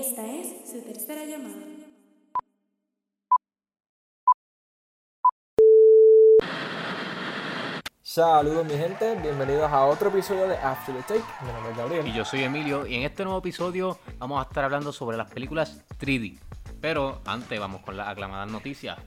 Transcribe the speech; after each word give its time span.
Esta 0.00 0.26
es 0.26 0.68
su 0.68 0.80
tercera 0.82 1.24
llamada. 1.24 1.54
Saludos 8.02 8.66
mi 8.66 8.72
gente, 8.72 9.14
bienvenidos 9.22 9.70
a 9.70 9.86
otro 9.86 10.08
episodio 10.08 10.48
de 10.48 10.56
After 10.56 10.96
the 10.96 11.02
Take. 11.02 11.24
Mi 11.42 11.52
nombre 11.52 11.70
es 11.70 11.78
Gabriel. 11.78 12.08
Y 12.08 12.12
yo 12.12 12.24
soy 12.24 12.42
Emilio 12.42 12.88
y 12.88 12.96
en 12.96 13.02
este 13.04 13.22
nuevo 13.22 13.38
episodio 13.38 13.96
vamos 14.18 14.44
a 14.44 14.48
estar 14.48 14.64
hablando 14.64 14.92
sobre 14.92 15.16
las 15.16 15.30
películas 15.30 15.84
3D. 16.00 16.40
Pero 16.80 17.20
antes 17.24 17.60
vamos 17.60 17.82
con 17.82 17.96
las 17.96 18.08
aclamadas 18.08 18.50
noticias. 18.50 18.98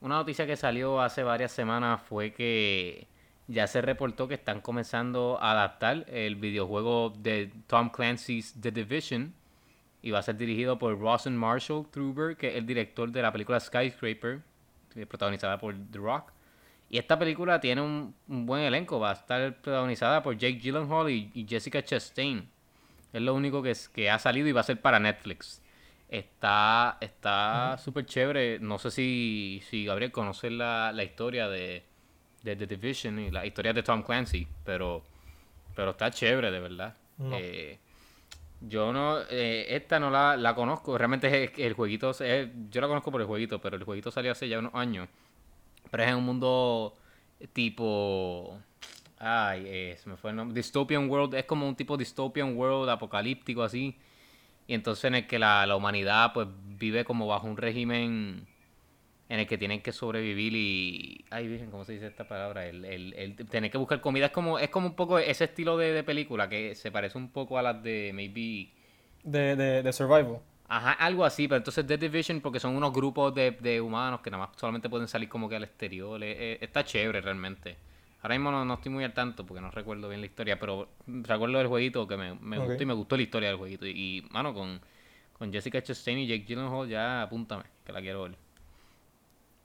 Una 0.00 0.14
noticia 0.16 0.46
que 0.46 0.56
salió 0.56 1.02
hace 1.02 1.22
varias 1.22 1.52
semanas 1.52 2.00
fue 2.00 2.32
que 2.32 3.08
ya 3.46 3.66
se 3.66 3.82
reportó 3.82 4.26
que 4.26 4.34
están 4.34 4.62
comenzando 4.62 5.38
a 5.38 5.52
adaptar 5.52 6.06
el 6.08 6.36
videojuego 6.36 7.10
de 7.10 7.52
Tom 7.66 7.90
Clancy's 7.90 8.54
The 8.58 8.72
Division 8.72 9.34
y 10.08 10.10
va 10.10 10.20
a 10.20 10.22
ser 10.22 10.38
dirigido 10.38 10.78
por 10.78 10.98
Rawson 10.98 11.36
Marshall 11.36 11.86
Truber, 11.90 12.34
que 12.34 12.48
es 12.48 12.54
el 12.56 12.64
director 12.64 13.10
de 13.12 13.20
la 13.20 13.30
película 13.30 13.60
Skyscraper, 13.60 14.40
protagonizada 15.06 15.58
por 15.58 15.74
The 15.74 15.98
Rock. 15.98 16.32
Y 16.88 16.96
esta 16.96 17.18
película 17.18 17.60
tiene 17.60 17.82
un, 17.82 18.14
un 18.26 18.46
buen 18.46 18.62
elenco, 18.62 18.98
va 18.98 19.10
a 19.10 19.12
estar 19.12 19.54
protagonizada 19.60 20.22
por 20.22 20.38
Jake 20.38 20.58
Gyllenhaal 20.60 21.10
y, 21.10 21.30
y 21.34 21.46
Jessica 21.46 21.82
Chastain. 21.82 22.48
Es 23.12 23.20
lo 23.20 23.34
único 23.34 23.62
que, 23.62 23.72
es, 23.72 23.90
que 23.90 24.08
ha 24.08 24.18
salido 24.18 24.48
y 24.48 24.52
va 24.52 24.62
a 24.62 24.64
ser 24.64 24.80
para 24.80 24.98
Netflix. 24.98 25.60
Está 26.08 26.96
está 27.02 27.76
súper 27.76 28.06
chévere. 28.06 28.58
No 28.60 28.78
sé 28.78 28.90
si, 28.90 29.60
si 29.68 29.84
Gabriel 29.84 30.10
conoce 30.10 30.48
la, 30.48 30.90
la 30.90 31.04
historia 31.04 31.50
de, 31.50 31.82
de 32.42 32.56
The 32.56 32.66
Division 32.66 33.18
y 33.18 33.30
la 33.30 33.44
historia 33.44 33.74
de 33.74 33.82
Tom 33.82 34.02
Clancy, 34.02 34.48
pero, 34.64 35.04
pero 35.76 35.90
está 35.90 36.10
chévere, 36.10 36.50
de 36.50 36.60
verdad. 36.60 36.96
No. 37.18 37.36
Eh, 37.36 37.78
yo 38.60 38.92
no, 38.92 39.18
eh, 39.30 39.66
esta 39.70 40.00
no 40.00 40.10
la, 40.10 40.36
la 40.36 40.54
conozco, 40.54 40.98
realmente 40.98 41.52
el 41.64 41.72
jueguito, 41.74 42.10
es- 42.10 42.48
yo 42.70 42.80
la 42.80 42.88
conozco 42.88 43.10
por 43.12 43.20
el 43.20 43.26
jueguito, 43.26 43.60
pero 43.60 43.76
el 43.76 43.84
jueguito 43.84 44.10
salió 44.10 44.32
hace 44.32 44.48
ya 44.48 44.58
unos 44.58 44.74
años. 44.74 45.08
Pero 45.90 46.02
es 46.04 46.08
en 46.10 46.16
un 46.16 46.24
mundo 46.24 46.96
tipo, 47.52 48.58
ay, 49.18 49.64
eh, 49.66 49.96
se 50.02 50.08
me 50.10 50.16
fue 50.16 50.30
el 50.30 50.36
nombre, 50.36 50.54
Dystopian 50.56 51.08
World, 51.10 51.34
es 51.34 51.44
como 51.44 51.68
un 51.68 51.76
tipo 51.76 51.96
Dystopian 51.96 52.56
World 52.56 52.90
apocalíptico 52.90 53.62
así. 53.62 53.96
Y 54.66 54.74
entonces 54.74 55.04
en 55.06 55.14
el 55.16 55.26
que 55.26 55.38
la, 55.38 55.66
la 55.66 55.76
humanidad 55.76 56.32
pues 56.34 56.48
vive 56.78 57.04
como 57.04 57.26
bajo 57.26 57.46
un 57.46 57.56
régimen 57.56 58.46
en 59.28 59.40
el 59.40 59.46
que 59.46 59.58
tienen 59.58 59.82
que 59.82 59.92
sobrevivir 59.92 60.54
y... 60.54 61.24
Ay, 61.30 61.48
virgen, 61.48 61.70
¿cómo 61.70 61.84
se 61.84 61.92
dice 61.92 62.06
esta 62.06 62.26
palabra? 62.26 62.66
El, 62.66 62.84
el, 62.84 63.12
el 63.14 63.36
tener 63.36 63.70
que 63.70 63.78
buscar 63.78 64.00
comida 64.00 64.26
es 64.26 64.32
como, 64.32 64.58
es 64.58 64.70
como 64.70 64.86
un 64.86 64.94
poco 64.94 65.18
ese 65.18 65.44
estilo 65.44 65.76
de, 65.76 65.92
de 65.92 66.02
película 66.02 66.48
que 66.48 66.74
se 66.74 66.90
parece 66.90 67.18
un 67.18 67.30
poco 67.30 67.58
a 67.58 67.62
las 67.62 67.82
de 67.82 68.12
maybe... 68.14 68.70
De, 69.22 69.56
de, 69.56 69.82
de 69.82 69.92
Survival. 69.92 70.38
Ajá, 70.68 70.92
algo 70.92 71.24
así, 71.24 71.48
pero 71.48 71.58
entonces 71.58 71.86
The 71.86 71.98
Division 71.98 72.40
porque 72.40 72.60
son 72.60 72.76
unos 72.76 72.92
grupos 72.92 73.34
de, 73.34 73.52
de 73.52 73.80
humanos 73.80 74.20
que 74.20 74.30
nada 74.30 74.46
más 74.46 74.56
solamente 74.56 74.88
pueden 74.88 75.08
salir 75.08 75.28
como 75.28 75.48
que 75.48 75.56
al 75.56 75.64
exterior. 75.64 76.20
eh, 76.22 76.58
está 76.60 76.84
chévere 76.84 77.20
realmente. 77.20 77.76
Ahora 78.20 78.34
mismo 78.34 78.50
no, 78.50 78.64
no 78.64 78.74
estoy 78.74 78.92
muy 78.92 79.04
al 79.04 79.14
tanto 79.14 79.46
porque 79.46 79.60
no 79.60 79.70
recuerdo 79.70 80.08
bien 80.08 80.20
la 80.20 80.26
historia, 80.26 80.58
pero 80.58 80.88
recuerdo 81.06 81.58
del 81.58 81.68
jueguito 81.68 82.06
que 82.08 82.16
me, 82.16 82.34
me 82.34 82.58
gustó 82.58 82.82
y 82.82 82.86
me 82.86 82.94
gustó 82.94 83.16
la 83.16 83.22
historia 83.22 83.48
del 83.48 83.58
jueguito. 83.58 83.86
Y, 83.86 83.90
y, 83.90 84.22
mano, 84.30 84.52
con, 84.52 84.80
con 85.32 85.52
Jessica 85.52 85.82
Chastain 85.82 86.18
y 86.18 86.26
Jake 86.26 86.44
Gyllenhaal 86.46 86.88
ya 86.88 87.22
apúntame, 87.22 87.64
que 87.84 87.92
la 87.92 88.00
quiero 88.00 88.24
ver. 88.24 88.36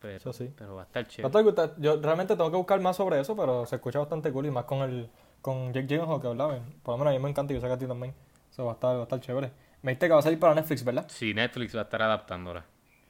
Pero, 0.04 0.16
Eso 0.18 0.34
sí. 0.34 0.52
pero 0.54 0.74
va 0.74 0.82
a 0.82 0.84
estar 0.84 1.06
chévere. 1.06 1.32
Yo 1.78 1.98
realmente 1.98 2.36
tengo 2.36 2.50
que 2.50 2.58
buscar 2.58 2.78
más 2.78 2.94
sobre 2.94 3.18
eso, 3.18 3.34
pero 3.34 3.64
se 3.64 3.76
escucha 3.76 4.00
bastante 4.00 4.30
cool 4.30 4.44
y 4.44 4.50
más 4.50 4.64
con 4.64 4.80
el 4.82 5.08
con 5.40 5.72
Jake 5.72 5.86
Gyllenhaal 5.86 6.20
que 6.20 6.26
hablaba. 6.26 6.58
Por 6.82 6.92
lo 6.92 6.98
menos 6.98 7.14
a 7.14 7.16
mí 7.16 7.22
me 7.22 7.30
encanta 7.30 7.54
y 7.54 7.56
yo 7.56 7.62
sé 7.62 7.68
que 7.68 7.72
a 7.72 7.78
ti 7.78 7.86
también. 7.86 8.12
Eso 8.50 8.66
va 8.66 8.72
a 8.72 8.74
estar, 8.74 8.96
va 8.96 9.00
a 9.00 9.02
estar 9.04 9.18
chévere. 9.20 9.50
Me 9.80 9.92
dijiste 9.92 10.08
que 10.08 10.12
va 10.12 10.18
a 10.18 10.22
salir 10.22 10.38
para 10.38 10.54
Netflix, 10.54 10.84
¿verdad? 10.84 11.06
Sí, 11.08 11.32
Netflix 11.32 11.74
va 11.74 11.80
a 11.80 11.84
estar 11.84 12.02
adaptándola. 12.02 12.60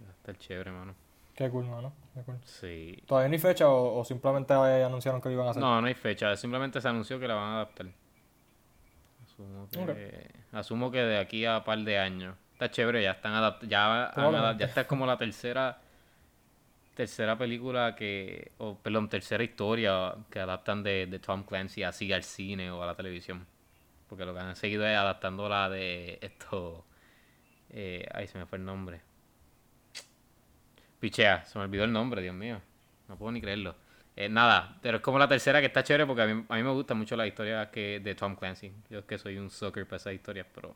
Va 0.05 0.09
a 0.09 0.13
estar 0.13 0.39
chévere, 0.39 0.71
mano. 0.71 0.95
Qué 1.35 1.51
cool, 1.51 1.65
mano. 1.65 1.93
Qué 2.15 2.23
cool. 2.23 2.39
Sí. 2.45 3.03
¿Todavía 3.09 3.29
no 3.29 3.33
hay 3.33 3.41
fecha 3.41 3.69
o, 3.69 3.99
o 3.99 4.05
simplemente 4.05 4.55
anunciaron 4.55 5.21
que 5.21 5.31
lo 5.31 5.35
iban 5.35 5.49
a 5.49 5.51
hacer? 5.51 5.61
No, 5.61 5.81
no 5.81 5.87
hay 5.89 5.95
fecha, 5.95 6.37
simplemente 6.37 6.81
se 6.81 6.87
anunció 6.89 7.19
que 7.19 7.27
la 7.27 7.35
van 7.35 7.49
a 7.51 7.55
adaptar. 7.57 7.87
Asumo 9.25 9.69
que, 9.69 10.31
asumo 10.53 10.91
que 10.93 10.99
de 10.99 11.19
aquí 11.19 11.45
a 11.45 11.59
un 11.59 11.65
par 11.65 11.79
de 11.81 11.99
años. 11.99 12.37
Está 12.53 12.71
chévere, 12.71 13.03
ya 13.03 13.11
están 13.11 13.33
adaptados, 13.35 13.69
ya, 13.69 14.57
ya 14.57 14.67
está 14.67 14.87
como 14.87 15.07
la 15.07 15.19
tercera 15.19 15.81
tercera 16.95 17.37
película 17.37 17.95
que, 17.95 18.53
o 18.59 18.79
perdón, 18.79 19.09
tercera 19.09 19.43
historia 19.43 20.15
que 20.31 20.41
adaptan 20.41 20.83
de, 20.83 21.07
de 21.07 21.19
Tom 21.19 21.45
Clancy 21.45 21.83
así 21.83 22.13
al 22.13 22.23
cine 22.23 22.71
o 22.71 22.83
a 22.83 22.87
la 22.87 22.95
televisión. 22.95 23.47
Porque 24.09 24.25
lo 24.25 24.35
que 24.35 24.41
han 24.41 24.57
seguido 24.57 24.87
es 24.87 24.97
adaptando 24.97 25.49
la 25.49 25.69
de 25.69 26.19
esto, 26.21 26.85
eh, 27.71 28.07
ay 28.13 28.27
se 28.27 28.39
me 28.39 28.47
fue 28.47 28.59
el 28.59 28.65
nombre. 28.65 29.01
Pichea, 31.01 31.45
se 31.45 31.59
me 31.59 31.65
olvidó 31.65 31.85
el 31.85 31.93
nombre, 31.93 32.23
Dios 32.23 32.35
mío. 32.35 32.61
No 33.09 33.19
puedo 33.19 33.33
ni 33.33 33.41
creerlo. 33.41 33.75
Eh, 34.17 34.29
nada, 34.29 34.79
pero 34.81 34.99
es 34.99 35.03
como 35.03 35.19
la 35.19 35.27
tercera 35.27 35.61
que 35.61 35.67
está 35.67 35.83
chévere 35.83 36.07
porque 36.07 36.23
a 36.23 36.27
mí, 36.27 36.45
a 36.49 36.57
mí 36.57 36.63
me 36.63 36.71
gusta 36.71 36.95
mucho 36.95 37.17
la 37.17 37.27
historia 37.27 37.71
que, 37.71 38.01
de 38.01 38.15
Tom 38.15 38.37
Clancy. 38.37 38.73
Yo 38.89 39.01
es 39.01 39.05
que 39.05 39.19
soy 39.19 39.37
un 39.39 39.51
sucker 39.51 39.87
para 39.87 39.97
esas 39.97 40.15
historias, 40.15 40.47
pero, 40.55 40.73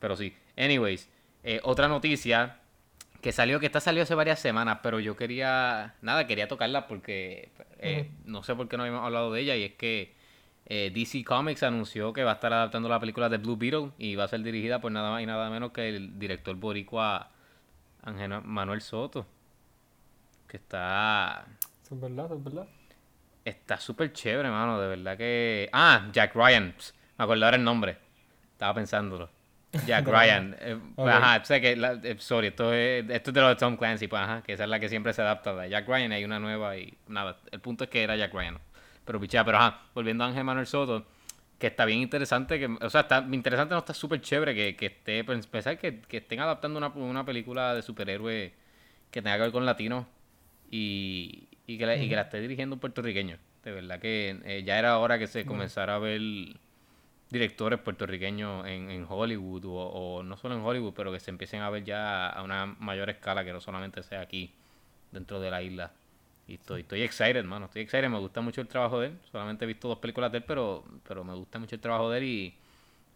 pero 0.00 0.16
sí. 0.16 0.36
Anyways, 0.56 1.08
eh, 1.44 1.60
otra 1.62 1.86
noticia 1.86 2.58
que 3.26 3.32
salió, 3.32 3.58
que 3.58 3.66
esta 3.66 3.80
salió 3.80 4.04
hace 4.04 4.14
varias 4.14 4.38
semanas, 4.38 4.78
pero 4.84 5.00
yo 5.00 5.16
quería, 5.16 5.96
nada, 6.00 6.28
quería 6.28 6.46
tocarla 6.46 6.86
porque 6.86 7.50
eh, 7.80 8.08
no 8.24 8.44
sé 8.44 8.54
por 8.54 8.68
qué 8.68 8.76
no 8.76 8.84
habíamos 8.84 9.04
hablado 9.04 9.32
de 9.32 9.40
ella 9.40 9.56
y 9.56 9.64
es 9.64 9.72
que 9.72 10.14
eh, 10.66 10.92
DC 10.94 11.24
Comics 11.24 11.64
anunció 11.64 12.12
que 12.12 12.22
va 12.22 12.30
a 12.30 12.34
estar 12.34 12.52
adaptando 12.52 12.88
la 12.88 13.00
película 13.00 13.28
de 13.28 13.38
Blue 13.38 13.56
Beetle 13.56 13.90
y 13.98 14.14
va 14.14 14.22
a 14.22 14.28
ser 14.28 14.44
dirigida 14.44 14.80
por 14.80 14.92
nada 14.92 15.10
más 15.10 15.24
y 15.24 15.26
nada 15.26 15.50
menos 15.50 15.72
que 15.72 15.88
el 15.88 16.16
director 16.20 16.54
boricua 16.54 17.32
Ángel 18.04 18.42
Manuel 18.44 18.80
Soto, 18.80 19.26
que 20.46 20.58
está 20.58 21.46
es 21.82 22.00
verdad, 22.00 22.32
es 22.32 22.44
verdad. 22.44 22.68
Está 23.44 23.80
súper 23.80 24.12
chévere, 24.12 24.50
mano, 24.50 24.80
de 24.80 24.86
verdad 24.86 25.18
que... 25.18 25.68
Ah, 25.72 26.08
Jack 26.12 26.32
Ryan. 26.36 26.76
Me 27.18 27.24
acordé 27.24 27.44
ahora 27.44 27.56
el 27.56 27.64
nombre. 27.64 27.98
Estaba 28.52 28.74
pensándolo. 28.74 29.28
Jack 29.86 30.06
Ryan. 30.08 30.56
eh. 30.60 30.78
Ajá, 30.98 31.44
sé 31.44 31.60
que... 31.60 31.76
la- 31.76 32.00
eh, 32.02 32.16
sorry, 32.18 32.48
esto 32.48 32.72
es, 32.72 33.08
esto 33.10 33.30
es 33.30 33.34
de 33.34 33.40
lo 33.40 33.48
de 33.48 33.56
Tom 33.56 33.76
Clancy, 33.76 34.08
pues 34.08 34.22
ajá, 34.22 34.42
que 34.42 34.52
esa 34.54 34.64
es 34.64 34.70
la 34.70 34.80
que 34.80 34.88
siempre 34.88 35.12
se 35.12 35.22
adapta. 35.22 35.54
De 35.54 35.68
Jack 35.68 35.86
Ryan 35.88 36.12
hay 36.12 36.24
una 36.24 36.38
nueva 36.38 36.76
y 36.76 36.94
nada, 37.08 37.38
el 37.50 37.60
punto 37.60 37.84
es 37.84 37.90
que 37.90 38.02
era 38.02 38.16
Jack 38.16 38.32
Ryan. 38.32 38.58
Pero 39.04 39.20
pichea, 39.20 39.44
pero 39.44 39.58
ajá, 39.58 39.82
volviendo 39.94 40.24
a 40.24 40.28
Ángel 40.28 40.44
Manuel 40.44 40.66
Soto, 40.66 41.06
que 41.58 41.68
está 41.68 41.84
bien 41.84 42.00
interesante, 42.00 42.58
que, 42.58 42.66
o 42.80 42.90
sea, 42.90 43.02
está 43.02 43.24
interesante, 43.30 43.72
no 43.74 43.78
está 43.78 43.94
súper 43.94 44.20
chévere 44.20 44.54
que, 44.54 44.76
que 44.76 44.86
esté, 44.86 45.24
pues, 45.24 45.46
pensar 45.46 45.78
que, 45.78 46.00
que 46.00 46.18
estén 46.18 46.40
adaptando 46.40 46.76
una, 46.78 46.88
una 46.88 47.24
película 47.24 47.74
de 47.74 47.82
superhéroe 47.82 48.52
que 49.10 49.22
tenga 49.22 49.36
que 49.36 49.42
ver 49.42 49.52
con 49.52 49.64
latinos 49.64 50.06
y, 50.70 51.48
y, 51.66 51.78
que 51.78 51.86
la, 51.86 51.96
y 51.96 52.08
que 52.08 52.16
la 52.16 52.22
esté 52.22 52.40
dirigiendo 52.40 52.74
un 52.74 52.80
puertorriqueño. 52.80 53.38
De 53.62 53.72
verdad 53.72 53.98
que 54.00 54.38
eh, 54.44 54.62
ya 54.64 54.78
era 54.78 54.98
hora 54.98 55.18
que 55.18 55.26
se 55.26 55.44
comenzara 55.46 55.94
a 55.96 55.98
ver 55.98 56.20
directores 57.30 57.80
puertorriqueños 57.80 58.66
en, 58.66 58.90
en 58.90 59.06
Hollywood 59.08 59.64
o, 59.66 59.74
o 59.74 60.22
no 60.22 60.36
solo 60.36 60.54
en 60.54 60.62
Hollywood, 60.62 60.94
pero 60.94 61.12
que 61.12 61.20
se 61.20 61.30
empiecen 61.30 61.60
a 61.60 61.70
ver 61.70 61.84
ya 61.84 62.28
a 62.28 62.42
una 62.42 62.66
mayor 62.66 63.10
escala 63.10 63.44
que 63.44 63.52
no 63.52 63.60
solamente 63.60 64.02
sea 64.02 64.20
aquí 64.20 64.52
dentro 65.12 65.40
de 65.40 65.50
la 65.50 65.62
isla. 65.62 65.92
Y 66.48 66.54
estoy, 66.54 66.82
estoy 66.82 67.02
excited, 67.02 67.44
mano, 67.44 67.66
estoy 67.66 67.82
excited, 67.82 68.08
me 68.08 68.20
gusta 68.20 68.40
mucho 68.40 68.60
el 68.60 68.68
trabajo 68.68 69.00
de 69.00 69.08
él. 69.08 69.18
Solamente 69.32 69.64
he 69.64 69.68
visto 69.68 69.88
dos 69.88 69.98
películas 69.98 70.30
de 70.30 70.38
él, 70.38 70.44
pero, 70.46 70.84
pero 71.06 71.24
me 71.24 71.34
gusta 71.34 71.58
mucho 71.58 71.74
el 71.74 71.80
trabajo 71.80 72.08
de 72.10 72.18
él 72.18 72.24
y, 72.24 72.54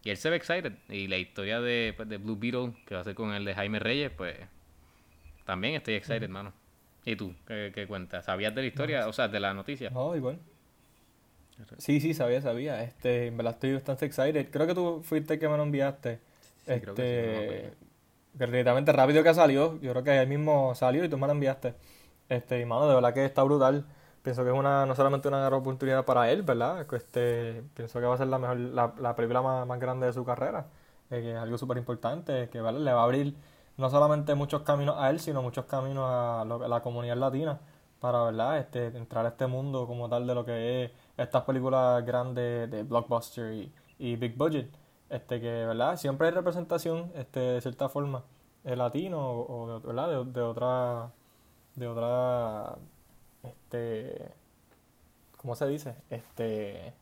y 0.03 0.09
él 0.09 0.17
se 0.17 0.29
ve 0.29 0.35
excited. 0.35 0.73
Y 0.89 1.07
la 1.07 1.17
historia 1.17 1.61
de, 1.61 1.93
pues, 1.95 2.09
de 2.09 2.17
Blue 2.17 2.35
Beetle, 2.35 2.73
que 2.85 2.95
va 2.95 3.01
a 3.01 3.03
ser 3.05 3.15
con 3.15 3.33
el 3.33 3.45
de 3.45 3.55
Jaime 3.55 3.79
Reyes, 3.79 4.11
pues 4.11 4.35
también 5.45 5.75
estoy 5.75 5.93
excited, 5.93 6.27
mano. 6.27 6.51
¿Y 7.05 7.15
tú? 7.15 7.33
¿Qué, 7.47 7.71
qué 7.73 7.87
cuentas? 7.87 8.25
¿Sabías 8.25 8.53
de 8.53 8.61
la 8.61 8.67
historia? 8.67 9.07
O 9.07 9.13
sea, 9.13 9.29
de 9.29 9.39
la 9.39 9.53
noticia. 9.53 9.89
No, 9.89 10.13
igual. 10.13 10.37
Sí, 11.77 11.99
sí, 11.99 12.13
sabía, 12.13 12.41
sabía. 12.41 12.83
Este, 12.83 13.27
en 13.27 13.37
verdad 13.37 13.53
estoy 13.53 13.73
bastante 13.73 14.05
excited. 14.05 14.49
Creo 14.51 14.67
que 14.67 14.75
tú 14.75 15.01
fuiste 15.03 15.33
el 15.35 15.39
que 15.39 15.49
me 15.49 15.57
lo 15.57 15.63
enviaste. 15.63 16.19
Sí, 16.57 16.79
creo 16.79 16.95
que 16.95 17.05
sí, 17.05 17.17
no 17.17 17.43
este, 17.45 17.73
relativamente 18.35 18.91
rápido 18.93 19.23
que 19.23 19.33
salió. 19.33 19.79
Yo 19.81 19.91
creo 19.91 20.03
que 20.03 20.21
él 20.21 20.27
mismo 20.29 20.75
salió 20.75 21.03
y 21.03 21.09
tú 21.09 21.17
me 21.17 21.27
lo 21.27 21.33
enviaste. 21.33 21.75
Este, 22.29 22.59
y 22.61 22.65
mano, 22.65 22.87
de 22.87 22.95
verdad 22.95 23.13
que 23.13 23.25
está 23.25 23.43
brutal. 23.43 23.85
Pienso 24.23 24.43
que 24.43 24.51
es 24.51 24.55
una, 24.55 24.85
no 24.85 24.95
solamente 24.95 25.27
una 25.27 25.39
gran 25.39 25.53
oportunidad 25.53 26.05
para 26.05 26.31
él, 26.31 26.43
¿verdad? 26.43 26.85
Este, 26.93 27.63
pienso 27.75 27.99
que 27.99 28.05
va 28.05 28.15
a 28.15 28.17
ser 28.17 28.27
la 28.27 28.37
mejor, 28.39 28.57
la, 28.57 28.93
la 28.99 29.15
película 29.15 29.41
más, 29.41 29.67
más 29.67 29.79
grande 29.79 30.05
de 30.07 30.13
su 30.13 30.23
carrera. 30.25 30.67
eh, 31.09 31.21
que 31.21 31.31
es 31.31 31.37
algo 31.37 31.57
súper 31.57 31.77
importante, 31.77 32.49
que 32.49 32.61
¿vale? 32.61 32.79
le 32.79 32.93
va 32.93 33.01
a 33.01 33.03
abrir 33.05 33.35
no 33.77 33.89
solamente 33.89 34.35
muchos 34.35 34.61
caminos 34.63 34.95
a 34.99 35.09
él, 35.09 35.19
sino 35.19 35.41
muchos 35.41 35.65
caminos 35.65 36.05
a, 36.07 36.45
lo- 36.47 36.63
a 36.63 36.67
la 36.67 36.81
comunidad 36.81 37.17
latina 37.17 37.59
para, 37.99 38.23
¿verdad? 38.25 38.59
Este, 38.59 38.87
entrar 38.87 39.25
a 39.25 39.29
este 39.29 39.47
mundo 39.47 39.87
como 39.87 40.09
tal 40.09 40.27
de 40.27 40.35
lo 40.35 40.45
que 40.45 40.85
es 40.85 40.91
estas 41.23 41.43
películas 41.43 42.05
grandes 42.05 42.69
de 42.69 42.83
blockbuster 42.83 43.69
y, 43.99 44.15
big 44.15 44.35
budget. 44.37 44.69
Este, 45.09 45.41
que, 45.41 45.65
¿verdad? 45.65 45.97
Siempre 45.97 46.27
hay 46.27 46.33
representación, 46.33 47.11
este, 47.15 47.39
de 47.39 47.61
cierta 47.61 47.89
forma, 47.89 48.23
eh, 48.63 48.75
latino 48.75 49.19
o, 49.19 49.81
¿verdad? 49.81 50.09
De, 50.09 50.31
de 50.31 50.41
otra, 50.41 51.11
de 51.75 51.87
otra, 51.87 52.75
este, 53.43 54.31
¿cómo 55.37 55.55
se 55.55 55.67
dice? 55.67 55.95
Este, 56.09 56.93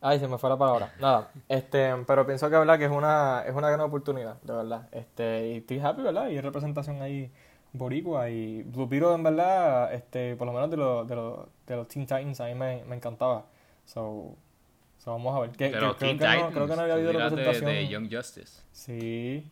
Ay, 0.00 0.20
se 0.20 0.28
me 0.28 0.38
fue 0.38 0.50
la 0.50 0.58
palabra. 0.58 0.92
Nada, 1.00 1.30
este, 1.48 1.92
pero 2.06 2.26
pienso 2.26 2.48
que 2.50 2.56
verdad 2.56 2.78
que 2.78 2.84
es 2.84 2.90
una, 2.90 3.42
es 3.46 3.54
una 3.54 3.70
gran 3.70 3.80
oportunidad, 3.80 4.40
de 4.42 4.52
verdad. 4.52 4.88
Este, 4.92 5.48
y 5.48 5.56
estoy 5.58 5.80
happy, 5.80 6.02
¿verdad? 6.02 6.28
Y 6.28 6.32
hay 6.36 6.40
representación 6.40 7.00
ahí 7.02 7.32
boricua 7.76 8.28
y 8.30 8.62
Blue 8.62 8.86
Beetle, 8.86 9.14
en 9.14 9.22
verdad, 9.22 9.92
este, 9.94 10.36
por 10.36 10.46
lo 10.46 10.52
menos 10.52 10.70
de 10.70 10.76
los, 10.76 11.06
de 11.08 11.14
los, 11.16 11.46
de 11.66 11.76
los 11.76 11.88
Teen 11.88 12.04
Titans, 12.06 12.40
a 12.40 12.46
mí 12.46 12.54
me, 12.54 12.84
me 12.84 12.96
encantaba. 12.96 13.46
So, 13.84 14.34
so 14.98 15.10
vamos 15.12 15.36
a 15.36 15.40
ver. 15.40 15.50
Pero 15.56 15.78
creo, 15.78 15.96
Teen 15.96 16.18
que 16.18 16.24
no, 16.26 16.50
creo 16.50 16.66
que 16.68 16.76
no 16.76 16.82
había 16.82 16.94
habido 16.94 17.12
de- 17.12 17.18
representación. 17.18 17.64
de 17.70 17.88
Young 17.88 18.08
Justice. 18.12 18.62
Sí. 18.72 19.48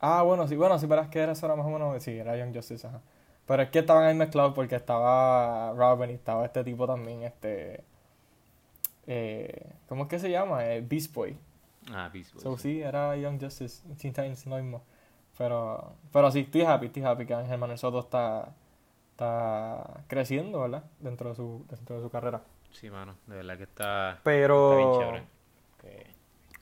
Ah, 0.00 0.22
bueno, 0.22 0.46
sí, 0.48 0.56
bueno, 0.56 0.78
sí, 0.78 0.86
pero 0.86 1.02
es 1.02 1.08
que 1.08 1.18
era 1.20 1.32
eso 1.32 1.44
era 1.46 1.56
más 1.56 1.66
o 1.66 1.70
menos, 1.70 2.02
sí, 2.02 2.12
era 2.12 2.36
Young 2.36 2.54
Justice, 2.54 2.86
ajá. 2.86 3.00
Pero 3.46 3.62
es 3.64 3.70
que 3.70 3.80
estaban 3.80 4.04
ahí 4.04 4.14
mezclados 4.14 4.54
porque 4.54 4.76
estaba 4.76 5.72
Robin 5.74 6.10
y 6.10 6.14
estaba 6.14 6.44
este 6.46 6.62
tipo 6.64 6.86
también, 6.86 7.22
este, 7.24 7.82
eh, 9.06 9.72
¿cómo 9.88 10.04
es 10.04 10.08
que 10.08 10.18
se 10.18 10.30
llama? 10.30 10.64
Eh, 10.66 10.80
Beast 10.80 11.12
Boy. 11.12 11.36
Ah, 11.92 12.08
Beast 12.12 12.32
Boy, 12.34 12.42
So 12.42 12.56
sí. 12.56 12.62
sí, 12.74 12.82
era 12.82 13.16
Young 13.16 13.40
Justice, 13.42 13.82
Teen 13.98 14.12
Titans, 14.14 14.46
lo 14.46 14.56
mismo. 14.56 14.82
Pero, 15.40 15.94
pero 16.12 16.30
sí, 16.30 16.40
estoy 16.40 16.62
happy, 16.62 16.86
estoy 16.86 17.02
happy 17.02 17.24
que 17.24 17.34
Ángel 17.34 17.58
Manuel 17.58 17.78
Soto 17.78 18.00
está, 18.00 18.52
está 19.12 20.02
creciendo, 20.06 20.60
¿verdad? 20.60 20.84
Dentro 21.00 21.30
de 21.30 21.34
su, 21.36 21.64
dentro 21.70 21.96
de 21.96 22.02
su 22.02 22.10
carrera. 22.10 22.42
Sí, 22.72 22.90
mano, 22.90 23.16
de 23.26 23.36
verdad 23.36 23.56
que 23.56 23.64
está, 23.64 24.12
está 24.12 24.76
bien 24.76 24.92
Pero, 24.92 24.92
chévere. 24.92 25.22
Que, 25.80 26.06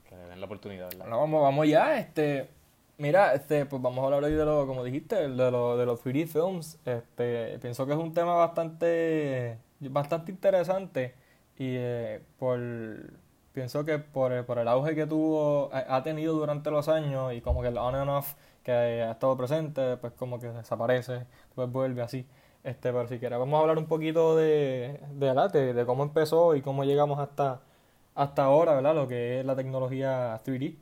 que 0.07 0.15
le 0.15 0.23
den 0.29 0.39
la 0.39 0.45
oportunidad, 0.45 0.89
¿verdad? 0.91 1.05
No, 1.07 1.19
vamos, 1.19 1.41
vamos 1.41 1.67
ya, 1.67 1.99
este, 1.99 2.49
mira, 2.97 3.33
este, 3.33 3.65
pues 3.65 3.81
vamos 3.81 4.01
a 4.01 4.05
hablar 4.05 4.23
hoy 4.23 4.33
de 4.33 4.45
lo, 4.45 4.65
como 4.65 4.83
dijiste, 4.83 5.15
de, 5.27 5.51
lo, 5.51 5.77
de 5.77 5.85
los 5.85 6.01
3D 6.01 6.25
films, 6.27 6.79
este, 6.85 7.59
pienso 7.59 7.85
que 7.85 7.93
es 7.93 7.99
un 7.99 8.13
tema 8.13 8.33
bastante, 8.35 9.57
bastante 9.81 10.31
interesante 10.31 11.15
y 11.57 11.75
eh, 11.77 12.21
por, 12.39 12.59
pienso 13.53 13.83
que 13.85 13.99
por, 13.99 14.31
el- 14.31 14.45
por 14.45 14.57
el 14.59 14.67
auge 14.67 14.95
que 14.95 15.05
tuvo, 15.05 15.69
ha 15.73 16.01
tenido 16.03 16.33
durante 16.33 16.71
los 16.71 16.87
años 16.87 17.33
y 17.33 17.41
como 17.41 17.61
que 17.61 17.67
el 17.67 17.77
on 17.77 17.95
and 17.95 18.09
off 18.09 18.35
ha 18.71 19.11
estado 19.11 19.35
presente, 19.37 19.97
pues 19.97 20.13
como 20.13 20.39
que 20.39 20.49
desaparece, 20.49 21.25
después 21.47 21.71
vuelve 21.71 22.01
así. 22.01 22.25
Este, 22.63 22.91
pero 22.91 23.07
si 23.07 23.19
quieres 23.19 23.39
vamos 23.39 23.57
a 23.57 23.61
hablar 23.61 23.77
un 23.77 23.87
poquito 23.87 24.35
de, 24.35 24.99
de, 25.13 25.49
de, 25.53 25.73
de 25.73 25.85
cómo 25.85 26.03
empezó 26.03 26.55
y 26.55 26.61
cómo 26.61 26.83
llegamos 26.83 27.19
hasta, 27.19 27.61
hasta 28.15 28.43
ahora, 28.43 28.75
¿verdad? 28.75 28.95
Lo 28.95 29.07
que 29.07 29.39
es 29.39 29.45
la 29.45 29.55
tecnología 29.55 30.41
3D. 30.43 30.77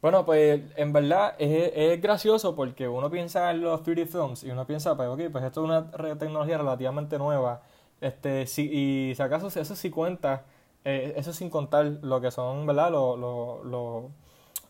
Bueno, 0.00 0.24
pues 0.24 0.62
en 0.76 0.92
verdad 0.92 1.34
es, 1.38 1.72
es 1.74 2.00
gracioso 2.00 2.54
porque 2.54 2.86
uno 2.88 3.10
piensa 3.10 3.50
en 3.50 3.62
los 3.62 3.82
3D 3.82 4.06
films 4.06 4.44
y 4.44 4.50
uno 4.50 4.66
piensa, 4.66 4.96
pues 4.96 5.08
ok, 5.08 5.22
pues 5.32 5.44
esto 5.44 5.62
es 5.64 5.70
una 5.70 5.90
tecnología 6.18 6.58
relativamente 6.58 7.18
nueva. 7.18 7.62
Este, 8.00 8.46
sí, 8.46 8.70
y 8.72 9.14
si 9.16 9.22
acaso 9.22 9.48
eso 9.48 9.74
sí 9.76 9.90
cuenta, 9.90 10.44
eh, 10.84 11.14
eso 11.16 11.32
sin 11.32 11.50
contar 11.50 11.86
lo 12.02 12.20
que 12.20 12.30
son, 12.30 12.66
¿verdad? 12.66 12.92
Los, 12.92 13.18
los, 13.18 13.64
los, 13.64 14.04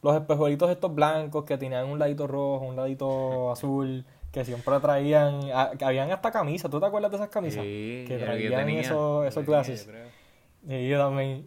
los 0.02 0.14
espejuelitos 0.14 0.70
estos 0.70 0.94
blancos 0.94 1.44
que 1.44 1.58
tenían 1.58 1.86
un 1.86 1.98
ladito 1.98 2.26
rojo, 2.26 2.64
un 2.64 2.76
ladito 2.76 3.50
azul, 3.52 4.04
que 4.32 4.44
siempre 4.44 4.78
traían, 4.80 5.40
ah, 5.54 5.72
que 5.78 5.84
habían 5.84 6.10
hasta 6.10 6.30
camisas, 6.30 6.70
¿tú 6.70 6.80
te 6.80 6.86
acuerdas 6.86 7.10
de 7.10 7.16
esas 7.16 7.28
camisas? 7.28 7.62
Sí, 7.62 8.04
que 8.06 8.18
traían 8.18 8.66
tenía, 8.66 8.80
esos, 8.80 9.26
esos 9.26 9.44
tenía, 9.44 9.58
glasses. 9.58 9.86
yo 9.86 9.92
creo. 9.92 10.78
Y 10.78 10.88
yo 10.88 10.98
también. 10.98 11.46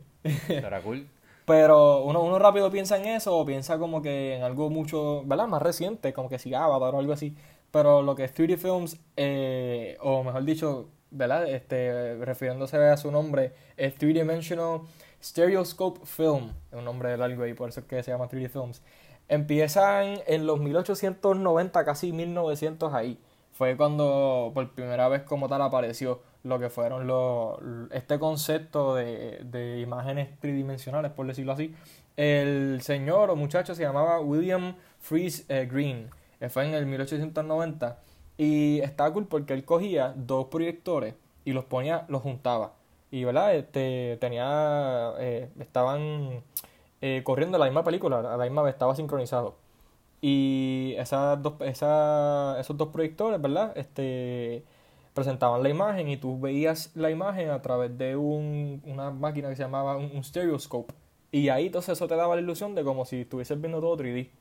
Era 0.50 0.82
cool. 0.82 1.08
Pero 1.46 2.04
uno, 2.04 2.22
uno 2.22 2.40
rápido 2.40 2.72
piensa 2.72 2.98
en 2.98 3.08
eso 3.08 3.36
o 3.38 3.46
piensa 3.46 3.78
como 3.78 4.02
que 4.02 4.36
en 4.36 4.44
algo 4.44 4.70
mucho, 4.70 5.24
¿verdad? 5.26 5.48
Más 5.48 5.62
reciente, 5.62 6.14
como 6.14 6.30
que 6.30 6.40
si 6.40 6.54
Avatar 6.54 6.96
o 6.96 7.00
algo 7.00 7.14
así. 7.14 7.36
Pero 7.72 8.02
lo 8.02 8.16
que 8.16 8.26
es 8.26 8.36
3D 8.36 8.58
Films, 8.58 9.00
eh, 9.18 9.98
o 10.02 10.24
mejor 10.24 10.44
dicho, 10.44 10.90
¿verdad? 11.10 11.50
Este, 11.50 12.16
refiriéndose 12.24 12.78
a 12.78 12.96
su 12.98 13.12
nombre, 13.12 13.54
es 13.76 13.98
3-Dimensional 13.98 14.82
Stereoscope 15.24 16.06
Film. 16.06 16.52
Es 16.72 16.78
un 16.78 16.86
nombre 16.86 17.16
largo 17.18 17.46
y 17.46 17.54
por 17.54 17.70
eso 17.70 17.82
es 17.82 17.86
que 17.86 18.04
se 18.04 18.12
llama 18.12 18.30
3D 18.30 18.50
Films. 18.50 18.82
Empiezan 19.28 20.20
en 20.28 20.46
los 20.46 20.60
1890, 20.60 21.86
casi 21.86 22.12
1900 22.12 22.94
ahí. 22.94 23.20
Fue 23.54 23.78
cuando 23.78 24.52
por 24.54 24.72
primera 24.72 25.08
vez 25.08 25.24
como 25.24 25.48
tal 25.48 25.62
apareció 25.62 26.22
lo 26.44 26.60
que 26.60 26.70
fueron 26.70 27.10
este 27.92 28.18
concepto 28.18 28.96
de, 28.96 29.42
de 29.44 29.80
imágenes 29.80 30.40
tridimensionales, 30.40 31.12
por 31.12 31.28
decirlo 31.28 31.52
así. 31.52 31.76
El 32.18 32.82
señor 32.82 33.30
o 33.30 33.36
muchacho 33.36 33.74
se 33.74 33.84
llamaba 33.84 34.20
William 34.20 34.76
Fries 35.00 35.46
eh, 35.50 35.68
Green. 35.72 36.10
Fue 36.50 36.68
en 36.68 36.74
el 36.74 36.86
1890. 36.86 38.00
Y 38.38 38.80
estaba 38.80 39.14
cool 39.14 39.28
porque 39.28 39.54
él 39.54 39.64
cogía 39.66 40.14
dos 40.16 40.48
proyectores 40.48 41.14
y 41.46 41.54
los 41.54 41.66
ponía, 41.66 42.06
los 42.10 42.22
juntaba. 42.22 42.74
Y, 43.12 43.24
¿verdad? 43.26 43.56
Este, 43.56 44.18
tenía, 44.22 45.14
eh, 45.20 45.50
estaban 45.60 46.44
eh, 47.02 47.22
corriendo 47.26 47.58
la 47.58 47.66
misma 47.66 47.84
película, 47.84 48.22
la 48.22 48.38
misma 48.46 48.62
vez 48.64 48.74
estaba 48.76 48.96
sincronizado. 48.96 49.56
Y 50.22 50.96
esas 50.98 51.42
dos, 51.42 51.56
esa- 51.62 52.58
esos 52.60 52.78
dos 52.78 52.90
proyectores, 52.90 53.42
¿verdad? 53.42 53.74
Este, 53.78 54.64
presentaban 55.14 55.64
la 55.64 55.70
imagen 55.70 56.10
y 56.10 56.18
tú 56.18 56.40
veías 56.40 56.92
la 56.96 57.12
imagen 57.12 57.50
a 57.52 57.62
través 57.62 57.98
de 57.98 58.16
un- 58.18 58.82
una 58.86 59.12
máquina 59.12 59.50
que 59.50 59.56
se 59.56 59.64
llamaba 59.64 59.98
un, 59.98 60.12
un 60.16 60.24
stereoscope. 60.24 60.94
Y 61.32 61.50
ahí 61.50 61.68
entonces 61.68 61.98
eso 61.98 62.08
te 62.08 62.16
daba 62.16 62.36
la 62.36 62.42
ilusión 62.42 62.76
de 62.76 62.84
como 62.84 63.06
si 63.06 63.22
estuvieses 63.22 63.60
viendo 63.62 63.80
todo 63.82 63.98
3D. 63.98 64.32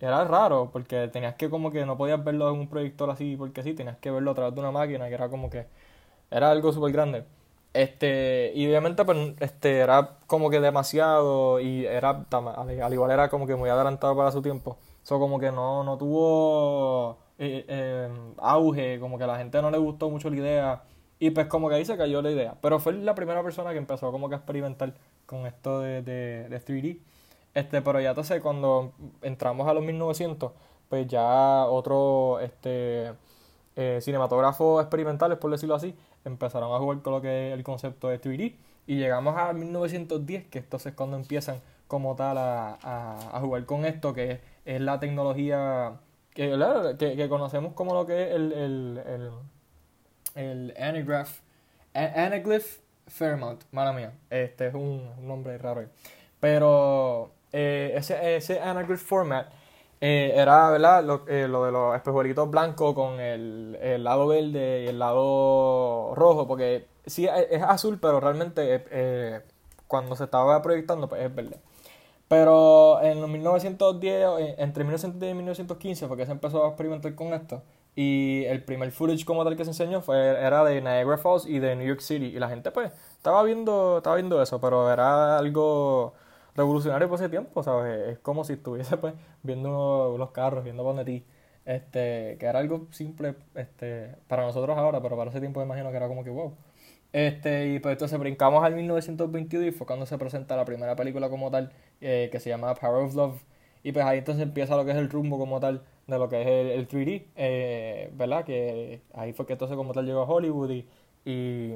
Era 0.00 0.24
raro 0.24 0.70
porque 0.72 1.08
tenías 1.08 1.34
que 1.36 1.50
como 1.50 1.70
que 1.72 1.86
no 1.86 1.96
podías 1.98 2.22
verlo 2.24 2.50
en 2.52 2.60
un 2.60 2.68
proyector 2.68 3.10
así 3.10 3.36
porque 3.36 3.62
sí, 3.62 3.74
tenías 3.74 3.98
que 3.98 4.10
verlo 4.10 4.32
a 4.32 4.34
través 4.34 4.54
de 4.54 4.60
una 4.60 4.70
máquina 4.72 5.08
que 5.08 5.14
era 5.14 5.28
como 5.30 5.50
que 5.50 5.66
era 6.30 6.50
algo 6.50 6.72
súper 6.72 6.92
grande. 6.92 7.24
Este, 7.74 8.52
y 8.54 8.66
obviamente 8.66 9.04
pues, 9.04 9.34
este, 9.40 9.78
era 9.78 10.18
como 10.26 10.50
que 10.50 10.60
demasiado 10.60 11.58
y 11.60 11.86
era, 11.86 12.26
al 12.30 12.92
igual 12.92 13.10
era 13.10 13.30
como 13.30 13.46
que 13.46 13.56
muy 13.56 13.70
adelantado 13.70 14.16
para 14.16 14.30
su 14.30 14.42
tiempo. 14.42 14.78
Eso 15.02 15.18
como 15.18 15.38
que 15.38 15.50
no, 15.50 15.82
no 15.84 15.96
tuvo 15.98 17.18
eh, 17.38 17.64
eh, 17.68 18.08
auge, 18.38 19.00
como 19.00 19.18
que 19.18 19.24
a 19.24 19.26
la 19.26 19.38
gente 19.38 19.60
no 19.62 19.70
le 19.70 19.78
gustó 19.78 20.10
mucho 20.10 20.28
la 20.30 20.36
idea 20.36 20.82
y 21.18 21.30
pues 21.30 21.46
como 21.46 21.68
que 21.68 21.76
ahí 21.76 21.84
se 21.84 21.96
cayó 21.96 22.20
la 22.22 22.30
idea. 22.30 22.56
Pero 22.60 22.78
fue 22.80 22.92
la 22.94 23.14
primera 23.14 23.42
persona 23.42 23.72
que 23.72 23.78
empezó 23.78 24.12
como 24.12 24.28
que 24.28 24.34
a 24.34 24.38
experimentar 24.38 24.94
con 25.26 25.46
esto 25.46 25.80
de, 25.80 26.02
de, 26.02 26.48
de 26.48 26.60
3D. 26.60 26.98
Este, 27.54 27.82
pero 27.82 28.00
ya 28.00 28.10
entonces 28.10 28.40
cuando 28.42 28.92
entramos 29.22 29.68
a 29.68 29.74
los 29.74 29.84
1900, 29.84 30.52
pues 30.88 31.06
ya 31.06 31.66
otro 31.66 32.40
este, 32.40 33.12
eh, 33.76 33.98
cinematógrafos 34.02 34.82
experimentales, 34.82 35.38
por 35.38 35.50
decirlo 35.50 35.74
así, 35.74 35.94
empezaron 36.24 36.74
a 36.74 36.78
jugar 36.78 37.02
con 37.02 37.14
lo 37.14 37.20
que 37.22 37.48
es 37.48 37.54
el 37.54 37.62
concepto 37.64 38.08
de 38.08 38.20
3D. 38.20 38.54
Y 38.86 38.96
llegamos 38.96 39.36
a 39.36 39.52
1910, 39.52 40.46
que 40.48 40.58
entonces 40.58 40.92
es 40.92 40.96
cuando 40.96 41.16
empiezan 41.16 41.60
como 41.88 42.16
tal 42.16 42.38
a, 42.38 42.78
a- 42.82 43.36
a 43.36 43.40
jugar 43.40 43.64
con 43.66 43.84
esto, 43.84 44.14
que 44.14 44.40
es, 44.64 44.80
la 44.80 44.98
tecnología 45.00 46.00
que, 46.34 46.50
que, 46.98 47.28
conocemos 47.28 47.74
como 47.74 47.94
lo 47.94 48.06
que 48.06 48.22
es 48.22 48.34
el, 48.34 48.52
el, 48.52 49.30
el, 50.34 50.74
anagraph, 50.78 51.40
anaglyph 51.94 52.78
Fairmount, 53.06 53.64
mala 53.72 53.92
mía, 53.92 54.12
este 54.30 54.68
es 54.68 54.74
un, 54.74 55.10
nombre 55.26 55.58
raro. 55.58 55.84
Pero 56.40 57.32
eh, 57.52 57.92
ese, 57.94 58.36
ese 58.36 58.60
anaglyph 58.60 59.00
format 59.00 59.52
eh, 60.02 60.32
era, 60.34 60.68
¿verdad? 60.70 61.04
Lo, 61.04 61.24
eh, 61.28 61.46
lo 61.48 61.64
de 61.64 61.70
los 61.70 61.94
espejuelitos 61.94 62.50
blancos 62.50 62.92
con 62.94 63.20
el, 63.20 63.78
el 63.80 64.02
lado 64.02 64.26
verde 64.26 64.82
y 64.84 64.88
el 64.88 64.98
lado 64.98 66.12
rojo, 66.16 66.48
porque 66.48 66.88
sí 67.06 67.26
es 67.26 67.46
es 67.50 67.62
azul, 67.62 67.98
pero 68.00 68.18
realmente 68.20 68.84
eh, 68.90 69.42
cuando 69.86 70.16
se 70.16 70.24
estaba 70.24 70.60
proyectando 70.62 71.08
pues 71.08 71.22
es 71.22 71.34
verde. 71.34 71.60
Pero 72.28 73.00
en 73.02 73.20
los 73.20 73.30
1910, 73.30 74.28
eh, 74.40 74.54
entre 74.58 74.84
1910 74.84 75.32
y 75.32 75.34
1915 75.34 76.08
fue 76.08 76.16
que 76.16 76.26
se 76.26 76.32
empezó 76.32 76.64
a 76.64 76.68
experimentar 76.68 77.14
con 77.14 77.32
esto. 77.34 77.62
Y 77.94 78.44
el 78.46 78.64
primer 78.64 78.90
footage 78.90 79.24
como 79.24 79.44
tal 79.44 79.56
que 79.56 79.64
se 79.64 79.70
enseñó 79.70 80.00
fue, 80.00 80.16
era 80.18 80.64
de 80.64 80.80
Niagara 80.80 81.18
Falls 81.18 81.46
y 81.46 81.58
de 81.60 81.76
New 81.76 81.86
York 81.86 82.00
City. 82.00 82.26
Y 82.26 82.38
la 82.40 82.48
gente 82.48 82.72
pues 82.72 82.90
estaba 83.18 83.42
viendo, 83.44 83.98
estaba 83.98 84.16
viendo 84.16 84.42
eso, 84.42 84.60
pero 84.60 84.90
era 84.90 85.38
algo 85.38 86.14
revolucionario 86.54 87.08
por 87.08 87.18
ese 87.18 87.28
tiempo, 87.28 87.62
¿sabes? 87.62 88.08
Es 88.10 88.18
como 88.18 88.44
si 88.44 88.54
estuviese 88.54 88.96
pues 88.96 89.14
viendo 89.42 90.16
los 90.18 90.30
carros, 90.30 90.64
viendo 90.64 90.82
Bonnet 90.84 91.24
este, 91.64 92.36
que 92.38 92.46
era 92.46 92.58
algo 92.58 92.88
simple 92.90 93.36
este, 93.54 94.16
para 94.28 94.44
nosotros 94.44 94.76
ahora, 94.76 95.00
pero 95.00 95.16
para 95.16 95.30
ese 95.30 95.40
tiempo 95.40 95.60
me 95.60 95.66
imagino 95.66 95.90
que 95.90 95.96
era 95.96 96.08
como 96.08 96.24
que 96.24 96.30
wow. 96.30 96.54
Este, 97.12 97.68
y 97.74 97.78
pues 97.78 97.92
entonces 97.92 98.18
brincamos 98.18 98.64
al 98.64 98.74
1922 98.74 99.66
y 99.66 99.70
fue 99.72 99.86
cuando 99.86 100.06
se 100.06 100.16
presenta 100.18 100.56
la 100.56 100.64
primera 100.64 100.96
película 100.96 101.28
como 101.28 101.50
tal, 101.50 101.72
eh, 102.00 102.28
que 102.32 102.40
se 102.40 102.48
llama 102.50 102.74
Power 102.74 103.04
of 103.04 103.14
Love. 103.14 103.42
Y 103.82 103.92
pues 103.92 104.04
ahí 104.04 104.18
entonces 104.18 104.42
empieza 104.42 104.76
lo 104.76 104.84
que 104.84 104.92
es 104.92 104.96
el 104.96 105.10
rumbo 105.10 105.38
como 105.38 105.60
tal 105.60 105.82
de 106.06 106.18
lo 106.18 106.28
que 106.28 106.40
es 106.42 106.46
el, 106.46 106.66
el 106.68 106.88
3D, 106.88 107.26
eh, 107.36 108.10
¿verdad? 108.14 108.44
Que 108.44 109.02
ahí 109.14 109.32
fue 109.32 109.46
que 109.46 109.54
entonces 109.54 109.76
como 109.76 109.92
tal 109.92 110.06
llegó 110.06 110.20
a 110.22 110.24
Hollywood 110.24 110.70
y 111.24 111.74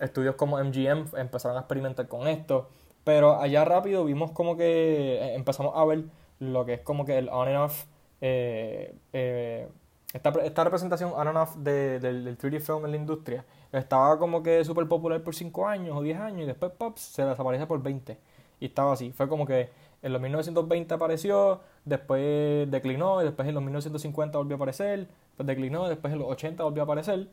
estudios 0.00 0.34
como 0.36 0.58
MGM 0.62 1.16
empezaron 1.16 1.56
a 1.56 1.60
experimentar 1.60 2.08
con 2.08 2.26
esto. 2.28 2.68
Pero 3.04 3.40
allá 3.40 3.64
rápido 3.64 4.04
vimos 4.04 4.32
como 4.32 4.56
que 4.56 5.16
eh, 5.20 5.34
empezamos 5.34 5.72
a 5.76 5.84
ver 5.84 6.04
lo 6.40 6.64
que 6.64 6.74
es 6.74 6.80
como 6.80 7.04
que 7.04 7.18
el 7.18 7.28
on 7.28 7.48
and 7.48 7.56
off 7.58 7.84
eh, 8.20 8.94
eh, 9.12 9.68
esta, 10.12 10.30
esta 10.44 10.64
representación 10.64 11.12
on 11.14 11.28
and 11.28 11.36
off 11.36 11.56
de- 11.56 12.00
del, 12.00 12.24
del 12.24 12.38
3D 12.38 12.60
film 12.60 12.84
en 12.86 12.92
la 12.92 12.96
industria 12.96 13.44
estaba 13.72 14.18
como 14.18 14.42
que 14.42 14.64
súper 14.64 14.86
popular 14.88 15.22
por 15.22 15.34
5 15.34 15.66
años 15.66 15.96
o 15.96 16.02
10 16.02 16.18
años 16.20 16.42
y 16.42 16.46
después 16.46 16.72
pop, 16.72 16.96
se 16.96 17.24
desaparece 17.24 17.66
por 17.66 17.82
20. 17.82 18.18
Y 18.60 18.66
estaba 18.66 18.92
así. 18.92 19.10
Fue 19.12 19.28
como 19.28 19.46
que 19.46 19.68
en 20.02 20.12
los 20.12 20.22
1920 20.22 20.94
apareció, 20.94 21.60
después 21.84 22.70
declinó, 22.70 23.20
y 23.20 23.24
después 23.24 23.48
en 23.48 23.54
los 23.54 23.62
1950 23.64 24.38
volvió 24.38 24.54
a 24.54 24.58
aparecer, 24.58 25.08
después 25.28 25.46
declinó, 25.46 25.88
después 25.88 26.12
en 26.12 26.20
los 26.20 26.30
80 26.30 26.62
volvió 26.64 26.82
a 26.82 26.84
aparecer. 26.84 27.28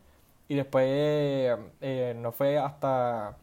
Y 0.47 0.55
después 0.55 1.57
no 2.17 2.31
fue 2.31 2.57
hasta 2.57 3.37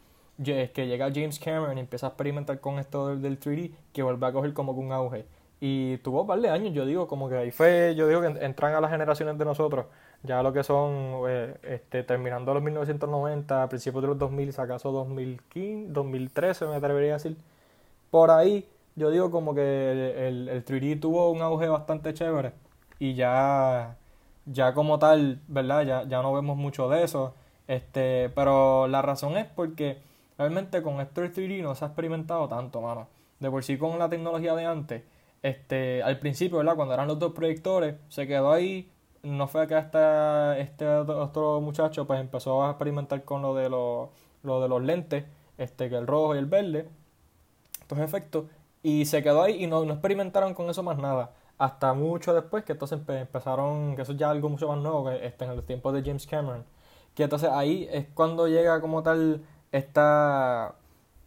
que 0.44 0.86
llega 0.86 1.10
James 1.14 1.38
Cameron 1.38 1.76
y 1.78 1.80
empieza 1.80 2.06
a 2.06 2.10
experimentar 2.10 2.60
con 2.60 2.78
esto 2.78 3.08
del, 3.08 3.22
del 3.22 3.38
3D 3.38 3.72
que 3.92 4.02
vuelve 4.02 4.26
a 4.26 4.32
coger 4.32 4.52
como 4.54 4.74
que 4.74 4.80
un 4.80 4.92
auge. 4.92 5.26
Y 5.60 5.98
tuvo 5.98 6.20
un 6.22 6.26
par 6.28 6.40
de 6.40 6.50
años, 6.50 6.72
yo 6.72 6.86
digo, 6.86 7.08
como 7.08 7.28
que 7.28 7.36
ahí 7.36 7.50
fue, 7.50 7.94
yo 7.96 8.06
digo 8.06 8.20
que 8.20 8.28
en- 8.28 8.42
entran 8.42 8.74
a 8.74 8.80
las 8.80 8.90
generaciones 8.92 9.36
de 9.38 9.44
nosotros, 9.44 9.86
ya 10.22 10.42
lo 10.42 10.52
que 10.52 10.62
son, 10.62 11.22
eh, 11.28 11.56
este, 11.64 12.04
terminando 12.04 12.54
los 12.54 12.62
1990, 12.62 13.64
a 13.64 13.68
principios 13.68 14.02
de 14.02 14.08
los 14.08 14.18
2000, 14.18 14.52
si 14.52 14.60
acaso 14.60 14.92
2015, 14.92 15.92
2013 15.92 16.66
me 16.66 16.76
atrevería 16.76 17.10
a 17.12 17.14
decir. 17.14 17.36
Por 18.10 18.30
ahí, 18.30 18.68
yo 18.96 19.10
digo 19.10 19.30
como 19.30 19.54
que 19.54 20.28
el, 20.28 20.48
el 20.48 20.64
3D 20.64 20.96
tuvo 20.96 21.30
un 21.30 21.42
auge 21.42 21.68
bastante 21.68 22.14
chévere 22.14 22.52
y 22.98 23.14
ya, 23.14 23.96
ya 24.46 24.74
como 24.74 24.98
tal, 24.98 25.40
¿verdad? 25.48 25.82
Ya, 25.84 26.04
ya 26.04 26.22
no 26.22 26.32
vemos 26.32 26.56
mucho 26.56 26.88
de 26.88 27.04
eso. 27.04 27.34
Este, 27.68 28.30
pero 28.34 28.88
la 28.88 29.02
razón 29.02 29.36
es 29.36 29.46
porque 29.46 29.98
realmente 30.38 30.82
con 30.82 31.00
esto 31.00 31.20
del 31.20 31.32
3D 31.32 31.62
no 31.62 31.74
se 31.74 31.84
ha 31.84 31.88
experimentado 31.88 32.48
tanto, 32.48 32.80
mano. 32.80 33.08
De 33.40 33.50
por 33.50 33.62
sí 33.64 33.78
con 33.78 33.98
la 33.98 34.08
tecnología 34.08 34.54
de 34.54 34.64
antes, 34.66 35.02
este, 35.42 36.02
al 36.02 36.18
principio, 36.18 36.58
¿verdad? 36.58 36.76
Cuando 36.76 36.94
eran 36.94 37.08
los 37.08 37.18
dos 37.18 37.32
proyectores, 37.32 37.96
se 38.08 38.26
quedó 38.26 38.52
ahí. 38.52 38.90
No 39.22 39.48
fue 39.48 39.66
que 39.66 39.74
hasta 39.74 40.58
este 40.58 40.86
otro 40.88 41.60
muchacho 41.60 42.06
pues 42.06 42.20
empezó 42.20 42.64
a 42.64 42.70
experimentar 42.70 43.24
con 43.24 43.42
lo 43.42 43.54
de 43.54 43.68
los, 43.68 44.08
lo 44.42 44.60
de 44.60 44.68
los 44.68 44.82
lentes, 44.82 45.24
este, 45.58 45.88
que 45.90 45.96
el 45.96 46.06
rojo 46.06 46.34
y 46.34 46.38
el 46.38 46.46
verde 46.46 46.88
estos 47.80 47.98
efectos 47.98 48.44
y 48.82 49.06
se 49.06 49.22
quedó 49.22 49.42
ahí 49.42 49.62
y 49.64 49.66
no, 49.66 49.84
no 49.84 49.92
experimentaron 49.94 50.54
con 50.54 50.70
eso 50.70 50.82
más 50.82 50.98
nada. 50.98 51.32
Hasta 51.58 51.92
mucho 51.94 52.34
después 52.34 52.64
que 52.64 52.72
entonces 52.72 53.00
empe- 53.00 53.20
empezaron, 53.22 53.96
que 53.96 54.02
eso 54.02 54.12
es 54.12 54.18
ya 54.18 54.30
algo 54.30 54.48
mucho 54.48 54.68
más 54.68 54.78
nuevo 54.78 55.04
que 55.06 55.26
este, 55.26 55.44
en 55.44 55.56
los 55.56 55.66
tiempos 55.66 55.92
de 55.94 56.02
James 56.02 56.26
Cameron. 56.26 56.64
Que 57.14 57.24
entonces 57.24 57.50
ahí 57.50 57.88
es 57.90 58.06
cuando 58.14 58.46
llega 58.48 58.80
como 58.80 59.02
tal 59.02 59.42
esta, 59.72 60.74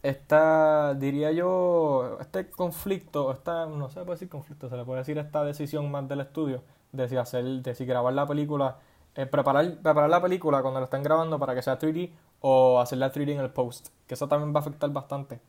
esta, 0.02 0.94
diría 0.94 1.32
yo, 1.32 2.18
este 2.20 2.50
conflicto, 2.50 3.32
esta, 3.32 3.66
no 3.66 3.88
se 3.88 4.00
puede 4.00 4.12
decir 4.12 4.28
conflicto, 4.28 4.68
se 4.68 4.76
le 4.76 4.84
puede 4.84 5.00
decir 5.00 5.18
esta 5.18 5.44
decisión 5.44 5.90
más 5.90 6.08
del 6.08 6.20
estudio 6.20 6.62
de 6.92 7.08
si 7.08 7.16
hacer, 7.16 7.44
de 7.44 7.74
si 7.74 7.84
grabar 7.86 8.12
la 8.14 8.26
película, 8.26 8.78
eh, 9.14 9.26
preparar, 9.26 9.76
preparar 9.82 10.10
la 10.10 10.22
película 10.22 10.62
cuando 10.62 10.80
la 10.80 10.84
están 10.84 11.02
grabando 11.02 11.38
para 11.38 11.54
que 11.54 11.62
sea 11.62 11.78
3D 11.78 12.10
o 12.40 12.80
hacerla 12.80 13.12
3D 13.12 13.32
en 13.32 13.40
el 13.40 13.50
post, 13.50 13.88
que 14.06 14.14
eso 14.14 14.28
también 14.28 14.54
va 14.54 14.58
a 14.58 14.62
afectar 14.62 14.90
bastante 14.90 15.40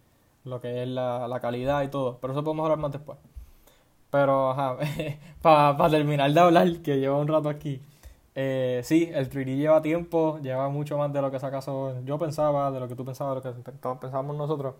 lo 0.45 0.61
que 0.61 0.83
es 0.83 0.89
la, 0.89 1.27
la 1.27 1.39
calidad 1.39 1.83
y 1.83 1.87
todo, 1.89 2.17
pero 2.21 2.33
eso 2.33 2.43
podemos 2.43 2.63
hablar 2.65 2.79
más 2.79 2.91
después. 2.91 3.17
Pero, 4.09 4.51
ajá, 4.51 4.77
para 5.41 5.89
terminar 5.89 6.31
de 6.31 6.39
hablar, 6.39 6.77
que 6.83 6.99
lleva 6.99 7.17
un 7.17 7.27
rato 7.27 7.49
aquí, 7.49 7.81
eh, 8.35 8.81
sí, 8.83 9.09
el 9.13 9.29
3D 9.29 9.55
lleva 9.57 9.81
tiempo, 9.81 10.39
lleva 10.41 10.69
mucho 10.69 10.97
más 10.97 11.11
de 11.13 11.21
lo 11.21 11.31
que 11.31 11.39
si 11.39 11.45
acaso 11.45 12.01
yo 12.05 12.17
pensaba, 12.17 12.71
de 12.71 12.79
lo 12.79 12.87
que 12.87 12.95
tú 12.95 13.05
pensabas, 13.05 13.43
de 13.43 13.51
lo 13.51 13.63
que 13.63 13.71
todos 13.73 13.97
pensábamos 13.99 14.35
nosotros. 14.37 14.75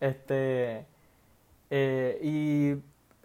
Este, 0.00 0.86
eh, 1.70 2.18
y 2.22 2.70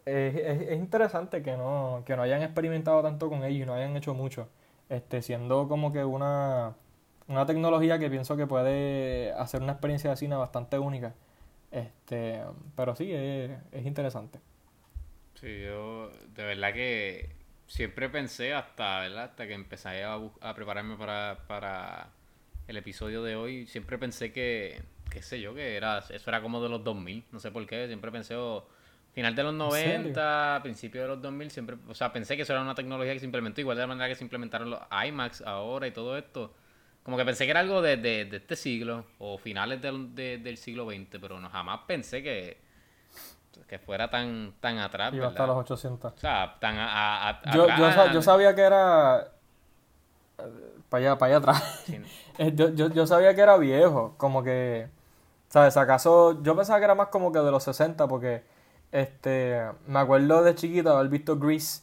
es- 0.05 0.35
es 0.69 0.77
interesante 0.79 1.41
que 1.43 1.57
no, 1.57 2.03
que 2.05 2.15
no 2.15 2.23
hayan 2.23 2.41
experimentado 2.43 3.01
tanto 3.03 3.29
con 3.29 3.43
ello 3.43 3.63
y 3.63 3.65
no 3.65 3.73
hayan 3.73 3.95
hecho 3.97 4.13
mucho, 4.13 4.49
este, 4.89 5.21
siendo 5.21 5.67
como 5.67 5.91
que 5.93 6.05
una, 6.05 6.75
una 7.27 7.45
tecnología 7.45 7.99
que 7.99 8.09
pienso 8.09 8.37
que 8.37 8.47
puede 8.47 9.33
hacer 9.33 9.61
una 9.61 9.73
experiencia 9.73 10.09
de 10.11 10.17
cine 10.17 10.35
bastante 10.35 10.79
única. 10.79 11.15
Este, 11.71 12.41
pero 12.75 12.95
sí, 12.95 13.11
es, 13.13 13.51
es 13.71 13.85
interesante. 13.85 14.39
Sí, 15.35 15.61
yo 15.63 16.09
de 16.35 16.43
verdad 16.43 16.73
que 16.73 17.36
siempre 17.67 18.09
pensé 18.09 18.53
hasta, 18.53 19.01
¿verdad? 19.01 19.25
Hasta 19.25 19.47
que 19.47 19.53
empecé 19.53 20.03
a, 20.03 20.19
prepararme 20.55 20.95
para, 20.97 21.39
para 21.47 22.09
el 22.67 22.77
episodio 22.77 23.23
de 23.23 23.35
hoy, 23.35 23.67
siempre 23.67 23.97
pensé 23.97 24.31
que, 24.31 24.81
qué 25.09 25.21
sé 25.21 25.39
yo, 25.41 25.53
que 25.55 25.75
era, 25.75 25.99
eso 26.09 26.29
era 26.29 26.41
como 26.41 26.61
de 26.61 26.69
los 26.69 26.83
2000, 26.83 27.23
no 27.31 27.39
sé 27.39 27.51
por 27.51 27.65
qué, 27.67 27.87
siempre 27.87 28.11
pensé, 28.11 28.35
o 28.35 28.67
final 29.13 29.35
de 29.35 29.43
los 29.43 29.53
serio? 29.67 30.21
90, 30.21 30.59
principio 30.63 31.01
de 31.01 31.07
los 31.09 31.21
2000, 31.21 31.51
siempre, 31.51 31.77
o 31.87 31.93
sea, 31.93 32.11
pensé 32.13 32.35
que 32.35 32.43
eso 32.43 32.53
era 32.53 32.61
una 32.61 32.75
tecnología 32.75 33.13
que 33.13 33.19
se 33.19 33.25
implementó 33.25 33.61
igual 33.61 33.77
de 33.77 33.81
la 33.83 33.87
manera 33.87 34.07
que 34.09 34.15
se 34.15 34.23
implementaron 34.23 34.69
los 34.69 34.79
IMAX 35.07 35.41
ahora 35.41 35.87
y 35.87 35.91
todo 35.91 36.17
esto. 36.17 36.53
Como 37.03 37.17
que 37.17 37.23
pensé 37.25 37.45
que 37.45 37.51
era 37.51 37.61
algo 37.61 37.81
de, 37.81 37.97
de, 37.97 38.25
de 38.25 38.37
este 38.37 38.55
siglo 38.55 39.05
o 39.19 39.37
finales 39.37 39.81
del, 39.81 40.13
de- 40.13 40.37
del 40.39 40.57
siglo 40.57 40.85
XX, 40.85 41.19
pero 41.19 41.39
no 41.39 41.49
jamás 41.49 41.81
pensé 41.87 42.21
que, 42.21 42.57
que 43.67 43.79
fuera 43.79 44.09
tan, 44.09 44.53
tan 44.59 44.77
atrás, 44.79 45.13
Iba 45.13 45.27
hasta 45.27 45.45
los 45.47 45.55
¿verdad? 45.55 45.71
800. 45.71 46.13
O 46.13 46.17
sea, 46.17 46.57
tan 46.59 46.77
a, 46.77 46.87
a- 46.87 47.29
a- 47.29 47.53
Yo, 47.53 47.67
yo, 47.77 48.11
yo 48.13 48.21
sabía 48.21 48.53
que 48.55 48.61
era... 48.61 49.27
Para 50.89 51.01
allá, 51.09 51.17
para 51.17 51.27
allá 51.35 51.37
atrás. 51.37 51.83
Sí. 51.85 52.01
Eh, 52.39 52.51
Yo, 52.55 52.69
yo, 52.69 52.89
yo 52.89 53.07
sabía 53.07 53.33
que 53.33 53.41
era 53.41 53.57
viejo, 53.57 54.13
como 54.17 54.43
que, 54.43 54.87
¿sabes? 55.49 55.75
¿Acaso? 55.75 56.43
Yo 56.43 56.55
pensaba 56.55 56.77
que 56.77 56.85
era 56.85 56.93
más 56.93 57.07
como 57.07 57.31
que 57.31 57.39
de 57.39 57.49
los 57.49 57.63
60, 57.63 58.07
porque 58.07 58.43
este, 58.91 59.59
me 59.87 59.97
acuerdo 59.97 60.43
de 60.43 60.53
chiquito 60.53 60.95
haber 60.95 61.09
visto 61.09 61.39
Grease 61.39 61.81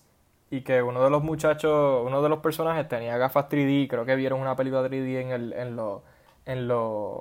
y 0.53 0.61
que 0.61 0.81
uno 0.81 1.03
de 1.03 1.11
los 1.11 1.25
muchachos, 1.25 2.07
uno 2.07 2.23
de 2.23 2.29
los 2.29 2.39
personajes 2.39 2.89
tenía 2.89 3.19
gafas 3.19 3.49
3D, 3.49 3.89
creo 3.89 4.05
que 4.05 4.15
vieron 4.15 4.41
una 4.41 4.55
película 4.55 4.83
3D 4.89 5.23
en, 5.23 5.31
el, 5.33 5.53
en, 5.55 5.75
los 5.75 6.03
en, 6.47 6.69
los 6.69 7.19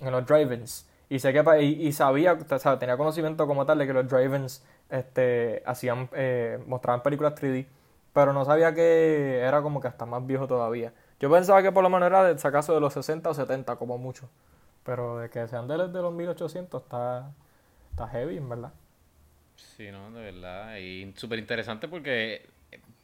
en 0.00 0.10
los 0.12 0.24
drive-ins. 0.24 0.86
Y 1.10 1.20
sé 1.20 1.34
que 1.34 1.44
y, 1.62 1.88
y 1.88 1.92
sabía, 1.92 2.34
o 2.34 2.78
tenía 2.78 2.96
conocimiento 2.98 3.46
como 3.48 3.66
tal 3.66 3.78
de 3.80 3.86
que 3.88 3.94
los 3.94 4.08
drive-ins 4.08 4.64
este, 4.90 5.62
hacían, 5.66 6.10
eh, 6.14 6.58
mostraban 6.66 7.02
películas 7.04 7.36
3D, 7.36 7.68
pero 8.14 8.32
no 8.32 8.46
sabía 8.46 8.74
que 8.74 9.40
era 9.40 9.62
como 9.62 9.80
que 9.82 9.88
hasta 9.88 10.06
más 10.06 10.26
viejo 10.26 10.48
todavía. 10.48 10.94
Yo 11.20 11.30
pensaba 11.30 11.62
que 11.62 11.72
por 11.72 11.84
lo 11.84 11.90
menos 11.90 12.08
era 12.08 12.24
de, 12.34 12.48
acaso 12.48 12.74
de 12.74 12.80
los 12.80 12.94
60 12.94 13.30
o 13.30 13.34
70 13.34 13.76
como 13.76 13.98
mucho, 13.98 14.30
pero 14.84 15.18
de 15.18 15.30
que 15.30 15.46
sean 15.48 15.68
de, 15.68 15.76
de 15.88 16.02
los 16.02 16.12
1800 16.14 16.82
está, 16.84 17.32
está 17.92 18.08
heavy, 18.08 18.38
en 18.38 18.48
verdad. 18.48 18.72
Sí, 19.56 19.90
no, 19.90 20.10
de 20.12 20.22
verdad. 20.32 20.76
Y 20.78 21.12
súper 21.16 21.38
interesante 21.38 21.88
porque 21.88 22.48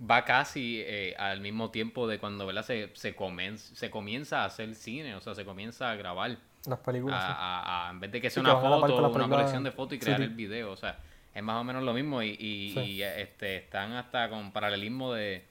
va 0.00 0.24
casi 0.24 0.80
eh, 0.86 1.14
al 1.18 1.40
mismo 1.40 1.70
tiempo 1.70 2.06
de 2.08 2.18
cuando 2.18 2.46
¿verdad? 2.46 2.64
Se, 2.64 2.90
se, 2.94 3.16
comen- 3.16 3.58
se 3.58 3.90
comienza 3.90 4.42
a 4.42 4.46
hacer 4.46 4.74
cine, 4.74 5.14
o 5.16 5.20
sea, 5.20 5.34
se 5.34 5.44
comienza 5.44 5.90
a 5.90 5.96
grabar. 5.96 6.38
Las 6.66 6.78
películas, 6.80 7.22
sí. 7.24 7.30
A, 7.30 7.34
a- 7.34 7.88
a- 7.88 7.90
en 7.90 8.00
vez 8.00 8.10
de 8.12 8.20
que 8.20 8.30
sea 8.30 8.40
Sí, 8.42 8.44
que 8.44 8.50
una 8.50 8.58
a 8.58 8.62
parte 8.62 8.80
foto, 8.92 8.96
una 8.96 9.12
película 9.12 9.36
colección 9.36 9.62
de 9.64 9.70
fotos 9.72 9.94
y 9.96 9.98
crear 9.98 10.20
3D. 10.20 10.24
el 10.24 10.30
video, 10.34 10.72
o 10.72 10.76
sea, 10.76 10.98
es 11.34 11.42
más 11.42 11.56
o 11.60 11.64
menos 11.64 11.82
lo 11.82 11.92
mismo 11.92 12.22
y, 12.22 12.30
y, 12.30 12.72
Sí. 12.74 12.80
y, 12.80 13.02
este, 13.02 13.56
están 13.56 13.92
hasta 13.92 14.28
con 14.30 14.52
paralelismo 14.52 15.12
de 15.12 15.44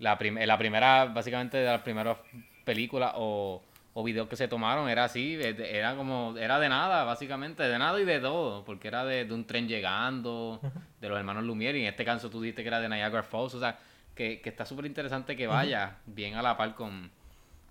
la, 0.00 0.18
prim- 0.18 0.38
la 0.44 0.58
primera, 0.58 1.06
básicamente 1.06 1.56
de 1.58 1.66
las 1.66 1.82
primeras 1.82 2.18
películas 2.64 3.12
o, 3.16 3.62
o 3.94 4.02
videos 4.02 4.28
que 4.28 4.34
se 4.36 4.48
tomaron, 4.48 4.88
era 4.88 5.04
así, 5.04 5.38
era 5.40 5.94
como, 5.94 6.34
era 6.36 6.58
de 6.58 6.68
nada, 6.68 7.04
básicamente, 7.04 7.62
de 7.62 7.78
nada 7.78 8.00
y 8.00 8.04
de 8.04 8.18
todo, 8.20 8.64
porque 8.64 8.88
era 8.88 9.04
de, 9.04 9.24
de 9.24 9.32
un 9.34 9.44
tren 9.46 9.68
llegando, 9.68 10.60
de 11.00 11.08
los 11.08 11.16
hermanos 11.16 11.44
Lumière, 11.44 11.76
y 11.78 11.82
en 11.82 11.86
este 11.88 12.04
caso 12.04 12.28
tú 12.28 12.40
dijiste 12.42 12.62
que 12.62 12.68
era 12.68 12.80
de 12.80 12.88
Niagara 12.88 13.22
Falls, 13.22 13.54
o 13.54 13.60
sea, 13.60 13.78
que, 14.16 14.40
que 14.40 14.48
está 14.48 14.66
súper 14.66 14.86
interesante 14.86 15.36
que 15.36 15.46
vaya 15.46 15.96
bien 16.06 16.34
a 16.34 16.42
la 16.42 16.56
par 16.56 16.74
con, 16.74 17.10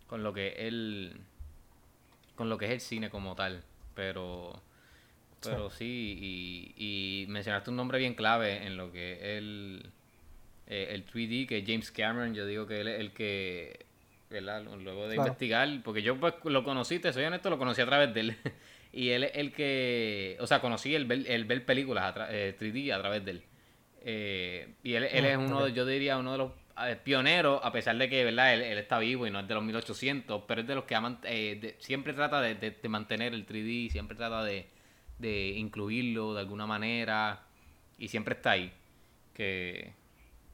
con 0.07 0.23
lo 0.23 0.33
que 0.33 0.53
el 0.67 1.19
con 2.35 2.49
lo 2.49 2.57
que 2.57 2.65
es 2.65 2.71
el 2.71 2.79
cine 2.81 3.09
como 3.09 3.35
tal, 3.35 3.63
pero 3.95 4.61
pero 5.41 5.69
sí, 5.69 6.17
y, 6.77 7.23
y 7.23 7.27
mencionaste 7.27 7.69
un 7.69 7.75
nombre 7.75 7.99
bien 7.99 8.13
clave 8.15 8.65
en 8.65 8.77
lo 8.77 8.91
que 8.93 9.13
es 9.13 9.23
el, 9.39 9.91
eh, 10.67 10.87
el 10.91 11.05
3D, 11.05 11.47
que 11.47 11.57
es 11.59 11.65
James 11.67 11.91
Cameron, 11.91 12.33
yo 12.33 12.45
digo 12.45 12.65
que 12.65 12.79
él 12.81 12.87
es 12.87 12.99
el 12.99 13.11
que, 13.11 13.85
¿verdad? 14.29 14.63
Luego 14.63 15.07
de 15.09 15.15
Claro. 15.15 15.29
investigar, 15.29 15.69
porque 15.83 16.01
yo 16.01 16.17
pues 16.19 16.35
lo 16.45 16.63
conocí, 16.63 16.99
te 16.99 17.11
soy 17.11 17.25
honesto, 17.25 17.49
lo 17.49 17.57
conocí 17.57 17.81
a 17.81 17.85
través 17.85 18.13
de 18.13 18.19
él. 18.21 18.37
y 18.93 19.09
él 19.09 19.25
es 19.25 19.31
el 19.35 19.51
que, 19.51 20.37
o 20.39 20.47
sea, 20.47 20.61
conocí 20.61 20.95
el 20.95 21.05
ver, 21.05 21.29
el 21.29 21.45
ver 21.45 21.65
películas 21.65 22.05
a 22.05 22.15
tra- 22.15 22.27
eh, 22.31 22.55
3D 22.57 22.93
a 22.93 22.99
través 22.99 23.25
de 23.25 23.31
él. 23.31 23.43
Eh, 24.05 24.73
y 24.83 24.93
él, 24.93 25.03
él 25.03 25.25
Ah, 25.25 25.27
es 25.27 25.37
uno, 25.37 25.61
ok. 25.61 25.65
de, 25.65 25.73
yo 25.73 25.85
diría, 25.85 26.17
uno 26.17 26.31
de 26.33 26.37
los 26.37 26.51
pioneros, 27.03 27.59
a 27.63 27.71
pesar 27.71 27.97
de 27.97 28.09
que, 28.09 28.23
¿verdad? 28.23 28.53
Él, 28.53 28.61
él 28.63 28.77
está 28.77 28.97
vivo 28.99 29.27
y 29.27 29.31
no 29.31 29.39
es 29.41 29.47
de 29.47 29.53
los 29.53 29.63
1800, 29.63 30.43
pero 30.47 30.61
es 30.61 30.67
de 30.67 30.75
los 30.75 30.85
que 30.85 30.95
aman, 30.95 31.19
eh, 31.23 31.57
de- 31.61 31.75
siempre 31.79 32.13
trata 32.13 32.41
de, 32.41 32.55
de- 32.55 32.71
de 32.71 32.89
mantener 32.89 33.33
el 33.33 33.45
3D, 33.45 33.89
siempre 33.91 34.15
trata 34.17 34.43
de, 34.43 34.67
de 35.19 35.49
incluirlo 35.57 36.33
de 36.33 36.39
alguna 36.41 36.65
manera 36.65 37.41
y 37.97 38.07
siempre 38.07 38.33
está 38.35 38.51
ahí. 38.51 38.71
Que, 39.33 39.93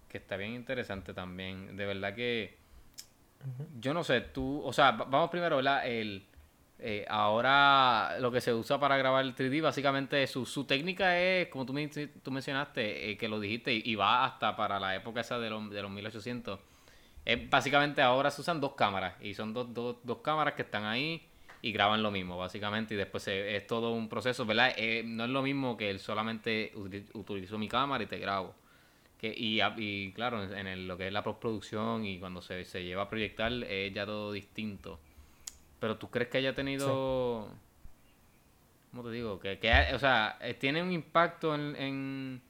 que 0.09 0.17
está 0.17 0.37
bien 0.37 0.53
interesante 0.53 1.13
también. 1.13 1.75
De 1.77 1.85
verdad 1.85 2.13
que 2.15 2.57
yo 3.79 3.93
no 3.93 4.03
sé, 4.03 4.21
tú, 4.21 4.61
o 4.63 4.73
sea, 4.73 4.91
va- 4.91 5.05
vamos 5.05 5.29
primero, 5.29 5.55
¿verdad? 5.57 5.87
El, 5.87 6.25
eh, 6.79 7.05
ahora 7.09 8.17
lo 8.19 8.31
que 8.31 8.41
se 8.41 8.53
usa 8.53 8.79
para 8.79 8.97
grabar 8.97 9.25
el 9.25 9.35
3D, 9.35 9.61
básicamente 9.61 10.25
su, 10.27 10.45
su 10.45 10.65
técnica 10.65 11.19
es, 11.19 11.47
como 11.49 11.65
tú, 11.65 11.73
tú 12.23 12.31
mencionaste, 12.31 13.11
eh, 13.11 13.17
que 13.17 13.27
lo 13.27 13.39
dijiste, 13.39 13.73
y, 13.73 13.95
va 13.95 14.25
hasta 14.25 14.55
para 14.55 14.79
la 14.79 14.95
época 14.95 15.21
esa 15.21 15.39
de 15.39 15.49
los, 15.49 15.69
de 15.69 15.81
los 15.81 15.91
1800, 15.91 16.59
Es, 17.25 17.49
básicamente 17.49 18.01
ahora 18.01 18.31
se 18.31 18.41
usan 18.41 18.61
dos 18.61 18.73
cámaras 18.75 19.15
y 19.21 19.33
son 19.33 19.53
dos, 19.53 19.73
dos, 19.73 19.97
dos 20.03 20.19
cámaras 20.19 20.53
que 20.55 20.63
están 20.63 20.85
ahí 20.85 21.21
y 21.61 21.71
graban 21.73 22.01
lo 22.01 22.11
mismo, 22.11 22.37
básicamente, 22.37 22.93
y 22.93 22.97
después 22.97 23.23
se- 23.23 23.55
es 23.57 23.67
todo 23.67 23.91
un 23.91 24.07
proceso, 24.09 24.45
¿verdad? 24.45 24.73
Eh, 24.77 25.03
no 25.05 25.25
es 25.25 25.29
lo 25.29 25.41
mismo 25.41 25.75
que 25.77 25.89
él 25.89 25.99
solamente 25.99 26.71
util- 26.75 27.09
utilizo 27.13 27.57
mi 27.57 27.67
cámara 27.67 28.03
y 28.03 28.07
te 28.07 28.17
grabo. 28.19 28.55
Que, 29.19 29.33
y, 29.35 29.59
y 29.77 30.11
claro, 30.13 30.43
en 30.43 30.67
el- 30.67 30.87
lo 30.87 30.97
que 30.97 31.07
es 31.07 31.13
la 31.13 31.23
postproducción 31.23 32.05
y 32.05 32.19
cuando 32.19 32.41
se, 32.41 32.63
se 32.65 32.83
lleva 32.85 33.03
a 33.03 33.09
proyectar 33.09 33.51
es 33.51 33.93
ya 33.93 34.05
todo 34.05 34.31
distinto. 34.31 34.99
Pero 35.79 35.97
tú 35.97 36.09
crees 36.09 36.29
que 36.29 36.37
haya 36.39 36.55
tenido... 36.55 37.49
¿Cómo 38.91 39.03
te 39.03 39.11
digo? 39.11 39.39
Que, 39.39 39.59
que 39.59 39.71
o 39.93 39.99
sea, 39.99 40.37
eh, 40.41 40.53
tiene 40.55 40.81
un 40.81 40.91
impacto 40.91 41.53
en, 41.53 41.75
en, 41.75 42.41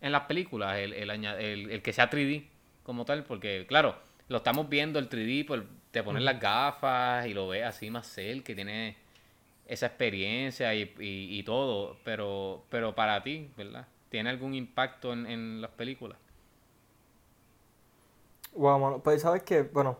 en 0.00 0.12
las 0.12 0.22
películas, 0.22 0.78
el, 0.78 0.92
el, 0.92 1.10
el- 1.10 1.70
el 1.70 1.82
que 1.82 1.92
sea 1.92 2.08
3D 2.10 2.48
como 2.84 3.04
tal, 3.04 3.24
porque 3.24 3.66
claro, 3.68 3.96
lo 4.28 4.38
estamos 4.38 4.68
viendo 4.68 4.98
el 5.00 5.08
3D, 5.08 5.44
por, 5.44 5.66
te 5.90 6.02
pones 6.02 6.22
las 6.22 6.40
gafas 6.40 7.26
y 7.26 7.34
lo 7.34 7.48
ves 7.48 7.64
así 7.64 7.90
más 7.90 8.06
cerca, 8.06 8.44
que 8.44 8.54
tiene 8.54 8.96
esa 9.66 9.86
experiencia 9.86 10.74
y, 10.74 10.82
y, 11.00 11.38
y 11.38 11.42
todo, 11.44 11.98
pero, 12.04 12.64
pero 12.70 12.94
para 12.94 13.22
ti, 13.24 13.50
¿verdad? 13.56 13.86
¿Tiene 14.10 14.30
algún 14.30 14.54
impacto 14.54 15.12
en, 15.12 15.26
en 15.26 15.60
las 15.62 15.70
películas? 15.72 16.18
Wow, 18.52 18.78
mano, 18.78 19.02
pues 19.02 19.22
sabes 19.22 19.42
que, 19.44 19.62
bueno, 19.62 19.98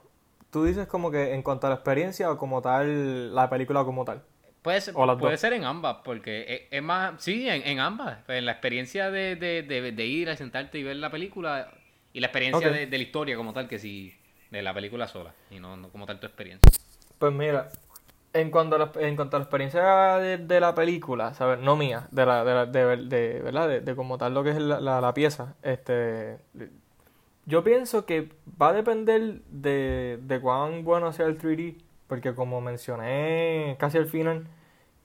tú 0.51 0.65
dices 0.65 0.87
como 0.87 1.11
que 1.11 1.35
en 1.35 1.43
cuanto 1.43 1.67
a 1.67 1.71
la 1.71 1.77
experiencia 1.77 2.31
o 2.31 2.39
como 2.39 2.63
tal, 2.63 3.35
la 3.35 3.49
película 3.51 3.85
como 3.85 4.05
tal. 4.05 4.23
Puede 4.63 4.81
ser, 4.83 4.93
puede 4.93 5.17
dos. 5.17 5.41
ser 5.41 5.55
en 5.55 5.65
ambas, 5.65 5.99
porque 6.05 6.45
es, 6.49 6.63
es 6.71 6.83
más, 6.83 7.23
sí, 7.23 7.49
en, 7.49 7.67
en 7.67 7.81
ambas. 7.81 8.19
En 8.29 8.45
la 8.45 8.53
experiencia 8.53 9.11
de, 9.11 9.37
de, 9.37 9.63
de, 9.63 9.93
de 9.93 10.07
ir 10.07 10.29
a 10.29 10.37
sentarte 10.37 10.79
y 10.79 10.83
ver 10.83 10.97
la 10.97 11.11
película 11.11 11.73
y 12.13 12.21
la 12.21 12.27
experiencia 12.27 12.71
de, 12.71 12.87
la 12.87 12.97
historia 12.99 13.37
como 13.37 13.53
tal, 13.55 13.69
que 13.69 13.79
sí, 13.79 14.15
de 14.51 14.63
la 14.63 14.75
película 14.75 15.07
sola, 15.09 15.33
y 15.51 15.61
no, 15.61 15.77
no 15.77 15.89
como 15.89 16.05
tal 16.07 16.21
tu 16.21 16.27
experiencia. 16.27 16.71
Pues 17.19 17.33
mira, 17.33 17.71
en 18.33 18.51
cuanto 18.51 18.77
a 18.77 18.79
la, 18.79 18.93
en 19.01 19.17
cuanto 19.17 19.37
a 19.37 19.41
la 19.41 19.45
experiencia 19.45 20.17
de, 20.19 20.39
de 20.39 20.61
la 20.61 20.75
película, 20.75 21.35
¿sabes? 21.35 21.59
No 21.61 21.77
mía, 21.77 22.09
de 22.11 22.27
la, 22.27 22.45
de, 22.45 22.55
la- 22.55 22.67
de, 22.67 22.97
de- 23.07 23.41
¿verdad? 23.43 23.69
De, 23.69 23.81
de 23.81 23.97
como 23.97 24.19
tal 24.19 24.35
lo 24.35 24.43
que 24.45 24.51
es 24.51 24.59
la, 24.59 24.81
la, 24.81 25.01
la 25.01 25.15
pieza, 25.15 25.55
este, 25.63 26.39
yo 27.47 27.65
pienso 27.65 28.07
que 28.07 28.31
va 28.61 28.69
a 28.69 28.73
depender 28.73 29.43
de, 29.49 30.19
de 30.23 30.41
cuán 30.41 30.85
bueno 30.85 31.13
sea 31.13 31.27
el 31.27 31.39
3D, 31.39 31.77
porque 32.07 32.35
como 32.35 32.61
mencioné 32.61 33.77
casi 33.79 33.99
al 33.99 34.07
final, 34.07 34.47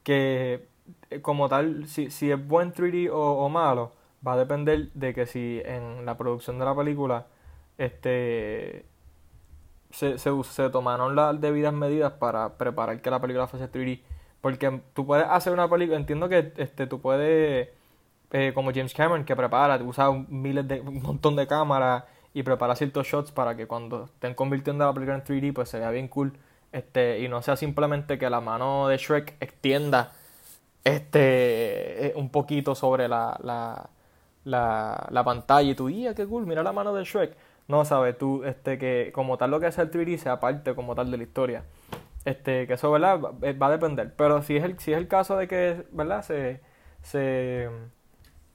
que 0.03 0.67
eh, 1.09 1.21
como 1.21 1.49
tal, 1.49 1.87
si, 1.87 2.11
si 2.11 2.31
es 2.31 2.47
buen 2.47 2.73
3D 2.73 3.09
o, 3.11 3.49
malo, 3.49 3.93
va 4.25 4.33
a 4.33 4.37
depender 4.37 4.91
de 4.93 5.13
que 5.13 5.25
si 5.25 5.61
en 5.65 6.05
la 6.05 6.17
producción 6.17 6.59
de 6.59 6.65
la 6.65 6.75
película, 6.75 7.27
este, 7.77 8.85
se, 9.91 10.17
se, 10.17 10.69
tomaron 10.69 11.15
las 11.15 11.39
debidas 11.41 11.73
medidas 11.73 12.13
para 12.13 12.57
preparar 12.57 13.01
que 13.01 13.09
la 13.11 13.21
película 13.21 13.47
fuese 13.47 13.71
3D. 13.71 14.01
Porque 14.41 14.81
tú 14.93 15.05
puedes 15.07 15.25
hacer 15.27 15.53
una 15.53 15.69
película, 15.69 15.97
entiendo 15.97 16.29
que 16.29 16.53
este, 16.57 16.87
tú 16.87 17.01
puedes, 17.01 17.69
eh, 18.31 18.51
como 18.53 18.71
James 18.73 18.93
Cameron, 18.93 19.25
que 19.25 19.35
prepara, 19.35 19.77
usa 19.83 20.09
un, 20.09 20.27
miles 20.29 20.67
de, 20.67 20.81
un 20.81 21.01
montón 21.01 21.35
de 21.35 21.47
cámaras 21.47 22.03
y 22.35 22.43
prepara 22.43 22.75
ciertos 22.75 23.07
shots 23.07 23.31
para 23.31 23.55
que 23.55 23.65
cuando 23.65 24.03
estén 24.05 24.35
convirtiendo 24.35 24.85
la 24.85 24.93
película 24.93 25.15
en 25.15 25.23
3D, 25.23 25.53
pues 25.53 25.69
se 25.69 25.79
vea 25.79 25.89
bien 25.89 26.09
cool. 26.09 26.37
Este, 26.73 27.19
y 27.21 27.29
no 27.29 27.41
sea 27.41 27.55
simplemente 27.55 28.19
que 28.19 28.29
la 28.29 28.41
mano 28.41 28.89
de 28.89 28.97
Shrek 28.97 29.37
extienda 29.39 30.11
este 30.83 32.07
eh, 32.07 32.13
un 32.17 32.29
poquito 32.29 32.75
sobre 32.75 33.07
la, 33.07 33.39
la, 33.41 33.89
la, 34.43 35.07
la 35.09 35.23
pantalla 35.23 35.71
y 35.71 35.75
tú, 35.75 35.89
¡ya, 35.89 36.13
qué 36.13 36.27
cool! 36.27 36.45
Mira 36.45 36.61
la 36.61 36.73
mano 36.73 36.93
de 36.93 37.05
Shrek. 37.05 37.37
No, 37.69 37.85
sabes, 37.85 38.17
tú, 38.17 38.43
este, 38.43 38.77
que 38.77 39.11
como 39.13 39.37
tal 39.37 39.51
lo 39.51 39.61
que 39.61 39.67
hace 39.67 39.81
el 39.81 39.89
3D 39.89 40.17
sea 40.17 40.41
parte 40.41 40.75
como 40.75 40.93
tal 40.93 41.09
de 41.11 41.17
la 41.17 41.23
historia. 41.23 41.63
Este, 42.25 42.67
que 42.67 42.73
eso, 42.73 42.91
¿verdad? 42.91 43.19
Eh, 43.43 43.53
va 43.53 43.67
a 43.67 43.71
depender. 43.71 44.13
Pero 44.17 44.43
si 44.43 44.57
es 44.57 44.63
el, 44.65 44.77
si 44.79 44.91
es 44.91 44.97
el 44.97 45.07
caso 45.07 45.37
de 45.37 45.47
que, 45.47 45.85
¿verdad? 45.91 46.21
Se, 46.23 46.59
se, 47.01 47.69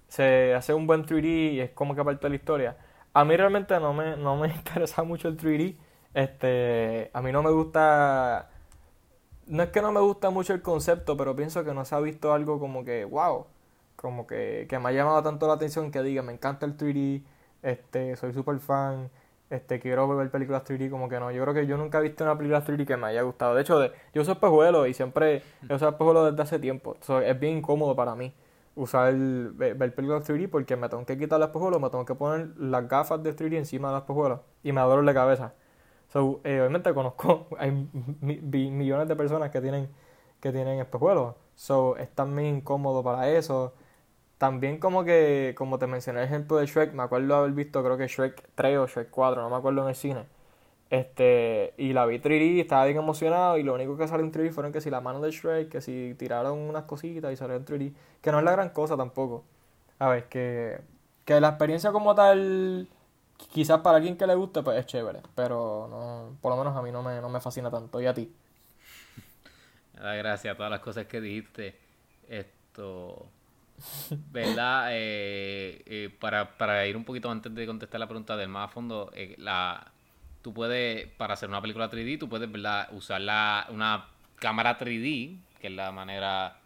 se 0.09 0.55
hace 0.55 0.75
un 0.75 0.87
buen 0.87 1.07
3D 1.07 1.53
y 1.55 1.61
es 1.61 1.71
como 1.71 1.95
que 1.95 2.05
parte 2.05 2.27
de 2.27 2.29
la 2.31 2.37
historia. 2.37 2.77
A 3.13 3.25
mí 3.25 3.37
realmente 3.37 3.79
no 3.81 3.93
me, 3.93 4.17
no 4.17 4.37
me 4.37 4.49
interesa 4.55 5.03
mucho 5.03 5.29
el 5.29 5.37
3D. 5.37 5.77
Este, 6.15 7.11
a 7.13 7.23
mí 7.23 7.33
no 7.33 7.43
me 7.43 7.51
gusta 7.51 8.51
no 9.51 9.65
es 9.65 9.71
que 9.71 9.83
no 9.83 9.93
me 9.93 10.01
gusta 10.01 10.31
mucho 10.31 10.55
el 10.55 10.63
concepto, 10.63 11.17
pero 11.17 11.35
pienso 11.37 11.65
que 11.65 11.75
no 11.75 11.85
se 11.85 11.95
ha 11.95 12.01
visto 12.01 12.33
algo 12.33 12.61
como 12.61 12.85
que, 12.85 13.05
wow, 13.05 13.47
como 13.97 14.27
que, 14.27 14.67
que 14.69 14.79
me 14.79 14.91
ha 14.91 14.93
llamado 14.93 15.23
tanto 15.23 15.49
la 15.49 15.55
atención 15.55 15.91
que 15.91 16.03
diga, 16.03 16.23
me 16.23 16.33
encanta 16.33 16.67
el 16.67 16.77
3D, 16.77 17.23
este, 17.63 18.17
soy 18.17 18.33
super 18.33 18.59
fan, 18.61 19.11
este, 19.51 19.81
quiero 19.81 20.07
ver 20.17 20.31
películas 20.31 20.63
3D, 20.65 20.89
como 20.89 21.09
que 21.09 21.19
no. 21.19 21.33
Yo 21.33 21.43
creo 21.43 21.55
que 21.55 21.67
yo 21.67 21.77
nunca 21.77 21.99
he 21.99 22.03
visto 22.03 22.23
una 22.25 22.37
película 22.39 22.65
3D 22.65 22.87
que 22.87 22.97
me 22.97 23.09
haya 23.09 23.23
gustado. 23.23 23.55
De 23.57 23.63
hecho, 23.63 23.79
de, 23.81 23.93
yo 24.15 24.23
uso 24.23 24.33
espejuelos 24.33 24.87
y 24.89 24.95
siempre 24.95 25.43
he 25.69 25.75
usado 25.75 25.91
espejuelos 25.91 26.31
desde 26.31 26.43
hace 26.43 26.59
tiempo. 26.61 26.97
So, 27.01 27.21
es 27.21 27.39
bien 27.39 27.59
incómodo 27.59 27.97
para 27.97 28.15
mí 28.15 28.33
usar 28.75 29.15
ver, 29.15 29.75
ver 29.75 29.95
películas 29.95 30.25
3D 30.25 30.49
porque 30.49 30.77
me 30.77 30.89
tengo 30.89 31.05
que 31.07 31.19
quitar 31.19 31.39
los 31.41 31.49
espejuelos, 31.49 31.81
me 31.81 31.91
tengo 31.91 32.05
que 32.05 32.15
poner 32.15 32.51
las 32.59 32.89
gafas 32.89 33.23
de 33.23 33.33
3D 33.33 33.59
encima 33.59 33.89
de 33.89 33.95
los 33.95 34.03
espejuelos 34.03 34.41
y 34.63 34.73
me 34.73 34.81
da 34.81 34.87
dolor 34.87 35.05
de 35.07 35.15
cabeza. 35.15 35.55
So, 36.09 36.41
eh, 36.45 36.61
obviamente 36.61 36.93
conozco, 36.95 37.49
hay 37.59 37.71
mi- 38.21 38.41
mi- 38.41 38.71
millones 38.71 39.09
de 39.09 39.17
personas 39.17 39.51
que 39.51 39.61
tienen, 39.61 39.89
que 40.41 40.53
tienen 40.53 40.81
espejuelos. 40.81 41.35
So, 41.55 41.97
es 41.97 42.11
también 42.15 42.57
incómodo 42.57 43.03
para 43.05 43.29
eso. 43.31 43.75
También 44.39 44.79
como 44.81 45.05
que, 45.05 45.55
como 45.59 45.79
te 45.79 45.87
mencioné 45.87 46.21
el 46.21 46.27
ejemplo 46.27 46.57
de 46.59 46.67
Shrek, 46.67 46.95
me 46.95 47.03
acuerdo 47.03 47.37
haber 47.37 47.53
visto 47.53 47.83
creo 47.85 47.99
que 47.99 48.07
Shrek 48.09 48.51
3 48.55 48.79
o 48.79 48.87
Shrek 48.87 49.11
4, 49.11 49.43
no 49.43 49.51
me 49.51 49.57
acuerdo 49.57 49.83
en 49.83 49.89
el 49.91 49.95
cine. 49.95 50.27
Este, 50.91 51.73
y 51.79 51.93
la 51.93 52.05
vi 52.05 52.19
3D, 52.19 52.61
estaba 52.61 52.85
bien 52.85 52.99
emocionado 52.99 53.57
y 53.57 53.63
lo 53.63 53.75
único 53.75 53.97
que 53.97 54.09
salió 54.09 54.27
en 54.27 54.33
3D 54.33 54.51
fueron 54.51 54.73
que 54.73 54.81
si 54.81 54.91
la 54.91 55.01
mano 55.01 55.21
de 55.21 55.31
Shrek, 55.31 55.69
que 55.69 55.81
si 55.81 56.17
tiraron 56.19 56.59
unas 56.59 56.85
cositas 56.85 57.33
y 57.33 57.37
salió 57.37 57.55
en 57.55 57.65
3D, 57.65 57.93
que 58.21 58.33
no 58.33 58.39
es 58.39 58.45
la 58.45 58.51
gran 58.53 58.71
cosa 58.71 58.97
tampoco. 58.97 59.45
A 60.01 60.09
ver, 60.09 60.29
que, 60.29 60.81
que 61.25 61.41
la 61.41 61.51
experiencia 61.51 61.93
como 61.93 62.15
tal, 62.17 62.89
quizás 63.53 63.81
para 63.81 63.99
alguien 63.99 64.17
que 64.17 64.27
le 64.27 64.35
guste, 64.35 64.63
pues 64.63 64.79
es 64.79 64.87
chévere, 64.87 65.21
pero 65.37 65.87
no, 65.89 66.37
por 66.41 66.51
lo 66.51 66.59
menos 66.59 66.77
a 66.77 66.83
mí 66.83 66.91
no 66.91 67.05
me, 67.05 67.21
no 67.21 67.29
me 67.29 67.41
fascina 67.41 67.71
tanto, 67.71 68.01
y 68.01 68.07
a 68.07 68.15
ti. 68.15 68.33
Da 69.95 70.15
gracia 70.15 70.57
todas 70.57 70.71
las 70.71 70.81
cosas 70.81 71.07
que 71.07 71.21
dijiste. 71.21 71.77
Esto. 72.29 73.29
¿Verdad? 74.33 74.89
Eh, 74.93 75.83
eh, 75.87 76.11
para, 76.19 76.57
para 76.57 76.87
ir 76.87 76.97
un 76.97 77.05
poquito 77.05 77.31
antes 77.31 77.55
de 77.55 77.67
contestar 77.67 78.01
la 78.01 78.07
pregunta 78.07 78.37
del 78.37 78.49
más 78.49 78.71
a 78.71 78.73
fondo, 78.73 79.11
eh, 79.15 79.35
la, 79.39 79.93
tú 80.43 80.53
puedes, 80.55 81.07
para 81.17 81.35
hacer 81.35 81.49
una 81.49 81.61
película 81.61 81.91
3D, 81.91 82.19
tú 82.19 82.29
puedes, 82.29 82.51
¿verdad? 82.51 82.89
Usar 82.93 83.21
la, 83.21 83.67
una 83.71 84.07
cámara 84.37 84.79
3D, 84.79 85.39
que 85.61 85.67
es 85.69 85.73
la 85.73 85.93
manera 85.93 86.59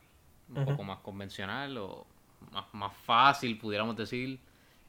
un 0.49 0.65
poco 0.65 0.85
más 0.85 0.99
convencional 0.99 1.77
o 1.79 2.07
más, 2.53 2.67
más 2.73 2.93
fácil, 3.05 3.59
pudiéramos 3.59 3.97
decir, 3.97 4.39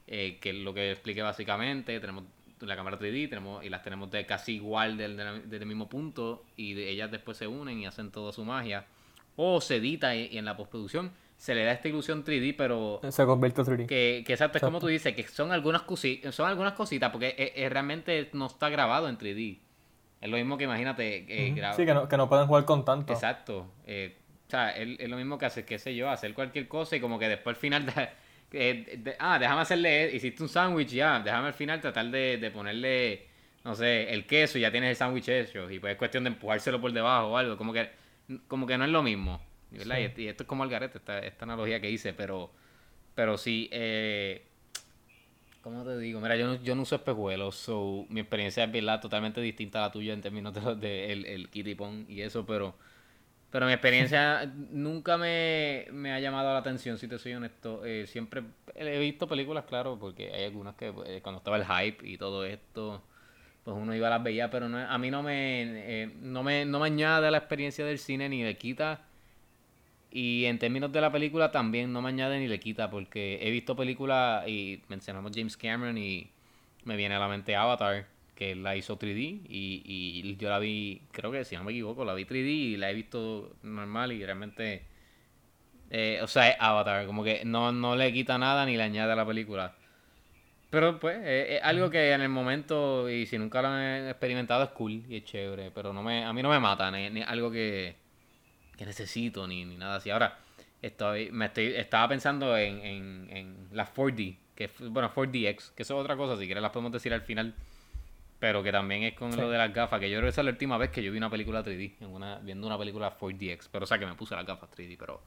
eh, 0.06 0.38
que 0.40 0.50
es 0.50 0.56
lo 0.56 0.72
que 0.74 0.92
expliqué 0.92 1.22
básicamente. 1.22 1.98
Tenemos 2.00 2.24
la 2.60 2.76
cámara 2.76 2.98
3D 2.98 3.28
tenemos, 3.28 3.64
y 3.64 3.68
las 3.68 3.82
tenemos 3.82 4.10
de 4.10 4.24
casi 4.26 4.54
igual 4.54 4.96
del, 4.96 5.16
del, 5.16 5.48
del 5.50 5.66
mismo 5.66 5.88
punto 5.88 6.44
y 6.56 6.74
de- 6.74 6.88
ellas 6.90 7.10
después 7.10 7.36
se 7.36 7.46
unen 7.46 7.78
y 7.80 7.86
hacen 7.86 8.10
toda 8.10 8.32
su 8.32 8.44
magia. 8.44 8.86
O 9.36 9.60
se 9.60 9.76
edita 9.76 10.14
y, 10.16 10.28
y 10.32 10.38
en 10.38 10.44
la 10.46 10.56
postproducción 10.56 11.12
se 11.36 11.54
le 11.54 11.64
da 11.64 11.72
esta 11.72 11.88
ilusión 11.88 12.24
3D, 12.24 12.54
pero 12.56 13.00
Se 13.10 13.24
convierte 13.26 13.60
en 13.60 13.66
3D. 13.66 13.86
que, 13.86 14.24
que 14.26 14.32
exacto, 14.32 14.58
es 14.58 14.64
como 14.64 14.80
tú 14.80 14.86
dices, 14.86 15.14
que 15.14 15.22
son 15.24 15.52
algunas, 15.52 15.82
cosi- 15.82 16.30
son 16.32 16.48
algunas 16.48 16.72
cositas, 16.72 17.10
porque 17.10 17.34
eh, 17.38 17.52
eh, 17.56 17.68
realmente 17.68 18.30
no 18.32 18.46
está 18.46 18.68
grabado 18.68 19.08
en 19.08 19.18
3D. 19.18 19.58
Es 20.20 20.30
lo 20.30 20.36
mismo 20.38 20.56
que 20.56 20.64
imagínate 20.64 21.26
eh, 21.28 21.54
Sí, 21.76 21.84
que 21.84 21.92
no, 21.94 22.08
que 22.08 22.16
no 22.16 22.28
pueden 22.28 22.46
jugar 22.46 22.64
con 22.64 22.84
tanto. 22.84 23.12
Exacto. 23.12 23.70
eh, 23.86 24.16
o 24.46 24.50
sea, 24.50 24.70
es, 24.76 24.98
es 25.00 25.08
lo 25.10 25.16
mismo 25.16 25.38
que 25.38 25.46
hacer, 25.46 25.64
qué 25.64 25.78
sé 25.78 25.94
yo, 25.94 26.08
hacer 26.08 26.32
cualquier 26.32 26.68
cosa 26.68 26.96
y 26.96 27.00
como 27.00 27.18
que 27.18 27.28
después 27.28 27.54
al 27.56 27.60
final, 27.60 27.84
de- 27.86 28.08
eh, 28.52 28.96
de- 28.98 29.16
ah, 29.18 29.38
déjame 29.38 29.60
hacerle, 29.60 30.14
hiciste 30.14 30.42
un 30.42 30.48
sándwich, 30.48 30.88
ya, 30.90 31.20
déjame 31.20 31.48
al 31.48 31.54
final 31.54 31.80
tratar 31.80 32.06
de, 32.06 32.38
de 32.38 32.50
ponerle, 32.50 33.26
no 33.64 33.74
sé, 33.74 34.10
el 34.12 34.24
queso 34.24 34.56
y 34.56 34.62
ya 34.62 34.70
tienes 34.70 34.90
el 34.90 34.96
sándwich 34.96 35.28
hecho. 35.28 35.70
Y 35.70 35.78
pues 35.80 35.92
es 35.92 35.98
cuestión 35.98 36.24
de 36.24 36.28
empujárselo 36.28 36.80
por 36.80 36.92
debajo 36.92 37.26
o 37.28 37.36
algo, 37.36 37.56
como 37.58 37.72
que, 37.72 37.90
como 38.48 38.66
que 38.66 38.78
no 38.78 38.84
es 38.84 38.90
lo 38.90 39.02
mismo. 39.02 39.40
¿Verdad? 39.70 39.96
Sí. 39.96 40.22
Y, 40.22 40.22
y 40.22 40.28
esto 40.28 40.44
es 40.44 40.48
como 40.48 40.64
el 40.64 40.70
garete, 40.70 40.98
esta, 40.98 41.18
esta 41.20 41.44
analogía 41.44 41.80
que 41.80 41.90
hice, 41.90 42.12
pero, 42.12 42.50
pero 43.14 43.38
sí, 43.38 43.68
eh, 43.72 44.46
¿Cómo 45.66 45.84
te 45.84 45.98
digo? 45.98 46.20
Mira, 46.20 46.36
yo 46.36 46.46
no, 46.46 46.62
yo 46.62 46.76
no 46.76 46.82
uso 46.82 46.94
espejuelos, 46.94 47.56
so 47.56 48.06
mi 48.08 48.20
experiencia 48.20 48.62
es 48.62 48.70
¿verdad? 48.70 49.00
totalmente 49.00 49.40
distinta 49.40 49.80
a 49.80 49.88
la 49.88 49.92
tuya 49.92 50.12
en 50.12 50.22
términos 50.22 50.54
de, 50.54 50.60
los 50.60 50.80
de 50.80 51.12
el, 51.12 51.26
el 51.26 51.48
kitty 51.50 51.74
pong 51.74 52.08
y 52.08 52.20
eso, 52.20 52.46
pero 52.46 52.76
pero 53.50 53.66
mi 53.66 53.72
experiencia 53.72 54.44
nunca 54.70 55.16
me, 55.18 55.86
me 55.90 56.12
ha 56.12 56.20
llamado 56.20 56.52
la 56.52 56.58
atención, 56.58 56.98
si 56.98 57.08
te 57.08 57.18
soy 57.18 57.34
honesto. 57.34 57.84
Eh, 57.84 58.06
siempre 58.06 58.42
he 58.74 58.98
visto 59.00 59.26
películas, 59.26 59.64
claro, 59.64 59.98
porque 59.98 60.32
hay 60.32 60.44
algunas 60.44 60.76
que 60.76 60.92
pues, 60.92 61.22
cuando 61.22 61.38
estaba 61.38 61.56
el 61.56 61.64
hype 61.64 62.06
y 62.06 62.18
todo 62.18 62.44
esto, 62.44 63.02
pues 63.64 63.76
uno 63.76 63.94
iba 63.94 64.08
a 64.08 64.10
las 64.10 64.22
veía, 64.22 64.50
pero 64.50 64.68
no, 64.68 64.78
a 64.78 64.98
mí 64.98 65.10
no 65.10 65.22
me, 65.22 66.02
eh, 66.02 66.12
no 66.20 66.42
me 66.44 66.64
no 66.64 66.80
me 66.80 66.86
añade 66.86 67.30
la 67.30 67.38
experiencia 67.38 67.84
del 67.84 67.98
cine 67.98 68.28
ni 68.28 68.44
le 68.44 68.56
quita. 68.56 69.05
Y 70.10 70.44
en 70.46 70.58
términos 70.58 70.92
de 70.92 71.00
la 71.00 71.10
película 71.12 71.50
también 71.50 71.92
no 71.92 72.00
me 72.00 72.08
añade 72.08 72.38
ni 72.38 72.48
le 72.48 72.60
quita, 72.60 72.90
porque 72.90 73.38
he 73.42 73.50
visto 73.50 73.76
películas 73.76 74.46
y 74.48 74.82
mencionamos 74.88 75.32
James 75.34 75.56
Cameron 75.56 75.98
y 75.98 76.30
me 76.84 76.96
viene 76.96 77.16
a 77.16 77.18
la 77.18 77.28
mente 77.28 77.56
Avatar, 77.56 78.06
que 78.34 78.54
la 78.54 78.76
hizo 78.76 78.98
3D 78.98 79.42
y, 79.48 79.82
y 79.84 80.36
yo 80.36 80.48
la 80.48 80.58
vi, 80.58 81.02
creo 81.10 81.32
que 81.32 81.44
si 81.44 81.56
no 81.56 81.64
me 81.64 81.72
equivoco, 81.72 82.04
la 82.04 82.14
vi 82.14 82.24
3D 82.24 82.46
y 82.46 82.76
la 82.76 82.90
he 82.90 82.94
visto 82.94 83.56
normal 83.62 84.12
y 84.12 84.24
realmente, 84.24 84.84
eh, 85.90 86.20
o 86.22 86.26
sea, 86.28 86.50
es 86.50 86.56
Avatar, 86.60 87.06
como 87.06 87.24
que 87.24 87.44
no, 87.44 87.72
no 87.72 87.96
le 87.96 88.12
quita 88.12 88.38
nada 88.38 88.64
ni 88.66 88.76
le 88.76 88.84
añade 88.84 89.12
a 89.12 89.16
la 89.16 89.26
película. 89.26 89.74
Pero 90.70 90.98
pues, 91.00 91.18
es, 91.24 91.62
algo 91.62 91.90
que 91.90 92.12
en 92.12 92.20
el 92.20 92.28
momento, 92.28 93.08
y 93.08 93.26
si 93.26 93.38
nunca 93.38 93.62
lo 93.62 93.68
han 93.68 94.08
experimentado, 94.08 94.64
es 94.64 94.70
cool 94.70 95.04
y 95.08 95.16
es 95.16 95.24
chévere, 95.24 95.70
pero 95.70 95.92
no 95.92 96.02
me, 96.02 96.24
a 96.24 96.32
mí 96.32 96.42
no 96.42 96.50
me 96.50 96.60
mata, 96.60 96.90
ni, 96.90 97.08
ni 97.10 97.22
algo 97.22 97.50
que, 97.50 97.96
que 98.76 98.86
necesito, 98.86 99.46
ni, 99.46 99.64
ni 99.64 99.76
nada 99.76 99.96
así. 99.96 100.10
Ahora, 100.10 100.38
estoy, 100.82 101.30
me 101.30 101.46
estoy, 101.46 101.74
estaba 101.74 102.08
pensando 102.08 102.56
en, 102.56 102.80
en, 102.80 103.28
en 103.30 103.68
las 103.72 103.94
4D, 103.94 104.36
que 104.54 104.70
bueno, 104.88 105.12
4DX, 105.14 105.72
que 105.74 105.82
eso 105.82 105.94
es 105.94 106.00
otra 106.00 106.16
cosa, 106.16 106.36
si 106.36 106.46
quieres 106.46 106.62
las 106.62 106.72
podemos 106.72 106.92
decir 106.92 107.12
al 107.12 107.22
final 107.22 107.54
pero 108.38 108.62
que 108.62 108.72
también 108.72 109.02
es 109.02 109.14
con 109.14 109.34
lo 109.34 109.50
de 109.50 109.58
las 109.58 109.72
gafas, 109.72 109.98
que 109.98 110.10
yo 110.10 110.18
creo 110.18 110.26
que 110.26 110.30
esa 110.30 110.42
es 110.42 110.44
la 110.44 110.50
última 110.50 110.76
vez 110.76 110.90
que 110.90 111.02
yo 111.02 111.10
vi 111.10 111.18
una 111.18 111.30
película 111.30 111.64
3D, 111.64 111.94
en 112.00 112.10
una, 112.10 112.38
viendo 112.38 112.66
una 112.66 112.78
película 112.78 113.16
4DX, 113.18 113.68
pero 113.72 113.84
o 113.84 113.86
sea 113.86 113.98
que 113.98 114.06
me 114.06 114.14
puse 114.14 114.34
las 114.34 114.44
gafas 114.46 114.70
3D, 114.70 114.96
pero, 114.98 115.20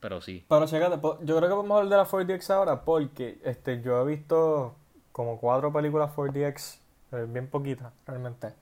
pero 0.00 0.20
sí. 0.20 0.44
Pero 0.48 0.66
chécate, 0.66 1.00
yo 1.02 1.36
creo 1.36 1.40
que 1.40 1.54
vamos 1.54 1.70
a 1.72 1.80
hablar 1.80 1.90
de 1.90 1.96
la 1.96 2.06
4DX 2.06 2.50
ahora 2.50 2.84
porque 2.84 3.38
este, 3.44 3.82
yo 3.82 4.00
he 4.02 4.04
visto 4.06 4.76
como 5.12 5.38
cuatro 5.38 5.72
películas 5.72 6.14
4DX, 6.14 6.78
eh, 7.12 7.26
bien 7.28 7.48
poquitas 7.48 7.92
realmente. 8.06 8.52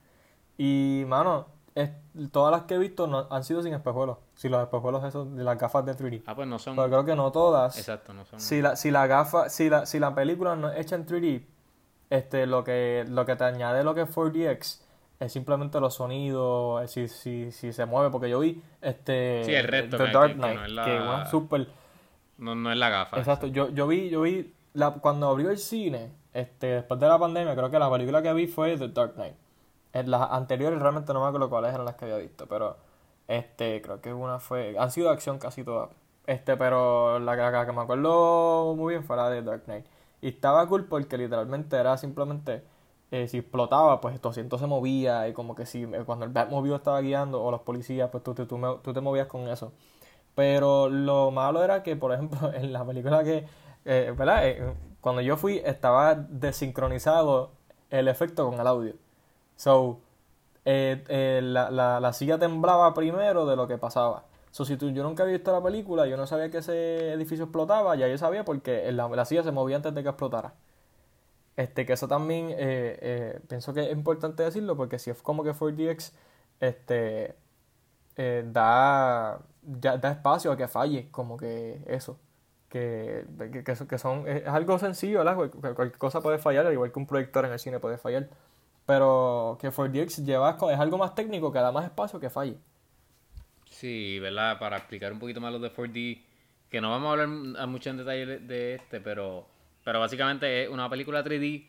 Y, 0.56 1.04
mano, 1.06 1.48
es, 1.74 1.90
todas 2.30 2.52
las 2.52 2.62
que 2.62 2.74
he 2.74 2.78
visto 2.78 3.06
no, 3.06 3.26
han 3.30 3.44
sido 3.44 3.62
sin 3.62 3.72
espejuelos. 3.74 4.18
Si 4.34 4.48
los 4.48 4.62
espejuelos 4.62 5.04
esos 5.04 5.34
de 5.34 5.44
las 5.44 5.58
gafas 5.58 5.84
de 5.86 5.92
3D. 5.92 6.22
Ah, 6.26 6.34
pues 6.34 6.46
no 6.48 6.58
son. 6.58 6.76
Pero 6.76 6.88
creo 6.88 7.04
que 7.04 7.16
no 7.16 7.32
todas. 7.32 7.78
Exacto, 7.78 8.12
no 8.12 8.24
son. 8.24 8.40
Si 8.40 8.60
la, 8.60 8.76
si 8.76 8.90
la 8.90 9.06
gafa, 9.06 9.48
si 9.48 9.68
la, 9.68 9.86
si 9.86 9.98
la 9.98 10.14
película 10.14 10.56
no 10.56 10.70
es 10.70 10.78
hecha 10.78 10.96
en 10.96 11.06
3D, 11.06 11.42
este, 12.10 12.46
lo 12.46 12.62
que, 12.62 13.04
lo 13.08 13.24
que 13.24 13.36
te 13.36 13.44
añade 13.44 13.84
lo 13.84 13.94
que 13.94 14.02
es 14.02 14.14
4DX 14.14 14.80
es 15.20 15.32
simplemente 15.32 15.80
los 15.80 15.94
sonidos, 15.94 16.90
si, 16.90 17.08
si, 17.08 17.52
si 17.52 17.72
se 17.72 17.86
mueve, 17.86 18.10
porque 18.10 18.28
yo 18.28 18.40
vi 18.40 18.60
este 18.80 19.42
sí, 19.44 19.54
el 19.54 19.66
resto, 19.66 19.96
The 19.96 20.10
Dark 20.10 20.34
Knight, 20.34 20.58
que, 20.58 20.58
no 20.58 20.66
es 20.66 20.72
la... 20.72 21.26
super 21.30 21.68
no, 22.38 22.54
no 22.54 22.72
es 22.72 22.76
la 22.76 22.90
gafa. 22.90 23.18
Exacto, 23.18 23.46
yo, 23.46 23.70
yo 23.70 23.86
vi, 23.86 24.10
yo 24.10 24.22
vi 24.22 24.52
la, 24.74 24.90
cuando 24.90 25.28
abrió 25.28 25.50
el 25.50 25.58
cine, 25.58 26.10
este, 26.34 26.66
después 26.66 26.98
de 26.98 27.06
la 27.06 27.18
pandemia, 27.18 27.54
creo 27.54 27.70
que 27.70 27.78
la 27.78 27.90
película 27.90 28.20
que 28.20 28.32
vi 28.32 28.46
fue 28.46 28.76
The 28.76 28.88
Dark 28.88 29.14
Knight. 29.14 29.34
En 29.92 30.10
las 30.10 30.30
anteriores 30.30 30.80
realmente 30.80 31.12
no 31.12 31.20
me 31.22 31.26
acuerdo 31.28 31.50
cuáles 31.50 31.72
eran 31.74 31.84
las 31.84 31.96
que 31.96 32.06
había 32.06 32.18
visto, 32.18 32.46
pero 32.48 32.76
este, 33.28 33.82
creo 33.82 34.00
que 34.00 34.12
una 34.12 34.38
fue, 34.40 34.76
han 34.78 34.90
sido 34.90 35.08
de 35.08 35.14
acción 35.14 35.38
casi 35.38 35.64
todas. 35.64 35.90
Este, 36.26 36.56
pero 36.56 37.18
la, 37.18 37.34
la 37.36 37.66
que 37.66 37.72
me 37.72 37.80
acuerdo 37.82 38.74
muy 38.76 38.94
bien 38.94 39.04
fue 39.04 39.16
la 39.16 39.28
de 39.30 39.42
Dark 39.42 39.64
Knight. 39.64 39.86
Y 40.20 40.28
estaba 40.28 40.66
cool 40.68 40.86
porque 40.86 41.18
literalmente 41.18 41.76
era 41.76 41.96
simplemente, 41.98 42.62
eh, 43.10 43.28
si 43.28 43.38
explotaba, 43.38 44.00
pues 44.00 44.20
tu 44.20 44.28
asiento 44.28 44.58
se 44.58 44.66
movía 44.66 45.28
y 45.28 45.32
como 45.34 45.54
que 45.54 45.66
si 45.66 45.82
eh, 45.84 46.04
cuando 46.06 46.24
el 46.24 46.32
Batmobile 46.32 46.76
estaba 46.76 47.00
guiando 47.00 47.42
o 47.42 47.50
los 47.50 47.62
policías, 47.62 48.10
pues 48.10 48.22
tú, 48.24 48.34
tú, 48.34 48.46
tú, 48.46 48.92
te 48.92 49.00
movías 49.00 49.26
con 49.26 49.48
eso. 49.48 49.72
Pero 50.34 50.88
lo 50.88 51.30
malo 51.30 51.62
era 51.64 51.82
que, 51.82 51.96
por 51.96 52.12
ejemplo, 52.12 52.52
en 52.54 52.72
la 52.72 52.84
película 52.86 53.24
que, 53.24 53.46
eh, 53.84 54.14
¿verdad? 54.16 54.74
cuando 55.00 55.22
yo 55.22 55.36
fui 55.36 55.58
estaba 55.64 56.14
desincronizado 56.14 57.52
el 57.90 58.08
efecto 58.08 58.48
con 58.48 58.60
el 58.60 58.66
audio. 58.66 58.94
So, 59.62 60.00
la, 60.64 61.70
la, 61.70 62.00
la 62.00 62.12
silla 62.12 62.38
temblaba 62.38 62.94
primero 62.94 63.46
de 63.46 63.56
lo 63.56 63.68
que 63.68 63.78
pasaba. 63.78 64.24
So, 64.50 64.64
si 64.64 64.76
tú, 64.76 64.90
yo 64.90 65.02
nunca 65.04 65.22
había 65.22 65.36
visto 65.36 65.52
la 65.52 65.62
película, 65.62 66.06
yo 66.06 66.16
no 66.16 66.26
sabía 66.26 66.50
que 66.50 66.58
ese 66.58 67.12
edificio 67.12 67.44
explotaba, 67.44 67.94
ya 67.96 68.08
yo 68.08 68.18
sabía 68.18 68.44
porque 68.44 68.90
la, 68.92 69.08
la 69.08 69.24
silla 69.24 69.42
se 69.44 69.52
movía 69.52 69.76
antes 69.76 69.94
de 69.94 70.02
que 70.02 70.08
explotara. 70.10 70.54
Este, 71.56 71.84
que 71.86 71.92
eso 71.92 72.08
también 72.08 72.48
eh, 72.50 72.56
eh, 73.02 73.40
pienso 73.48 73.74
que 73.74 73.82
es 73.84 73.92
importante 73.92 74.42
decirlo 74.42 74.74
porque 74.76 74.98
si 74.98 75.10
es 75.10 75.20
como 75.22 75.44
que 75.44 75.52
4DX 75.52 76.12
este, 76.60 77.36
eh, 78.16 78.44
da, 78.46 79.40
da 79.62 80.10
espacio 80.12 80.52
a 80.52 80.56
que 80.56 80.68
falle, 80.68 81.10
como 81.10 81.36
que 81.36 81.82
eso. 81.86 82.18
Que, 82.68 83.26
que, 83.52 83.64
que 83.64 83.98
son, 83.98 84.26
es 84.28 84.46
algo 84.48 84.78
sencillo, 84.78 85.18
¿verdad? 85.18 85.36
Cualquier 85.36 85.98
cosa 85.98 86.22
puede 86.22 86.38
fallar, 86.38 86.66
al 86.66 86.72
igual 86.72 86.90
que 86.92 86.98
un 86.98 87.06
proyector 87.06 87.44
en 87.44 87.52
el 87.52 87.58
cine 87.58 87.80
puede 87.80 87.98
fallar. 87.98 88.28
Pero 88.86 89.58
que 89.60 89.70
4DX 89.70 90.24
lleva, 90.24 90.56
es 90.72 90.78
algo 90.78 90.98
más 90.98 91.14
técnico 91.14 91.52
que 91.52 91.58
da 91.58 91.70
más 91.70 91.84
espacio 91.84 92.18
que 92.18 92.30
falle. 92.30 92.58
Sí, 93.64 94.18
¿verdad? 94.18 94.58
Para 94.58 94.76
explicar 94.76 95.12
un 95.12 95.18
poquito 95.18 95.40
más 95.40 95.52
lo 95.52 95.58
de 95.58 95.72
4D, 95.72 96.22
que 96.68 96.80
no 96.80 96.90
vamos 96.90 97.08
a 97.08 97.12
hablar 97.12 97.68
mucho 97.68 97.90
en 97.90 97.98
detalle 97.98 98.38
de 98.38 98.74
este, 98.74 99.00
pero, 99.00 99.46
pero 99.84 100.00
básicamente 100.00 100.64
es 100.64 100.68
una 100.68 100.88
película 100.88 101.22
3D 101.24 101.66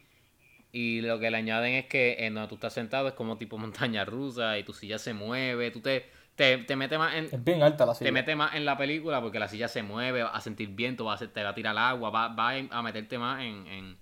y 0.72 1.02
lo 1.02 1.20
que 1.20 1.30
le 1.30 1.38
añaden 1.38 1.76
es 1.76 1.86
que 1.86 2.26
en 2.26 2.34
donde 2.34 2.50
tú 2.50 2.56
estás 2.56 2.74
sentado 2.74 3.08
es 3.08 3.14
como 3.14 3.38
tipo 3.38 3.58
montaña 3.60 4.04
rusa 4.06 4.58
y 4.58 4.64
tu 4.64 4.74
silla 4.74 4.98
se 4.98 5.14
mueve, 5.14 5.72
tú 5.72 5.82
te, 5.82 6.10
te, 6.36 6.58
te 6.58 6.76
metes 6.76 6.98
más 6.98 7.14
en... 7.14 7.26
Es 7.26 7.44
bien 7.44 7.62
alta 7.62 7.86
la 7.86 7.94
silla. 7.94 8.08
Te 8.08 8.12
metes 8.12 8.36
más 8.36 8.56
en 8.56 8.66
la 8.66 8.78
película 8.78 9.22
porque 9.22 9.40
la 9.40 9.48
silla 9.48 9.68
se 9.68 9.84
mueve, 9.84 10.24
vas 10.24 10.36
a 10.36 10.42
sentir 10.42 10.70
viento, 10.70 11.06
vas 11.06 11.22
a, 11.22 11.28
te 11.28 11.44
va 11.44 11.50
a 11.50 11.56
tirar 11.56 11.72
al 11.72 11.78
agua, 11.78 12.10
va, 12.10 12.28
va 12.30 12.54
a 12.70 12.82
meterte 12.82 13.18
más 13.18 13.42
en, 13.44 13.68
en, 13.68 13.98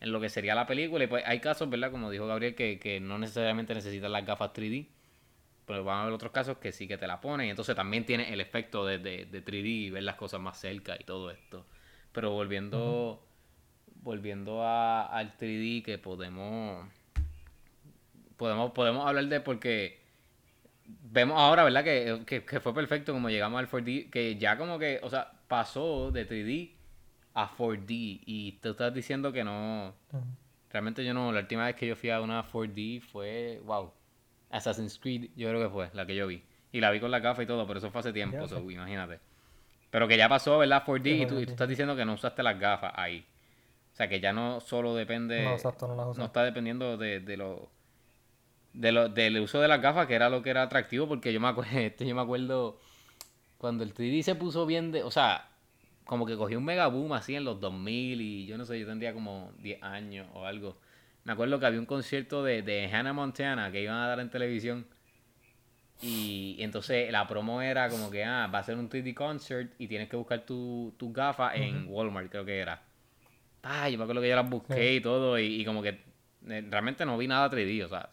en, 0.00 0.12
lo 0.12 0.20
que 0.20 0.28
sería 0.28 0.54
la 0.54 0.66
película. 0.66 1.04
Y 1.04 1.06
pues 1.06 1.24
hay 1.26 1.40
casos, 1.40 1.68
¿verdad? 1.70 1.90
Como 1.90 2.10
dijo 2.10 2.26
Gabriel, 2.26 2.54
que, 2.54 2.78
que 2.78 3.00
no 3.00 3.18
necesariamente 3.18 3.74
necesitas 3.74 4.10
las 4.10 4.24
gafas 4.24 4.52
3D 4.52 4.88
pero 5.68 5.84
van 5.84 5.98
a 5.98 6.02
haber 6.02 6.14
otros 6.14 6.32
casos 6.32 6.56
que 6.56 6.72
sí 6.72 6.88
que 6.88 6.96
te 6.96 7.06
la 7.06 7.20
ponen. 7.20 7.46
Y 7.46 7.50
entonces 7.50 7.76
también 7.76 8.06
tiene 8.06 8.32
el 8.32 8.40
efecto 8.40 8.86
de, 8.86 8.98
de, 8.98 9.44
3D 9.44 9.66
y 9.66 9.90
ver 9.90 10.02
las 10.02 10.16
cosas 10.16 10.40
más 10.40 10.58
cerca 10.58 10.96
y 10.98 11.04
todo 11.04 11.30
esto. 11.30 11.66
Pero 12.10 12.30
volviendo, 12.30 13.22
volviendo 14.02 14.62
a, 14.62 15.04
al 15.04 15.36
3D 15.36 15.84
que 15.84 15.98
podemos, 15.98 16.88
podemos, 18.38 18.72
podemos 18.72 19.06
hablar 19.06 19.26
de 19.26 19.40
porque 19.40 20.00
vemos 20.86 21.38
ahora, 21.38 21.64
¿verdad? 21.64 21.84
Que, 21.84 22.24
que, 22.24 22.60
fue 22.60 22.74
perfecto 22.74 23.12
como 23.12 23.28
llegamos 23.28 23.58
al 23.58 23.70
4D, 23.70 24.08
que 24.08 24.36
ya 24.36 24.56
como 24.56 24.78
que, 24.78 25.00
o 25.02 25.10
sea, 25.10 25.32
pasó 25.48 26.10
de 26.10 26.26
3D 26.26 26.77
a 27.38 27.56
4D 27.56 28.20
y 28.26 28.58
tú 28.60 28.70
estás 28.70 28.92
diciendo 28.92 29.32
que 29.32 29.44
no... 29.44 29.94
Realmente 30.70 31.04
yo 31.04 31.14
no, 31.14 31.30
la 31.30 31.40
última 31.40 31.66
vez 31.66 31.76
que 31.76 31.86
yo 31.86 31.94
fui 31.94 32.10
a 32.10 32.20
una 32.20 32.44
4D 32.44 33.00
fue, 33.00 33.62
wow, 33.64 33.92
Assassin's 34.50 34.98
Creed, 34.98 35.30
yo 35.36 35.48
creo 35.48 35.62
que 35.62 35.70
fue 35.70 35.90
la 35.94 36.04
que 36.04 36.16
yo 36.16 36.26
vi. 36.26 36.42
Y 36.72 36.80
la 36.80 36.90
vi 36.90 36.98
con 36.98 37.12
la 37.12 37.20
gafa 37.20 37.44
y 37.44 37.46
todo, 37.46 37.64
pero 37.66 37.78
eso 37.78 37.90
fue 37.90 38.00
hace 38.00 38.12
tiempo, 38.12 38.44
imagínate. 38.70 39.20
Pero 39.90 40.08
que 40.08 40.18
ya 40.18 40.28
pasó, 40.28 40.58
¿verdad? 40.58 40.84
4D 40.84 41.22
y 41.22 41.26
tú, 41.26 41.38
estás 41.38 41.68
diciendo 41.68 41.94
que 41.94 42.04
no 42.04 42.14
usaste 42.14 42.42
las 42.42 42.58
gafas 42.58 42.92
ahí. 42.96 43.24
O 43.92 43.96
sea, 43.96 44.08
que 44.08 44.20
ya 44.20 44.32
no 44.32 44.60
solo 44.60 44.94
depende. 44.94 45.44
No, 45.44 45.52
exacto, 45.52 45.86
no 45.86 45.94
las 45.94 46.18
No 46.18 46.24
está 46.24 46.42
dependiendo 46.42 46.96
de, 46.96 47.20
de 47.20 47.36
lo. 47.36 47.70
De 48.74 48.92
lo, 48.92 49.08
del 49.08 49.40
uso 49.40 49.60
de 49.60 49.68
las 49.68 49.80
gafas, 49.80 50.06
que 50.06 50.14
era 50.14 50.28
lo 50.28 50.42
que 50.42 50.50
era 50.50 50.62
atractivo, 50.62 51.08
porque 51.08 51.32
yo 51.32 51.40
me 51.40 51.48
acuerdo, 51.48 51.78
este, 51.78 52.06
yo 52.06 52.14
me 52.14 52.20
acuerdo 52.20 52.78
cuando 53.56 53.82
el 53.82 53.94
3D 53.94 54.22
se 54.22 54.34
puso 54.34 54.66
bien 54.66 54.92
de, 54.92 55.02
o 55.02 55.10
sea, 55.10 55.48
como 56.08 56.24
que 56.24 56.38
cogió 56.38 56.56
un 56.56 56.64
mega 56.64 56.86
boom 56.86 57.12
así 57.12 57.34
en 57.34 57.44
los 57.44 57.60
2000 57.60 58.22
y 58.22 58.46
yo 58.46 58.56
no 58.56 58.64
sé, 58.64 58.80
yo 58.80 58.86
tendría 58.86 59.12
como 59.12 59.52
10 59.58 59.82
años 59.82 60.26
o 60.32 60.46
algo. 60.46 60.78
Me 61.24 61.34
acuerdo 61.34 61.60
que 61.60 61.66
había 61.66 61.78
un 61.78 61.84
concierto 61.84 62.42
de, 62.42 62.62
de 62.62 62.86
Hannah 62.90 63.12
Montana 63.12 63.70
que 63.70 63.82
iban 63.82 63.96
a 63.96 64.08
dar 64.08 64.20
en 64.20 64.30
televisión. 64.30 64.86
Y, 66.00 66.56
entonces 66.60 67.12
la 67.12 67.28
promo 67.28 67.60
era 67.60 67.90
como 67.90 68.10
que, 68.10 68.24
ah, 68.24 68.46
va 68.46 68.60
a 68.60 68.62
ser 68.62 68.78
un 68.78 68.88
3D 68.88 69.12
concert 69.12 69.74
y 69.78 69.86
tienes 69.86 70.08
que 70.08 70.16
buscar 70.16 70.46
tu, 70.46 70.94
tu 70.96 71.12
gafa 71.12 71.54
en 71.54 71.84
Walmart, 71.86 72.30
creo 72.30 72.46
que 72.46 72.58
era. 72.58 72.80
Ah, 73.62 73.90
yo 73.90 73.98
me 73.98 74.04
acuerdo 74.04 74.22
que 74.22 74.30
yo 74.30 74.36
las 74.36 74.48
busqué 74.48 74.94
y 74.94 75.02
todo, 75.02 75.38
y, 75.38 75.62
como 75.66 75.82
que 75.82 75.90
eh, 76.48 76.64
realmente 76.70 77.04
no 77.04 77.18
vi 77.18 77.28
nada 77.28 77.50
3D, 77.50 77.84
o 77.84 77.88
sea, 77.90 78.08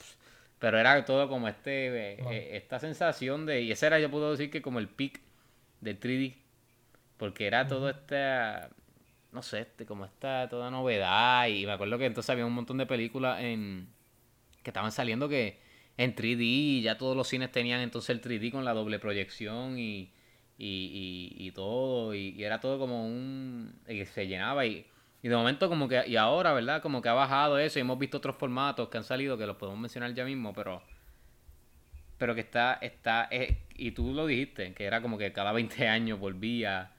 pero 0.59 0.77
era 0.77 1.05
todo 1.05 1.29
como 1.29 1.47
este, 1.47 1.87
eh, 1.87 2.17
eh, 2.29 2.49
esta 2.57 2.77
sensación 2.77 3.45
de, 3.45 3.61
y 3.61 3.71
ese 3.71 3.87
era, 3.87 4.01
yo 4.01 4.11
puedo 4.11 4.31
decir 4.31 4.51
que 4.51 4.61
como 4.61 4.79
el 4.79 4.89
peak 4.89 5.21
del 5.79 5.97
3D, 5.97 6.35
porque 7.17 7.47
era 7.47 7.67
todo 7.67 7.89
este 7.89 8.15
no 9.35 9.41
sé, 9.41 9.61
este, 9.61 9.85
como 9.85 10.05
esta 10.05 10.47
toda 10.49 10.71
novedad. 10.71 11.47
Y 11.47 11.65
me 11.65 11.73
acuerdo 11.73 11.97
que 11.99 12.05
entonces 12.05 12.29
había 12.29 12.45
un 12.45 12.53
montón 12.53 12.77
de 12.77 12.85
películas 12.87 13.41
en 13.41 13.89
que 14.63 14.71
estaban 14.71 14.91
saliendo 14.91 15.29
que 15.29 15.59
en 15.97 16.15
3D, 16.15 16.81
ya 16.81 16.97
todos 16.97 17.15
los 17.15 17.27
cines 17.27 17.51
tenían 17.51 17.81
entonces 17.81 18.09
el 18.11 18.21
3D 18.21 18.51
con 18.51 18.65
la 18.65 18.73
doble 18.73 18.97
proyección 18.99 19.77
y, 19.77 20.11
y, 20.57 21.35
y, 21.37 21.51
todo, 21.51 22.15
y, 22.15 22.43
era 22.43 22.59
todo 22.59 22.79
como 22.79 23.05
un... 23.05 23.79
y 23.87 24.05
se 24.05 24.27
llenaba 24.27 24.65
y, 24.65 24.85
y 25.21 25.27
de 25.27 25.35
momento 25.35 25.69
como 25.69 25.87
que, 25.87 26.03
y 26.07 26.15
ahora, 26.15 26.53
¿verdad? 26.53 26.81
Como 26.81 27.01
que 27.01 27.09
ha 27.09 27.13
bajado 27.13 27.59
eso 27.59 27.79
y 27.79 27.81
hemos 27.81 27.99
visto 27.99 28.17
otros 28.17 28.35
formatos 28.37 28.89
que 28.89 28.97
han 28.97 29.03
salido 29.03 29.37
que 29.37 29.45
los 29.45 29.57
podemos 29.57 29.79
mencionar 29.79 30.13
ya 30.13 30.25
mismo, 30.25 30.53
pero 30.53 30.81
pero 32.17 32.33
que 32.33 32.41
está, 32.41 32.75
está, 32.75 33.27
eh, 33.29 33.63
y 33.75 33.91
tú 33.91 34.13
lo 34.13 34.25
dijiste, 34.25 34.73
que 34.73 34.85
era 34.85 35.01
como 35.01 35.17
que 35.17 35.33
cada 35.33 35.51
20 35.51 35.87
años 35.89 36.17
volvía 36.17 36.94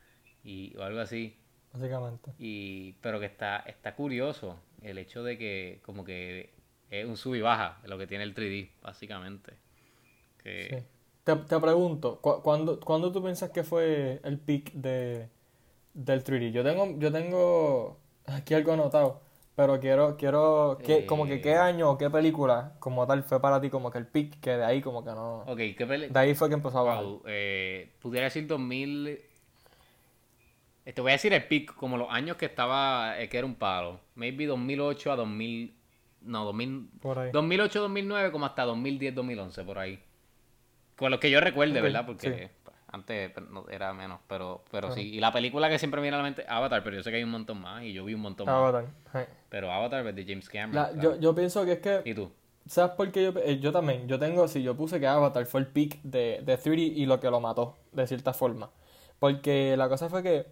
y 0.47 0.75
o 0.77 0.83
algo 0.83 1.01
así. 1.01 1.37
Básicamente. 1.73 2.33
Y, 2.39 2.93
pero 3.03 3.21
que 3.21 3.27
está, 3.27 3.59
está 3.67 3.95
curioso 3.95 4.59
el 4.83 4.99
hecho 4.99 5.23
de 5.25 5.37
que 5.37 5.81
como 5.85 6.05
que 6.05 6.55
es 6.91 7.05
un 7.05 7.17
sub 7.17 7.35
y 7.35 7.41
baja 7.41 7.81
lo 7.85 7.99
que 7.99 8.07
tiene 8.07 8.25
el 8.25 8.35
3D, 8.35 8.71
básicamente. 8.81 9.55
Sí. 10.43 10.77
Te, 11.25 11.35
te, 11.35 11.59
pregunto, 11.61 12.21
¿cuándo, 12.21 12.79
¿cuándo, 12.79 13.11
tú 13.11 13.21
piensas 13.21 13.51
que 13.51 13.65
fue 13.65 14.21
el 14.23 14.39
peak 14.39 14.73
de, 14.75 15.29
del 15.93 16.23
3D? 16.23 16.53
Yo 16.53 16.63
tengo, 16.63 16.97
yo 16.99 17.11
tengo 17.11 17.99
aquí 18.27 18.55
algo 18.55 18.73
anotado. 18.73 19.21
Pero 19.57 19.81
quiero, 19.81 20.17
quiero, 20.19 20.79
¿qué, 20.85 21.07
como 21.07 21.27
que 21.27 21.41
qué 21.41 21.53
Eh. 21.53 21.57
año 21.57 21.91
o 21.91 21.97
qué 21.99 22.11
película 22.11 22.75
como 22.79 23.07
tal 23.07 23.23
fue 23.23 23.41
para 23.41 23.59
ti 23.59 23.71
como 23.71 23.91
que 23.91 23.97
el 23.97 24.07
pick, 24.07 24.39
que 24.39 24.51
de 24.51 24.65
ahí 24.65 24.83
como 24.83 25.03
que 25.03 25.11
no... 25.13 25.39
Ok, 25.47 25.57
¿qué 25.57 25.87
De 25.87 26.19
ahí 26.19 26.35
fue 26.35 26.49
que 26.49 26.55
empezó 26.55 26.81
a 26.81 26.83
bajar. 26.83 27.05
Wow, 27.05 27.23
eh, 27.27 27.91
pudiera 28.01 28.27
decir 28.27 28.47
2000. 28.47 29.19
Te 30.95 31.01
voy 31.01 31.11
a 31.11 31.13
decir 31.15 31.33
el 31.33 31.45
pick, 31.45 31.75
como 31.75 31.97
los 31.97 32.09
años 32.11 32.37
que 32.37 32.47
estaba, 32.47 33.21
eh, 33.21 33.29
que 33.29 33.39
era 33.39 33.47
un 33.47 33.57
palo. 33.57 34.01
Maybe 34.15 34.47
2008 34.47 35.13
a 35.13 35.17
2000. 35.17 35.75
No, 36.23 36.45
2000, 36.45 36.89
Por 37.01 37.19
ahí. 37.19 37.31
2008, 37.33 37.81
2009, 37.81 38.33
como 38.33 38.47
hasta 38.47 38.65
2010, 38.65 39.15
2011, 39.15 39.65
por 39.65 39.79
ahí. 39.79 40.03
Con 40.97 41.11
los 41.11 41.21
que 41.21 41.31
yo 41.31 41.41
recuerde, 41.41 41.81
¿verdad? 41.81 42.07
Porque 42.07 42.33
sí. 42.33 42.55
pues, 42.65 42.77
antes 42.89 43.31
pues, 43.33 43.45
era 43.71 43.93
menos, 43.93 44.21
pero, 44.29 44.65
pero 44.71 44.93
sí. 44.93 45.15
Y 45.15 45.21
la 45.21 45.33
película 45.33 45.69
que 45.69 45.79
siempre 45.79 46.01
me 46.01 46.03
viene 46.05 46.17
a 46.17 46.19
la 46.19 46.25
mente, 46.25 46.45
Avatar, 46.49 46.83
pero 46.83 46.97
yo 46.97 47.03
sé 47.03 47.11
que 47.11 47.17
hay 47.17 47.25
un 47.25 47.31
montón 47.31 47.61
más 47.61 47.83
y 47.83 47.93
yo 47.93 48.05
vi 48.05 48.15
un 48.15 48.23
montón 48.23 48.47
más. 48.47 48.55
Avatar. 48.55 48.87
sí. 49.13 49.19
Pero 49.49 49.71
Avatar 49.71 50.07
es 50.07 50.17
de 50.17 50.25
James 50.25 50.49
Cameron. 50.49 50.75
La- 50.75 51.03
yo, 51.03 51.19
yo 51.21 51.35
pienso 51.35 51.65
que 51.65 51.73
es 51.73 51.79
que... 51.81 52.03
¿Y 52.05 52.15
tú? 52.15 52.33
¿Sabes 52.67 52.93
por 52.97 53.13
qué 53.13 53.25
yo, 53.25 53.33
eh, 53.41 53.61
yo 53.61 53.71
también? 53.71 54.09
Yo 54.09 54.19
tengo, 54.19 54.49
si 54.49 54.63
yo 54.63 54.77
puse 54.77 54.99
que 54.99 55.07
Avatar 55.07 55.47
fue 55.47 55.61
el 55.61 55.67
pick 55.69 56.01
de, 56.03 56.41
de 56.45 56.59
3D 56.59 56.93
y 56.97 57.07
lo 57.07 57.21
que 57.21 57.31
lo 57.31 57.41
mató, 57.41 57.77
de 57.93 58.07
cierta 58.07 58.33
forma. 58.33 58.71
Porque 59.21 59.77
la 59.77 59.89
cosa 59.89 60.09
fue 60.09 60.23
que 60.23 60.47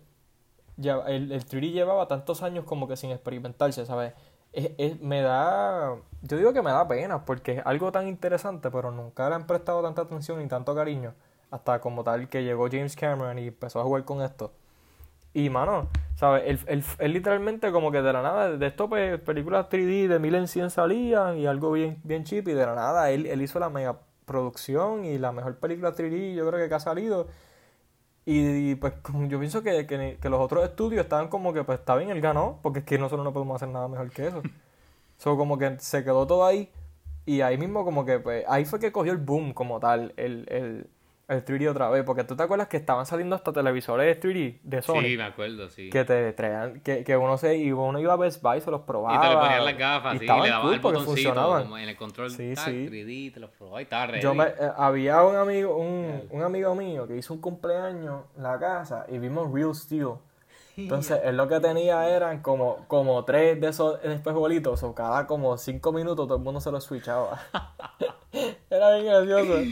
ya, 0.77 0.99
el, 1.07 1.33
el 1.33 1.45
3D 1.47 1.71
llevaba 1.73 2.09
tantos 2.09 2.43
años 2.43 2.65
como 2.65 2.89
que 2.89 2.97
sin 2.97 3.11
experimentarse, 3.11 3.87
¿sabes? 3.87 4.13
Es, 4.53 4.71
es- 4.79 5.01
me 5.01 5.21
da, 5.23 5.97
yo 6.23 6.37
digo 6.37 6.53
que 6.53 6.63
me 6.63 6.71
da 6.71 6.87
pena 6.89 7.25
porque 7.25 7.53
es 7.59 7.63
algo 7.67 7.93
tan 7.93 8.09
interesante, 8.09 8.71
pero 8.71 8.91
nunca 8.91 9.29
le 9.29 9.35
han 9.37 9.47
prestado 9.47 9.83
tanta 9.83 10.03
atención 10.03 10.39
ni 10.41 10.49
tanto 10.49 10.75
cariño. 10.75 11.15
Hasta 11.51 11.81
como 11.81 12.03
tal 12.05 12.29
que 12.29 12.43
llegó 12.45 12.69
James 12.71 12.97
Cameron 12.97 13.39
y 13.39 13.49
empezó 13.49 13.81
a 13.81 13.85
jugar 13.85 14.05
con 14.05 14.23
esto. 14.23 14.53
Y 15.33 15.51
mano, 15.51 15.89
¿sabes? 16.17 16.45
Él, 16.47 16.61
él- 16.69 16.85
él 16.99 17.13
literalmente 17.13 17.73
como 17.73 17.91
que 17.91 18.03
de 18.03 18.13
la 18.13 18.23
nada, 18.23 18.51
de 18.57 18.67
esto 18.67 18.89
pues 18.89 19.21
películas 19.21 19.69
3D 19.69 20.09
de 20.09 20.19
mil 20.21 20.35
en 20.37 20.47
cien 20.49 20.71
salían 20.71 21.39
y 21.39 21.47
algo 21.47 21.73
bien, 21.73 22.01
bien 22.05 22.23
cheap 22.25 22.47
y 22.49 22.53
de 22.53 22.67
la 22.67 22.75
nada 22.77 23.11
él, 23.11 23.27
él 23.27 23.43
hizo 23.43 23.59
la 23.59 23.69
mega 23.69 23.99
producción 24.27 25.05
y 25.05 25.19
la 25.19 25.33
mejor 25.33 25.57
película 25.59 25.93
3D 25.93 26.35
yo 26.35 26.49
creo 26.49 26.69
que 26.69 26.75
ha 26.75 26.81
salido. 26.81 27.27
Y, 28.27 28.71
y, 28.71 28.75
pues 28.77 28.95
yo 29.29 29.39
pienso 29.39 29.63
que, 29.63 29.87
que, 29.87 30.19
que 30.21 30.29
los 30.31 30.41
otros 30.41 30.65
estudios 30.65 31.03
estaban 31.03 31.29
como 31.29 31.53
que 31.53 31.63
pues 31.63 31.79
está 31.79 31.95
bien, 31.97 32.11
él 32.11 32.23
ganó, 32.23 32.59
porque 32.63 32.79
es 32.79 32.85
que 32.87 32.99
nosotros 32.99 33.25
no 33.25 33.33
podemos 33.35 33.57
hacer 33.57 33.69
nada 33.69 33.89
mejor 33.89 34.11
que 34.11 34.29
eso. 34.29 34.43
So, 35.17 35.37
como 35.37 35.59
que 35.59 35.79
se 35.79 36.03
quedó 36.03 36.27
todo 36.27 36.45
ahí 36.45 36.69
y 37.27 37.41
ahí 37.41 37.57
mismo 37.57 37.85
como 37.85 38.05
que 38.05 38.19
pues 38.19 38.45
ahí 38.49 38.65
fue 38.65 38.81
que 38.81 38.93
cogió 38.93 39.13
el 39.13 39.19
boom 39.19 39.53
como 39.53 39.81
tal, 39.81 40.13
el, 40.17 40.47
el, 40.49 40.91
el 41.29 41.45
3D 41.45 41.71
otra 41.71 41.89
vez, 41.89 42.05
porque 42.05 42.25
tú 42.25 42.37
te 42.37 42.43
acuerdas 42.43 42.69
que 42.69 42.77
estaban 42.77 43.07
saliendo 43.07 43.35
hasta 43.35 43.53
televisores 43.53 44.21
3D 44.21 44.61
de 44.63 44.83
Sony 44.83 45.01
Sí, 45.03 45.17
me 45.17 45.23
acuerdo, 45.25 45.69
sí. 45.71 45.89
que 45.91 46.05
te 46.05 46.33
traían, 46.33 46.81
que, 46.81 47.03
que 47.03 47.17
uno 47.17 47.39
se 47.39 47.57
iba, 47.57 47.83
uno 47.83 47.99
iba 47.99 48.13
a 48.13 48.17
Best 48.17 48.43
Buy, 48.43 48.61
se 48.61 48.71
los 48.71 48.83
probaba. 48.83 49.17
Y 49.17 49.21
te 49.21 49.35
le 49.35 49.41
ponían 49.41 49.65
las 49.65 49.79
gafas, 49.79 50.15
y 50.17 50.19
sí, 50.19 50.25
y 50.25 50.29
le 50.29 50.51
daban 50.51 50.73
el 50.75 50.81
botoncito 50.81 51.35
como 51.35 51.79
en 51.79 51.89
el 51.89 51.97
control 51.97 52.31
Sí, 52.31 52.55
tac, 52.55 52.67
sí. 52.67 52.89
3D, 52.89 53.35
te 53.35 53.41
lo 53.41 53.51
probaba 53.51 53.81
y 53.81 53.85
estaba 53.85 54.07
ready. 54.07 54.23
Yo 54.23 54.35
me, 54.35 54.45
eh, 54.45 54.55
había 54.77 55.23
un 55.23 55.37
amigo, 55.37 55.77
un, 55.77 56.23
un 56.31 56.43
amigo 56.43 56.75
mío 56.75 57.07
que 57.07 57.17
hizo 57.17 57.33
un 57.33 57.41
cumpleaños 57.41 58.23
en 58.37 58.43
la 58.43 58.59
casa 58.59 59.07
y 59.09 59.19
vimos 59.19 59.53
Real 59.53 59.75
Steel. 59.75 60.13
Entonces, 60.77 61.21
él 61.25 61.37
lo 61.37 61.47
que 61.49 61.61
tenía 61.61 62.09
eran 62.09 62.43
como, 62.43 62.85
como 62.89 63.25
tres 63.25 63.61
de 63.61 63.69
esos 63.69 64.03
espejuelitos, 64.05 64.83
o 64.83 64.95
cada 64.95 65.27
como 65.27 65.57
cinco 65.57 65.93
minutos 65.93 66.27
todo 66.27 66.37
el 66.37 66.43
mundo 66.43 66.61
se 66.61 66.71
los 66.73 66.85
switchaba. 66.85 67.41
Era 68.71 68.95
bien 68.97 69.07
gracioso. 69.07 69.63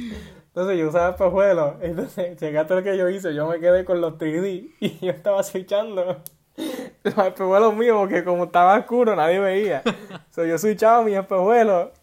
Entonces 0.54 0.78
yo 0.78 0.88
usaba 0.88 1.10
espejuelos. 1.10 1.74
Entonces, 1.80 2.36
checaste 2.38 2.74
lo 2.74 2.82
que 2.82 2.96
yo 2.98 3.08
hice, 3.08 3.34
yo 3.34 3.48
me 3.48 3.58
quedé 3.58 3.84
con 3.84 4.00
los 4.00 4.14
3D 4.18 4.70
y 4.80 4.98
yo 5.06 5.10
estaba 5.12 5.42
switchando 5.42 6.22
los 7.04 7.18
espejuelos 7.18 7.74
míos 7.74 7.96
porque 7.98 8.22
como 8.24 8.44
estaba 8.44 8.78
oscuro 8.78 9.16
nadie 9.16 9.38
veía. 9.40 9.82
So, 10.30 10.44
yo 10.44 10.58
switchaba 10.58 11.02
mis 11.02 11.16
espejuelos. 11.16 11.90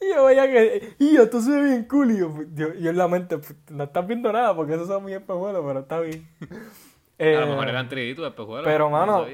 Y 0.00 0.08
yo 0.14 0.24
veía 0.26 0.50
que, 0.50 0.94
y 0.98 1.16
esto 1.16 1.40
se 1.40 1.50
ve 1.50 1.62
bien 1.62 1.84
cool. 1.84 2.10
Y 2.10 2.18
yo, 2.18 2.30
yo- 2.54 2.74
yo 2.74 2.90
en 2.90 2.98
la 2.98 3.08
mente, 3.08 3.38
"Pues, 3.38 3.54
no 3.70 3.84
estás 3.84 4.06
viendo 4.06 4.30
nada 4.30 4.54
porque 4.54 4.74
esos 4.74 4.86
son 4.86 5.02
mis 5.02 5.14
espejuelos, 5.14 5.62
pero 5.66 5.80
está 5.80 6.00
bien. 6.00 6.28
A 6.40 7.24
lo 7.24 7.26
Eh, 7.30 7.46
mejor 7.46 7.68
eran 7.68 7.88
3D 7.88 8.14
tus 8.14 8.26
espejuelos. 8.26 8.64
pero, 8.66 8.86
no 8.86 8.90
mano. 8.90 9.24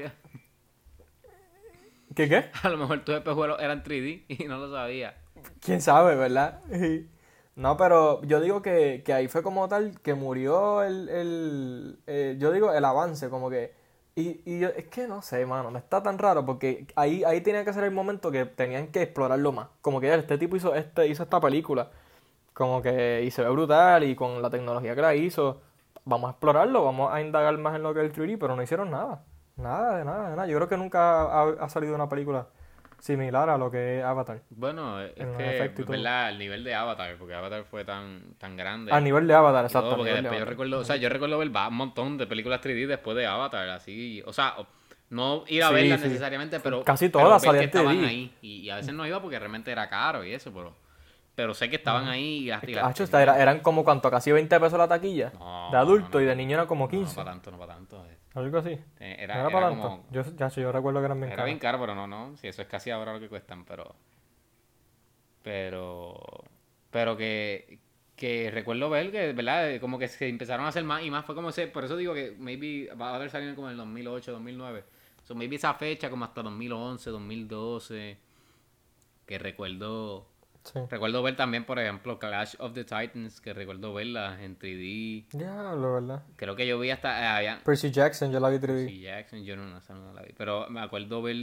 ¿Qué 2.15 2.29
qué? 2.29 2.45
A 2.63 2.69
lo 2.69 2.77
mejor 2.77 3.03
tus 3.03 3.15
espejuelos 3.15 3.59
eran 3.61 3.83
3D 3.83 4.23
y 4.29 4.45
no 4.45 4.59
lo 4.59 4.71
sabía. 4.71 5.15
Quién 5.59 5.81
sabe, 5.81 6.15
¿verdad? 6.15 6.61
No, 7.55 7.75
pero 7.77 8.21
yo 8.23 8.39
digo 8.39 8.61
que, 8.61 9.03
que 9.05 9.13
ahí 9.13 9.27
fue 9.27 9.43
como 9.43 9.67
tal 9.67 9.99
que 10.01 10.13
murió 10.13 10.83
el, 10.83 11.09
el 11.09 11.99
eh, 12.07 12.37
yo 12.39 12.51
digo 12.51 12.71
el 12.73 12.83
avance, 12.85 13.29
como 13.29 13.49
que 13.49 13.73
y, 14.15 14.41
y 14.45 14.59
yo- 14.59 14.69
es 14.69 14.87
que 14.87 15.07
no 15.07 15.21
sé, 15.21 15.45
mano, 15.45 15.69
me 15.71 15.79
está 15.79 16.01
tan 16.01 16.17
raro 16.17 16.45
porque 16.45 16.87
ahí 16.95 17.23
ahí 17.25 17.41
tenía 17.41 17.65
que 17.65 17.73
ser 17.73 17.83
el 17.83 17.91
momento 17.91 18.31
que 18.31 18.45
tenían 18.45 18.87
que 18.87 19.01
explorarlo 19.03 19.51
más. 19.51 19.67
Como 19.81 19.99
que 19.99 20.13
este 20.13 20.37
tipo 20.37 20.55
hizo 20.55 20.73
este 20.75 21.07
hizo 21.07 21.23
esta 21.23 21.39
película, 21.41 21.91
como 22.53 22.81
que 22.81 23.23
y 23.25 23.31
se 23.31 23.43
ve 23.43 23.49
brutal 23.49 24.03
y 24.05 24.15
con 24.15 24.41
la 24.41 24.49
tecnología 24.49 24.95
que 24.95 25.01
la 25.01 25.15
hizo, 25.15 25.61
vamos 26.05 26.29
a 26.29 26.31
explorarlo, 26.31 26.85
vamos 26.85 27.13
a 27.13 27.21
indagar 27.21 27.57
más 27.59 27.75
en 27.75 27.83
lo 27.83 27.93
que 27.93 28.01
es 28.01 28.05
el 28.07 28.13
3D, 28.13 28.37
pero 28.39 28.55
no 28.55 28.63
hicieron 28.63 28.91
nada. 28.91 29.25
Nada, 29.57 29.97
de 29.97 30.05
nada, 30.05 30.29
de 30.31 30.35
nada. 30.37 30.47
Yo 30.47 30.57
creo 30.57 30.69
que 30.69 30.77
nunca 30.77 31.43
ha 31.51 31.69
salido 31.69 31.95
una 31.95 32.09
película 32.09 32.47
similar 33.01 33.49
a 33.49 33.57
lo 33.57 33.69
que 33.71 33.99
es 33.99 34.03
Avatar. 34.05 34.41
Bueno, 34.49 35.01
es 35.01 35.11
que, 35.13 35.69
todo. 35.83 35.91
¿verdad? 35.91 36.29
El 36.29 36.37
nivel 36.39 36.63
de 36.63 36.73
Avatar, 36.75 37.15
porque 37.17 37.33
Avatar 37.33 37.63
fue 37.63 37.83
tan, 37.83 38.35
tan 38.37 38.55
grande. 38.55 38.91
A 38.93 38.99
nivel 39.01 39.27
de 39.27 39.33
Avatar, 39.33 39.67
todo, 39.67 39.79
exacto. 39.81 39.91
a 39.91 39.95
porque 39.97 40.11
de 40.11 40.21
después 40.21 40.39
yo 40.39 40.45
recuerdo, 40.45 40.79
o 40.79 40.83
sea, 40.83 40.95
yo 40.95 41.09
recuerdo 41.09 41.37
ver 41.37 41.49
un 41.49 41.73
montón 41.75 42.17
de 42.17 42.27
películas 42.27 42.61
3D 42.61 42.87
después 42.87 43.17
de 43.17 43.25
Avatar, 43.25 43.67
así, 43.69 44.21
o 44.25 44.31
sea, 44.33 44.55
no 45.09 45.43
ir 45.47 45.63
a 45.63 45.69
Sí, 45.69 45.73
verlas 45.73 45.99
sí. 46.01 46.07
necesariamente, 46.07 46.59
pero 46.61 46.83
Casi 46.83 47.09
todas 47.09 47.41
salían 47.41 47.65
3D. 47.65 47.67
estaban 47.67 48.05
ahí. 48.05 48.33
Y, 48.41 48.57
y 48.61 48.69
a 48.69 48.77
veces 48.77 48.93
no 48.93 49.05
iba 49.05 49.21
porque 49.21 49.37
realmente 49.39 49.71
era 49.71 49.89
caro 49.89 50.23
y 50.23 50.33
eso, 50.33 50.53
pero, 50.53 50.73
pero 51.35 51.53
sé 51.53 51.69
que 51.69 51.75
estaban 51.77 52.07
ahí 52.07 52.43
y 52.45 52.51
esta 53.03 53.21
era- 53.21 53.41
eran 53.41 53.59
como 53.59 53.83
cuánto, 53.83 54.09
casi 54.11 54.31
20 54.31 54.59
pesos 54.59 54.77
la 54.79 54.87
taquilla. 54.87 55.33
No, 55.37 55.69
de 55.71 55.77
adulto 55.77 56.17
no, 56.19 56.23
y 56.23 56.27
de 56.27 56.35
niño 56.35 56.55
era 56.55 56.65
como 56.67 56.85
No, 56.85 56.89
15. 56.91 57.11
No, 57.11 57.15
para 57.15 57.31
tanto, 57.31 57.51
no 57.51 57.57
para 57.57 57.73
tanto. 57.73 58.05
Eh. 58.33 58.39
Algo 58.39 58.57
así. 58.59 58.69
Eh, 58.99 59.15
Era, 59.19 59.35
era 59.35 59.39
era 59.41 59.49
para 59.51 59.69
como, 59.69 59.81
tanto. 59.81 60.07
Yo, 60.11 60.23
ya, 60.35 60.47
yo 60.49 60.71
recuerdo 60.71 60.99
que 60.99 61.05
eran 61.05 61.19
bien 61.19 61.27
Era 61.31 61.35
caros. 61.37 61.45
bien 61.47 61.59
caro, 61.59 61.79
pero 61.79 61.95
no, 61.95 62.07
no. 62.07 62.35
Sí, 62.37 62.47
eso 62.47 62.61
es 62.61 62.67
casi 62.67 62.89
ahora 62.91 63.13
lo 63.13 63.19
que 63.19 63.29
cuestan, 63.29 63.65
pero. 63.65 63.95
Pero. 65.43 66.19
Pero 66.89 67.17
que. 67.17 67.79
Que 68.15 68.51
recuerdo 68.51 68.89
ver 68.89 69.11
que, 69.11 69.33
¿verdad? 69.33 69.79
Como 69.79 69.97
que 69.97 70.07
se 70.07 70.27
empezaron 70.29 70.65
a 70.65 70.69
hacer 70.69 70.83
más 70.83 71.03
y 71.03 71.09
más. 71.09 71.25
Fue 71.25 71.33
como 71.35 71.49
ese. 71.49 71.67
Por 71.67 71.83
eso 71.85 71.97
digo 71.97 72.13
que 72.13 72.35
maybe 72.37 72.93
va 72.93 73.09
a 73.11 73.15
haber 73.15 73.29
salido 73.31 73.55
como 73.55 73.67
en 73.67 73.71
el 73.71 73.77
2008, 73.77 74.31
2009. 74.31 74.83
So 75.23 75.33
maybe 75.35 75.55
esa 75.55 75.73
fecha, 75.73 76.09
como 76.09 76.25
hasta 76.25 76.43
2011, 76.43 77.09
2012. 77.09 78.17
Que 79.25 79.39
recuerdo. 79.39 80.27
Sí. 80.63 80.79
Recuerdo 80.89 81.23
ver 81.23 81.35
también, 81.35 81.65
por 81.65 81.79
ejemplo, 81.79 82.19
Clash 82.19 82.55
of 82.59 82.73
the 82.73 82.83
Titans. 82.83 83.41
Que 83.41 83.53
recuerdo 83.53 83.93
verla 83.93 84.41
en 84.43 84.57
3D. 84.59 85.25
Diablo, 85.31 85.93
¿verdad? 85.95 86.23
Creo 86.35 86.55
que 86.55 86.67
yo 86.67 86.79
vi 86.79 86.91
hasta. 86.91 87.43
eh, 87.43 87.57
Percy 87.65 87.89
Jackson, 87.91 88.31
yo 88.31 88.39
la 88.39 88.49
vi 88.49 88.57
3D. 88.57 88.87
Sí, 88.87 89.01
Jackson, 89.01 89.43
yo 89.43 89.55
no, 89.55 89.65
no, 89.65 89.79
no 89.95 90.13
la 90.13 90.21
vi. 90.21 90.33
Pero 90.37 90.69
me 90.69 90.81
acuerdo 90.81 91.21
ver, 91.21 91.35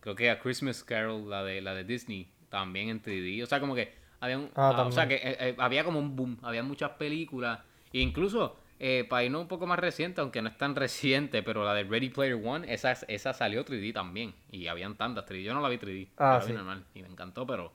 creo 0.00 0.14
que 0.14 0.30
a 0.30 0.38
Christmas 0.40 0.82
Carol, 0.84 1.28
la 1.28 1.44
de, 1.44 1.60
la 1.60 1.74
de 1.74 1.84
Disney, 1.84 2.30
también 2.48 2.88
en 2.88 3.02
3D. 3.02 3.42
O 3.42 3.46
sea, 3.46 3.60
como 3.60 3.74
que 3.74 3.92
había 4.20 4.38
un, 4.38 4.50
Ah, 4.54 4.72
ah, 4.76 4.86
o 4.86 4.92
sea, 4.92 5.06
que 5.06 5.14
eh, 5.16 5.36
eh, 5.40 5.56
había 5.58 5.84
como 5.84 5.98
un 5.98 6.16
boom, 6.16 6.38
había 6.42 6.62
muchas 6.62 6.90
películas. 6.92 7.60
E 7.92 8.00
incluso, 8.00 8.58
eh, 8.80 9.04
para 9.08 9.24
irnos 9.24 9.42
un 9.42 9.48
poco 9.48 9.66
más 9.66 9.78
reciente, 9.78 10.20
aunque 10.20 10.42
no 10.42 10.48
es 10.48 10.56
tan 10.58 10.76
reciente, 10.76 11.42
pero 11.42 11.64
la 11.64 11.74
de 11.74 11.84
Ready 11.84 12.10
Player 12.10 12.34
One, 12.42 12.72
esa, 12.72 12.92
esa 12.92 13.32
salió 13.34 13.64
3D 13.64 13.92
también. 13.92 14.34
Y 14.50 14.66
habían 14.68 14.96
tantas 14.96 15.26
3D. 15.26 15.44
Yo 15.44 15.54
no 15.54 15.60
la 15.60 15.68
vi 15.68 15.78
3D, 15.78 16.08
Ah, 16.18 16.38
la 16.38 16.44
vi 16.44 16.52
sí. 16.52 16.52
normal. 16.52 16.84
Y 16.94 17.02
me 17.02 17.08
encantó, 17.08 17.46
pero... 17.46 17.72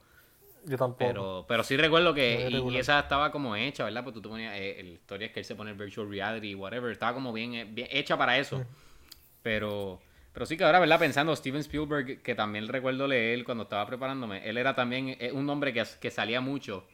Yo 0.66 0.78
tampoco. 0.78 1.06
Pero, 1.14 1.46
pero 1.48 1.64
sí 1.64 1.76
recuerdo 1.76 2.14
que 2.14 2.48
y- 2.50 2.74
y, 2.74 2.78
esa 2.78 3.00
estaba 3.00 3.32
como 3.32 3.56
hecha, 3.56 3.84
¿verdad? 3.84 4.04
Pues 4.04 4.14
tú 4.14 4.22
te 4.22 4.30
ponías, 4.30 4.54
eh, 4.58 4.80
la 4.84 4.90
historia 4.92 5.28
es 5.28 5.34
que 5.34 5.40
él 5.40 5.46
se 5.46 5.56
pone 5.56 5.72
el 5.72 5.78
virtual 5.78 6.10
reality, 6.10 6.56
whatever, 6.56 6.92
estaba 6.92 7.14
como 7.14 7.34
bien, 7.34 7.54
eh, 7.56 7.66
bien 7.66 7.88
hecha 7.92 8.16
para 8.18 8.38
eso. 8.38 8.64
Pero, 9.42 10.02
pero 10.34 10.46
sí 10.46 10.58
que 10.58 10.64
ahora, 10.64 10.80
¿verdad? 10.80 11.00
Pensando, 11.00 11.36
Steven 11.36 11.62
Spielberg, 11.62 12.22
que 12.22 12.36
también 12.36 12.68
recuerdo 12.68 13.08
leer 13.08 13.44
cuando 13.44 13.64
estaba 13.64 13.86
preparándome, 13.88 14.48
él 14.50 14.58
era 14.58 14.76
también 14.76 15.18
eh, 15.20 15.32
un 15.34 15.50
hombre 15.50 15.74
que, 15.74 15.84
que 16.00 16.12
salía 16.12 16.42
mucho 16.42 16.88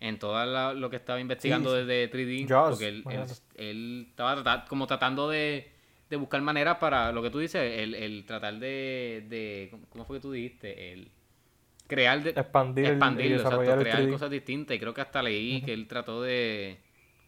en 0.00 0.18
todo 0.18 0.74
lo 0.74 0.90
que 0.90 0.96
estaba 0.96 1.20
investigando 1.20 1.72
Sí, 1.72 1.78
desde 1.86 2.08
3D, 2.08 2.46
Jaws, 2.48 2.70
porque 2.70 2.88
él, 2.88 2.94
él, 2.96 3.04
imagínate. 3.04 3.34
él 3.56 4.06
estaba 4.10 4.64
como 4.66 4.86
tratando 4.86 5.28
de, 5.28 5.70
de 6.10 6.16
buscar 6.16 6.40
maneras 6.42 6.76
para, 6.78 7.12
lo 7.12 7.22
que 7.22 7.30
tú 7.30 7.38
dices, 7.38 7.80
el, 7.80 7.94
el 7.94 8.24
tratar 8.26 8.58
de, 8.58 9.24
de, 9.28 9.72
¿cómo 9.90 10.04
fue 10.04 10.18
que 10.18 10.22
tú 10.22 10.32
dijiste? 10.32 10.92
El 10.92 11.10
crear 11.86 12.22
de, 12.22 12.30
Expandir 12.30 12.84
el- 12.84 12.92
expandirlo, 12.92 13.36
exacto, 13.42 13.62
el 13.72 13.78
crear 13.78 14.02
3D. 14.02 14.12
cosas 14.12 14.30
distintas 14.30 14.76
y 14.76 14.80
creo 14.80 14.94
que 14.94 15.00
hasta 15.00 15.22
leí 15.22 15.62
que 15.62 15.72
él 15.72 15.86
trató 15.86 16.22
de 16.22 16.78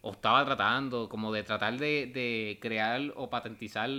o 0.01 0.11
estaba 0.11 0.45
tratando 0.45 1.09
como 1.09 1.31
de 1.33 1.43
tratar 1.43 1.77
de, 1.77 2.07
de 2.07 2.57
crear 2.61 3.01
o 3.15 3.29
patentizar 3.29 3.89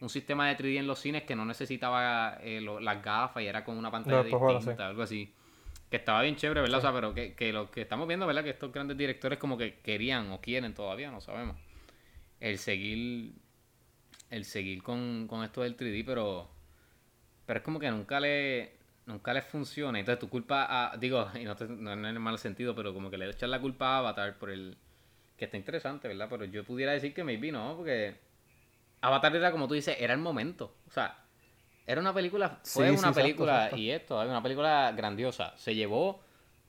un 0.00 0.08
sistema 0.08 0.48
de 0.48 0.54
3D 0.56 0.78
en 0.78 0.86
los 0.86 1.00
cines 1.00 1.24
que 1.24 1.34
no 1.34 1.44
necesitaba 1.44 2.38
eh, 2.42 2.60
lo- 2.60 2.80
las 2.80 3.02
gafas 3.02 3.42
y 3.42 3.46
era 3.46 3.64
con 3.64 3.76
una 3.76 3.90
pantalla 3.90 4.22
espejuelos, 4.22 4.64
distinta, 4.64 4.86
algo 4.86 5.02
así. 5.02 5.32
Que 5.90 5.96
estaba 5.96 6.22
bien 6.22 6.36
chévere, 6.36 6.60
¿verdad? 6.60 6.78
O 6.78 6.82
sea, 6.82 6.92
pero 6.92 7.14
que, 7.14 7.34
que 7.34 7.52
lo 7.52 7.70
que 7.70 7.82
estamos 7.82 8.06
viendo, 8.08 8.26
¿verdad? 8.26 8.44
Que 8.44 8.50
estos 8.50 8.72
grandes 8.72 8.96
directores 8.98 9.38
como 9.38 9.56
que 9.56 9.78
querían 9.80 10.30
o 10.32 10.40
quieren 10.40 10.74
todavía, 10.74 11.10
no 11.10 11.20
sabemos. 11.20 11.56
El 12.40 12.58
seguir 12.58 13.34
el 14.30 14.44
seguir 14.44 14.82
con, 14.82 15.26
con 15.28 15.44
esto 15.44 15.62
del 15.62 15.76
3D, 15.76 16.04
pero 16.04 16.48
pero 17.46 17.58
es 17.60 17.64
como 17.64 17.78
que 17.80 17.90
nunca 17.90 18.20
le 18.20 18.72
nunca 19.06 19.32
les 19.34 19.44
funciona. 19.46 19.98
Entonces 19.98 20.20
tu 20.20 20.28
culpa 20.28 20.66
a, 20.92 20.96
digo, 20.98 21.30
y 21.34 21.44
no, 21.44 21.56
te- 21.56 21.66
no 21.68 21.92
en 21.92 22.04
el 22.06 22.20
mal 22.20 22.38
sentido, 22.38 22.74
pero 22.74 22.94
como 22.94 23.10
que 23.10 23.18
le 23.18 23.30
echas 23.30 23.48
la 23.50 23.60
culpa 23.60 23.96
a 23.96 23.98
Avatar 23.98 24.38
por 24.38 24.50
el 24.50 24.76
que 25.38 25.46
está 25.46 25.56
interesante, 25.56 26.08
¿verdad? 26.08 26.28
Pero 26.30 26.44
yo 26.46 26.64
pudiera 26.64 26.92
decir 26.92 27.14
que 27.14 27.24
maybe 27.24 27.52
no, 27.52 27.76
porque 27.76 28.16
Avatar 29.02 29.34
era 29.36 29.52
como 29.52 29.68
tú 29.68 29.74
dices, 29.74 29.96
era 30.00 30.14
el 30.14 30.20
momento. 30.20 30.74
O 30.88 30.90
sea, 30.90 31.18
era 31.90 32.00
una 32.00 32.12
película, 32.12 32.60
fue 32.64 32.90
sí, 32.90 32.98
una 32.98 33.12
película, 33.12 33.54
exacto. 33.64 33.76
y 33.78 33.90
esto, 33.90 34.22
es 34.22 34.28
una 34.28 34.42
película 34.42 34.92
grandiosa. 34.94 35.54
Se 35.56 35.74
llevó, 35.74 36.20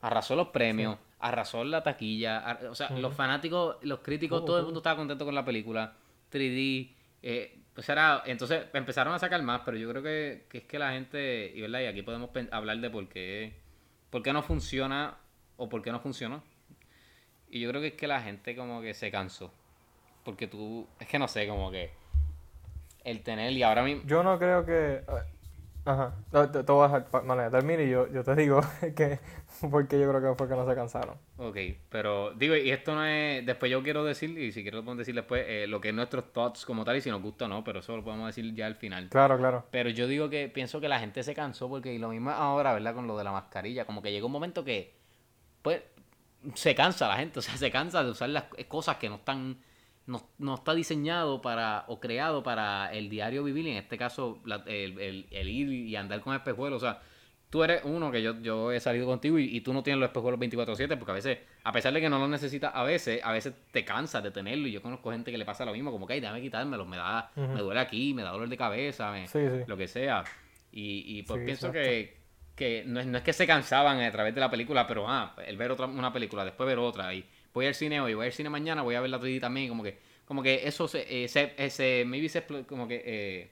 arrasó 0.01 0.35
los 0.35 0.47
premios, 0.47 0.97
arrasó 1.19 1.63
la 1.65 1.83
taquilla, 1.83 2.39
ar- 2.39 2.65
o 2.67 2.73
sea, 2.75 2.89
los 2.91 3.13
fanáticos, 3.13 3.75
los 3.81 3.99
críticos, 3.99 4.39
Todo, 4.39 4.45
todo 4.45 4.57
el 4.57 4.61
todo. 4.61 4.67
mundo 4.67 4.79
estaba 4.79 4.95
contento 4.95 5.25
con 5.25 5.35
la 5.35 5.43
película. 5.43 5.93
3D, 6.31 6.93
eh, 7.21 7.59
pues 7.73 7.89
era, 7.89 8.23
entonces 8.25 8.65
empezaron 8.73 9.13
a 9.13 9.19
sacar 9.19 9.41
más, 9.43 9.61
pero 9.65 9.75
yo 9.77 9.89
creo 9.89 10.01
que, 10.01 10.45
que 10.49 10.59
es 10.59 10.63
que 10.63 10.79
la 10.79 10.91
gente, 10.91 11.51
y 11.53 11.61
verdad, 11.61 11.81
y 11.81 11.85
aquí 11.87 12.01
podemos 12.01 12.29
hablar 12.51 12.77
de 12.77 12.89
por 12.89 13.07
qué, 13.09 13.53
por 14.09 14.23
qué 14.23 14.31
no 14.31 14.41
funciona 14.41 15.17
o 15.57 15.67
por 15.67 15.81
qué 15.81 15.91
no 15.91 15.99
funcionó. 15.99 16.41
Y 17.49 17.59
yo 17.59 17.69
creo 17.69 17.81
que 17.81 17.87
es 17.87 17.93
que 17.95 18.07
la 18.07 18.21
gente 18.21 18.55
como 18.55 18.81
que 18.81 18.93
se 18.93 19.11
cansó. 19.11 19.51
Porque 20.23 20.47
tú, 20.47 20.87
es 20.99 21.07
que 21.07 21.17
no 21.19 21.27
sé, 21.27 21.47
como 21.47 21.71
que 21.71 21.91
el 23.03 23.23
tener, 23.23 23.51
y 23.51 23.63
ahora 23.63 23.83
mismo, 23.83 24.03
Yo 24.05 24.23
no 24.23 24.37
creo 24.37 24.65
que. 24.65 25.03
Ajá. 25.85 26.13
No, 26.31 26.51
te, 26.51 26.63
te 26.63 26.71
voy 26.71 26.85
a 26.85 26.99
dejar. 26.99 27.51
termine 27.51 27.85
y 27.85 27.89
yo, 27.89 28.07
yo 28.11 28.23
te 28.23 28.35
digo 28.35 28.61
que. 28.95 29.19
Porque 29.71 29.99
yo 29.99 30.07
creo 30.09 30.21
que 30.21 30.37
fue 30.37 30.47
que 30.47 30.55
no 30.55 30.67
se 30.67 30.75
cansaron. 30.75 31.15
Ok, 31.37 31.57
pero 31.89 32.33
digo, 32.33 32.55
y 32.55 32.69
esto 32.69 32.93
no 32.93 33.05
es. 33.05 33.45
Después 33.45 33.71
yo 33.71 33.81
quiero 33.81 34.03
decir, 34.03 34.37
y 34.37 34.51
si 34.51 34.61
quiero 34.61 34.77
lo 34.77 34.83
podemos 34.83 34.99
decir 34.99 35.15
después, 35.15 35.43
eh, 35.47 35.65
lo 35.67 35.81
que 35.81 35.89
es 35.89 35.95
nuestros 35.95 36.31
thoughts 36.31 36.65
como 36.65 36.85
tal, 36.85 36.97
y 36.97 37.01
si 37.01 37.09
nos 37.09 37.21
gusta 37.21 37.45
o 37.45 37.47
no, 37.47 37.63
pero 37.63 37.79
eso 37.79 37.95
lo 37.95 38.03
podemos 38.03 38.27
decir 38.27 38.53
ya 38.53 38.67
al 38.67 38.75
final. 38.75 39.09
Claro, 39.09 39.37
claro. 39.37 39.65
Pero 39.71 39.89
yo 39.89 40.07
digo 40.07 40.29
que 40.29 40.47
pienso 40.49 40.79
que 40.79 40.87
la 40.87 40.99
gente 40.99 41.23
se 41.23 41.33
cansó 41.33 41.69
porque 41.69 41.93
y 41.93 41.97
lo 41.97 42.09
mismo 42.09 42.29
ahora, 42.29 42.73
¿verdad? 42.73 42.93
Con 42.93 43.07
lo 43.07 43.17
de 43.17 43.23
la 43.23 43.31
mascarilla, 43.31 43.85
como 43.85 44.01
que 44.01 44.11
llegó 44.11 44.27
un 44.27 44.33
momento 44.33 44.63
que, 44.63 44.95
pues, 45.61 45.81
se 46.53 46.75
cansa 46.75 47.07
la 47.07 47.17
gente, 47.17 47.39
o 47.39 47.41
sea, 47.41 47.57
se 47.57 47.71
cansa 47.71 48.03
de 48.03 48.11
usar 48.11 48.29
las 48.29 48.45
cosas 48.67 48.97
que 48.97 49.09
no 49.09 49.15
están, 49.15 49.57
no, 50.09 50.29
no 50.39 50.55
está 50.55 50.73
diseñado 50.73 51.41
para, 51.41 51.85
o 51.87 51.99
creado 51.99 52.43
para 52.43 52.91
el 52.93 53.09
diario 53.09 53.43
vivir, 53.43 53.65
y 53.67 53.71
en 53.71 53.77
este 53.77 53.97
caso, 53.97 54.41
la- 54.45 54.63
el, 54.65 54.99
el- 54.99 55.27
el 55.31 55.47
ir 55.49 55.69
y 55.71 55.95
andar 55.95 56.19
con 56.21 56.35
espejuelos, 56.35 56.83
o 56.83 56.85
sea, 56.85 57.01
tú 57.49 57.63
eres 57.63 57.81
uno 57.83 58.11
que 58.11 58.21
yo, 58.21 58.39
yo 58.41 58.71
he 58.71 58.79
salido 58.79 59.05
contigo 59.07 59.39
y, 59.39 59.55
y 59.55 59.61
tú 59.61 59.73
no 59.73 59.81
tienes 59.81 59.99
los 59.99 60.07
espejuelos 60.09 60.39
24/7 60.39 60.97
porque 60.97 61.11
a 61.11 61.15
veces, 61.15 61.39
a 61.63 61.71
pesar 61.71 61.93
de 61.93 62.01
que 62.01 62.09
no 62.09 62.19
los 62.19 62.29
necesitas 62.29 62.71
a 62.75 62.83
veces, 62.83 63.21
a 63.23 63.31
veces 63.31 63.53
te 63.71 63.83
cansas 63.83 64.21
de 64.23 64.29
tenerlo 64.31 64.67
y 64.67 64.71
yo 64.71 64.81
conozco 64.81 65.11
gente 65.11 65.31
que 65.31 65.37
le 65.37 65.45
pasa 65.45 65.65
lo 65.65 65.73
mismo, 65.73 65.91
como 65.91 66.05
que, 66.05 66.13
ay, 66.13 66.19
déjame 66.19 66.41
quitármelos, 66.41 66.87
me 66.87 66.97
da, 66.97 67.31
me 67.35 67.61
duele 67.61 67.79
aquí, 67.79 68.13
me 68.13 68.21
da 68.23 68.31
dolor 68.31 68.49
de 68.49 68.57
cabeza, 68.57 69.11
me, 69.11 69.27
Sí, 69.27 69.39
sí. 69.39 69.63
lo 69.65 69.77
que 69.77 69.87
sea. 69.87 70.23
Y, 70.71 71.17
y 71.19 71.23
pues 71.23 71.39
Sí, 71.39 71.45
pienso 71.45 71.71
que, 71.71 72.17
que 72.55 72.83
no, 72.85 72.99
es, 72.99 73.07
no 73.07 73.17
es 73.17 73.23
que 73.23 73.33
se 73.33 73.47
cansaban 73.47 73.99
a 74.01 74.11
través 74.11 74.35
de 74.35 74.41
la 74.41 74.49
película, 74.51 74.85
pero 74.85 75.05
ah, 75.09 75.35
el 75.47 75.57
ver 75.57 75.71
otra, 75.71 75.87
una 75.87 76.13
película, 76.13 76.45
después 76.45 76.67
ver 76.67 76.77
otra, 76.77 77.13
y 77.15 77.25
voy 77.53 77.65
al 77.67 77.75
cine 77.75 78.01
hoy, 78.01 78.13
voy 78.13 78.27
al 78.27 78.31
cine 78.33 78.49
mañana, 78.49 78.81
voy 78.81 78.95
a 78.95 79.01
ver 79.01 79.09
la 79.09 79.19
3D 79.19 79.39
también, 79.39 79.69
como 79.69 79.83
que, 79.83 79.99
como 80.25 80.43
que 80.43 80.67
eso 80.67 80.87
se, 80.87 81.23
eh, 81.23 81.27
se, 81.27 81.53
eh, 81.57 81.69
se- 81.69 82.03
maybe 82.05 82.29
se, 82.29 82.43
como 82.65 82.87
que, 82.87 83.01
eh, 83.05 83.51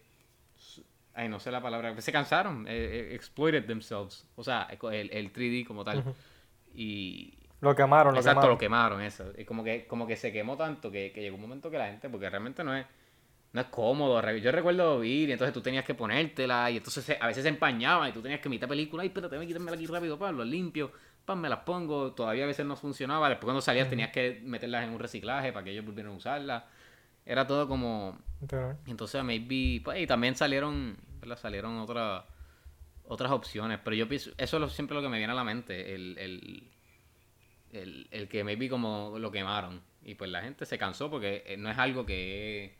ay, 1.13 1.29
no 1.29 1.39
sé 1.39 1.51
la 1.51 1.61
palabra, 1.61 1.99
se 1.99 2.11
cansaron, 2.11 2.67
eh, 2.67 2.71
eh, 3.11 3.15
exploited 3.15 3.65
themselves, 3.65 4.27
o 4.35 4.43
sea, 4.43 4.67
el, 4.91 5.09
el 5.11 5.31
3D 5.33 5.65
como 5.65 5.83
tal. 5.83 6.03
Y, 6.73 7.33
Lo 7.61 7.75
quemaron, 7.75 8.13
lo 8.13 8.19
Exacto, 8.19 8.41
quemaron. 8.41 8.51
lo 8.51 8.57
quemaron, 8.59 9.01
eso. 9.01 9.33
Y 9.37 9.45
como 9.45 9.63
que, 9.63 9.87
como 9.87 10.05
que 10.05 10.15
se 10.15 10.31
quemó 10.31 10.55
tanto 10.57 10.91
que, 10.91 11.11
que 11.11 11.21
llegó 11.21 11.35
un 11.35 11.41
momento 11.41 11.71
que 11.71 11.77
la 11.79 11.87
gente, 11.87 12.07
porque 12.09 12.29
realmente 12.29 12.63
no 12.63 12.75
es, 12.75 12.85
no 13.53 13.61
es 13.61 13.67
cómodo. 13.67 14.21
Yo 14.37 14.51
recuerdo 14.51 15.03
ir 15.03 15.29
y 15.29 15.31
entonces 15.31 15.53
tú 15.53 15.61
tenías 15.61 15.85
que 15.85 15.95
ponértela 15.95 16.69
y 16.71 16.77
entonces 16.77 17.17
a 17.19 17.27
veces 17.27 17.43
se 17.43 17.49
empañaban 17.49 18.09
y 18.09 18.13
tú 18.13 18.21
tenías 18.21 18.39
que 18.41 18.49
mitad 18.49 18.67
película, 18.67 19.01
ay, 19.03 19.07
espérate, 19.09 19.37
me 19.39 19.47
quítame 19.47 19.71
aquí 19.71 19.87
rápido, 19.87 20.19
Pablo, 20.19 20.45
limpio, 20.45 20.91
pam, 21.27 21.39
me 21.39 21.49
las 21.49 21.59
pongo. 21.59 22.13
Todavía 22.13 22.45
a 22.45 22.47
veces 22.47 22.65
no 22.65 22.75
funcionaba. 22.75 23.29
Después 23.29 23.45
cuando 23.45 23.61
salías 23.61 23.89
tenías 23.89 24.11
que 24.11 24.41
meterlas 24.43 24.83
en 24.85 24.91
un 24.91 24.99
reciclaje 24.99 25.53
para 25.53 25.63
que 25.63 25.71
ellos 25.71 25.85
volvieran 25.85 26.13
a 26.13 26.15
usarlas. 26.15 26.63
Era 27.25 27.45
todo 27.45 27.67
como, 27.67 28.17
entonces, 28.87 29.23
maybe. 29.23 29.81
Pues, 29.83 29.99
y 29.99 30.07
también 30.07 30.35
salieron. 30.35 30.97
¿verdad? 31.19 31.37
Salieron 31.37 31.77
otras 31.79 32.23
otras 33.03 33.31
opciones. 33.31 33.79
Pero 33.83 33.95
yo 33.95 34.07
pienso. 34.07 34.31
Eso 34.37 34.63
es 34.63 34.73
siempre 34.73 34.95
lo 34.95 35.01
que 35.01 35.09
me 35.09 35.17
viene 35.17 35.33
a 35.33 35.35
la 35.35 35.43
mente. 35.43 35.93
El, 35.93 36.17
el, 36.17 36.71
el, 37.73 38.07
el 38.11 38.27
que 38.29 38.43
maybe 38.43 38.69
como 38.69 39.19
lo 39.19 39.31
quemaron. 39.31 39.81
Y 40.03 40.15
pues 40.15 40.31
la 40.31 40.41
gente 40.41 40.65
se 40.65 40.77
cansó 40.77 41.09
porque 41.11 41.43
eh, 41.45 41.57
no 41.57 41.69
es 41.69 41.77
algo 41.77 42.05
que. 42.05 42.77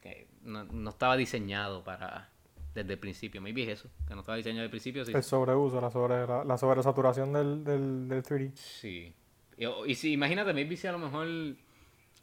que 0.00 0.28
no, 0.42 0.64
no 0.64 0.90
estaba 0.90 1.16
diseñado 1.16 1.84
para. 1.84 2.31
Desde 2.74 2.92
el 2.94 2.98
principio. 2.98 3.40
Maybe 3.42 3.62
es 3.64 3.80
eso. 3.80 3.90
Que 4.08 4.14
no 4.14 4.20
estaba 4.20 4.36
diseñado 4.36 4.60
desde 4.60 4.64
el 4.66 4.70
principio. 4.70 5.04
Sí. 5.04 5.12
El 5.14 5.22
sobreuso, 5.22 5.80
la, 5.80 5.90
sobre, 5.90 6.26
la, 6.26 6.44
la 6.44 6.56
sobresaturación 6.58 7.32
del, 7.32 7.64
del, 7.64 8.08
del 8.08 8.22
3D. 8.22 8.52
Sí. 8.54 9.12
Y, 9.58 9.66
y 9.90 9.94
si, 9.94 10.12
imagínate, 10.12 10.52
maybe 10.54 10.76
si 10.76 10.86
a 10.86 10.92
lo 10.92 10.98
mejor 10.98 11.26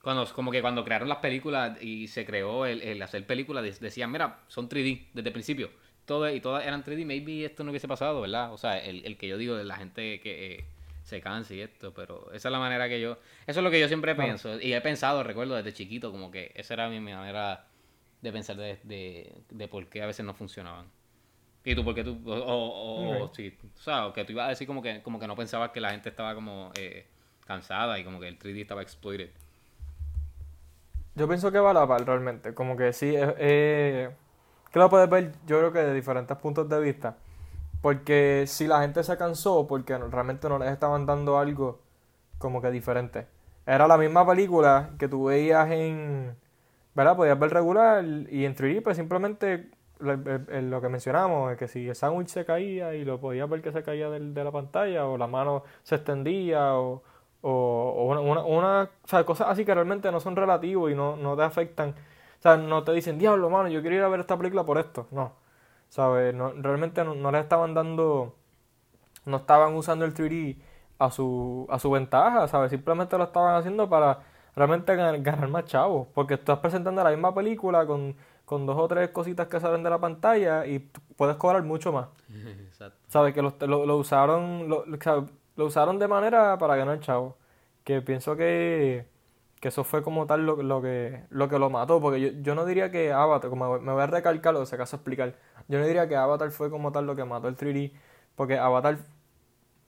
cuando 0.01 0.25
como 0.33 0.49
que 0.51 0.61
cuando 0.61 0.83
crearon 0.83 1.09
las 1.09 1.17
películas 1.19 1.81
y 1.81 2.07
se 2.07 2.25
creó 2.25 2.65
el, 2.65 2.81
el 2.81 3.01
hacer 3.01 3.25
películas 3.27 3.63
de- 3.63 3.71
decían, 3.85 4.11
mira, 4.11 4.39
son 4.47 4.69
3D 4.69 5.07
desde 5.13 5.29
el 5.29 5.33
principio. 5.33 5.69
Todo, 6.05 6.27
y 6.33 6.39
todas 6.41 6.65
eran 6.65 6.83
3D, 6.83 7.05
maybe 7.05 7.45
esto 7.45 7.63
no 7.63 7.69
hubiese 7.71 7.87
pasado, 7.87 8.21
¿verdad? 8.21 8.51
O 8.53 8.57
sea, 8.57 8.79
el, 8.79 9.05
el 9.05 9.17
que 9.17 9.27
yo 9.27 9.37
digo 9.37 9.55
de 9.55 9.65
la 9.65 9.75
gente 9.75 10.19
que 10.21 10.55
eh, 10.55 10.65
se 11.03 11.21
cansa 11.21 11.53
y 11.53 11.61
esto, 11.61 11.93
pero 11.93 12.31
esa 12.33 12.47
es 12.47 12.51
la 12.51 12.57
manera 12.59 12.89
que 12.89 12.99
yo, 12.99 13.19
eso 13.45 13.59
es 13.59 13.63
lo 13.63 13.69
que 13.69 13.79
yo 13.79 13.87
siempre 13.87 14.15
Claro. 14.15 14.27
pienso. 14.29 14.59
Y 14.59 14.73
he 14.73 14.81
pensado, 14.81 15.21
recuerdo 15.21 15.55
desde 15.55 15.73
chiquito, 15.73 16.11
como 16.11 16.31
que 16.31 16.51
esa 16.55 16.73
era 16.73 16.89
mi 16.89 16.99
manera 16.99 17.67
de 18.21 18.31
pensar 18.31 18.57
de, 18.57 18.79
de, 18.83 19.43
de 19.49 19.67
por 19.67 19.87
qué 19.87 20.01
a 20.03 20.07
veces 20.07 20.25
no 20.25 20.33
funcionaban. 20.33 20.87
¿Y 21.63 21.75
tú 21.75 21.83
por 21.85 21.95
qué 21.95 22.03
tú? 22.03 22.19
O, 22.25 22.33
o, 22.33 23.23
o- 23.25 23.33
sí, 23.35 23.57
o 23.77 23.81
sea, 23.81 24.11
que 24.15 24.25
tú 24.25 24.33
ibas 24.33 24.47
a 24.47 24.49
decir 24.49 24.67
como 24.67 24.81
que, 24.81 25.01
como 25.03 25.19
que 25.19 25.27
no 25.27 25.35
pensabas 25.35 25.71
que 25.71 25.81
la 25.81 25.91
gente 25.91 26.09
estaba 26.09 26.35
como 26.35 26.71
eh, 26.75 27.07
cansada 27.45 27.99
y 27.99 28.03
como 28.03 28.19
que 28.19 28.27
el 28.29 28.39
3D 28.39 28.61
estaba 28.61 28.81
exploited. 28.81 29.31
Yo 31.15 31.27
pienso 31.27 31.51
que 31.51 31.59
va 31.59 31.71
a 31.71 31.73
la 31.73 31.87
par 31.87 32.05
realmente. 32.05 32.53
Como 32.53 32.77
que 32.77 32.93
sí, 32.93 33.15
eh, 33.15 33.35
eh, 33.37 34.09
que 34.71 34.79
lo 34.79 34.89
puedes 34.89 35.09
ver, 35.09 35.33
yo 35.47 35.57
creo 35.59 35.73
que 35.73 35.79
de 35.79 35.93
diferentes 35.93 36.37
puntos 36.37 36.69
de 36.69 36.79
vista. 36.79 37.17
Porque 37.81 38.45
si 38.47 38.67
la 38.67 38.81
gente 38.81 39.03
se 39.03 39.17
cansó, 39.17 39.67
porque 39.67 39.97
realmente 39.97 40.49
no 40.49 40.59
les 40.59 40.71
estaban 40.71 41.05
dando 41.05 41.37
algo 41.39 41.81
como 42.39 42.61
que 42.61 42.71
diferente. 42.71 43.27
Era 43.65 43.87
la 43.87 43.97
misma 43.97 44.27
película 44.27 44.91
que 44.99 45.07
tú 45.07 45.25
veías 45.25 45.69
en. 45.71 46.35
¿Verdad? 46.95 47.15
Podías 47.15 47.39
ver 47.39 47.51
regular 47.53 48.03
y 48.29 48.45
en 48.45 48.55
3D, 48.55 48.81
pues 48.81 48.97
simplemente 48.97 49.69
lo, 49.99 50.13
el- 50.13 50.69
lo 50.69 50.81
que 50.81 50.89
mencionamos, 50.89 51.55
que 51.57 51.67
si 51.67 51.87
el 51.87 51.95
sándwich 51.95 52.29
se 52.29 52.45
caía 52.45 52.93
y 52.95 53.05
lo 53.05 53.19
podías 53.19 53.49
ver 53.49 53.61
que 53.61 53.71
se 53.71 53.83
caía 53.83 54.09
del- 54.09 54.33
de 54.33 54.43
la 54.43 54.51
pantalla, 54.51 55.05
o 55.07 55.17
la 55.17 55.27
mano 55.27 55.63
se 55.83 55.95
extendía, 55.95 56.75
o, 56.75 57.03
o, 57.41 57.51
o 57.51 58.05
una, 58.05 58.19
una, 58.21 58.43
una- 58.43 58.83
o 59.03 59.07
sea, 59.07 59.23
cosas 59.25 59.47
así 59.49 59.65
que 59.65 59.73
realmente 59.73 60.11
no 60.11 60.19
son 60.19 60.35
relativos 60.35 60.91
y 60.91 60.95
no, 60.95 61.15
no 61.15 61.35
te 61.37 61.43
afectan. 61.43 61.91
O 62.39 62.41
sea, 62.41 62.57
no 62.57 62.83
te 62.83 62.91
dicen, 62.93 63.17
diablo, 63.19 63.49
mano, 63.49 63.69
yo 63.69 63.81
quiero 63.81 63.95
ir 63.97 64.01
a 64.03 64.07
ver 64.09 64.21
esta 64.21 64.37
película 64.37 64.65
por 64.65 64.77
esto. 64.77 65.07
No. 65.11 65.33
¿Sabes? 65.89 66.33
No, 66.35 66.51
realmente 66.53 67.03
no, 67.03 67.15
no 67.15 67.31
le 67.31 67.39
estaban 67.39 67.73
dando, 67.73 68.35
no 69.25 69.37
estaban 69.37 69.75
usando 69.75 70.05
el 70.05 70.13
3D 70.13 70.57
a 70.99 71.11
su, 71.11 71.67
a 71.69 71.79
su 71.79 71.91
ventaja, 71.91 72.47
¿sabes? 72.47 72.71
Simplemente 72.71 73.17
lo 73.17 73.25
estaban 73.25 73.55
haciendo 73.55 73.89
para 73.89 74.21
realmente 74.59 74.93
gan- 74.95 75.23
ganar 75.23 75.47
más 75.49 75.65
chavos. 75.65 76.07
Porque 76.13 76.35
estás 76.35 76.59
presentando 76.59 77.03
la 77.03 77.09
misma 77.11 77.33
película 77.33 77.85
con, 77.85 78.15
con 78.45 78.65
dos 78.65 78.77
o 78.77 78.87
tres 78.87 79.09
cositas 79.09 79.47
que 79.47 79.59
salen 79.59 79.81
de 79.83 79.89
la 79.89 79.97
pantalla 79.99 80.65
y 80.65 80.79
puedes 81.15 81.35
cobrar 81.37 81.63
mucho 81.63 81.91
más. 81.91 82.07
Exacto. 82.67 82.97
¿Sabes? 83.07 83.33
Que 83.33 83.41
lo, 83.41 83.55
lo, 83.61 83.85
lo 83.85 83.97
usaron, 83.97 84.67
lo, 84.69 84.85
lo- 84.85 85.65
usaron 85.65 85.97
de 85.99 86.07
manera 86.07 86.57
para 86.57 86.75
ganar 86.75 86.99
chavos. 86.99 87.33
Que 87.83 88.01
pienso 88.01 88.35
que, 88.35 89.07
que 89.59 89.69
eso 89.69 89.83
fue 89.83 90.03
como 90.03 90.27
tal 90.27 90.45
lo, 90.45 90.61
lo 90.61 90.81
que, 90.81 91.23
lo 91.29 91.49
que 91.49 91.57
lo 91.57 91.69
mató. 91.69 91.99
Porque 91.99 92.21
yo, 92.21 92.29
yo 92.41 92.53
no 92.55 92.65
diría 92.65 92.91
que 92.91 93.11
Avatar, 93.11 93.49
como 93.49 93.79
me 93.79 93.91
voy 93.93 94.01
a 94.03 94.07
recalcar, 94.07 94.55
o 94.55 94.65
si 94.65 94.75
acaso 94.75 94.97
explicar, 94.97 95.35
yo 95.67 95.79
no 95.79 95.85
diría 95.87 96.07
que 96.07 96.15
Avatar 96.15 96.51
fue 96.51 96.69
como 96.69 96.91
tal 96.91 97.05
lo 97.07 97.15
que 97.15 97.23
mató 97.25 97.47
el 97.47 97.55
3D. 97.57 97.93
Porque 98.35 98.57
Avatar 98.59 98.99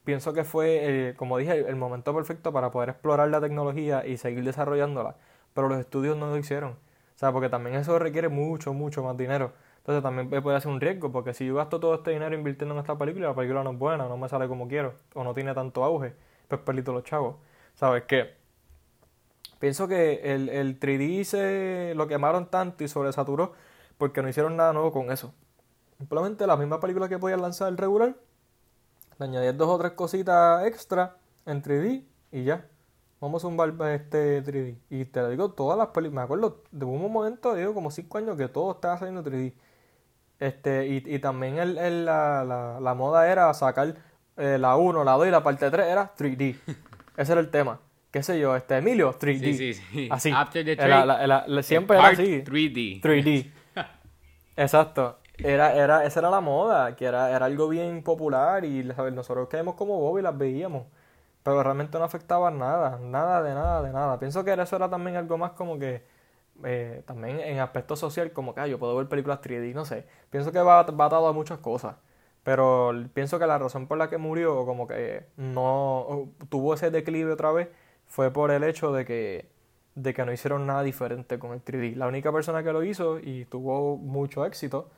pienso 0.04 0.32
que 0.32 0.44
fue, 0.44 1.10
eh, 1.10 1.14
como 1.14 1.38
dije, 1.38 1.58
el 1.58 1.76
momento 1.76 2.14
perfecto 2.14 2.52
para 2.52 2.70
poder 2.70 2.90
explorar 2.90 3.28
la 3.28 3.40
tecnología 3.40 4.06
y 4.06 4.16
seguir 4.16 4.44
desarrollándola. 4.44 5.16
Pero 5.54 5.68
los 5.68 5.78
estudios 5.78 6.16
no 6.16 6.28
lo 6.28 6.36
hicieron. 6.36 6.72
O 6.72 7.18
sea, 7.18 7.32
porque 7.32 7.48
también 7.48 7.76
eso 7.76 7.98
requiere 7.98 8.28
mucho, 8.28 8.72
mucho 8.72 9.02
más 9.02 9.16
dinero. 9.16 9.52
Entonces 9.78 10.02
también 10.02 10.28
puede 10.42 10.60
ser 10.60 10.70
un 10.70 10.80
riesgo, 10.80 11.10
porque 11.10 11.34
si 11.34 11.46
yo 11.46 11.56
gasto 11.56 11.80
todo 11.80 11.94
este 11.96 12.12
dinero 12.12 12.34
invirtiendo 12.36 12.74
en 12.74 12.80
esta 12.80 12.96
película 12.96 13.28
la 13.28 13.34
película 13.34 13.64
no 13.64 13.72
es 13.72 13.78
buena, 13.78 14.08
no 14.08 14.16
me 14.16 14.28
sale 14.28 14.46
como 14.46 14.68
quiero, 14.68 14.94
o 15.14 15.24
no 15.24 15.34
tiene 15.34 15.54
tanto 15.54 15.82
auge, 15.82 16.14
pues 16.46 16.84
todos 16.84 16.94
los 16.94 17.04
chavos. 17.04 17.36
¿Sabes 17.74 18.04
qué? 18.04 18.34
Pienso 19.58 19.88
que 19.88 20.34
el, 20.34 20.48
el 20.48 20.78
3D 20.78 21.24
se 21.24 21.94
lo 21.96 22.06
quemaron 22.06 22.46
tanto 22.46 22.84
y 22.84 22.88
sobresaturó 22.88 23.52
porque 23.98 24.22
no 24.22 24.28
hicieron 24.28 24.56
nada 24.56 24.72
nuevo 24.72 24.92
con 24.92 25.10
eso. 25.10 25.34
Simplemente 25.98 26.46
la 26.46 26.56
misma 26.56 26.80
película 26.80 27.08
que 27.08 27.18
podían 27.18 27.42
lanzar 27.42 27.68
el 27.68 27.76
regular, 27.76 28.16
le 29.22 29.28
añadías 29.28 29.56
dos 29.56 29.68
o 29.68 29.78
tres 29.78 29.92
cositas 29.92 30.66
extra 30.66 31.16
en 31.46 31.62
3D 31.62 32.04
y 32.32 32.44
ya. 32.44 32.66
Vamos 33.20 33.42
a 33.42 33.46
zumbar 33.48 33.72
este 33.90 34.42
3D. 34.42 34.76
Y 34.90 35.04
te 35.04 35.20
lo 35.20 35.28
digo, 35.30 35.50
todas 35.52 35.78
las 35.78 35.88
películas. 35.88 36.14
Me 36.14 36.22
acuerdo 36.22 36.62
de 36.72 36.84
un 36.84 37.12
momento, 37.12 37.54
digo, 37.54 37.72
como 37.72 37.90
5 37.90 38.18
años, 38.18 38.36
que 38.36 38.48
todo 38.48 38.72
estaba 38.72 38.98
saliendo 38.98 39.22
3D. 39.22 39.52
Este, 40.40 40.88
y, 40.88 41.02
y 41.06 41.18
también 41.20 41.58
el, 41.58 41.78
el- 41.78 42.04
la, 42.04 42.42
la, 42.44 42.80
la 42.80 42.94
moda 42.94 43.30
era 43.30 43.52
sacar 43.54 43.94
eh, 44.36 44.58
la 44.58 44.74
1, 44.76 45.04
la 45.04 45.12
2 45.12 45.28
y 45.28 45.30
la 45.30 45.42
parte 45.42 45.70
3 45.70 45.86
era 45.86 46.12
3D. 46.16 46.56
Ese 47.16 47.32
era 47.32 47.40
el 47.40 47.50
tema. 47.50 47.78
¿Qué 48.10 48.22
sé 48.24 48.38
yo? 48.40 48.56
Este, 48.56 48.76
Emilio, 48.76 49.16
3D. 49.16 49.38
Sí, 49.38 49.54
sí, 49.54 49.74
sí. 49.74 50.08
Así. 50.10 50.32
After 50.34 50.64
the 50.64 50.74
trade, 50.76 51.06
la- 51.06 51.44
la- 51.46 51.62
siempre 51.62 51.96
era 51.96 52.08
así. 52.08 52.42
3D. 52.44 53.00
3D. 53.00 53.50
Exacto. 54.56 55.18
Era, 55.38 55.74
era, 55.74 56.04
esa 56.04 56.20
era 56.20 56.30
la 56.30 56.40
moda, 56.40 56.94
que 56.94 57.04
era, 57.06 57.30
era 57.34 57.46
algo 57.46 57.68
bien 57.68 58.02
popular 58.02 58.64
y 58.64 58.84
nosotros 58.84 59.48
caímos 59.48 59.74
como 59.74 59.98
bobo 59.98 60.18
y 60.18 60.22
las 60.22 60.36
veíamos. 60.36 60.86
Pero 61.42 61.62
realmente 61.62 61.98
no 61.98 62.04
afectaba 62.04 62.50
nada, 62.50 62.98
nada 63.00 63.42
de 63.42 63.54
nada, 63.54 63.82
de 63.82 63.92
nada. 63.92 64.18
Pienso 64.18 64.44
que 64.44 64.52
eso 64.52 64.76
era 64.76 64.88
también 64.90 65.16
algo 65.16 65.38
más 65.38 65.52
como 65.52 65.78
que, 65.78 66.04
eh, 66.64 67.02
también 67.06 67.40
en 67.40 67.58
aspecto 67.60 67.96
social, 67.96 68.32
como 68.32 68.54
que 68.54 68.60
ah, 68.60 68.66
yo 68.68 68.78
puedo 68.78 68.96
ver 68.96 69.08
películas 69.08 69.40
3D, 69.40 69.74
no 69.74 69.84
sé. 69.84 70.06
Pienso 70.30 70.52
que 70.52 70.60
va, 70.60 70.82
va 70.84 71.06
atado 71.06 71.26
a 71.28 71.32
muchas 71.32 71.58
cosas. 71.58 71.96
Pero 72.44 72.92
pienso 73.14 73.38
que 73.38 73.46
la 73.46 73.58
razón 73.58 73.86
por 73.88 73.98
la 73.98 74.10
que 74.10 74.18
murió, 74.18 74.64
como 74.66 74.86
que 74.88 75.26
no 75.36 76.28
tuvo 76.48 76.74
ese 76.74 76.90
declive 76.90 77.32
otra 77.32 77.52
vez, 77.52 77.68
fue 78.06 78.32
por 78.32 78.50
el 78.50 78.64
hecho 78.64 78.92
de 78.92 79.04
que, 79.04 79.48
de 79.94 80.14
que 80.14 80.24
no 80.24 80.32
hicieron 80.32 80.66
nada 80.66 80.82
diferente 80.82 81.38
con 81.38 81.52
el 81.52 81.64
3D. 81.64 81.96
La 81.96 82.06
única 82.08 82.32
persona 82.32 82.62
que 82.64 82.72
lo 82.72 82.82
hizo 82.84 83.18
y 83.20 83.44
tuvo 83.46 83.96
mucho 83.96 84.44
éxito 84.44 84.90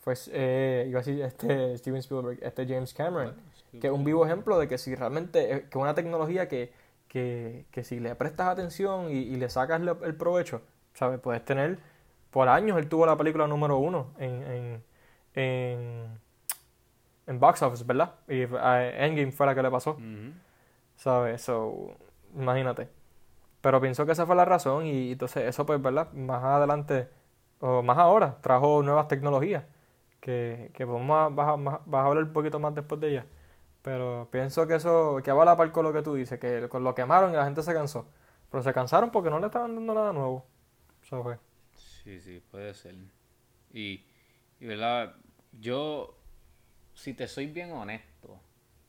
fue, 0.00 0.14
eh, 0.32 0.86
iba 0.88 1.00
a 1.00 1.02
decir, 1.02 1.22
este 1.22 1.76
Steven 1.78 1.98
Spielberg, 2.00 2.38
este 2.42 2.66
James 2.66 2.94
Cameron, 2.94 3.34
que 3.80 3.86
es 3.88 3.92
un 3.92 4.04
vivo 4.04 4.24
ejemplo 4.24 4.58
de 4.58 4.68
que 4.68 4.78
si 4.78 4.94
realmente, 4.94 5.52
eh, 5.54 5.66
que 5.70 5.78
una 5.78 5.94
tecnología 5.94 6.48
que, 6.48 6.72
que, 7.08 7.66
que 7.70 7.84
si 7.84 8.00
le 8.00 8.14
prestas 8.14 8.48
atención 8.48 9.10
y, 9.10 9.14
y 9.18 9.36
le 9.36 9.48
sacas 9.50 9.80
le- 9.80 9.96
el 10.04 10.14
provecho, 10.14 10.62
¿sabes? 10.94 11.18
Puedes 11.20 11.44
tener, 11.44 11.78
por 12.30 12.48
años 12.48 12.78
él 12.78 12.88
tuvo 12.88 13.06
la 13.06 13.16
película 13.16 13.46
número 13.46 13.78
uno 13.78 14.08
en, 14.18 14.42
en, 14.42 14.82
en, 15.34 16.20
en 17.26 17.40
box 17.40 17.62
office, 17.62 17.84
¿verdad? 17.84 18.14
Y 18.28 18.42
Endgame 18.42 19.32
fue 19.32 19.46
la 19.46 19.54
que 19.54 19.62
le 19.62 19.70
pasó. 19.70 19.96
¿Sabes? 20.96 21.42
So, 21.42 21.92
imagínate. 22.34 22.88
Pero 23.60 23.80
pienso 23.80 24.06
que 24.06 24.12
esa 24.12 24.26
fue 24.26 24.36
la 24.36 24.44
razón 24.44 24.86
y 24.86 25.12
entonces 25.12 25.44
eso 25.44 25.66
pues, 25.66 25.80
¿verdad? 25.82 26.12
Más 26.12 26.42
adelante, 26.42 27.08
o 27.60 27.82
más 27.82 27.98
ahora, 27.98 28.36
trajo 28.40 28.82
nuevas 28.82 29.08
tecnologías 29.08 29.64
que, 30.20 30.70
que 30.74 30.84
vamos 30.84 31.16
a, 31.16 31.28
vas, 31.28 31.48
a, 31.48 31.56
vas 31.56 32.04
a 32.04 32.06
hablar 32.06 32.24
un 32.24 32.32
poquito 32.32 32.58
más 32.58 32.74
después 32.74 33.00
de 33.00 33.10
ellas. 33.10 33.26
Pero 33.82 34.28
pienso 34.30 34.66
que 34.66 34.74
eso, 34.74 35.20
que 35.22 35.32
va 35.32 35.42
a 35.42 35.46
la 35.46 35.56
par 35.56 35.70
con 35.72 35.84
lo 35.84 35.92
que 35.92 36.02
tú 36.02 36.14
dices, 36.14 36.38
que 36.38 36.68
con 36.68 36.84
lo 36.84 36.94
quemaron 36.94 37.32
y 37.32 37.36
la 37.36 37.44
gente 37.44 37.62
se 37.62 37.72
cansó. 37.72 38.08
Pero 38.50 38.62
se 38.62 38.72
cansaron 38.72 39.10
porque 39.10 39.30
no 39.30 39.38
le 39.38 39.46
estaban 39.46 39.74
dando 39.74 39.94
nada 39.94 40.12
nuevo. 40.12 40.46
Eso 41.02 41.22
fue. 41.22 41.38
Sí, 41.74 42.20
sí, 42.20 42.42
puede 42.50 42.74
ser. 42.74 42.94
Y, 43.72 44.04
y 44.60 44.66
verdad, 44.66 45.14
yo, 45.52 46.16
si 46.94 47.14
te 47.14 47.28
soy 47.28 47.46
bien 47.46 47.72
honesto, 47.72 48.40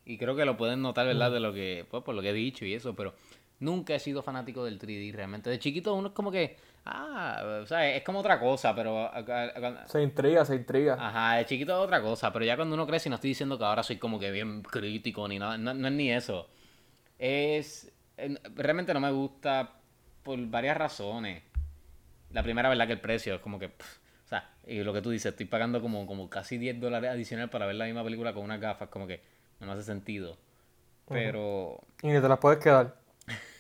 y 0.06 0.18
creo 0.18 0.36
que 0.36 0.46
lo 0.46 0.58
pueden 0.58 0.82
notar, 0.82 1.06
¿verdad? 1.06 1.32
De 1.32 1.40
lo 1.40 1.54
que, 1.54 1.86
pues, 1.90 2.04
por 2.04 2.16
lo 2.16 2.22
que 2.22 2.32
he 2.32 2.34
dicho 2.34 2.66
y 2.66 2.74
eso, 2.74 2.96
pero 2.96 3.14
nunca 3.60 3.94
he 3.94 4.00
sido 4.00 4.24
fanático 4.24 4.64
del 4.64 4.80
3D 4.80 5.14
realmente. 5.14 5.50
De 5.50 5.60
chiquito 5.60 5.94
uno 5.94 6.08
es 6.08 6.14
como 6.14 6.32
que, 6.32 6.58
ah, 6.92 7.60
o 7.64 7.66
sea, 7.66 7.90
es 7.96 8.04
como 8.04 8.20
otra 8.20 8.40
cosa, 8.40 8.74
pero... 8.76 9.00
a- 9.00 9.10
a- 9.18 9.68
a- 9.84 9.88
Se 9.88 10.02
intriga, 10.02 10.44
se 10.46 10.56
intriga. 10.56 10.96
Ajá, 11.00 11.36
de 11.38 11.46
chiquito 11.46 11.72
es 11.74 11.80
otra 11.86 12.02
cosa, 12.02 12.32
pero 12.34 12.46
ya 12.46 12.56
cuando 12.56 12.76
uno 12.76 12.88
crece, 12.88 13.10
y 13.10 13.12
no 13.12 13.16
estoy 13.16 13.30
diciendo 13.30 13.58
que 13.58 13.64
ahora 13.66 13.84
soy 13.84 13.98
como 13.98 14.20
que 14.20 14.32
bien 14.32 14.62
crítico 14.64 15.28
ni 15.28 15.40
nada, 15.40 15.58
no, 15.58 15.74
no 15.74 15.88
es 15.88 15.94
ni 15.94 16.12
eso. 16.12 16.48
Es. 17.18 17.92
Realmente 18.56 18.94
no 18.94 19.00
me 19.00 19.12
gusta 19.12 19.74
por 20.24 20.40
varias 20.48 20.78
razones. 20.78 21.44
La 22.32 22.44
primera, 22.44 22.70
verdad, 22.70 22.88
que 22.88 22.94
el 22.94 23.02
precio 23.02 23.36
es 23.36 23.42
como 23.42 23.60
que. 23.60 23.70
pff, 23.70 23.98
o 24.26 24.28
sea, 24.30 24.50
y 24.68 24.84
lo 24.84 24.94
que 24.94 25.02
tú 25.02 25.10
dices, 25.10 25.32
estoy 25.32 25.46
pagando 25.48 25.82
como, 25.82 26.06
como 26.06 26.30
casi 26.30 26.58
10 26.58 26.80
dólares 26.80 27.10
adicional 27.12 27.50
para 27.50 27.66
ver 27.66 27.76
la 27.76 27.86
misma 27.86 28.04
película 28.04 28.34
con 28.34 28.44
unas 28.44 28.60
gafas, 28.60 28.90
como 28.90 29.08
que 29.08 29.22
no 29.60 29.68
me 29.68 29.74
hace 29.74 29.84
sentido. 29.84 30.38
Pero. 31.08 31.80
Y 32.04 32.08
ni 32.10 32.22
te 32.22 32.28
las 32.30 32.38
puedes 32.38 32.60
quedar. 32.60 32.99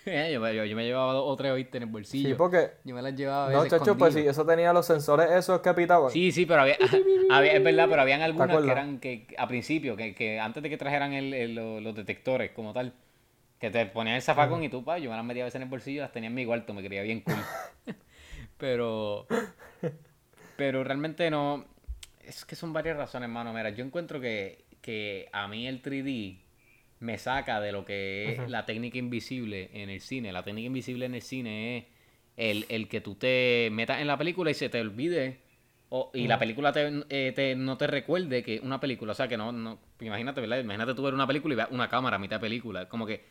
Yo, 0.05 0.39
me- 0.39 0.55
yo, 0.55 0.65
yo 0.65 0.75
me 0.75 0.85
llevaba 0.85 1.13
dos 1.13 1.23
o 1.27 1.35
tres 1.35 1.51
oíste 1.51 1.77
en 1.77 1.83
el 1.83 1.89
bolsillo. 1.89 2.29
Sí, 2.29 2.35
porque... 2.35 2.71
Yo 2.83 2.95
me 2.95 3.01
las 3.01 3.15
llevaba 3.15 3.47
a 3.47 3.51
No, 3.51 3.63
veces 3.63 3.79
chacho, 3.79 3.97
pues 3.97 4.13
sí, 4.13 4.21
eso 4.21 4.45
tenía 4.45 4.71
los 4.73 4.85
sensores 4.85 5.29
esos 5.31 5.61
que 5.61 5.73
pitaban. 5.73 6.09
Sí, 6.11 6.31
sí, 6.31 6.45
pero 6.45 6.61
había, 6.61 6.77
había- 7.29 7.53
es 7.53 7.63
verdad, 7.63 7.87
pero 7.89 8.01
habían 8.01 8.21
algunas 8.21 8.61
que 8.61 8.71
eran 8.71 8.99
que 8.99 9.27
a 9.37 9.47
principio, 9.47 9.95
que, 9.95 10.15
que 10.15 10.39
antes 10.39 10.63
de 10.63 10.69
que 10.69 10.77
trajeran 10.77 11.13
el, 11.13 11.33
el- 11.33 11.55
lo- 11.55 11.79
los 11.81 11.95
detectores 11.95 12.51
como 12.51 12.73
tal, 12.73 12.93
que 13.59 13.69
te 13.69 13.85
ponían 13.87 14.15
el 14.15 14.21
zafacón 14.21 14.63
y 14.63 14.69
tú, 14.69 14.83
pa, 14.85 14.97
yo 14.99 15.09
me 15.09 15.15
las 15.17 15.25
metía 15.25 15.43
a 15.43 15.45
veces 15.45 15.55
en 15.57 15.63
el 15.63 15.69
bolsillo, 15.69 16.01
las 16.01 16.11
tenía 16.13 16.29
en 16.29 16.33
mi 16.35 16.45
cuarto, 16.45 16.73
me 16.73 16.81
quería 16.81 17.01
bien 17.03 17.19
cool. 17.21 17.35
pero, 18.57 19.27
pero 20.55 20.83
realmente 20.83 21.29
no, 21.29 21.65
es 22.23 22.45
que 22.45 22.55
son 22.55 22.73
varias 22.73 22.97
razones, 22.97 23.27
hermano. 23.27 23.53
Mira, 23.53 23.69
yo 23.71 23.83
encuentro 23.83 24.19
que, 24.21 24.63
que 24.81 25.27
a 25.33 25.47
mí 25.47 25.67
el 25.67 25.81
3D 25.81 26.39
me 26.99 27.17
saca 27.17 27.61
de 27.61 27.71
lo 27.71 27.85
que 27.85 28.35
es 28.43 28.47
la 28.49 28.65
técnica 28.65 28.97
invisible 28.97 29.69
en 29.73 29.89
el 29.89 30.01
cine. 30.01 30.31
La 30.31 30.43
técnica 30.43 30.67
invisible 30.67 31.05
en 31.05 31.15
el 31.15 31.21
cine 31.21 31.77
es 31.77 31.85
el, 32.37 32.65
el 32.69 32.87
que 32.89 33.01
tú 33.01 33.15
te 33.15 33.69
metas 33.71 34.01
en 34.01 34.07
la 34.07 34.17
película 34.17 34.51
y 34.51 34.53
se 34.53 34.69
te 34.69 34.81
olvide. 34.81 35.39
o- 35.91 36.11
y 36.13 36.27
la 36.27 36.37
película 36.37 36.71
te, 36.71 37.03
eh, 37.09 37.31
te- 37.35 37.55
no 37.55 37.75
te 37.77 37.87
recuerde 37.87 38.43
que 38.43 38.59
una 38.61 38.79
película. 38.79 39.13
O 39.13 39.15
sea, 39.15 39.27
que 39.27 39.37
no, 39.37 39.51
no. 39.51 39.79
Imagínate, 40.01 40.39
¿verdad? 40.41 40.59
Imagínate 40.59 40.93
tú 40.93 41.01
ver 41.03 41.13
una 41.15 41.25
película 41.27 41.53
y 41.53 41.57
ver 41.57 41.67
una 41.71 41.89
cámara 41.89 42.17
a 42.17 42.19
mitad 42.19 42.35
de 42.37 42.41
película. 42.41 42.87
Como 42.87 43.05
que. 43.07 43.25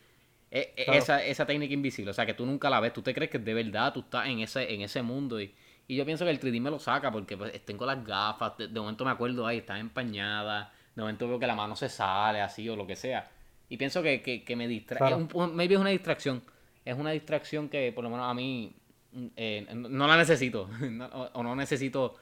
eh, 0.51 0.73
eh, 0.77 0.85
Claro. 0.85 0.99
esa, 0.99 1.23
esa 1.23 1.45
técnica 1.45 1.73
invisible. 1.73 2.11
O 2.11 2.13
sea, 2.13 2.25
que 2.25 2.33
tú 2.33 2.45
nunca 2.45 2.69
la 2.69 2.79
ves. 2.79 2.93
Tú 2.93 3.01
te 3.01 3.13
crees 3.13 3.31
que 3.31 3.39
de 3.39 3.53
verdad 3.53 3.93
tú 3.93 4.01
estás 4.01 4.27
en 4.27 4.39
ese, 4.39 4.73
en 4.73 4.81
ese 4.81 5.01
mundo. 5.01 5.39
Y, 5.41 5.53
y 5.87 5.95
yo 5.95 6.05
pienso 6.05 6.25
que 6.25 6.31
el 6.31 6.39
3D 6.39 6.59
me 6.61 6.69
lo 6.71 6.79
saca 6.79 7.11
porque 7.11 7.37
pues, 7.37 7.63
tengo 7.65 7.85
las 7.85 8.03
gafas. 8.05 8.57
De, 8.57 8.67
de 8.67 8.79
momento 8.79 9.05
me 9.05 9.11
acuerdo, 9.11 9.45
ay, 9.47 9.59
está 9.59 9.79
empañada. 9.79 10.73
De 10.95 11.01
momento 11.01 11.27
veo 11.29 11.39
que 11.39 11.47
la 11.47 11.55
mano 11.55 11.75
se 11.75 11.87
sale 11.89 12.41
así 12.41 12.67
o 12.69 12.75
lo 12.75 12.85
que 12.87 12.95
sea. 12.95 13.29
Y 13.69 13.77
pienso 13.77 14.01
que, 14.01 14.21
que, 14.21 14.43
que 14.43 14.55
me 14.55 14.67
distrae. 14.67 14.97
Claro. 14.97 15.17
Es 15.27 15.33
un- 15.33 15.55
maybe 15.55 15.75
es 15.75 15.79
una 15.79 15.91
distracción. 15.91 16.41
Es 16.83 16.97
una 16.97 17.11
distracción 17.11 17.69
que 17.69 17.91
por 17.93 18.03
lo 18.03 18.09
menos 18.09 18.25
a 18.29 18.33
mí 18.33 18.73
mm, 19.13 19.25
eh, 19.37 19.67
no 19.73 20.07
la 20.07 20.17
necesito. 20.17 20.69
No- 20.91 21.05
o, 21.07 21.29
o 21.39 21.43
no 21.43 21.55
necesito 21.55 22.15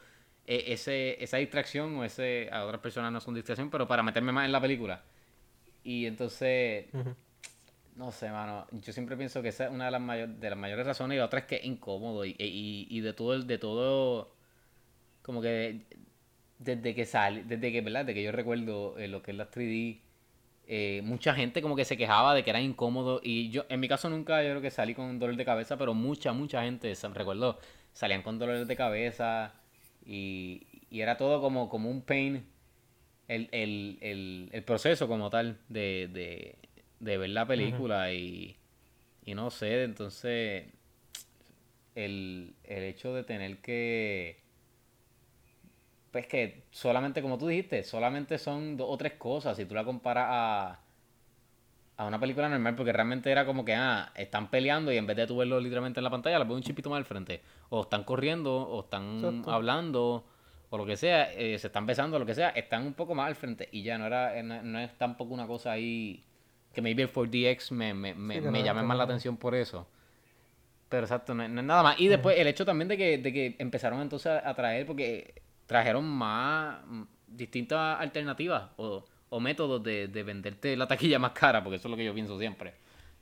eh, 0.46 0.66
ese, 0.68 1.22
esa 1.24 1.38
distracción 1.38 1.96
o 1.98 2.04
ese... 2.04 2.50
A 2.52 2.66
otras 2.66 2.82
personas 2.82 3.12
no 3.12 3.20
son 3.22 3.34
distracción, 3.36 3.70
pero 3.70 3.88
para 3.88 4.04
meterme 4.04 4.32
más 4.32 4.46
en 4.46 4.52
la 4.52 4.62
película. 4.62 5.02
Y 5.84 6.06
entonces... 6.06 6.86
No 7.96 8.12
sé, 8.12 8.30
mano. 8.30 8.68
Yo 8.72 8.94
siempre 8.94 9.18
pienso 9.18 9.42
que 9.42 9.50
esa 9.50 9.66
es 9.66 9.72
una 9.72 9.86
de 9.86 9.92
las, 9.92 10.02
mayor- 10.02 10.30
de 10.36 10.50
las 10.52 10.60
mayores 10.60 10.86
razones 10.86 11.16
y 11.16 11.20
la 11.20 11.26
otra 11.26 11.40
es 11.40 11.46
que 11.46 11.56
es 11.56 11.66
incómodo 11.66 12.26
y, 12.26 12.36
y, 12.38 12.88
y 12.90 13.00
de 13.00 13.14
todo 13.14 13.34
el, 13.34 13.48
de 13.48 13.58
todo 13.58 14.36
como 15.24 15.42
que 15.42 15.82
desde 16.60 16.94
que 16.94 17.06
sale, 17.06 17.44
desde 17.44 17.72
que, 17.72 17.82
¿verdad? 17.82 18.02
Desde 18.06 18.14
que 18.14 18.24
yo 18.24 18.32
recuerdo 18.32 18.98
eh, 19.00 19.08
lo 19.08 19.24
que 19.24 19.32
es 19.32 19.38
las 19.38 19.50
3D, 19.50 20.00
eh, 20.68 21.02
mucha 21.04 21.34
gente 21.34 21.62
como 21.62 21.76
que 21.78 21.86
se 21.86 21.96
quejaba 21.96 22.36
de 22.36 22.44
que 22.44 22.50
era 22.50 22.60
incómodo. 22.62 23.22
Y 23.24 23.50
yo, 23.50 23.66
en 23.70 23.80
mi 23.80 23.88
caso 23.88 24.10
nunca 24.10 24.44
yo 24.44 24.50
creo 24.50 24.62
que 24.62 24.70
salí 24.70 24.94
con 24.94 25.18
dolor 25.18 25.38
de 25.38 25.46
cabeza, 25.46 25.78
pero 25.78 25.94
mucha, 25.94 26.34
mucha 26.34 26.62
gente, 26.64 26.94
recuerdo, 27.14 27.58
salían 27.94 28.22
con 28.22 28.38
dolores 28.38 28.68
de 28.68 28.76
cabeza 28.76 29.54
y, 30.06 30.68
y 30.92 31.02
era 31.02 31.18
todo 31.18 31.42
como, 31.42 31.70
como 31.70 31.90
un 31.90 32.02
pain 32.02 32.46
el, 33.28 33.50
el, 33.52 33.98
el, 34.02 34.50
el 34.52 34.64
proceso 34.64 35.08
como 35.08 35.30
tal 35.30 35.58
de, 35.70 36.10
de, 36.12 36.56
de 37.00 37.18
ver 37.18 37.30
la 37.30 37.46
película 37.46 38.12
y, 38.14 38.58
y 39.26 39.36
no 39.36 39.50
sé, 39.50 39.84
entonces 39.84 40.66
el, 41.96 42.56
el 42.64 42.84
hecho 42.84 43.14
de 43.14 43.24
tener 43.24 43.58
que 43.60 44.47
pues 46.18 46.26
que 46.26 46.64
solamente 46.72 47.22
como 47.22 47.38
tú 47.38 47.46
dijiste, 47.46 47.84
solamente 47.84 48.40
son 48.40 48.76
dos 48.76 48.88
o 48.90 48.98
tres 48.98 49.14
cosas 49.14 49.56
si 49.56 49.66
tú 49.66 49.76
la 49.76 49.84
comparas 49.84 50.26
a 50.28 50.80
a 51.96 52.06
una 52.08 52.20
película 52.20 52.50
normal 52.50 52.74
porque 52.76 52.92
realmente 52.92 53.30
era 53.30 53.46
como 53.46 53.64
que 53.64 53.76
ah, 53.76 54.12
están 54.16 54.50
peleando 54.50 54.92
y 54.92 54.98
en 54.98 55.06
vez 55.06 55.16
de 55.16 55.28
tú 55.28 55.38
verlo 55.38 55.60
literalmente 55.60 56.00
en 56.00 56.04
la 56.04 56.10
pantalla, 56.10 56.40
la 56.40 56.46
ves 56.46 56.56
un 56.56 56.64
chipito 56.64 56.90
más 56.90 56.98
al 56.98 57.06
frente 57.06 57.42
o 57.70 57.84
están 57.84 58.04
corriendo 58.04 58.52
o 58.52 58.80
están 58.80 59.18
Exacto. 59.18 59.52
hablando 59.52 60.26
o 60.72 60.78
lo 60.80 60.88
que 60.88 60.98
sea, 60.98 61.32
eh, 61.34 61.60
se 61.60 61.68
están 61.68 61.86
besando, 61.86 62.18
lo 62.18 62.26
que 62.26 62.34
sea, 62.34 62.50
están 62.50 62.88
un 62.88 62.96
poco 62.96 63.14
más 63.14 63.28
al 63.28 63.36
frente 63.36 63.70
y 63.72 63.84
ya 63.84 64.00
no 64.00 64.08
era 64.08 64.42
no, 64.42 64.64
no 64.64 64.80
es 64.80 64.98
tampoco 64.98 65.36
una 65.36 65.46
cosa 65.46 65.74
ahí 65.74 66.24
que 66.74 66.82
maybe 66.82 67.04
el 67.04 67.14
4DX 67.14 67.72
me, 67.74 67.94
me, 67.94 68.16
me, 68.16 68.42
Sí, 68.42 68.48
me 68.48 68.64
llame 68.64 68.82
más 68.82 68.98
la 68.98 69.04
atención 69.04 69.38
por 69.38 69.54
eso. 69.54 69.88
Pero 70.90 71.04
exacto, 71.04 71.36
no, 71.36 71.48
no 71.48 71.62
es 71.62 71.68
nada 71.68 71.84
más. 71.84 72.00
Y 72.00 72.08
después 72.08 72.40
el 72.40 72.48
hecho 72.48 72.66
también 72.66 72.88
de 72.88 72.98
que, 72.98 73.20
de 73.20 73.32
que 73.32 73.56
empezaron 73.60 74.02
entonces 74.02 74.32
a 74.44 74.54
traer, 74.56 74.88
porque 74.88 75.46
trajeron 75.68 76.06
más 76.06 76.84
mm, 76.88 77.04
distintas 77.28 78.00
alternativas 78.02 78.72
o, 78.78 79.06
o 79.30 79.40
métodos 79.40 79.84
de, 79.84 80.08
de 80.08 80.24
venderte 80.24 80.76
la 80.76 80.88
taquilla 80.88 81.20
más 81.20 81.32
cara, 81.34 81.64
porque 81.64 81.76
eso 81.78 81.88
es 81.88 81.92
lo 81.92 81.98
que 81.98 82.06
yo 82.06 82.14
pienso 82.16 82.40
siempre. 82.40 82.74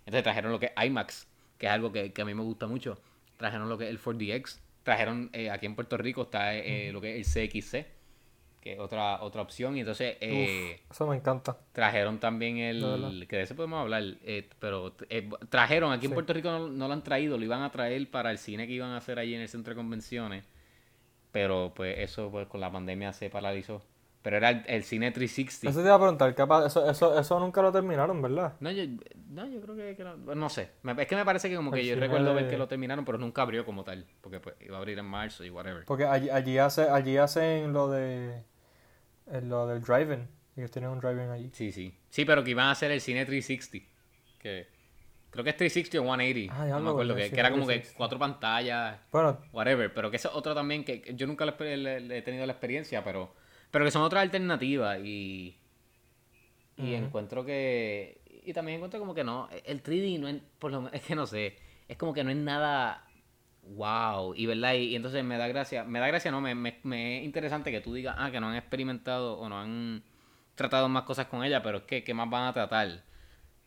Entonces 0.06 0.24
trajeron 0.24 0.52
lo 0.52 0.60
que 0.60 0.68
es 0.68 0.86
IMAX, 0.86 1.28
que 1.58 1.66
es 1.66 1.72
algo 1.72 1.91
que, 1.91 2.14
que 2.14 2.22
a 2.22 2.26
mí 2.26 2.34
me 2.34 2.43
gusta 2.43 2.68
mucho. 2.68 2.98
Trajeron 3.38 3.68
lo 3.68 3.78
que 3.78 3.86
es 3.86 3.89
el 3.89 4.00
4DX. 4.02 4.60
Trajeron, 4.84 5.30
eh, 5.34 5.50
aquí 5.50 5.66
en 5.66 5.76
Puerto 5.76 5.98
Rico 5.98 6.22
está 6.24 6.56
eh, 6.56 6.91
lo 6.93 7.02
que 7.02 7.20
es 7.20 7.36
el 7.36 7.50
CXC, 7.50 7.86
que 8.62 8.74
es 8.74 8.80
otra, 8.80 9.22
otra 9.24 9.41
opción. 9.41 9.76
Y 9.76 9.80
entonces 9.80 10.16
eh, 10.22 10.80
Uf, 10.86 10.91
eso 10.91 11.08
me 11.08 11.16
encanta. 11.16 11.58
trajeron 11.72 12.20
también 12.20 12.58
el... 12.60 13.26
Que 13.28 13.38
de 13.38 13.41
ese 13.43 13.56
podemos 13.56 13.82
hablar, 13.82 14.04
eh, 14.24 14.48
pero 14.60 14.96
eh, 15.10 15.28
trajeron, 15.50 15.91
aquí 15.91 16.06
en 16.06 16.12
Sí. 16.12 16.14
Puerto 16.14 16.34
Rico 16.34 16.52
no, 16.52 16.68
no 16.70 16.88
lo 16.88 16.93
han 16.93 17.04
traído, 17.04 17.38
lo 17.38 17.43
iban 17.43 17.64
a 17.64 17.72
traer 17.72 18.08
para 18.12 18.30
el 18.30 18.38
cine 18.38 18.68
que 18.68 18.74
iban 18.74 18.91
a 18.91 18.98
hacer 18.98 19.18
allí 19.18 19.34
en 19.34 19.41
el 19.41 19.50
centro 19.50 19.72
de 19.74 19.78
convenciones. 19.78 20.46
Pero 21.36 21.73
pues 21.75 21.97
eso 21.99 22.31
pues 22.31 22.47
con 22.47 22.61
la 22.61 22.71
pandemia 22.71 23.11
se 23.11 23.29
paralizó. 23.29 23.81
Pero 24.21 24.38
era 24.38 24.51
el, 24.51 24.63
el 24.67 24.83
cine 24.86 25.11
360. 25.11 25.69
Eso 25.69 25.81
te 25.81 25.86
iba 25.88 25.95
a 25.95 25.99
preguntar, 25.99 26.33
capaz, 26.33 26.65
eso, 26.67 26.89
eso, 26.89 27.19
eso 27.19 27.39
nunca 27.41 27.61
lo 27.61 27.73
terminaron, 27.73 28.21
¿verdad? 28.21 28.53
No, 28.61 28.71
yo, 28.71 28.83
no, 29.29 29.45
yo 29.47 29.59
creo 29.59 29.75
que, 29.75 29.95
que 29.97 30.03
no, 30.05 30.15
no 30.15 30.49
sé. 30.49 30.69
Es 30.97 31.07
que 31.07 31.15
me 31.17 31.25
parece 31.25 31.49
que 31.49 31.57
como 31.57 31.71
que 31.71 31.81
El 31.81 31.88
yo 31.88 31.95
recuerdo 31.97 32.33
ver 32.33 32.45
de- 32.45 32.51
que 32.51 32.57
lo 32.57 32.69
terminaron, 32.69 33.03
pero 33.03 33.17
nunca 33.17 33.41
abrió 33.41 33.65
como 33.65 33.83
tal. 33.83 34.05
Porque 34.21 34.39
pues 34.39 34.55
iba 34.61 34.77
a 34.77 34.79
abrir 34.79 34.97
en 34.97 35.05
marzo 35.05 35.43
y 35.43 35.49
whatever. 35.49 35.83
Porque 35.83 36.05
allí, 36.05 36.29
allí, 36.29 36.57
hace, 36.57 36.83
allí 36.89 37.17
hacen 37.17 37.73
lo 37.73 37.89
de 37.91 38.43
eh, 39.27 39.41
lo 39.43 39.67
del 39.67 39.81
driving. 39.81 40.25
Ellos 40.55 40.71
tienen 40.71 40.89
un 40.91 41.01
driving 41.01 41.29
allí. 41.31 41.49
Sí, 41.53 41.73
sí. 41.73 41.93
Sí, 42.09 42.23
pero 42.23 42.45
que 42.45 42.51
iban 42.51 42.67
a 42.67 42.71
hacer 42.71 42.91
el 42.91 43.01
cine 43.01 43.25
360. 43.25 43.86
Que 44.39 44.67
creo 45.36 45.43
que 45.43 45.51
es 45.51 45.57
360 45.57 45.99
o 46.01 46.03
180. 46.15 46.53
Ah, 46.55 46.65
no 46.67 46.79
me 46.81 46.89
acuerdo. 46.89 47.15
Que, 47.15 47.29
que 47.29 47.39
era 47.39 47.51
como 47.51 47.67
que 47.67 47.73
360. 47.73 47.97
cuatro 47.97 48.17
pantallas, 48.19 48.99
Bueno, 49.11 49.38
whatever. 49.53 49.93
Pero 49.93 50.09
que 50.09 50.17
es 50.17 50.25
otro 50.25 50.55
también 50.55 50.83
que 50.83 51.13
yo 51.15 51.27
nunca 51.27 51.45
le, 51.45 51.77
le- 51.77 51.99
le 51.99 52.17
he 52.17 52.21
tenido 52.23 52.45
la 52.45 52.53
experiencia, 52.53 53.03
pero, 53.03 53.33
pero 53.71 53.86
que 53.86 53.91
son 53.91 54.01
otras 54.01 54.23
alternativas. 54.23 54.99
Y, 55.03 55.57
y 56.77 56.93
Ujú. 56.93 57.05
encuentro 57.05 57.45
que. 57.45 58.21
Y 58.45 58.53
también 58.53 58.77
encuentro 58.77 58.99
como 58.99 59.13
que 59.13 59.23
no. 59.23 59.47
El 59.65 59.81
3D 59.83 60.19
no 60.19 60.27
es. 60.27 60.41
Por 60.59 60.71
lo, 60.71 60.89
es 60.93 61.01
que 61.03 61.15
no 61.15 61.25
sé. 61.27 61.57
Es 61.88 61.97
como 61.97 62.13
que 62.13 62.23
no 62.23 62.29
es 62.31 62.38
nada. 62.38 63.01
Wow, 63.67 64.36
y 64.36 64.45
verdad, 64.45 64.75
y, 64.75 64.89
y 64.89 64.95
entonces 64.95 65.23
me 65.23 65.39
da 65.39 65.47
gracia, 65.47 65.83
me 65.83 65.97
da 65.97 66.05
gracia, 66.05 66.29
no, 66.29 66.39
me, 66.39 66.53
me, 66.53 66.77
me 66.83 67.17
es 67.17 67.25
interesante 67.25 67.71
que 67.71 67.81
tú 67.81 67.95
digas, 67.95 68.15
ah, 68.19 68.29
que 68.29 68.39
no 68.39 68.47
han 68.49 68.55
experimentado 68.55 69.39
o 69.39 69.49
no 69.49 69.59
han 69.59 70.03
tratado 70.53 70.88
más 70.88 71.01
cosas 71.01 71.25
con 71.25 71.43
ella, 71.43 71.63
pero 71.63 71.79
es 71.79 71.83
que, 71.86 72.03
¿qué 72.03 72.13
más 72.13 72.29
van 72.29 72.43
a 72.43 72.53
tratar? 72.53 73.01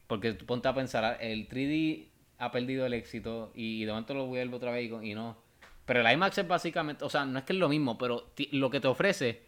Porque 0.09 0.33
tú 0.33 0.45
ponte 0.47 0.67
a 0.67 0.75
pensar, 0.75 1.19
el 1.21 1.49
3D 1.49 2.07
ha 2.39 2.51
perdido 2.51 2.85
el 2.87 2.95
éxito 2.95 3.53
y, 3.55 3.85
de 3.85 3.93
momento 3.93 4.15
lo 4.15 4.27
vuelvo 4.27 4.57
otra 4.57 4.73
vez 4.73 4.91
y, 5.03 5.15
no. 5.15 5.37
Pero 5.85 6.01
el 6.01 6.13
IMAX 6.13 6.39
es 6.39 6.49
básicamente, 6.49 7.05
o 7.05 7.09
sea, 7.11 7.25
no 7.25 7.39
es 7.39 7.45
que 7.45 7.53
es 7.53 7.59
lo 7.59 7.69
mismo, 7.69 7.97
pero 7.97 8.31
lo 8.53 8.71
que 8.71 8.81
te 8.81 8.89
ofrece 8.89 9.43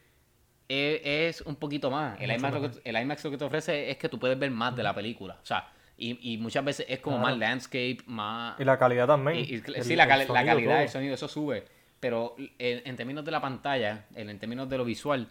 es, 0.69 1.01
es 1.05 1.41
un 1.43 1.57
poquito 1.57 1.91
más. 1.91 2.21
El 2.21 2.31
IMAX, 2.31 2.55
lo 2.55 2.61
que, 2.71 2.81
el 2.89 2.97
IMAX 2.97 3.25
lo 3.25 3.31
que 3.33 3.39
te 3.39 3.45
ofrece 3.45 3.91
es 3.91 3.97
que 3.97 4.09
tú 4.09 4.19
puedes 4.19 4.39
ver 4.39 4.51
más 4.51 4.75
de 4.77 4.83
la 4.83 4.95
película. 4.95 5.39
O 5.43 5.47
sea, 5.47 5.69
y, 5.97 6.33
y 6.33 6.39
muchas 6.39 6.65
veces 6.65 6.87
es 6.89 7.01
como 7.01 7.17
Claro. 7.19 7.31
más 7.31 7.39
landscape, 7.39 7.99
más... 8.07 8.59
y 8.61 8.65
la 8.65 8.79
calidad 8.79 9.07
también. 9.07 9.39
El- 9.39 9.83
sí, 9.85 9.97
la, 9.97 10.07
cal- 10.07 10.27
la 10.29 10.45
calidad, 10.45 10.75
todo. 10.75 10.83
el 10.83 10.89
sonido, 10.89 11.15
eso 11.15 11.29
sube. 11.29 11.65
Pero 12.01 12.35
en, 12.59 12.83
en 12.87 12.97
términos 12.97 13.25
de 13.25 13.31
la 13.31 13.41
pantalla, 13.41 14.07
en, 14.15 14.31
en 14.31 14.39
términos 14.39 14.69
de 14.71 14.79
lo 14.79 14.85
visual, 14.87 15.29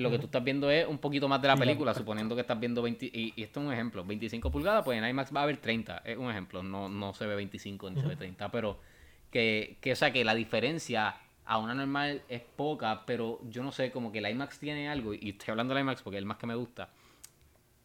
lo 0.00 0.10
que 0.10 0.18
tú 0.18 0.26
estás 0.26 0.44
viendo 0.44 0.70
es 0.70 0.86
un 0.86 0.98
poquito 0.98 1.28
más 1.28 1.40
de 1.42 1.48
la 1.48 1.54
película, 1.66 1.92
suponiendo 1.94 2.34
que 2.34 2.40
estás 2.42 2.58
viendo 2.60 2.82
20... 2.82 3.06
Y, 3.06 3.32
y 3.36 3.42
esto 3.42 3.60
es 3.60 3.66
un 3.66 3.72
ejemplo, 3.72 4.04
25 4.04 4.50
pulgadas, 4.50 4.84
pues 4.84 4.98
en 4.98 5.08
IMAX 5.08 5.34
va 5.34 5.40
a 5.40 5.42
haber 5.44 5.56
30, 5.58 6.02
es 6.04 6.16
un 6.16 6.30
ejemplo, 6.30 6.62
no, 6.62 6.88
no 6.88 7.12
se 7.14 7.26
ve 7.26 7.34
25 7.36 7.90
ni 7.90 8.00
se 8.00 8.06
ve 8.06 8.16
30, 8.16 8.50
pero 8.50 8.78
que, 9.30 9.76
que, 9.80 9.92
o 9.92 9.96
sea, 9.96 10.12
que 10.12 10.24
la 10.24 10.34
diferencia 10.34 11.16
a 11.44 11.58
una 11.58 11.74
normal 11.74 12.22
es 12.28 12.42
poca, 12.42 13.04
pero 13.06 13.40
yo 13.48 13.62
no 13.62 13.72
sé, 13.72 13.90
como 13.90 14.12
que 14.12 14.18
el 14.18 14.28
IMAX 14.28 14.58
tiene 14.58 14.88
algo, 14.88 15.14
y 15.14 15.30
estoy 15.30 15.52
hablando 15.52 15.74
del 15.74 15.82
IMAX 15.82 16.02
porque 16.02 16.16
es 16.16 16.20
el 16.22 16.26
más 16.26 16.36
que 16.38 16.46
me 16.46 16.54
gusta, 16.54 16.90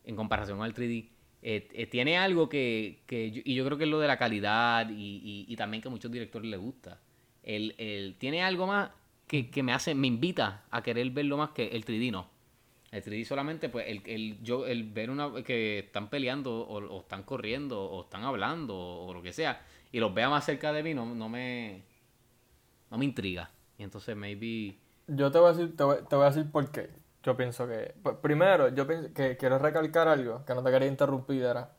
en 0.05 0.16
comparación 0.16 0.61
el 0.64 0.74
3D, 0.74 1.07
eh, 1.41 1.68
eh, 1.74 1.88
tiene 1.88 2.18
algo 2.18 2.47
que, 2.49 2.99
que 3.05 3.32
yo- 3.32 3.41
y 3.43 3.55
yo 3.55 3.66
creo 3.66 3.78
que 3.78 3.84
es 3.86 3.89
lo 3.89 3.99
de 3.99 4.07
la 4.07 4.18
calidad 4.18 4.89
y, 4.89 4.93
y- 4.95 5.45
y 5.47 5.55
también 5.55 5.82
que 5.82 5.88
a 5.89 5.91
muchos 5.91 6.11
directores 6.11 6.49
les 6.49 6.59
gusta. 6.59 6.99
El, 7.43 7.76
el- 7.78 8.16
tiene 8.18 8.41
algo 8.43 8.66
más 8.68 8.91
que, 9.34 9.49
que 9.49 9.63
me 9.63 9.73
hace, 9.73 9.95
me 9.95 10.07
invita 10.07 10.63
a 10.71 10.84
querer 10.84 11.09
verlo 11.11 11.38
más 11.38 11.49
que 11.51 11.67
el 11.69 11.86
3D 11.86 12.11
no. 12.11 12.27
El 12.91 13.03
3D 13.03 13.25
solamente, 13.25 13.69
pues, 13.69 13.88
el, 13.88 14.03
el, 14.05 14.43
yo, 14.43 14.67
el 14.67 14.84
ver 14.91 15.09
una 15.09 15.31
que 15.43 15.79
están 15.79 16.09
peleando 16.09 16.61
o, 16.61 16.77
o 16.77 16.99
están 17.01 17.23
corriendo 17.23 17.81
o 17.81 18.03
están 18.03 18.23
hablando 18.23 18.75
o, 18.77 19.07
o 19.07 19.13
lo 19.13 19.21
que 19.23 19.34
sea 19.34 19.61
y 19.91 19.99
los 19.99 20.13
vea 20.13 20.29
más 20.29 20.45
cerca 20.45 20.71
de 20.73 20.84
mí 20.84 20.93
no, 20.93 21.05
no 21.15 21.29
me 21.29 21.84
no 22.89 22.97
me 22.97 23.05
intriga. 23.05 23.51
Y 23.77 23.84
entonces 23.84 24.15
maybe 24.15 24.77
Yo 25.07 25.31
te 25.31 25.39
voy 25.39 25.49
a 25.49 25.53
decir, 25.53 25.75
te 25.75 25.84
voy, 25.84 25.97
te 26.09 26.15
voy 26.15 26.25
a 26.25 26.29
decir 26.29 26.51
por 26.51 26.71
qué. 26.71 26.89
Yo 27.23 27.36
pienso 27.38 27.67
que. 27.67 27.93
pues, 28.03 28.17
primero, 28.21 28.69
yo 28.69 28.88
pienso 28.88 29.13
que 29.13 29.38
quiero 29.38 29.59
recalcar 29.59 30.07
algo 30.07 30.43
que 30.45 30.53
no 30.55 30.63
te 30.63 30.71
quería 30.71 30.88
interrumpir, 30.88 31.43
era. 31.43 31.75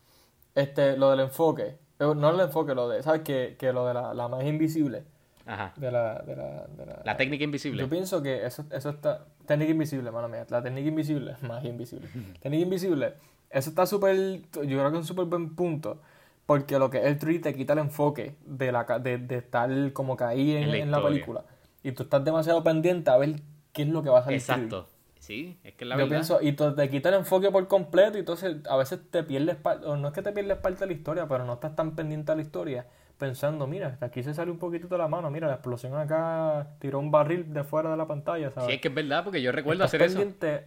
Este, 0.54 0.96
lo 0.96 1.10
del 1.10 1.20
enfoque. 1.20 1.78
Eh, 2.00 2.14
No 2.16 2.30
el 2.30 2.40
enfoque, 2.40 2.74
lo 2.74 2.88
de. 2.88 3.02
¿Sabes? 3.02 3.22
Que, 3.22 3.56
que 3.58 3.72
lo 3.72 3.86
de 3.86 3.94
la, 3.94 4.14
la 4.14 4.28
magia 4.28 4.48
invisible. 4.48 5.04
Ajá, 5.46 5.72
De 5.76 5.90
la. 5.90 6.20
De 6.22 6.36
la, 6.36 6.66
de 6.68 6.86
la, 6.86 7.02
la 7.04 7.16
técnica 7.16 7.44
invisible. 7.44 7.82
Yo 7.82 7.88
pienso 7.90 8.22
que 8.22 8.44
eso, 8.46 8.64
eso 8.70 8.90
está. 8.90 9.26
Técnica 9.46 9.70
invisible, 9.72 10.10
mano 10.10 10.28
mía. 10.28 10.46
La 10.50 10.62
técnica 10.62 10.88
invisible. 10.88 11.36
Magia 11.42 11.70
invisible. 11.70 12.08
técnica 12.40 12.62
invisible. 12.62 13.14
Eso 13.50 13.70
está 13.70 13.86
súper. 13.86 14.16
Yo 14.16 14.62
creo 14.62 14.90
que 14.90 14.96
es 14.96 15.00
un 15.02 15.04
súper 15.06 15.26
buen 15.26 15.54
punto. 15.54 16.00
Porque 16.46 16.78
lo 16.78 16.90
que 16.90 16.98
es 16.98 17.06
el 17.06 17.18
3 17.18 17.40
te 17.40 17.54
quita 17.54 17.72
el 17.72 17.78
enfoque 17.78 18.36
de, 18.44 18.70
la, 18.70 18.84
de, 18.98 19.16
de 19.16 19.36
estar 19.36 19.92
como 19.94 20.14
caí 20.14 20.50
en, 20.56 20.64
En 20.64 20.70
la 20.72 20.76
en 20.76 20.90
la 20.90 20.98
historia. 20.98 21.08
película. 21.08 21.44
Y 21.82 21.92
tú 21.92 22.02
estás 22.02 22.22
demasiado 22.22 22.62
pendiente 22.62 23.10
a 23.10 23.16
ver 23.16 23.36
qué 23.72 23.82
es 23.82 23.88
lo 23.88 24.02
que 24.02 24.10
va 24.10 24.18
a 24.18 24.24
salir. 24.24 24.40
3D. 24.40 24.42
Exacto. 24.42 24.88
Sí, 25.20 25.58
es 25.64 25.72
que 25.72 25.86
la 25.86 25.94
Yo 25.94 26.00
verdad. 26.00 26.10
pienso, 26.16 26.42
y 26.42 26.52
te 26.52 26.90
quita 26.90 27.08
el 27.08 27.14
enfoque 27.14 27.50
por 27.50 27.66
completo, 27.66 28.18
y 28.18 28.20
entonces 28.20 28.56
a 28.68 28.76
veces 28.76 29.00
te 29.10 29.22
pierdes 29.22 29.56
o 29.86 29.96
no 29.96 30.08
es 30.08 30.12
que 30.14 30.20
te 30.20 30.32
pierdes 30.32 30.58
parte 30.58 30.80
de 30.80 30.86
la 30.88 30.92
historia, 30.92 31.26
pero 31.26 31.46
no 31.46 31.54
estás 31.54 31.74
tan 31.74 31.96
pendiente 31.96 32.32
de 32.32 32.36
la 32.36 32.42
historia, 32.42 32.86
pensando, 33.18 33.66
mira, 33.66 33.96
aquí 34.00 34.22
se 34.22 34.34
sale 34.34 34.50
un 34.50 34.58
poquito 34.58 34.88
de 34.88 34.98
la 34.98 35.08
mano, 35.08 35.30
mira, 35.30 35.46
la 35.46 35.54
explosión 35.54 35.94
acá 35.96 36.68
tiró 36.80 36.98
un 36.98 37.10
barril 37.10 37.52
de 37.52 37.64
fuera 37.64 37.90
de 37.90 37.96
la 37.96 38.06
pantalla, 38.06 38.50
¿sabes? 38.50 38.68
Sí, 38.68 38.74
es 38.74 38.80
que 38.80 38.88
es 38.88 38.94
verdad, 38.94 39.24
porque 39.24 39.40
yo 39.40 39.52
recuerdo 39.52 39.84
Estás 39.84 39.94
hacer 39.94 40.02
eso. 40.02 40.18
pendiente- 40.18 40.64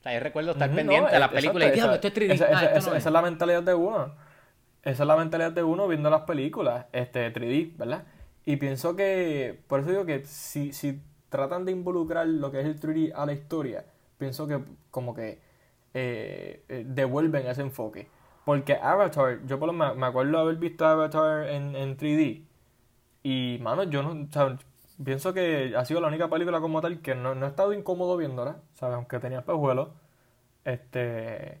O 0.00 0.02
sea, 0.02 0.14
yo 0.14 0.20
recuerdo 0.20 0.50
estar 0.50 0.68
pendiente 0.68 1.06
no, 1.06 1.10
de 1.12 1.18
las 1.18 1.28
películas 1.30 1.66
y 1.68 1.70
exacto, 1.70 1.74
diablo, 1.74 1.92
esa- 1.94 1.94
esto 1.94 2.08
es 2.08 2.14
3D. 2.14 2.34
Esa, 2.34 2.44
Ah, 2.44 2.48
esa- 2.48 2.64
esto 2.66 2.78
esa- 2.78 2.90
no 2.90 2.96
es. 2.96 3.00
esa 3.00 3.08
es 3.08 3.12
la 3.12 3.22
mentalidad 3.22 3.62
de 3.62 3.74
uno. 3.74 4.14
Esa 4.82 5.02
es 5.02 5.06
la 5.06 5.16
mentalidad 5.16 5.52
de 5.52 5.62
uno 5.62 5.88
viendo 5.88 6.10
las 6.10 6.22
películas, 6.22 6.86
este 6.92 7.30
3D, 7.30 7.72
¿verdad? 7.78 8.04
Y 8.44 8.56
pienso 8.56 8.94
que, 8.96 9.58
por 9.66 9.80
eso 9.80 9.88
digo 9.90 10.04
que 10.04 10.26
si, 10.26 10.72
si 10.74 11.00
tratan 11.30 11.64
de 11.64 11.72
involucrar 11.72 12.26
lo 12.26 12.50
que 12.50 12.60
es 12.60 12.66
el 12.66 12.78
3D 12.78 13.12
a 13.14 13.24
la 13.24 13.32
historia, 13.32 13.84
pienso 14.18 14.46
que 14.46 14.58
como 14.90 15.14
que 15.14 15.38
eh, 15.94 16.64
eh, 16.68 16.84
devuelven 16.86 17.46
ese 17.46 17.62
enfoque. 17.62 18.08
Porque 18.44 18.74
Avatar, 18.74 19.40
yo 19.46 19.58
por 19.58 19.68
lo 19.68 19.72
menos 19.72 19.96
me 19.96 20.06
acuerdo 20.06 20.38
haber 20.38 20.56
visto 20.56 20.86
Avatar 20.86 21.48
en, 21.48 21.74
en 21.76 21.96
3D. 21.96 22.44
Y, 23.22 23.58
mano, 23.62 23.84
yo 23.84 24.02
no, 24.02 24.12
o 24.12 24.58
pienso 25.04 25.32
que 25.34 25.74
ha 25.76 25.84
sido 25.84 26.00
la 26.00 26.08
única 26.08 26.28
película 26.30 26.60
como 26.60 26.80
tal 26.82 27.00
que 27.02 27.14
no, 27.14 27.34
no 27.34 27.46
he 27.46 27.48
estado 27.48 27.72
incómodo 27.72 28.16
viéndola, 28.18 28.58
¿sabes? 28.74 28.96
Aunque 28.96 29.18
tenía 29.20 29.38
espejuelos. 29.40 29.88
Este. 30.64 31.60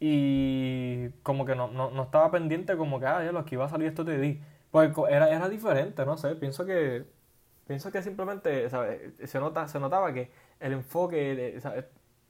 Y 0.00 1.10
como 1.24 1.44
que 1.46 1.54
no, 1.56 1.68
no, 1.68 1.90
no 1.90 2.04
estaba 2.04 2.30
pendiente 2.30 2.76
como 2.76 3.00
que, 3.00 3.06
ah, 3.06 3.24
ya 3.24 3.32
lo 3.32 3.44
que 3.44 3.56
iba 3.56 3.66
a 3.66 3.68
salir 3.70 3.88
esto 3.88 4.04
3D. 4.04 4.40
Pues 4.70 4.92
era, 5.10 5.30
era 5.30 5.48
diferente, 5.48 6.04
no 6.06 6.16
sé, 6.18 6.36
pienso 6.36 6.66
que 6.66 7.06
pienso 7.66 7.90
que 7.92 8.02
simplemente, 8.02 8.68
¿sabes? 8.70 9.14
Se 9.30 9.40
nota, 9.40 9.68
se 9.68 9.80
notaba 9.80 10.12
que 10.14 10.30
el 10.60 10.72
enfoque 10.74 11.16
de, 11.36 11.60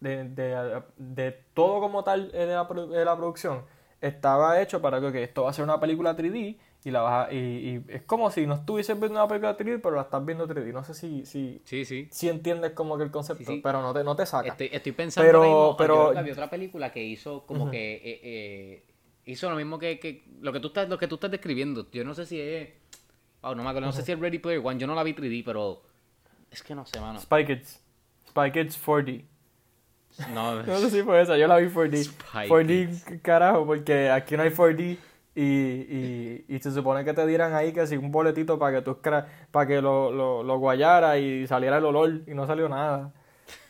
de, 0.00 0.24
de- 0.24 0.82
de 0.96 1.32
todo 1.54 1.80
como 1.80 2.04
tal 2.04 2.30
de 2.32 2.46
la, 2.46 2.64
de 2.64 3.04
la 3.04 3.16
producción 3.16 3.62
estaba 4.00 4.60
hecho 4.62 4.80
para 4.80 5.00
que 5.12 5.22
esto 5.22 5.42
va 5.44 5.50
a 5.50 5.52
ser 5.52 5.64
una 5.64 5.80
película 5.80 6.16
3D 6.16 6.56
y 6.84 6.90
la 6.90 7.00
vas 7.02 7.28
a- 7.28 7.32
y, 7.32 7.36
y 7.38 7.92
es 7.92 8.02
como 8.02 8.30
si 8.30 8.46
no 8.46 8.54
estuvieses 8.54 8.98
viendo 8.98 9.18
una 9.18 9.26
película 9.28 9.56
3D, 9.56 9.80
pero 9.82 9.96
la 9.96 10.02
estás 10.02 10.24
viendo 10.24 10.46
3D. 10.46 10.72
No 10.72 10.84
sé 10.84 10.94
si, 10.94 11.26
si, 11.26 11.60
Sí, 11.64 11.84
sí. 11.84 12.08
si 12.10 12.28
entiendes 12.28 12.72
como 12.72 12.96
que 12.96 13.04
el 13.04 13.10
concepto, 13.10 13.50
Sí, 13.50 13.60
pero 13.62 13.82
no 13.82 13.92
te, 13.92 14.04
no 14.04 14.14
te 14.14 14.24
saca. 14.26 14.48
Estoy, 14.48 14.70
estoy 14.72 14.92
pensando 14.92 15.28
Pero- 15.28 15.42
mismo, 15.42 15.76
pero- 15.76 16.16
había 16.18 16.32
otra 16.32 16.48
película 16.48 16.92
que 16.92 17.02
hizo 17.04 17.44
como 17.46 17.70
que 17.70 17.94
eh, 17.96 18.20
eh, 18.22 18.84
hizo 19.26 19.50
lo 19.50 19.56
mismo 19.56 19.78
que, 19.78 19.98
que 19.98 20.24
lo 20.40 20.52
que 20.52 20.60
tú 20.60 20.68
estás 20.68 20.88
lo 20.88 20.98
que 20.98 21.08
tú 21.08 21.16
estás 21.16 21.30
describiendo. 21.30 21.90
Yo 21.90 22.04
no 22.04 22.14
sé 22.14 22.24
si 22.26 22.40
es 22.40 22.68
oh, 23.42 23.54
no 23.54 23.62
me 23.62 23.68
acuerdo, 23.70 23.86
no 23.86 23.92
sé 23.92 24.02
si 24.02 24.12
es 24.12 24.18
Ready 24.18 24.38
Player 24.38 24.60
One, 24.64 24.78
yo 24.80 24.86
no 24.86 24.94
la 24.94 25.02
vi 25.02 25.14
3D, 25.14 25.42
pero 25.44 25.82
es 26.50 26.62
que 26.62 26.74
no 26.74 26.86
sé, 26.86 27.00
mano. 27.00 27.18
Spy 27.20 27.44
Kids. 27.44 27.80
Spy 28.28 28.52
Kids 28.52 28.78
4D. 28.84 29.24
No, 30.32 30.62
No 30.62 30.78
sé 30.78 30.90
si 30.90 31.02
fue 31.02 31.20
esa, 31.20 31.36
yo 31.36 31.46
la 31.46 31.58
vi 31.58 31.68
4D. 31.68 32.04
Spy 32.04 32.48
4D, 32.48 33.22
carajo, 33.22 33.66
porque 33.66 34.10
aquí 34.10 34.36
no 34.36 34.42
hay 34.42 34.50
4D. 34.50 34.98
Y, 35.34 35.42
y, 35.42 36.44
y 36.48 36.58
se 36.58 36.72
supone 36.72 37.04
que 37.04 37.14
te 37.14 37.24
dieran 37.24 37.54
ahí 37.54 37.72
que 37.72 37.86
si 37.86 37.96
un 37.96 38.10
boletito 38.10 38.58
para 38.58 38.78
que 38.78 38.82
tú 38.82 38.98
para 39.52 39.66
que 39.68 39.80
lo, 39.80 40.10
lo, 40.10 40.42
lo 40.42 40.58
guayara 40.58 41.16
y 41.18 41.46
saliera 41.46 41.78
el 41.78 41.84
olor 41.84 42.22
y 42.26 42.34
no 42.34 42.46
salió 42.46 42.68
nada. 42.68 43.12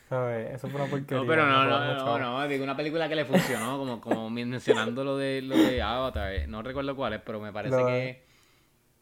¿Sabes? 0.09 0.55
Eso 0.55 0.69
fue 0.69 0.81
una 0.81 0.89
porquería. 0.89 1.19
No, 1.19 1.27
pero 1.27 1.45
no, 1.45 1.65
no, 1.65 1.79
mucho. 1.79 2.19
no, 2.19 2.41
no, 2.41 2.49
digo 2.49 2.65
una 2.65 2.77
película 2.77 3.09
que 3.11 3.17
le 3.17 3.27
funcionó, 3.27 3.77
como, 3.77 4.01
como 4.01 4.31
mencionando 4.31 5.05
lo 5.05 5.19
de, 5.19 5.43
lo 5.43 5.55
de 5.55 5.83
Avatar, 5.83 6.33
eh, 6.33 6.47
no 6.47 6.63
recuerdo 6.63 6.97
cuál 6.97 7.13
es, 7.13 7.21
pero 7.21 7.41
me 7.41 7.53
parece 7.53 7.77
que, 7.77 8.28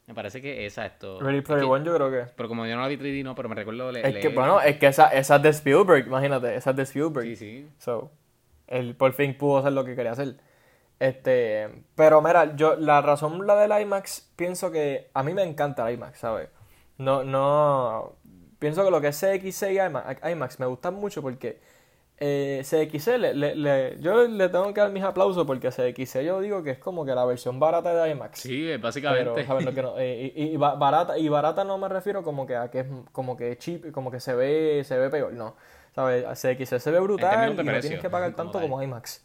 me 0.07 0.15
parece 0.15 0.41
que 0.41 0.67
esa 0.67 0.87
esto. 0.87 1.19
Ready 1.21 1.39
es 1.39 1.45
Player 1.45 1.65
que- 1.65 1.71
One 1.71 1.85
yo 1.85 1.95
creo 1.95 2.11
que. 2.11 2.33
Pero 2.37 2.49
como 2.49 2.65
yo 2.67 2.77
no 2.77 2.83
la 2.83 2.89
vi 2.89 2.97
3D, 2.97 3.25
no, 3.25 3.35
pero 3.35 3.49
me 3.49 3.55
recuerdo 3.57 3.91
Es 3.91 4.17
que, 4.17 4.29
bueno, 4.29 4.61
es 4.61 4.77
que 4.79 4.87
esa, 4.87 5.09
esa 5.09 5.37
es 5.37 5.43
de 5.43 5.49
Spielberg, 5.51 6.07
imagínate, 6.07 6.55
esa 6.55 6.71
es 6.71 6.77
de 6.77 6.83
Spielberg. 6.85 7.27
Sí, 7.27 7.37
sí. 7.37 7.69
So, 7.79 8.11
él 8.69 8.95
por 8.97 9.13
fin 9.13 9.37
pudo 9.37 9.59
hacer 9.59 9.73
lo 9.73 9.85
que 9.85 9.97
quería 9.97 10.13
hacer. 10.13 10.37
Este, 10.99 11.69
pero 11.95 12.23
mira, 12.23 12.57
yo 12.57 12.77
la 12.77 13.03
razón 13.03 13.47
la 13.47 13.57
del 13.57 13.83
IMAX 13.83 14.33
pienso 14.37 14.71
que 14.71 15.11
a 15.13 15.23
mí 15.23 15.35
me 15.35 15.43
encanta 15.43 15.87
el 15.89 15.95
IMAX, 15.97 16.19
¿sabes? 16.21 16.49
No 16.99 17.23
no 17.25 18.15
pienso 18.59 18.83
que 18.85 18.91
lo 18.91 19.01
que 19.01 19.09
es 19.09 19.23
CX6 19.23 19.87
IMAX, 19.89 20.23
IMAX 20.31 20.59
me 20.61 20.67
gusta 20.67 20.91
mucho 20.91 21.21
porque 21.21 21.61
eh, 22.19 22.63
CXC, 22.65 23.19
le, 23.19 23.35
le- 23.35 23.55
le- 23.55 24.01
yo 24.01 24.27
le 24.27 24.49
tengo 24.49 24.73
que 24.73 24.81
dar 24.81 24.91
mis 24.91 25.03
aplausos 25.03 25.47
porque 25.47 25.71
CXC 25.71 26.25
yo 26.25 26.41
digo 26.41 26.63
que 26.63 26.71
es 26.73 26.79
como 26.79 27.05
que 27.05 27.15
la 27.15 27.25
versión 27.25 27.61
barata 27.61 27.93
de 27.95 28.11
IMAX. 28.11 28.41
Sí, 28.41 28.65
Pero, 28.67 28.81
básicamente. 28.81 29.45
¿sabes 29.47 29.65
lo 29.65 29.75
que 29.75 29.83
no? 29.83 29.99
Eh, 29.99 30.33
y, 30.35 30.43
y 30.45 30.57
ba- 30.57 30.75
barata, 30.77 31.19
y 31.19 31.29
barata 31.29 31.65
no 31.65 31.77
me 31.79 31.89
refiero 31.89 32.23
como 32.23 32.47
que 32.47 32.57
a 32.57 32.71
que 32.71 32.81
es 32.81 32.87
como 33.13 33.37
que 33.37 33.57
cheap, 33.59 33.93
como 33.93 34.11
que 34.11 34.21
se 34.21 34.35
ve, 34.35 34.83
se 34.85 34.97
ve 34.99 35.11
peor, 35.11 35.33
no. 35.35 35.57
¿Sabes? 35.95 36.25
CXC 36.39 36.79
se 36.81 36.91
ve 36.91 37.01
brutal 37.01 37.53
y 37.53 37.57
no 37.57 37.81
tienes 37.81 38.01
que 38.01 38.11
pagar 38.11 38.35
tanto 38.35 38.61
como 38.61 38.83
IMAX. 38.83 39.25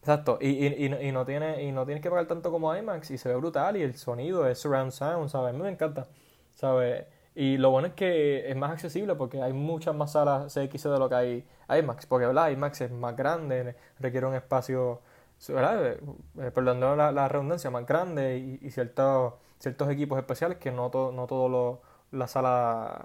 Exacto, 0.00 0.38
y, 0.40 0.48
y, 0.66 0.86
y 0.86 1.12
no 1.12 1.24
tiene, 1.26 1.62
y 1.64 1.72
no 1.72 1.84
tienes 1.84 2.02
que 2.02 2.08
pagar 2.08 2.26
tanto 2.26 2.50
como 2.50 2.74
IMAX 2.74 3.10
y 3.10 3.18
se 3.18 3.28
ve 3.28 3.34
brutal 3.36 3.76
y 3.76 3.82
el 3.82 3.94
sonido 3.96 4.48
es 4.48 4.58
surround 4.58 4.92
sound, 4.92 5.28
¿sabes? 5.28 5.50
A 5.50 5.52
mí 5.52 5.62
me 5.62 5.68
encanta, 5.70 6.06
¿sabes? 6.54 7.04
Y 7.40 7.56
lo 7.56 7.70
bueno 7.70 7.86
es 7.88 7.94
que 7.94 8.50
es 8.50 8.56
más 8.56 8.72
accesible 8.72 9.14
porque 9.14 9.40
hay 9.40 9.52
muchas 9.52 9.94
más 9.94 10.12
salas 10.12 10.52
CXC 10.52 10.88
de 10.90 10.98
lo 10.98 11.08
que 11.08 11.14
hay 11.14 11.44
IMAX, 11.68 12.06
porque 12.06 12.26
¿verdad? 12.26 12.50
IMAX 12.50 12.80
es 12.80 12.90
más 12.90 13.14
grande, 13.16 13.76
requiere 14.00 14.26
un 14.26 14.34
espacio, 14.34 15.00
¿verdad? 15.48 15.86
Eh, 15.86 16.00
eh, 16.40 16.50
perdón 16.52 16.80
la, 16.80 17.12
la 17.12 17.28
redundancia, 17.28 17.70
más 17.70 17.86
grande 17.86 18.38
y, 18.60 18.70
ciertos, 18.72 19.34
ciertos 19.60 19.88
equipos 19.90 20.18
especiales 20.18 20.58
que 20.58 20.72
no, 20.72 20.90
to- 20.90 21.12
no 21.12 21.26
todas 21.28 21.78
las 22.10 22.32
salas 22.32 23.02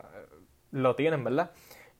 lo 0.71 0.95
tienen, 0.95 1.23
¿verdad? 1.23 1.51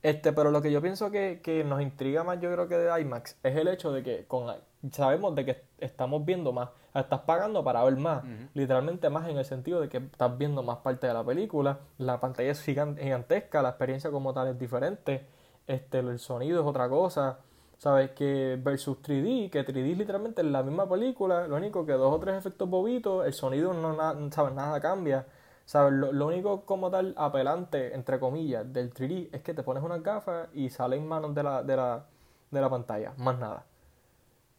Este, 0.01 0.34
pero 0.34 0.49
lo 0.51 0.61
que 0.61 0.71
yo 0.71 0.81
pienso 0.81 1.11
que, 1.11 1.39
que 1.43 1.63
nos 1.63 1.81
intriga 1.81 2.23
más, 2.23 2.39
yo 2.39 2.51
creo 2.51 2.67
que 2.67 2.77
de 2.77 2.99
IMAX, 3.01 3.38
es 3.43 3.55
el 3.55 3.67
hecho 3.67 3.91
de 3.91 4.01
que 4.03 4.25
con, 4.25 4.53
sabemos 4.91 5.36
de 5.36 5.45
que 5.45 5.61
estamos 5.77 6.25
viendo 6.25 6.51
más, 6.51 6.69
estás 7.01 7.21
pagando 7.21 7.63
para 7.63 7.83
ver 7.83 7.97
más, 7.97 8.23
literalmente 8.53 9.09
más 9.09 9.27
en 9.29 9.37
el 9.37 9.45
sentido 9.45 9.81
de 9.81 9.89
que 9.89 9.97
estás 9.97 10.37
viendo 10.37 10.61
más 10.63 10.77
parte 10.77 11.07
de 11.07 11.13
la 11.13 11.23
película, 11.23 11.79
la 11.97 12.19
pantalla 12.19 12.51
es 12.51 12.67
gigan- 12.67 12.97
gigantesca, 12.97 13.61
la 13.61 13.69
experiencia 13.69 14.11
como 14.11 14.33
tal 14.33 14.47
es 14.49 14.59
diferente, 14.59 15.25
este, 15.67 15.99
el 15.99 16.19
sonido 16.19 16.61
es 16.61 16.67
otra 16.67 16.87
cosa, 16.89 17.39
sabes 17.77 18.11
que 18.11 18.59
versus 18.61 19.01
3D, 19.01 19.49
que 19.49 19.63
3D 19.63 19.95
literalmente 19.95 20.41
es 20.41 20.47
la 20.47 20.61
misma 20.63 20.87
película, 20.87 21.47
lo 21.47 21.55
único 21.55 21.85
que 21.85 21.93
dos 21.93 22.13
o 22.13 22.19
tres 22.19 22.35
efectos 22.35 22.69
bobitos, 22.69 23.25
el 23.25 23.33
sonido 23.33 23.73
no 23.73 23.93
na- 23.95 24.15
sabes, 24.31 24.53
nada 24.53 24.79
cambia. 24.79 25.25
¿Sabes? 25.65 25.93
Lo, 25.93 26.11
lo 26.11 26.27
único 26.27 26.65
como 26.65 26.91
tal 26.91 27.13
apelante, 27.17 27.95
entre 27.95 28.19
comillas, 28.19 28.71
del 28.73 28.91
3D 28.93 29.29
es 29.31 29.41
que 29.43 29.53
te 29.53 29.63
pones 29.63 29.81
unas 29.81 30.03
gafas 30.03 30.49
y 30.53 30.69
salen 30.69 31.07
manos 31.07 31.33
de 31.33 31.41
la, 31.41 31.63
de 31.63 31.77
la, 31.77 32.05
de 32.51 32.61
la 32.61 32.69
pantalla, 32.69 33.13
más 33.17 33.39
nada. 33.39 33.63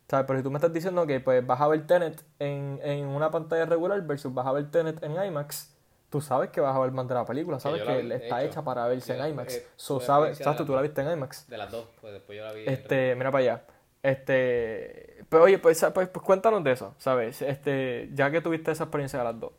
¿Sabes? 0.09 0.27
Pero 0.27 0.39
si 0.39 0.43
tú 0.43 0.51
me 0.51 0.59
estás 0.59 0.73
diciendo 0.73 1.07
que 1.07 1.21
pues 1.21 1.47
vas 1.47 1.61
a 1.61 1.69
ver 1.69 1.87
Tenet 1.87 2.23
en, 2.39 2.79
en 2.83 3.07
una 3.07 3.31
pantalla 3.31 3.65
regular 3.67 4.01
versus 4.03 4.33
vas 4.35 4.47
a 4.47 4.53
ver 4.53 4.71
Tenet 4.71 5.03
en 5.03 5.13
IMAX, 5.13 5.75
tú 6.11 6.21
sabes 6.21 6.51
que 6.51 6.61
vas 6.61 6.77
a 6.77 6.79
ver 6.79 6.93
más 6.93 7.09
de 7.09 7.15
la 7.15 7.25
película, 7.25 7.59
sabes 7.59 7.83
que, 7.83 8.15
está 8.15 8.43
hecho. 8.43 8.51
hecha 8.53 8.63
para 8.65 8.87
verse 8.87 9.17
Yo, 9.17 9.25
en 9.25 9.31
IMAX. 9.31 9.57
eh, 9.57 9.67
So, 9.77 10.01
sabes, 10.01 10.39
de 10.39 10.45
tú 10.45 10.51
las 10.51 10.69
la 10.69 10.83
viste 10.83 11.01
en 11.01 11.11
IMAX. 11.11 11.49
De 11.49 11.57
las 11.57 11.71
dos, 11.71 11.89
pues 12.01 12.13
después 12.13 12.39
yo 12.39 12.45
la 12.45 12.53
vi. 12.53 12.65
en 12.65 12.69
Este, 12.73 13.15
mira 13.17 13.33
para 13.33 13.43
allá. 13.43 13.65
Este, 14.03 15.25
pues 15.31 15.43
oye, 15.43 15.59
pues, 15.59 15.85
pues, 15.95 16.09
pues 16.09 16.25
cuéntanos 16.25 16.63
de 16.63 16.73
eso, 16.73 16.95
¿sabes? 16.99 17.41
Este, 17.41 18.11
ya 18.13 18.31
que 18.31 18.43
tuviste 18.43 18.71
esa 18.71 18.85
experiencia 18.85 19.19
de 19.19 19.25
las 19.25 19.41
dos, 19.41 19.53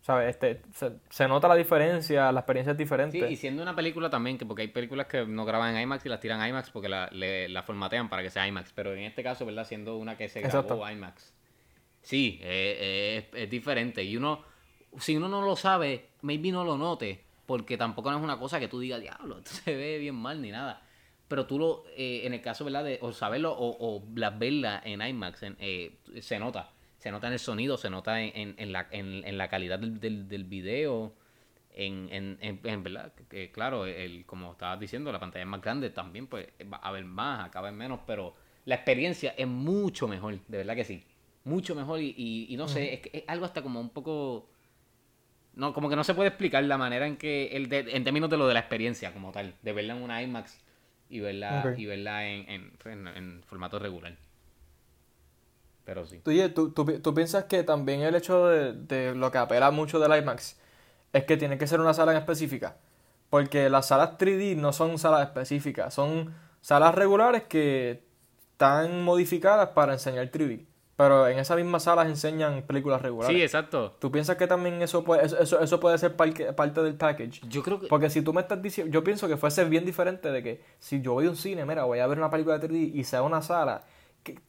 ¿sabes? 0.00 0.30
Este, 0.30 0.62
se, 0.74 0.92
se 1.08 1.28
nota 1.28 1.46
la 1.48 1.54
diferencia, 1.56 2.32
la 2.32 2.40
experiencia 2.40 2.72
es 2.72 2.78
diferente. 2.78 3.18
Sí, 3.26 3.32
y 3.32 3.36
siendo 3.36 3.62
una 3.62 3.74
película 3.76 4.08
también, 4.10 4.38
que 4.38 4.46
porque 4.46 4.62
hay 4.62 4.68
películas 4.68 5.06
que 5.06 5.26
no 5.26 5.44
graban 5.44 5.74
en 5.76 5.82
IMAX 5.82 6.06
y 6.06 6.08
las 6.08 6.20
tiran 6.20 6.40
a 6.40 6.48
IMAX 6.48 6.70
porque 6.70 6.88
la, 6.88 7.08
le- 7.12 7.48
la 7.48 7.62
formatean 7.62 8.08
para 8.08 8.22
que 8.22 8.30
sea 8.30 8.46
IMAX, 8.46 8.72
pero 8.74 8.94
en 8.94 9.04
este 9.04 9.22
caso, 9.22 9.44
¿verdad? 9.46 9.64
Siendo 9.66 9.96
una 9.98 10.16
que 10.16 10.28
se 10.28 10.40
grabó 10.40 10.60
Exacto. 10.60 10.90
IMAX. 10.90 11.34
Sí, 12.02 12.38
eh, 12.42 12.76
eh, 12.80 13.28
es, 13.32 13.42
es 13.44 13.50
diferente. 13.50 14.02
Y 14.02 14.16
uno, 14.16 14.42
si 14.98 15.16
uno 15.16 15.28
no 15.28 15.42
lo 15.42 15.54
sabe, 15.56 16.06
maybe 16.22 16.50
no 16.50 16.64
lo 16.64 16.78
note, 16.78 17.22
porque 17.46 17.76
tampoco 17.76 18.10
no 18.10 18.16
es 18.18 18.24
una 18.24 18.38
cosa 18.38 18.58
que 18.58 18.68
tú 18.68 18.80
digas, 18.80 19.00
diablo, 19.00 19.38
esto 19.44 19.50
se 19.50 19.76
ve 19.76 19.98
bien 19.98 20.14
mal 20.14 20.40
ni 20.40 20.50
nada. 20.50 20.82
Pero 21.28 21.46
tú 21.46 21.58
lo, 21.58 21.84
eh, 21.96 22.22
en 22.24 22.34
el 22.34 22.40
caso, 22.40 22.64
¿verdad? 22.64 22.82
De 22.84 22.98
o 23.02 23.12
saberlo 23.12 23.52
o, 23.52 23.76
o 23.98 24.02
la- 24.16 24.30
verla 24.30 24.80
en 24.84 25.00
IMAX, 25.02 25.42
en, 25.44 25.56
eh, 25.60 25.98
se 26.20 26.38
nota. 26.38 26.70
Se 27.00 27.10
nota 27.10 27.26
en 27.26 27.32
el 27.32 27.38
sonido, 27.40 27.76
se 27.76 27.90
nota 27.90 28.20
en, 28.22 28.30
en- 28.36 28.54
en 28.58 28.72
la, 28.72 28.86
en, 28.92 29.24
en 29.24 29.36
la 29.36 29.48
calidad 29.48 29.80
del, 29.80 29.98
del, 29.98 30.28
del 30.28 30.44
video. 30.44 31.12
En, 31.72 32.08
en, 32.12 32.36
en, 32.40 32.60
en 32.64 32.82
verdad, 32.82 33.12
que, 33.28 33.50
claro, 33.52 33.86
el, 33.86 34.24
como 34.26 34.52
estabas 34.52 34.78
diciendo, 34.78 35.10
la 35.12 35.18
pantalla 35.20 35.44
es 35.44 35.48
más 35.48 35.60
grande 35.62 35.90
también, 35.90 36.26
pues 36.26 36.46
va 36.72 36.76
a 36.78 36.88
haber 36.88 37.04
más, 37.04 37.46
acá 37.46 37.60
va 37.60 37.66
a 37.66 37.70
haber 37.70 37.78
menos, 37.78 38.00
pero 38.06 38.34
la 38.66 38.74
experiencia 38.74 39.34
es 39.38 39.46
mucho 39.46 40.06
mejor, 40.08 40.38
de 40.46 40.58
verdad 40.58 40.74
que 40.74 40.84
sí. 40.84 41.04
Mucho 41.44 41.74
mejor 41.74 42.00
y, 42.00 42.12
y, 42.16 42.46
y 42.52 42.56
no 42.56 42.66
sé, 42.68 42.94
es, 42.94 43.00
que 43.00 43.10
es 43.18 43.24
algo 43.28 43.44
hasta 43.46 43.62
como 43.62 43.80
un 43.80 43.90
poco... 43.90 44.48
No, 45.54 45.72
como 45.72 45.88
que 45.88 45.96
no 45.96 46.04
se 46.04 46.14
puede 46.14 46.28
explicar 46.28 46.62
la 46.64 46.78
manera 46.78 47.06
en 47.06 47.16
que, 47.16 47.48
el 47.56 47.68
de- 47.68 47.86
en 47.96 48.04
términos 48.04 48.30
de 48.30 48.36
lo 48.36 48.46
de 48.46 48.54
la 48.54 48.60
experiencia 48.60 49.12
como 49.12 49.32
tal, 49.32 49.54
de 49.62 49.72
verla 49.72 49.96
en 49.96 50.02
una 50.02 50.22
IMAX 50.22 50.60
y 51.08 51.20
verla, 51.20 51.62
y 51.78 51.86
verla 51.86 52.26
en, 52.28 52.48
en, 52.50 52.72
en- 52.84 53.06
en 53.08 53.42
formato 53.44 53.78
regular. 53.78 54.16
Pero 55.90 56.06
sí. 56.06 56.20
Tú, 56.22 56.30
oye, 56.30 56.48
tú, 56.50 56.70
tú, 56.70 56.84
tú 57.00 57.12
piensas 57.14 57.44
que 57.46 57.64
también 57.64 58.02
el 58.02 58.14
hecho 58.14 58.46
de, 58.46 58.74
de 58.74 59.12
lo 59.12 59.32
que 59.32 59.38
apela 59.38 59.72
mucho 59.72 59.98
del 59.98 60.16
IMAX 60.22 60.56
es 61.12 61.24
que 61.24 61.36
tiene 61.36 61.58
que 61.58 61.66
ser 61.66 61.80
una 61.80 61.92
sala 61.94 62.12
en 62.12 62.18
específica. 62.18 62.76
Porque 63.28 63.68
las 63.68 63.88
salas 63.88 64.16
3D 64.16 64.54
no 64.56 64.72
son 64.72 64.98
salas 65.00 65.22
específicas, 65.26 65.92
son 65.92 66.32
salas 66.60 66.94
regulares 66.94 67.42
que 67.42 68.04
están 68.52 69.02
modificadas 69.02 69.70
para 69.70 69.94
enseñar 69.94 70.30
3D. 70.30 70.64
Pero 70.96 71.26
en 71.26 71.40
esas 71.40 71.56
mismas 71.56 71.82
salas 71.84 72.06
enseñan 72.06 72.62
películas 72.62 73.02
regulares. 73.02 73.34
Sí, 73.34 73.42
exacto. 73.42 73.96
¿Tú 73.98 74.12
piensas 74.12 74.36
que 74.36 74.46
también 74.46 74.80
eso 74.82 75.02
puede, 75.02 75.26
eso, 75.26 75.38
eso, 75.40 75.58
eso 75.60 75.80
puede 75.80 75.98
ser 75.98 76.14
parque- 76.14 76.52
parte 76.52 76.82
del 76.84 76.94
package? 76.94 77.40
Yo 77.48 77.64
creo 77.64 77.80
que... 77.80 77.88
Porque 77.88 78.10
si 78.10 78.22
tú 78.22 78.32
me 78.32 78.42
estás 78.42 78.62
diciendo, 78.62 78.92
yo 78.92 79.02
pienso 79.02 79.26
que 79.26 79.36
fuese 79.36 79.64
bien 79.64 79.84
diferente 79.84 80.30
de 80.30 80.40
que 80.42 80.62
si 80.78 81.00
yo 81.00 81.14
voy 81.14 81.26
a 81.26 81.30
un 81.30 81.36
cine, 81.36 81.64
mira, 81.64 81.82
voy 81.82 81.98
a 81.98 82.06
ver 82.06 82.18
una 82.18 82.30
película 82.30 82.58
de 82.58 82.68
3D 82.68 82.92
y 82.94 83.02
sea 83.02 83.22
una 83.22 83.42
sala, 83.42 83.82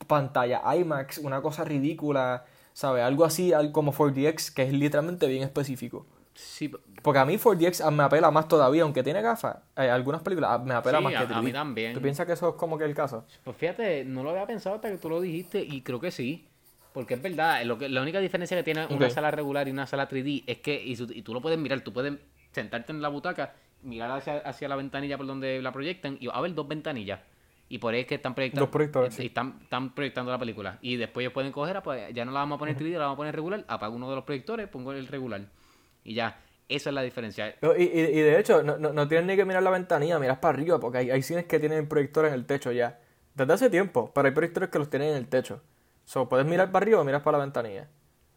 pantalla 0.08 0.62
IMAX, 0.76 1.18
una 1.20 1.42
cosa 1.42 1.64
ridícula, 1.64 2.46
¿sabes? 2.74 3.04
Algo 3.04 3.26
así, 3.26 3.52
como 3.72 3.92
4DX, 3.94 4.54
que 4.54 4.64
es 4.64 4.74
literalmente 4.74 5.28
bien 5.28 5.44
específico. 5.44 6.06
Sí, 6.34 6.72
Porque 7.02 7.20
a 7.20 7.26
mí 7.26 7.38
4DX 7.38 7.92
me 7.92 8.04
apela 8.04 8.32
más 8.32 8.48
todavía, 8.48 8.84
aunque 8.84 9.04
tiene 9.04 9.22
gafas, 9.22 9.58
eh, 9.76 9.90
algunas 9.90 10.22
películas 10.22 10.52
ah, 10.54 10.58
me 10.60 10.74
apela 10.74 11.00
Sí, 11.00 11.04
más 11.04 11.12
que 11.12 11.18
a- 11.18 11.22
a 11.22 11.28
3D. 11.28 11.42
mí 11.44 11.52
también. 11.52 11.94
¿Tú 11.94 12.02
piensas 12.02 12.26
que 12.26 12.34
eso 12.34 12.50
es 12.50 12.56
como 12.56 12.78
que 12.78 12.86
el 12.86 12.94
caso? 12.96 13.26
Pues 13.44 13.58
fíjate, 13.58 14.06
no 14.06 14.24
lo 14.24 14.30
había 14.30 14.46
pensado 14.48 14.76
hasta 14.76 14.90
que 14.90 14.98
tú 14.98 15.10
lo 15.10 15.20
dijiste 15.20 15.62
y 15.62 15.82
creo 15.82 16.00
que 16.00 16.12
sí. 16.12 16.48
Porque 16.94 17.14
es 17.16 17.22
verdad, 17.22 17.64
lo 17.66 17.78
que, 17.78 17.88
la 17.90 18.02
única 18.02 18.20
diferencia 18.20 18.56
que 18.58 18.64
tiene 18.64 18.86
una 18.88 19.10
sala 19.10 19.32
regular 19.32 19.68
y 19.68 19.72
una 19.72 19.88
sala 19.88 20.08
3D 20.10 20.44
es 20.48 20.58
que, 20.60 20.82
y, 20.84 20.94
y 21.18 21.22
tú 21.22 21.34
lo 21.34 21.42
puedes 21.42 21.58
mirar, 21.60 21.82
tú 21.82 21.94
puedes 21.94 22.14
sentarte 22.52 22.92
en 22.92 23.02
la 23.02 23.08
butaca, 23.10 23.54
mirar 23.84 24.12
hacia, 24.12 24.38
hacia 24.40 24.68
la 24.68 24.76
ventanilla 24.76 25.18
por 25.18 25.26
donde 25.28 25.62
la 25.62 25.72
proyectan 25.72 26.18
y 26.20 26.28
va 26.28 26.34
a 26.36 26.38
haber 26.38 26.54
dos 26.54 26.68
ventanillas. 26.68 27.20
Y 27.72 27.78
por 27.78 27.94
ahí 27.94 28.02
es 28.02 28.06
que 28.06 28.16
están 28.16 28.36
proyectando. 28.36 28.66
Dos 28.66 28.70
proyectores, 28.70 29.14
y 29.14 29.22
sí. 29.22 29.28
están, 29.28 29.60
están 29.62 29.96
proyectando 29.96 30.30
la 30.30 30.38
película. 30.38 30.78
Y 30.82 30.98
después 30.98 31.24
ellos 31.24 31.32
pueden 31.32 31.54
coger, 31.54 31.78
ah, 31.78 31.82
pues 31.82 32.14
ya 32.14 32.26
no 32.26 32.34
la 32.34 32.42
vamos 32.42 32.58
a 32.58 32.60
poner 32.60 32.76
3D, 32.76 32.92
la 32.92 33.06
vamos 33.06 33.14
a 33.14 33.18
poner 33.18 33.34
regular, 33.34 33.64
apago 33.70 33.96
uno 33.96 34.10
de 34.10 34.16
los 34.18 34.26
proyectores, 34.26 34.68
pongo 34.68 34.92
el 34.92 35.08
regular. 35.08 35.44
Y 36.04 36.14
ya, 36.14 36.42
esa 36.68 36.90
es 36.90 36.94
la 36.94 37.02
diferencia. 37.02 37.56
Y, 37.78 37.84
y, 37.84 38.00
y 38.02 38.20
de 38.20 38.38
hecho, 38.38 38.62
no, 38.62 38.78
no, 38.78 38.92
no 38.92 39.08
tienes 39.08 39.26
ni 39.26 39.38
que 39.38 39.46
mirar 39.46 39.64
la 39.64 39.70
ventanilla, 39.70 40.20
miras 40.20 40.40
para 40.40 40.58
arriba, 40.58 40.82
porque 40.82 40.98
hay, 40.98 41.12
hay 41.12 41.22
cines 41.22 41.46
que 41.46 41.62
tienen 41.62 41.88
proyectores 41.88 42.34
en 42.34 42.40
el 42.40 42.46
techo 42.46 42.74
ya. 42.74 43.00
Desde 43.36 43.54
hace 43.54 43.70
tiempo, 43.70 44.12
pero 44.14 44.28
hay 44.28 44.34
proyectores 44.34 44.70
que 44.70 44.78
los 44.78 44.90
tienen 44.90 45.12
en 45.12 45.16
el 45.16 45.30
techo. 45.30 45.62
So, 46.04 46.28
puedes 46.28 46.46
mirar 46.46 46.74
para 46.74 46.84
arriba 46.84 47.00
o 47.00 47.06
miras 47.06 47.22
para 47.22 47.38
la 47.38 47.46
ventanilla. 47.46 47.88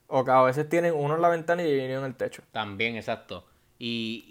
O 0.07 0.25
que 0.25 0.31
a 0.31 0.43
veces 0.43 0.69
tienen 0.69 0.95
uno 0.95 1.17
en 1.17 1.23
la 1.23 1.29
ventanilla 1.29 1.69
y 1.69 1.89
uno 1.91 1.99
en 1.99 2.05
el 2.05 2.15
techo. 2.15 2.45
También, 2.53 2.95
exacto. 2.95 3.47
Y, 3.87 4.25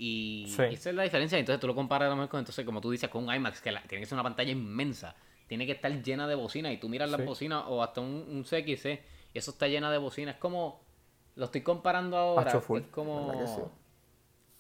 y 0.45 0.49
Sí. 0.49 0.63
esa 0.71 0.89
es 0.89 0.95
la 0.95 1.03
diferencia. 1.03 1.37
Entonces 1.37 1.59
tú 1.59 1.67
lo 1.67 1.75
comparas 1.75 2.07
a 2.07 2.09
lo 2.09 2.15
mejor 2.15 2.29
con, 2.29 2.39
entonces, 2.39 2.65
como 2.65 2.81
tú 2.81 2.89
dices, 2.89 3.07
con 3.09 3.23
un 3.27 3.33
IMAX, 3.35 3.61
que 3.61 3.71
la- 3.71 3.83
tiene 3.83 4.01
que 4.01 4.07
ser 4.07 4.15
una 4.15 4.23
pantalla 4.23 4.51
inmensa. 4.51 5.15
Tiene 5.47 5.67
que 5.67 5.73
estar 5.73 5.91
llena 6.01 6.27
de 6.27 6.33
bocinas. 6.33 6.73
Y 6.73 6.77
tú 6.77 6.89
miras 6.89 7.11
las 7.11 7.23
bocinas 7.23 7.63
o 7.67 7.83
hasta 7.83 8.01
un, 8.01 8.25
un 8.29 8.43
CXC 8.43 9.03
y 9.33 9.37
eso 9.37 9.51
está 9.51 9.67
llena 9.67 9.91
de 9.91 9.99
bocinas. 9.99 10.35
Es 10.35 10.41
como. 10.41 10.81
Lo 11.35 11.45
estoy 11.45 11.61
comparando 11.61 12.17
ahora. 12.17 12.59
Full, 12.61 12.79
Es 12.81 12.87
como. 12.87 13.71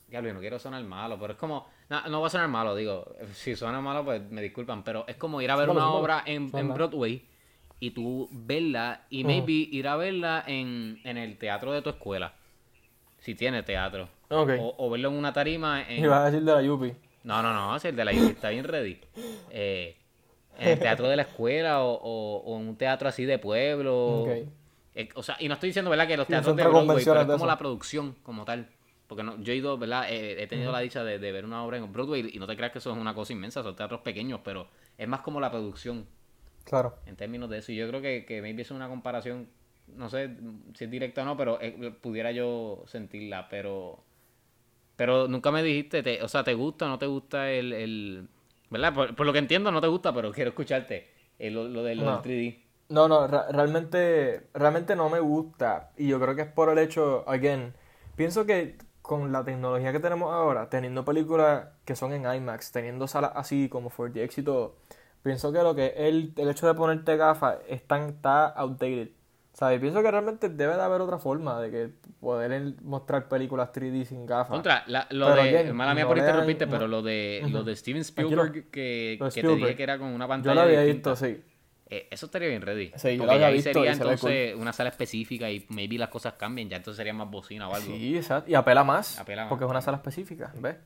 Diablo, 0.09 0.29
yo 0.29 0.33
no 0.35 0.39
quiero 0.41 0.59
sonar 0.59 0.83
malo, 0.83 1.17
pero 1.19 1.33
es 1.33 1.39
como. 1.39 1.67
No, 1.89 2.07
no 2.09 2.21
va 2.21 2.27
a 2.27 2.29
sonar 2.29 2.47
malo, 2.49 2.75
digo. 2.75 3.15
Si 3.33 3.55
suena 3.55 3.81
malo, 3.81 4.05
pues 4.05 4.21
me 4.29 4.41
disculpan. 4.43 4.83
Pero 4.83 5.05
es 5.07 5.15
como 5.15 5.41
ir 5.41 5.49
a 5.49 5.55
ver 5.55 5.69
una 5.69 5.89
obra 5.91 6.21
en, 6.25 6.51
en. 6.53 6.71
Broadway 6.73 7.25
y 7.79 7.91
tú 7.91 8.29
verla 8.31 9.05
y 9.09 9.23
maybe 9.23 9.53
ir 9.53 9.87
a 9.87 9.95
verla 9.95 10.43
en, 10.45 10.99
en 11.03 11.17
el 11.17 11.37
teatro 11.39 11.71
de 11.71 11.81
tu 11.81 11.89
escuela. 11.89 12.33
Si 13.19 13.33
tiene 13.35 13.63
teatro. 13.63 14.07
O, 14.59 14.75
o 14.77 14.89
verlo 14.89 15.09
en 15.09 15.15
una 15.15 15.31
tarima 15.33 15.83
en... 15.87 16.03
Y 16.03 16.07
vas 16.07 16.21
a 16.21 16.25
decir 16.31 16.43
de 16.45 16.51
la 16.51 16.61
Yupi. 16.61 16.93
No, 17.23 17.41
no, 17.41 17.53
no, 17.53 17.79
si 17.79 17.87
el 17.87 17.95
de 17.95 18.03
la 18.05 18.11
UP 18.11 18.31
está 18.31 18.49
bien 18.49 18.65
ready. 18.65 18.99
Eh, 19.49 19.95
en 20.59 20.67
el 20.69 20.79
teatro 20.79 21.07
de 21.07 21.15
la 21.15 21.21
escuela 21.23 21.83
o, 21.83 21.93
o- 21.93 22.37
o 22.45 22.59
en 22.59 22.67
un 22.69 22.75
teatro 22.75 23.07
así 23.09 23.25
de 23.25 23.39
pueblo. 23.39 24.25
Eh, 24.95 25.09
o 25.15 25.23
sea, 25.23 25.35
y 25.39 25.47
no 25.47 25.53
estoy 25.55 25.69
diciendo, 25.69 25.89
¿verdad? 25.89 26.07
Que 26.07 26.17
los 26.17 26.27
teatros 26.27 26.55
de 26.55 26.63
Broadway, 26.85 27.03
pero 27.05 27.21
es 27.21 27.27
como 27.27 27.45
la 27.47 27.57
producción 27.57 28.15
como 28.23 28.45
tal. 28.45 28.67
Porque 29.07 29.23
no, 29.23 29.39
yo 29.41 29.53
he 29.53 29.55
ido, 29.55 29.77
¿verdad? 29.77 30.05
Eh, 30.09 30.41
he 30.43 30.47
tenido 30.47 30.71
la 30.71 30.79
dicha 30.79 31.03
de, 31.03 31.17
de 31.19 31.31
ver 31.31 31.45
una 31.45 31.63
obra 31.63 31.77
en 31.77 31.91
Broadway 31.91 32.29
y 32.33 32.39
no 32.39 32.47
te 32.47 32.55
creas 32.55 32.71
que 32.71 32.79
eso 32.79 32.91
es 32.91 32.97
una 32.97 33.13
cosa 33.13 33.33
inmensa, 33.33 33.63
son 33.63 33.75
teatros 33.75 34.01
pequeños, 34.01 34.39
pero 34.43 34.67
es 34.97 35.07
más 35.07 35.21
como 35.21 35.39
la 35.39 35.49
producción 35.51 36.05
Claro. 36.63 36.95
en 37.05 37.15
términos 37.15 37.49
de 37.49 37.57
eso. 37.59 37.71
Y 37.71 37.75
yo 37.75 37.87
creo 37.89 38.01
que, 38.01 38.25
que 38.25 38.41
maybe 38.41 38.61
es 38.61 38.71
una 38.71 38.87
comparación, 38.87 39.47
no 39.95 40.09
sé 40.09 40.29
si 40.73 40.85
es 40.85 40.91
directa 40.91 41.21
o 41.23 41.25
no, 41.25 41.35
pero 41.37 41.59
eh, 41.61 41.91
pudiera 42.01 42.31
yo 42.31 42.83
sentirla, 42.87 43.47
pero 43.49 44.03
pero 45.03 45.27
nunca 45.27 45.51
me 45.51 45.63
dijiste, 45.63 46.03
te- 46.03 46.21
o 46.23 46.27
sea, 46.27 46.43
¿te 46.43 46.53
gusta 46.53 46.85
o 46.85 46.89
no 46.89 46.99
te 46.99 47.05
gusta 47.07 47.49
el, 47.51 47.73
el 47.73 48.27
¿Verdad? 48.69 48.93
Por, 48.93 49.15
por 49.15 49.25
lo 49.25 49.33
que 49.33 49.39
entiendo 49.39 49.71
no 49.71 49.81
te 49.81 49.87
gusta, 49.87 50.13
pero 50.13 50.31
quiero 50.31 50.49
escucharte. 50.49 51.09
eh, 51.39 51.51
lo, 51.51 51.67
lo 51.67 51.83
de 51.83 51.95
lo 51.95 52.05
No. 52.05 52.07
del 52.07 52.21
3D. 52.21 52.63
No, 52.89 53.07
no, 53.07 53.27
realmente, 53.27 54.49
realmente 54.53 54.95
no 54.95 55.09
me 55.09 55.19
gusta. 55.19 55.93
Y 55.97 56.07
yo 56.09 56.19
creo 56.19 56.35
que 56.35 56.43
es 56.43 56.47
por 56.51 56.69
el 56.69 56.77
hecho, 56.77 57.23
again, 57.27 57.73
pienso 58.15 58.45
que 58.45 58.77
con 59.01 59.31
la 59.31 59.43
tecnología 59.43 59.91
que 59.91 59.99
tenemos 59.99 60.31
ahora, 60.33 60.69
teniendo 60.69 61.03
películas 61.05 61.69
que 61.85 61.95
son 61.95 62.13
en 62.13 62.31
IMAX, 62.31 62.71
teniendo 62.71 63.07
salas 63.07 63.31
así 63.35 63.69
como 63.69 63.89
4DX 63.89 64.37
y 64.37 64.43
todo, 64.43 64.75
pienso 65.23 65.51
que 65.51 65.59
lo 65.63 65.75
que 65.75 65.87
el, 65.97 66.33
el 66.37 66.49
hecho 66.49 66.67
de 66.67 66.75
ponerte 66.75 67.17
gafas 67.17 67.59
es 67.67 67.85
tan, 67.87 68.09
está 68.09 68.47
outdated. 68.47 69.09
¿Sabes? 69.53 69.79
Pienso 69.79 70.01
que 70.01 70.09
realmente 70.09 70.49
debe 70.49 70.75
de 70.75 70.81
haber 70.81 70.99
otra 71.01 71.19
forma 71.19 71.61
de 71.61 71.69
que 71.69 71.89
poder 72.19 72.73
mostrar 72.81 73.27
películas 73.29 73.71
3D 73.71 74.03
sin 74.05 74.25
gafas. 74.25 74.49
Contra, 74.49 74.83
la- 74.87 75.05
lo 75.11 75.27
Pero, 75.27 75.43
de. 75.43 75.49
again, 75.59 75.75
mala 75.75 75.93
mía 75.93 76.03
no 76.03 76.09
por 76.09 76.17
interrumpirte, 76.17 76.65
pero 76.65 76.87
lo 76.87 77.03
de, 77.03 77.41
lo 77.49 77.59
Ujú. 77.59 77.63
de 77.69 77.75
Steven. 77.75 78.01
Spielberg 78.01 78.71
que, 78.71 79.17
Lo 79.19 79.29
que 79.29 79.41
te 79.43 79.55
dije 79.55 79.75
que 79.75 79.83
era 79.83 79.99
con 79.99 80.07
una 80.07 80.25
Yo 80.25 80.29
pantalla 80.29 80.55
lo 80.55 80.61
había 80.61 80.81
distinta. 80.81 81.11
visto, 81.11 81.25
sí. 81.27 81.43
Eh, 81.87 82.07
eso 82.09 82.25
estaría 82.25 82.47
bien 82.47 82.63
ready. 82.63 82.91
Sí, 82.95 83.09
yo 83.09 83.17
lo 83.17 83.23
Porque 83.25 83.39
ya 83.41 83.47
ahí 83.47 83.53
visto 83.53 83.73
sería 83.73 83.91
entonces 83.91 84.55
una 84.55 84.73
sala 84.73 84.89
específica 84.89 85.51
y 85.51 85.67
maybe 85.69 85.99
las 85.99 86.09
cosas 86.09 86.33
cambian. 86.33 86.67
Ya 86.67 86.77
entonces 86.77 86.97
sería 86.97 87.13
más 87.13 87.29
bocina 87.29 87.69
o 87.69 87.75
algo. 87.75 87.85
Sí, 87.93 88.17
exacto. 88.17 88.49
Y 88.49 88.55
apela 88.55 88.83
más. 88.83 89.19
Apela 89.19 89.43
más. 89.43 89.49
Porque 89.49 89.65
es 89.65 89.69
una 89.69 89.81
sala 89.81 89.97
específica, 89.97 90.51
¿ves? 90.55 90.77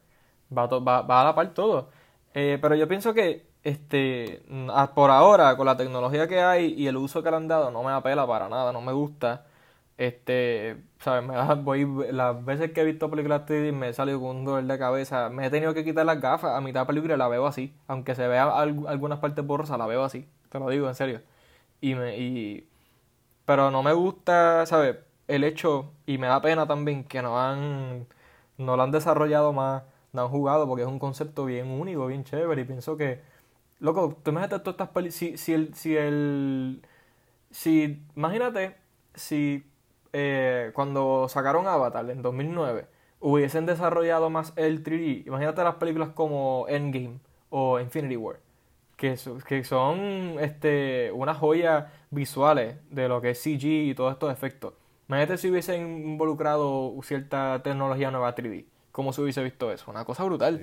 Va, 0.56 0.68
to- 0.68 0.84
va, 0.84 1.04
va 1.04 1.22
a 1.22 1.24
la 1.24 1.36
par 1.36 1.54
todo. 1.54 1.90
Eh, 2.34 2.58
pero 2.62 2.76
yo 2.76 2.86
pienso 2.90 3.14
que 3.14 3.48
este 3.70 4.44
por 4.96 5.12
ahora, 5.12 5.56
con 5.58 5.66
la 5.66 5.78
tecnología 5.78 6.28
que 6.28 6.42
hay 6.42 6.74
y 6.78 6.88
el 6.88 6.98
uso 6.98 7.24
que 7.24 7.30
le 7.32 7.38
han 7.38 7.48
dado, 7.48 7.72
no 7.72 7.84
me 7.84 7.92
apela 7.92 8.26
para 8.28 8.50
nada, 8.50 8.72
no 8.74 8.82
me 8.82 8.94
gusta. 8.94 9.46
Este, 9.98 10.78
¿sabes? 11.00 11.24
Me 11.28 11.36
da- 11.36 11.56
voy, 11.56 11.86
las 12.12 12.44
veces 12.46 12.72
que 12.72 12.82
he 12.82 12.84
visto 12.86 13.10
películas 13.10 13.46
3D 13.46 13.72
me 13.72 13.90
he 13.90 13.94
salido 13.94 14.20
con 14.22 14.38
un 14.38 14.46
dolor 14.46 14.64
de 14.64 14.78
cabeza. 14.80 15.30
Me 15.30 15.48
he 15.48 15.50
tenido 15.50 15.74
que 15.74 15.84
quitar 15.84 16.06
las 16.06 16.22
gafas 16.22 16.56
a 16.56 16.62
mitad 16.62 16.82
de 16.82 16.86
película 16.88 17.16
y 17.16 17.18
la 17.18 17.28
veo 17.28 17.48
así. 17.48 17.74
Aunque 17.88 18.14
se 18.16 18.28
vea 18.28 18.44
al- 18.46 18.86
algunas 18.88 19.20
partes 19.20 19.46
borrosas, 19.46 19.78
la 19.80 19.88
veo 19.88 20.04
así. 20.04 20.28
Te 20.50 20.60
lo 20.60 20.70
digo, 20.70 20.88
en 20.88 20.96
serio. 20.96 21.22
Y 21.82 21.96
me, 21.96 22.18
y, 22.20 22.70
pero 23.46 23.72
no 23.72 23.84
me 23.84 23.94
gusta, 23.94 24.66
¿sabes? 24.66 24.98
El 25.28 25.44
hecho, 25.44 25.92
y 26.06 26.18
me 26.18 26.28
da 26.28 26.42
pena 26.42 26.68
también 26.68 27.04
que 27.04 27.22
no 27.22 27.40
han, 27.42 28.08
no 28.58 28.76
lo 28.78 28.84
han 28.84 28.92
desarrollado 28.92 29.54
más, 29.54 29.84
no 30.14 30.24
han 30.24 30.30
jugado, 30.30 30.68
porque 30.68 30.84
es 30.84 30.88
un 30.88 31.00
concepto 31.00 31.46
bien 31.46 31.68
único, 31.70 32.08
bien 32.08 32.24
chévere, 32.24 32.62
y 32.62 32.66
pienso 32.66 32.98
que, 32.98 33.22
loco, 33.80 34.18
tú 34.24 34.32
imagínate 34.32 34.60
todas 34.60 34.74
estas 34.76 34.90
películas, 34.90 35.16
si, 35.16 35.38
si 35.38 35.54
el, 35.54 35.74
si 35.74 35.96
el, 35.98 36.82
si, 37.52 38.04
imagínate, 38.16 38.78
si 39.16 39.64
eh, 40.14 40.72
cuando 40.76 41.28
sacaron 41.30 41.68
Avatar 41.68 42.10
en 42.10 42.22
2009, 42.22 42.88
hubiesen 43.20 43.66
desarrollado 43.66 44.30
más 44.30 44.54
el 44.58 44.84
3D, 44.84 45.24
imagínate 45.28 45.64
las 45.64 45.76
películas 45.76 46.10
como 46.12 46.66
Endgame 46.70 47.20
o 47.50 47.80
Infinity 47.80 48.18
War 48.18 48.40
que, 48.98 49.18
so- 49.18 49.38
que 49.40 49.64
son 49.64 50.38
este, 50.40 51.12
unas 51.14 51.38
joyas 51.38 51.86
visuales 52.12 52.78
de 52.90 53.08
lo 53.10 53.22
que 53.22 53.32
es 53.32 53.40
CG 53.42 53.90
y 53.90 53.96
todos 53.96 54.14
estos 54.14 54.32
efectos. 54.34 54.74
Imagínate 55.08 55.38
si 55.38 55.50
hubiesen 55.52 55.82
involucrado 56.06 56.96
cierta 57.04 57.62
tecnología 57.64 58.12
nueva 58.12 58.36
3D. 58.36 58.66
¿Cómo 58.92 59.14
se 59.14 59.22
hubiese 59.22 59.44
visto 59.44 59.72
eso? 59.72 59.92
Una 59.92 60.06
cosa 60.06 60.24
brutal, 60.24 60.62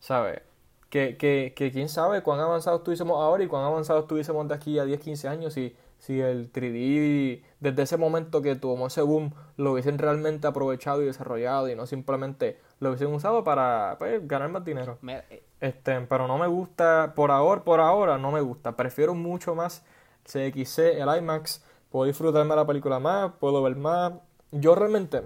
¿sabes? 0.00 0.42
Que, 0.90 1.16
que, 1.16 1.52
que 1.56 1.70
quién 1.70 1.88
sabe 1.88 2.22
cuán 2.22 2.40
avanzados 2.40 2.80
estuviésemos 2.80 3.16
ahora 3.22 3.44
y 3.44 3.46
cuán 3.46 3.64
avanzados 3.64 4.02
estuviésemos 4.02 4.48
de 4.48 4.54
aquí 4.54 4.78
a 4.80 4.84
10, 4.84 5.00
15 5.00 5.28
años 5.28 5.54
si, 5.54 5.76
si 6.00 6.20
el 6.20 6.50
3D 6.50 7.42
desde 7.60 7.82
ese 7.82 7.96
momento 7.96 8.42
que 8.42 8.56
tomó 8.56 8.88
ese 8.88 9.02
boom 9.02 9.32
lo 9.56 9.72
hubiesen 9.72 9.98
realmente 9.98 10.48
aprovechado 10.48 11.00
y 11.02 11.06
desarrollado 11.06 11.68
y 11.68 11.76
no 11.76 11.86
simplemente 11.86 12.58
lo 12.80 12.88
hubiesen 12.88 13.14
usado 13.14 13.44
para 13.44 13.96
pues, 14.00 14.26
ganar 14.26 14.48
más 14.50 14.64
dinero. 14.64 14.98
Me- 15.02 15.22
eh, 15.30 15.44
Este, 15.60 16.00
pero 16.02 16.26
no 16.26 16.38
me 16.38 16.48
gusta, 16.48 17.12
por 17.14 17.30
ahora, 17.30 17.62
por 17.62 17.78
ahora 17.80 18.18
no 18.18 18.32
me 18.32 18.40
gusta. 18.40 18.76
Prefiero 18.76 19.14
mucho 19.14 19.54
más 19.54 19.84
CXC, 20.24 21.00
el 21.00 21.08
IMAX. 21.18 21.64
Puedo 21.90 22.06
disfrutarme 22.06 22.56
la 22.56 22.66
película 22.66 22.98
más, 22.98 23.32
puedo 23.38 23.62
ver 23.62 23.76
más. 23.76 24.14
Yo 24.50 24.74
realmente, 24.74 25.22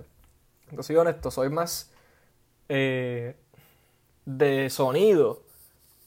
te 0.76 0.82
soy 0.82 0.96
honesto, 0.96 1.30
soy 1.30 1.48
más 1.48 1.90
eh, 2.68 3.36
de 4.24 4.70
sonido 4.70 5.43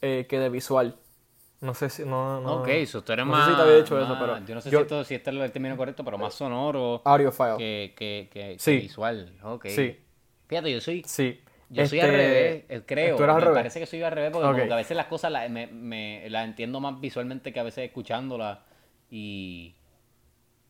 eh, 0.02 0.26
que 0.28 0.38
de 0.38 0.48
visual. 0.48 0.96
No 1.60 1.74
sé 1.74 1.90
si, 1.90 2.04
no, 2.04 2.40
no. 2.40 2.60
ok, 2.62 2.68
eso 2.68 3.02
tú 3.02 3.12
eres 3.12 3.26
no 3.26 3.32
más. 3.32 3.46
sé 3.46 3.50
si 3.50 3.56
te 3.56 3.62
había 3.62 3.76
dicho 3.78 4.00
eso, 4.00 4.16
pero 4.20 4.38
Yo 4.46 4.54
no 4.54 4.60
sé 4.60 4.70
yo- 4.70 4.78
si, 4.78 4.82
esto, 4.82 5.04
si 5.04 5.14
este 5.16 5.30
es 5.30 5.36
el 5.36 5.50
término 5.52 5.76
correcto, 5.76 6.04
pero 6.04 6.16
más 6.16 6.34
sonoro 6.34 7.02
Audiophile. 7.04 7.56
que, 7.58 7.94
que, 7.96 8.28
que, 8.64 8.76
visual. 8.76 9.32
Ok. 9.42 9.66
Sí, 9.66 9.96
Fíjate, 10.46 10.72
yo 10.72 10.80
soy. 10.80 11.02
sí. 11.04 11.40
Yo 11.70 11.84
soy 11.86 11.98
Este, 11.98 12.02
al 12.10 12.16
revés, 12.16 12.64
eh, 12.68 12.82
creo. 12.86 13.16
Tú 13.16 13.24
al 13.24 13.34
me 13.34 13.40
revés. 13.40 13.54
parece 13.56 13.80
que 13.80 13.86
soy 13.86 14.02
al 14.02 14.12
revés 14.12 14.30
porque 14.30 14.46
Ok. 14.46 14.54
como 14.54 14.66
que 14.68 14.72
a 14.72 14.76
veces 14.76 14.96
las 14.96 15.06
cosas 15.06 15.30
las, 15.32 15.50
me, 15.50 15.66
me- 15.66 16.30
las 16.30 16.46
entiendo 16.46 16.80
más 16.80 16.98
visualmente 17.00 17.52
que 17.52 17.60
a 17.60 17.64
veces 17.64 17.84
escuchándolas 17.84 18.58
y, 19.10 19.74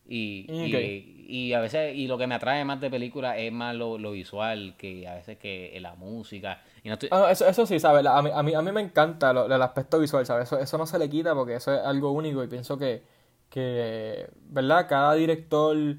y, 0.07 0.47
y- 0.49 1.25
y 1.29 1.53
a 1.53 1.59
veces 1.61 1.95
y 1.95 2.07
lo 2.07 2.17
que 2.17 2.27
me 2.27 2.35
atrae 2.35 2.65
más 2.65 2.81
de 2.81 2.89
películas 2.89 3.35
es 3.37 3.51
más 3.51 3.75
lo, 3.75 3.97
lo 3.97 4.11
visual 4.11 4.75
que 4.77 5.07
a 5.07 5.15
veces 5.15 5.37
que 5.37 5.77
la 5.79 5.95
música. 5.95 6.61
Y 6.83 6.87
no 6.87 6.93
estoy- 6.93 7.09
Ah, 7.11 7.19
no, 7.19 7.29
eso, 7.29 7.45
eso 7.47 7.65
sí, 7.65 7.79
¿sabes? 7.79 8.05
A 8.05 8.21
mí, 8.21 8.29
a 8.33 8.43
mí, 8.43 8.53
a 8.53 8.61
mí 8.61 8.71
me 8.71 8.81
encanta 8.81 9.33
lo- 9.33 9.45
el 9.53 9.61
aspecto 9.61 9.99
visual, 9.99 10.25
¿sabes? 10.25 10.45
Eso, 10.47 10.59
eso 10.59 10.77
no 10.77 10.85
se 10.85 10.97
le 10.99 11.09
quita 11.09 11.33
porque 11.35 11.55
eso 11.55 11.73
es 11.73 11.81
algo 11.83 12.11
único 12.11 12.43
y 12.43 12.47
pienso 12.47 12.77
que, 12.77 13.03
que 13.49 14.29
¿verdad? 14.49 14.87
Cada 14.87 15.13
director 15.15 15.75
y, 15.77 15.97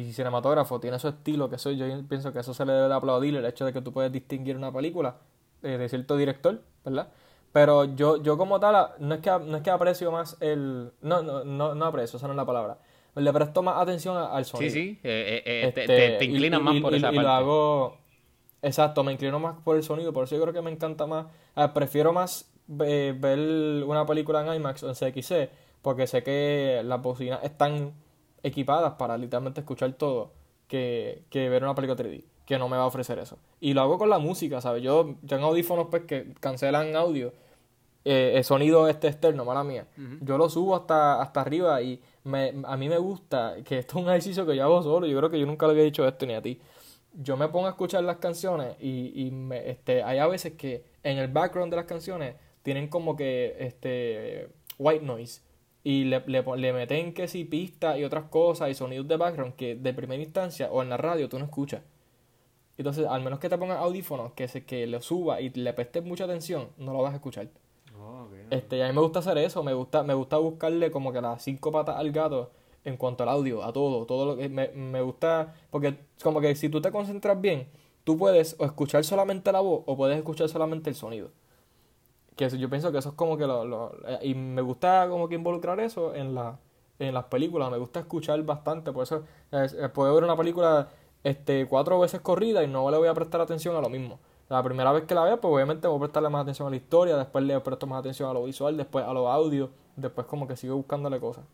y 0.00 0.12
cinematógrafo 0.12 0.80
tiene 0.80 0.98
su 0.98 1.08
estilo, 1.08 1.48
que 1.48 1.56
eso 1.56 1.70
yo 1.70 1.86
pienso 2.08 2.32
que 2.32 2.40
eso 2.40 2.52
se 2.54 2.66
le 2.66 2.72
debe 2.72 2.88
de 2.88 2.94
aplaudir, 2.94 3.34
el 3.36 3.44
hecho 3.46 3.64
de 3.64 3.72
que 3.72 3.80
tú 3.80 3.92
puedes 3.92 4.12
distinguir 4.12 4.56
una 4.56 4.72
película 4.72 5.16
eh, 5.62 5.78
de 5.78 5.88
cierto 5.88 6.16
director, 6.16 6.60
¿verdad? 6.84 7.08
Pero 7.52 7.84
yo, 7.84 8.22
yo 8.22 8.36
como 8.38 8.58
tal, 8.60 8.88
no 8.98 9.14
es 9.14 9.20
que, 9.20 9.30
no 9.30 9.56
es 9.58 9.62
que 9.62 9.70
aprecio 9.70 10.10
más 10.10 10.36
el... 10.40 10.90
No, 11.02 11.22
no, 11.22 11.44
no, 11.44 11.74
no 11.74 11.84
aprecio, 11.84 12.16
esa 12.16 12.26
no 12.26 12.32
es 12.32 12.36
la 12.38 12.46
palabra. 12.46 12.78
Le 13.14 13.30
presto 13.32 13.62
más 13.62 13.76
atención 13.80 14.16
al 14.16 14.44
sí, 14.46 14.50
sonido. 14.50 14.72
sí, 14.72 14.98
eh, 15.02 15.42
eh, 15.44 15.64
eh, 15.68 15.72
te, 15.72 15.82
Este, 15.82 15.86
te- 15.96 16.16
te 16.18 16.24
inclinas 16.24 16.60
y- 16.60 16.62
más 16.62 16.80
por 16.80 16.94
y- 16.94 16.96
esa 16.96 17.12
y 17.12 17.16
parte. 17.16 17.22
lo 17.22 17.30
hago. 17.30 17.98
Exacto, 18.62 19.02
me 19.02 19.12
inclino 19.12 19.40
más 19.40 19.56
por 19.64 19.76
el 19.76 19.82
sonido, 19.82 20.12
por 20.12 20.24
eso 20.24 20.36
yo 20.36 20.42
creo 20.42 20.54
que 20.54 20.62
me 20.62 20.70
encanta 20.70 21.06
más. 21.06 21.26
ah, 21.56 21.74
prefiero 21.74 22.12
más 22.12 22.50
eh, 22.84 23.14
ver 23.18 23.84
una 23.84 24.06
película 24.06 24.40
en 24.40 24.54
IMAX 24.54 24.84
o 24.84 24.88
en 24.88 24.94
CXC, 24.94 25.50
porque 25.82 26.06
sé 26.06 26.22
que 26.22 26.80
las 26.84 27.02
bocinas 27.02 27.40
están 27.42 27.92
equipadas 28.42 28.94
para 28.94 29.18
literalmente 29.18 29.60
escuchar 29.60 29.92
todo, 29.94 30.30
que, 30.68 31.24
que 31.28 31.48
ver 31.48 31.64
una 31.64 31.74
película 31.74 31.96
3D, 31.96 32.24
que 32.46 32.58
no 32.58 32.68
me 32.68 32.76
va 32.76 32.84
a 32.84 32.86
ofrecer 32.86 33.18
eso. 33.18 33.36
Y 33.60 33.74
lo 33.74 33.82
hago 33.82 33.98
con 33.98 34.08
la 34.08 34.18
música, 34.20 34.60
¿sabes? 34.60 34.82
Yo 34.82 35.16
tengo 35.26 35.46
audífonos 35.46 35.88
pues 35.90 36.04
que 36.04 36.32
cancelan 36.40 36.94
audio, 36.94 37.32
eh, 38.04 38.32
el 38.36 38.44
sonido 38.44 38.88
este 38.88 39.08
externo, 39.08 39.44
mala 39.44 39.64
mía. 39.64 39.86
Yo 40.20 40.38
lo 40.38 40.48
subo 40.48 40.74
hasta, 40.76 41.20
hasta 41.20 41.40
arriba 41.40 41.82
y 41.82 42.00
me, 42.24 42.54
a 42.64 42.76
mí 42.76 42.88
me 42.88 42.98
gusta, 42.98 43.56
que 43.64 43.78
esto 43.78 43.98
es 43.98 44.04
un 44.04 44.10
ejercicio 44.10 44.46
que 44.46 44.56
yo 44.56 44.64
hago 44.64 44.82
solo, 44.82 45.06
yo 45.06 45.16
creo 45.18 45.30
que 45.30 45.38
yo 45.38 45.46
nunca 45.46 45.66
le 45.66 45.72
había 45.72 45.84
dicho 45.84 46.06
esto 46.06 46.26
ni 46.26 46.34
a 46.34 46.42
ti. 46.42 46.60
Yo 47.14 47.36
me 47.36 47.48
pongo 47.48 47.66
a 47.66 47.70
escuchar 47.70 48.04
las 48.04 48.16
canciones 48.16 48.76
y, 48.80 49.12
y 49.26 49.30
me, 49.30 49.70
este, 49.70 50.02
hay 50.02 50.18
a 50.18 50.26
veces 50.26 50.54
que 50.54 50.84
en 51.02 51.18
el 51.18 51.28
background 51.28 51.70
de 51.70 51.76
las 51.76 51.86
canciones 51.86 52.36
tienen 52.62 52.88
como 52.88 53.16
que 53.16 53.56
este 53.58 54.48
white 54.78 55.04
noise 55.04 55.42
y 55.84 56.04
le, 56.04 56.20
le, 56.26 56.44
le 56.56 56.72
meten 56.72 57.12
que 57.12 57.28
si 57.28 57.44
pistas 57.44 57.98
y 57.98 58.04
otras 58.04 58.24
cosas 58.24 58.70
y 58.70 58.74
sonidos 58.74 59.08
de 59.08 59.16
background 59.16 59.54
que 59.56 59.74
de 59.74 59.92
primera 59.92 60.22
instancia 60.22 60.70
o 60.70 60.82
en 60.82 60.88
la 60.88 60.96
radio 60.96 61.28
tú 61.28 61.38
no 61.38 61.44
escuchas. 61.44 61.82
Entonces, 62.78 63.06
al 63.06 63.22
menos 63.22 63.38
que 63.38 63.48
te 63.48 63.58
pongas 63.58 63.78
audífonos, 63.78 64.32
que 64.32 64.48
se, 64.48 64.64
que 64.64 64.86
le 64.86 65.00
suba 65.02 65.40
y 65.40 65.50
le 65.50 65.72
prestes 65.72 66.04
mucha 66.04 66.24
atención, 66.24 66.68
no 66.78 66.92
lo 66.92 67.02
vas 67.02 67.12
a 67.12 67.16
escuchar. 67.16 67.48
Oh. 68.00 68.26
Este, 68.50 68.78
y 68.78 68.80
a 68.80 68.88
mí 68.88 68.94
me 68.94 69.00
gusta 69.00 69.18
hacer 69.18 69.36
eso, 69.38 69.62
me 69.62 69.74
gusta, 69.74 70.02
me 70.02 70.14
gusta 70.14 70.38
buscarle 70.38 70.90
como 70.90 71.12
que 71.12 71.20
las 71.20 71.42
cinco 71.42 71.70
patas 71.70 71.96
al 71.96 72.10
gato 72.10 72.50
en 72.84 72.96
cuanto 72.96 73.22
al 73.22 73.28
audio, 73.30 73.62
a 73.64 73.72
todo, 73.72 74.06
todo 74.06 74.26
lo 74.26 74.36
que 74.36 74.48
me, 74.48 74.68
me 74.68 75.00
gusta, 75.02 75.54
porque 75.70 75.98
como 76.22 76.40
que 76.40 76.54
si 76.56 76.68
tú 76.68 76.80
te 76.80 76.90
concentras 76.92 77.40
bien, 77.40 77.68
tú 78.04 78.16
puedes 78.16 78.56
o 78.58 78.64
escuchar 78.64 79.04
solamente 79.04 79.52
la 79.52 79.60
voz 79.60 79.82
o 79.86 79.96
puedes 79.96 80.16
escuchar 80.18 80.48
solamente 80.48 80.90
el 80.90 80.96
sonido. 80.96 81.30
Que 82.36 82.46
eso- 82.46 82.56
yo 82.56 82.68
pienso 82.70 82.90
que 82.92 82.98
eso 82.98 83.10
es 83.10 83.14
como 83.14 83.36
que 83.36 83.46
lo, 83.46 83.64
lo- 83.64 83.92
eh, 84.08 84.18
y 84.22 84.34
me 84.34 84.62
gusta 84.62 85.06
como 85.08 85.28
que 85.28 85.34
involucrar 85.34 85.78
eso 85.80 86.14
en 86.14 86.34
la, 86.34 86.58
en 86.98 87.12
las 87.14 87.24
películas, 87.24 87.70
me 87.70 87.76
gusta 87.78 88.00
escuchar 88.00 88.42
bastante, 88.42 88.92
por 88.92 89.02
eso 89.04 89.24
eh, 89.52 89.66
eh, 89.78 89.88
puedo 89.90 90.14
ver 90.14 90.24
una 90.24 90.36
película 90.36 90.88
este 91.24 91.66
cuatro 91.68 91.98
veces 92.00 92.20
corrida 92.20 92.62
y 92.64 92.68
no 92.68 92.90
le 92.90 92.96
voy 92.96 93.08
a 93.08 93.14
prestar 93.14 93.40
atención 93.40 93.76
a 93.76 93.80
lo 93.80 93.88
mismo. 93.90 94.18
La 94.48 94.62
primera 94.62 94.92
vez 94.92 95.04
que 95.04 95.14
la 95.14 95.22
vea, 95.24 95.40
pues 95.40 95.52
obviamente 95.54 95.86
voy 95.88 95.96
a 95.98 96.00
prestarle 96.00 96.28
más 96.30 96.42
atención 96.42 96.66
a 96.68 96.70
la 96.70 96.76
historia, 96.76 97.16
después 97.16 97.44
le 97.44 97.58
presto 97.60 97.86
más 97.86 98.00
atención 98.00 98.28
a 98.30 98.32
lo 98.34 98.44
visual, 98.44 98.76
después 98.76 99.04
a 99.04 99.12
lo 99.12 99.28
audio, 99.30 99.70
después 99.96 100.26
como 100.26 100.46
que 100.48 100.56
sigo 100.56 100.76
buscándole 100.76 101.20
cosas. 101.20 101.44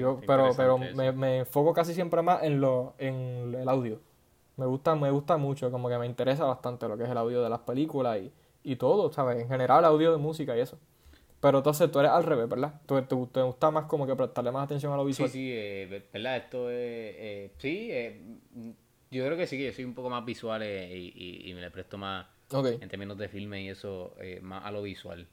Yo- 0.00 0.20
pero 0.26 0.44
pero 0.56 0.78
me, 0.94 1.12
me 1.12 1.38
enfoco 1.38 1.72
casi 1.74 1.94
siempre 1.94 2.22
más 2.22 2.42
en 2.42 2.60
lo 2.60 2.94
en 2.98 3.54
el 3.58 3.68
audio. 3.68 4.00
Me 4.56 4.66
gusta 4.66 4.94
me 4.94 5.10
gusta 5.10 5.36
mucho, 5.36 5.70
como 5.70 5.88
que 5.88 5.98
me 5.98 6.06
interesa 6.06 6.44
bastante 6.44 6.86
lo 6.88 6.96
que 6.96 7.04
es 7.04 7.10
el 7.10 7.18
audio 7.18 7.42
de 7.42 7.48
las 7.50 7.60
películas 7.60 8.18
y, 8.20 8.32
y 8.64 8.76
todo, 8.76 9.12
¿sabes? 9.12 9.40
En 9.42 9.48
general 9.48 9.84
audio 9.84 10.12
de 10.12 10.18
música 10.18 10.56
y 10.56 10.60
eso. 10.60 10.78
Pero 11.40 11.58
entonces 11.58 11.90
tú 11.90 11.98
eres 11.98 12.12
al 12.12 12.22
revés, 12.22 12.48
¿verdad? 12.48 12.80
Tú, 12.86 13.02
te, 13.02 13.16
te 13.32 13.42
gusta 13.42 13.70
más 13.72 13.86
como 13.86 14.06
que 14.06 14.14
prestarle 14.14 14.52
más 14.52 14.64
atención 14.64 14.92
a 14.92 14.96
lo 14.96 15.02
Sí, 15.04 15.08
visual. 15.08 15.28
sí, 15.30 15.50
eh, 15.52 15.88
ve- 15.90 16.06
¿verdad? 16.12 16.36
Esto 16.36 16.70
es... 16.70 16.76
eh, 17.18 17.50
sí, 17.58 17.88
eh, 17.90 18.20
yo 19.10 19.24
creo 19.26 19.36
que 19.36 19.48
sí, 19.48 19.56
que 19.58 19.66
yo 19.66 19.72
soy 19.72 19.84
un 19.84 19.94
poco 19.94 20.08
más 20.08 20.24
visual 20.24 20.62
eh, 20.62 20.96
y, 20.96 21.12
y, 21.16 21.50
y 21.50 21.54
me 21.54 21.60
le 21.60 21.70
presto 21.72 21.98
más... 21.98 22.26
En 22.80 22.88
términos 22.88 23.18
de 23.18 23.28
filme 23.28 23.60
y 23.62 23.70
eso, 23.70 24.14
eh, 24.20 24.38
más 24.40 24.64
a 24.64 24.70
lo 24.70 24.82
visual. 24.82 25.26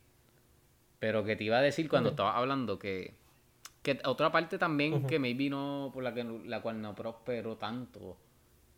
Pero 1.00 1.24
que 1.24 1.36
te 1.36 1.44
iba 1.44 1.58
a 1.58 1.62
decir 1.62 1.88
cuando 1.90 2.10
estabas 2.10 2.36
hablando 2.36 2.80
que, 2.80 3.14
que 3.82 4.00
otra 4.06 4.32
parte 4.32 4.58
también 4.58 5.06
que 5.08 5.20
maybe 5.20 5.50
no, 5.50 5.90
por 5.94 6.04
la, 6.04 6.14
que, 6.14 6.24
la 6.24 6.62
cual 6.62 6.82
no 6.82 6.94
prosperó 6.96 7.56
tanto, 7.58 8.18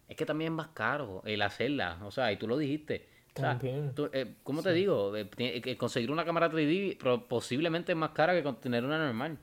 es 0.07 0.15
que 0.15 0.25
también 0.25 0.51
es 0.53 0.57
más 0.57 0.67
caro 0.69 1.21
el 1.25 1.41
hacerla, 1.41 1.97
o 2.03 2.11
sea, 2.11 2.31
y 2.31 2.37
tú 2.37 2.47
lo 2.47 2.57
dijiste. 2.57 3.07
O 3.35 3.39
sea, 3.39 3.51
También. 3.57 3.95
tú, 3.95 4.09
eh, 4.11 4.35
¿Cómo 4.43 4.61
te 4.61 4.73
digo? 4.73 5.15
Eh, 5.15 5.29
que 5.61 5.77
conseguir 5.77 6.11
una 6.11 6.25
cámara 6.25 6.49
3D 6.51 6.97
pro- 6.97 7.27
posiblemente 7.29 7.93
es 7.93 7.97
más 7.97 8.09
cara 8.11 8.33
que 8.33 8.53
tener 8.53 8.83
una 8.83 8.97
normal. 8.97 9.37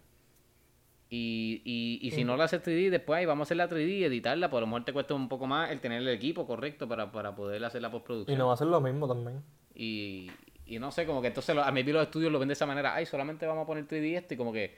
Y, 1.10 1.62
y, 1.64 2.06
y 2.06 2.10
si 2.10 2.22
no 2.22 2.36
la 2.36 2.44
haces 2.44 2.62
3D, 2.62 2.90
después 2.90 3.18
ahí 3.18 3.24
vamos 3.24 3.46
a 3.46 3.48
hacer 3.48 3.56
la 3.56 3.66
3D 3.68 3.88
y 3.88 4.04
editarla, 4.04 4.50
por 4.50 4.60
lo 4.60 4.66
mejor 4.66 4.84
te 4.84 4.92
cuesta 4.92 5.14
un 5.14 5.28
poco 5.30 5.46
más 5.46 5.70
el 5.70 5.80
tener 5.80 6.02
el 6.02 6.08
equipo 6.08 6.46
correcto 6.46 6.86
para, 6.86 7.10
para 7.10 7.34
poder 7.34 7.64
hacer 7.64 7.80
la 7.80 7.88
Y 7.88 7.92
postproducción. 7.92 8.36
no 8.38 8.48
va 8.48 8.52
a 8.52 8.56
ser 8.58 8.66
lo 8.66 8.78
mismo 8.82 9.08
también. 9.08 9.42
Y, 9.74 10.30
y 10.66 10.78
no 10.78 10.90
sé, 10.90 11.06
como 11.06 11.22
que 11.22 11.28
entonces 11.28 11.56
lo- 11.56 11.64
a 11.64 11.72
mí 11.72 11.82
los 11.82 12.02
estudios 12.02 12.30
lo 12.30 12.38
ven 12.38 12.48
de 12.48 12.52
esa 12.52 12.66
manera. 12.66 12.94
Ay, 12.94 13.06
solamente 13.06 13.46
vamos 13.46 13.62
a 13.64 13.66
poner 13.66 13.86
3D 13.88 14.16
esto 14.18 14.34
y 14.34 14.36
como 14.36 14.52
que, 14.52 14.76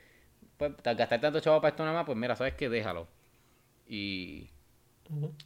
pues, 0.60 0.76
ta- 0.78 0.94
gastar 0.94 1.20
tanto 1.20 1.40
chavo 1.40 1.60
para 1.60 1.70
esto 1.72 1.82
nada 1.84 1.96
más, 1.96 2.06
pues 2.06 2.16
mira, 2.18 2.36
sabes 2.36 2.54
que 2.54 2.68
déjalo. 2.68 3.08
Y, 3.88 4.50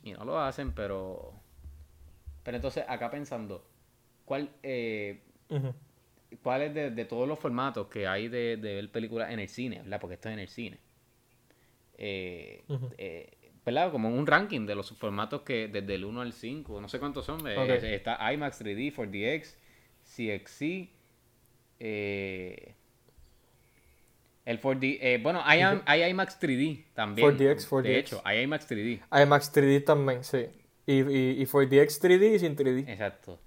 y 0.02 0.12
no 0.12 0.24
lo 0.26 0.38
hacen, 0.40 0.72
pero... 0.72 1.32
Pero 2.42 2.56
entonces, 2.58 2.84
acá 2.88 3.10
pensando, 3.10 3.66
¿cuál, 4.26 4.50
eh, 4.62 5.22
cuál 6.42 6.62
es 6.62 6.74
de, 6.74 6.90
de 6.90 7.04
todos 7.06 7.26
los 7.28 7.38
formatos 7.38 7.86
que 7.88 8.06
hay 8.06 8.28
de, 8.28 8.56
de 8.58 8.74
ver 8.74 8.92
películas 8.92 9.30
en 9.32 9.40
el 9.40 9.48
cine, 9.48 9.80
¿verdad? 9.82 10.00
Porque 10.00 10.14
esto 10.14 10.28
es 10.28 10.34
en 10.34 10.40
el 10.40 10.48
cine. 10.48 10.78
Eh, 11.96 12.64
eh, 12.98 13.30
¿Verdad? 13.64 13.90
Como 13.90 14.10
un 14.10 14.26
ranking 14.26 14.66
de 14.66 14.74
los 14.74 14.90
formatos 14.98 15.40
que 15.42 15.68
desde 15.68 15.94
el 15.94 16.04
1 16.04 16.20
al 16.20 16.32
5, 16.34 16.80
no 16.80 16.88
sé 16.88 16.98
cuántos 16.98 17.24
son. 17.24 17.46
eh, 17.48 17.56
Ok. 17.78 17.84
está 17.84 18.32
IMAX 18.32 18.60
3D, 18.60 18.92
4DX, 18.92 19.56
CXC, 20.04 20.90
eh, 21.80 22.74
el 24.44 24.60
4D, 24.60 24.98
eh, 25.00 25.20
bueno, 25.22 25.40
hay, 25.44 25.60
hay 25.86 26.10
IMAX 26.10 26.38
3D 26.40 26.84
también. 26.94 27.28
4DX, 27.38 27.68
4DX. 27.68 27.82
De 27.82 27.98
hecho, 27.98 28.20
hay 28.24 28.42
IMAX 28.42 28.68
3D. 28.70 29.00
IMAX 29.22 29.52
3D 29.54 29.84
también, 29.84 30.24
sí. 30.24 30.46
Y, 30.86 31.00
y, 31.00 31.30
y 31.42 31.46
4DX 31.46 32.00
3D 32.00 32.34
y 32.34 32.38
sin 32.38 32.56
3D. 32.56 32.88
Exacto. 32.88 33.38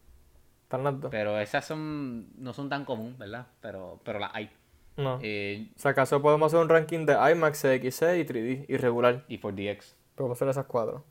Están 0.64 0.84
las 0.84 1.00
dos. 1.00 1.12
Pero 1.12 1.40
esas 1.40 1.66
son 1.66 2.28
no 2.42 2.52
son 2.54 2.68
tan 2.70 2.84
comunes, 2.84 3.18
¿verdad? 3.18 3.48
Pero, 3.62 4.02
pero 4.04 4.20
las 4.20 4.32
hay. 4.34 4.50
No. 4.98 5.20
Eh, 5.22 5.68
Si 5.76 5.88
acaso 5.88 6.22
podemos 6.22 6.48
hacer 6.52 6.60
un 6.60 6.70
ranking 6.70 7.06
de 7.06 7.14
IMAX, 7.32 7.62
CXC 7.62 8.02
y 8.20 8.26
3D 8.26 8.66
y 8.68 8.78
regular. 8.78 9.24
y 9.28 9.38
4DX. 9.40 9.94
Podemos 10.16 10.38
hacer 10.38 10.50
esas 10.50 10.66
cuatro. 10.66 11.06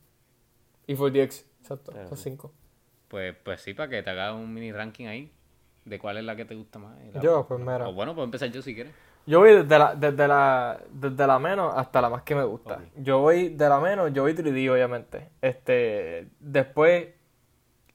Y 0.88 0.94
4DX, 0.94 1.44
exacto, 1.60 1.92
esas 1.92 2.18
sí. 2.18 2.30
cinco. 2.30 2.52
Pues, 3.08 3.34
pues 3.44 3.60
sí, 3.60 3.72
para 3.74 3.88
que 3.88 4.02
te 4.02 4.10
haga 4.10 4.34
un 4.34 4.52
mini 4.52 4.72
ranking 4.72 5.06
ahí 5.06 5.30
de 5.84 5.98
cuál 6.00 6.16
es 6.16 6.24
la 6.24 6.34
que 6.34 6.44
te 6.44 6.56
gusta 6.56 6.80
más. 6.80 6.96
la- 7.14 7.20
Yo, 7.22 7.46
pues 7.46 7.60
mira. 7.60 7.88
O 7.88 7.92
bueno, 7.92 8.14
puedo 8.14 8.24
empezar 8.24 8.50
yo 8.50 8.60
si 8.62 8.74
quieres. 8.74 8.92
Yo 9.26 9.40
voy 9.40 9.54
desde 9.54 9.78
la, 9.78 9.94
desde 9.96 10.28
la, 10.28 10.80
desde 10.90 11.26
la 11.26 11.38
menos 11.40 11.74
hasta 11.76 12.00
la 12.00 12.08
más 12.08 12.22
que 12.22 12.36
me 12.36 12.44
gusta. 12.44 12.80
Yo 12.96 13.18
voy 13.20 13.48
de 13.48 13.68
la 13.68 13.80
menos, 13.80 14.12
yo 14.12 14.22
voy 14.22 14.34
3D 14.34 14.70
obviamente. 14.70 15.30
Este, 15.42 16.28
después 16.38 17.08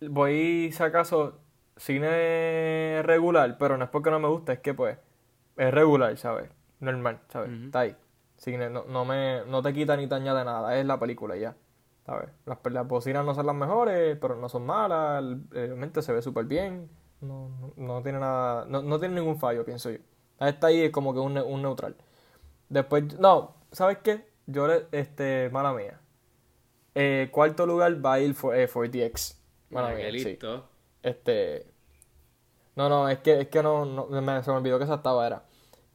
voy, 0.01 0.71
si 0.73 0.84
acaso, 0.84 1.39
cine 1.77 3.01
regular, 3.03 3.57
pero 3.57 3.77
no 3.77 3.86
es 3.86 3.89
porque 3.89 4.11
no 4.11 4.19
me 4.19 4.27
gusta, 4.27 4.53
es 4.53 4.59
que 4.59 4.73
pues 4.73 4.97
es 5.55 5.73
regular, 5.73 6.15
¿sabes? 6.17 6.49
Normal, 6.82 7.19
¿sabes? 7.29 7.51
Está 7.51 7.82
ahí. 7.82 7.95
Cine, 8.36 8.69
no, 8.69 8.84
no 8.86 9.05
me, 9.05 9.45
no 9.45 9.61
te 9.61 9.73
quita 9.73 9.95
ni 9.95 10.07
te 10.07 10.15
añade 10.15 10.43
nada, 10.43 10.77
es 10.77 10.86
la 10.86 10.99
película 10.99 11.38
ya. 11.38 11.55
¿Sabes? 12.05 12.29
Las, 12.45 12.57
las 12.71 12.88
bocinas 12.88 13.23
no 13.23 13.36
son 13.36 13.45
las 13.45 13.55
mejores, 13.55 14.17
pero 14.19 14.36
no 14.36 14.49
son 14.49 14.65
malas, 14.65 15.23
realmente 15.51 16.01
se 16.01 16.11
ve 16.11 16.21
súper 16.21 16.45
bien. 16.45 16.89
No, 17.21 17.49
no, 17.49 17.73
no 17.77 18.01
tiene 18.01 18.19
nada, 18.19 18.65
no, 18.67 18.82
no 18.82 18.99
tiene 18.99 19.15
ningún 19.15 19.38
fallo, 19.38 19.63
pienso 19.63 19.91
yo. 19.91 19.99
Está 20.42 20.68
ahí 20.68 20.89
como 20.92 21.14
que 21.14 21.20
un, 21.20 21.38
un 21.38 21.62
neutral. 21.62 21.96
Después, 22.70 23.18
no, 23.20 23.56
¿sabes 23.72 24.00
qué? 24.04 24.26
Yo, 24.48 24.68
le- 24.68 24.88
este, 24.92 25.50
mala 25.52 25.74
mía. 25.74 26.00
Eh, 26.96 27.30
cuarto 27.32 27.66
lugar 27.66 28.04
va 28.06 28.14
a 28.14 28.20
ir 28.20 28.34
for, 28.34 28.56
eh, 28.56 28.68
4DX. 28.68 29.38
Mala 29.70 29.89
mía, 29.98 30.08
sí. 30.24 30.30
Este. 31.04 31.66
No, 32.76 32.89
no, 32.89 33.10
es 33.10 33.20
que, 33.20 33.42
es 33.42 33.48
que 33.50 33.62
no, 33.64 33.86
no 33.86 34.06
me- 34.22 34.44
se 34.44 34.52
me 34.52 34.58
olvidó 34.58 34.78
que 34.78 34.86
esa 34.86 34.96
estaba, 34.96 35.26
era. 35.28 35.44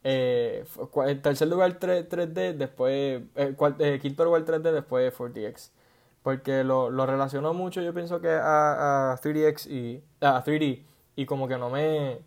Eh, 0.05 0.65
el 1.07 1.23
tercer 1.23 1.49
lugar 1.49 1.79
3, 1.79 2.09
3D, 2.09 2.53
después. 2.55 3.23
Eh, 3.35 3.55
eh, 3.81 3.99
quinto 4.01 4.25
lugar 4.25 4.45
3D, 4.45 4.73
después 4.73 5.13
4DX. 5.13 5.71
Porque 6.23 6.65
lo, 6.65 6.91
lo 6.91 7.07
relacionó 7.07 7.55
mucho, 7.55 7.81
yo 7.83 7.93
pienso 7.95 8.21
que 8.21 8.31
a, 8.31 9.13
a 9.13 9.17
3DX 9.21 9.67
y. 9.71 10.03
A 10.21 10.43
3D. 10.45 10.85
Y 11.17 11.27
como 11.27 11.49
que 11.49 11.57
no 11.59 11.71
me. 11.71 12.19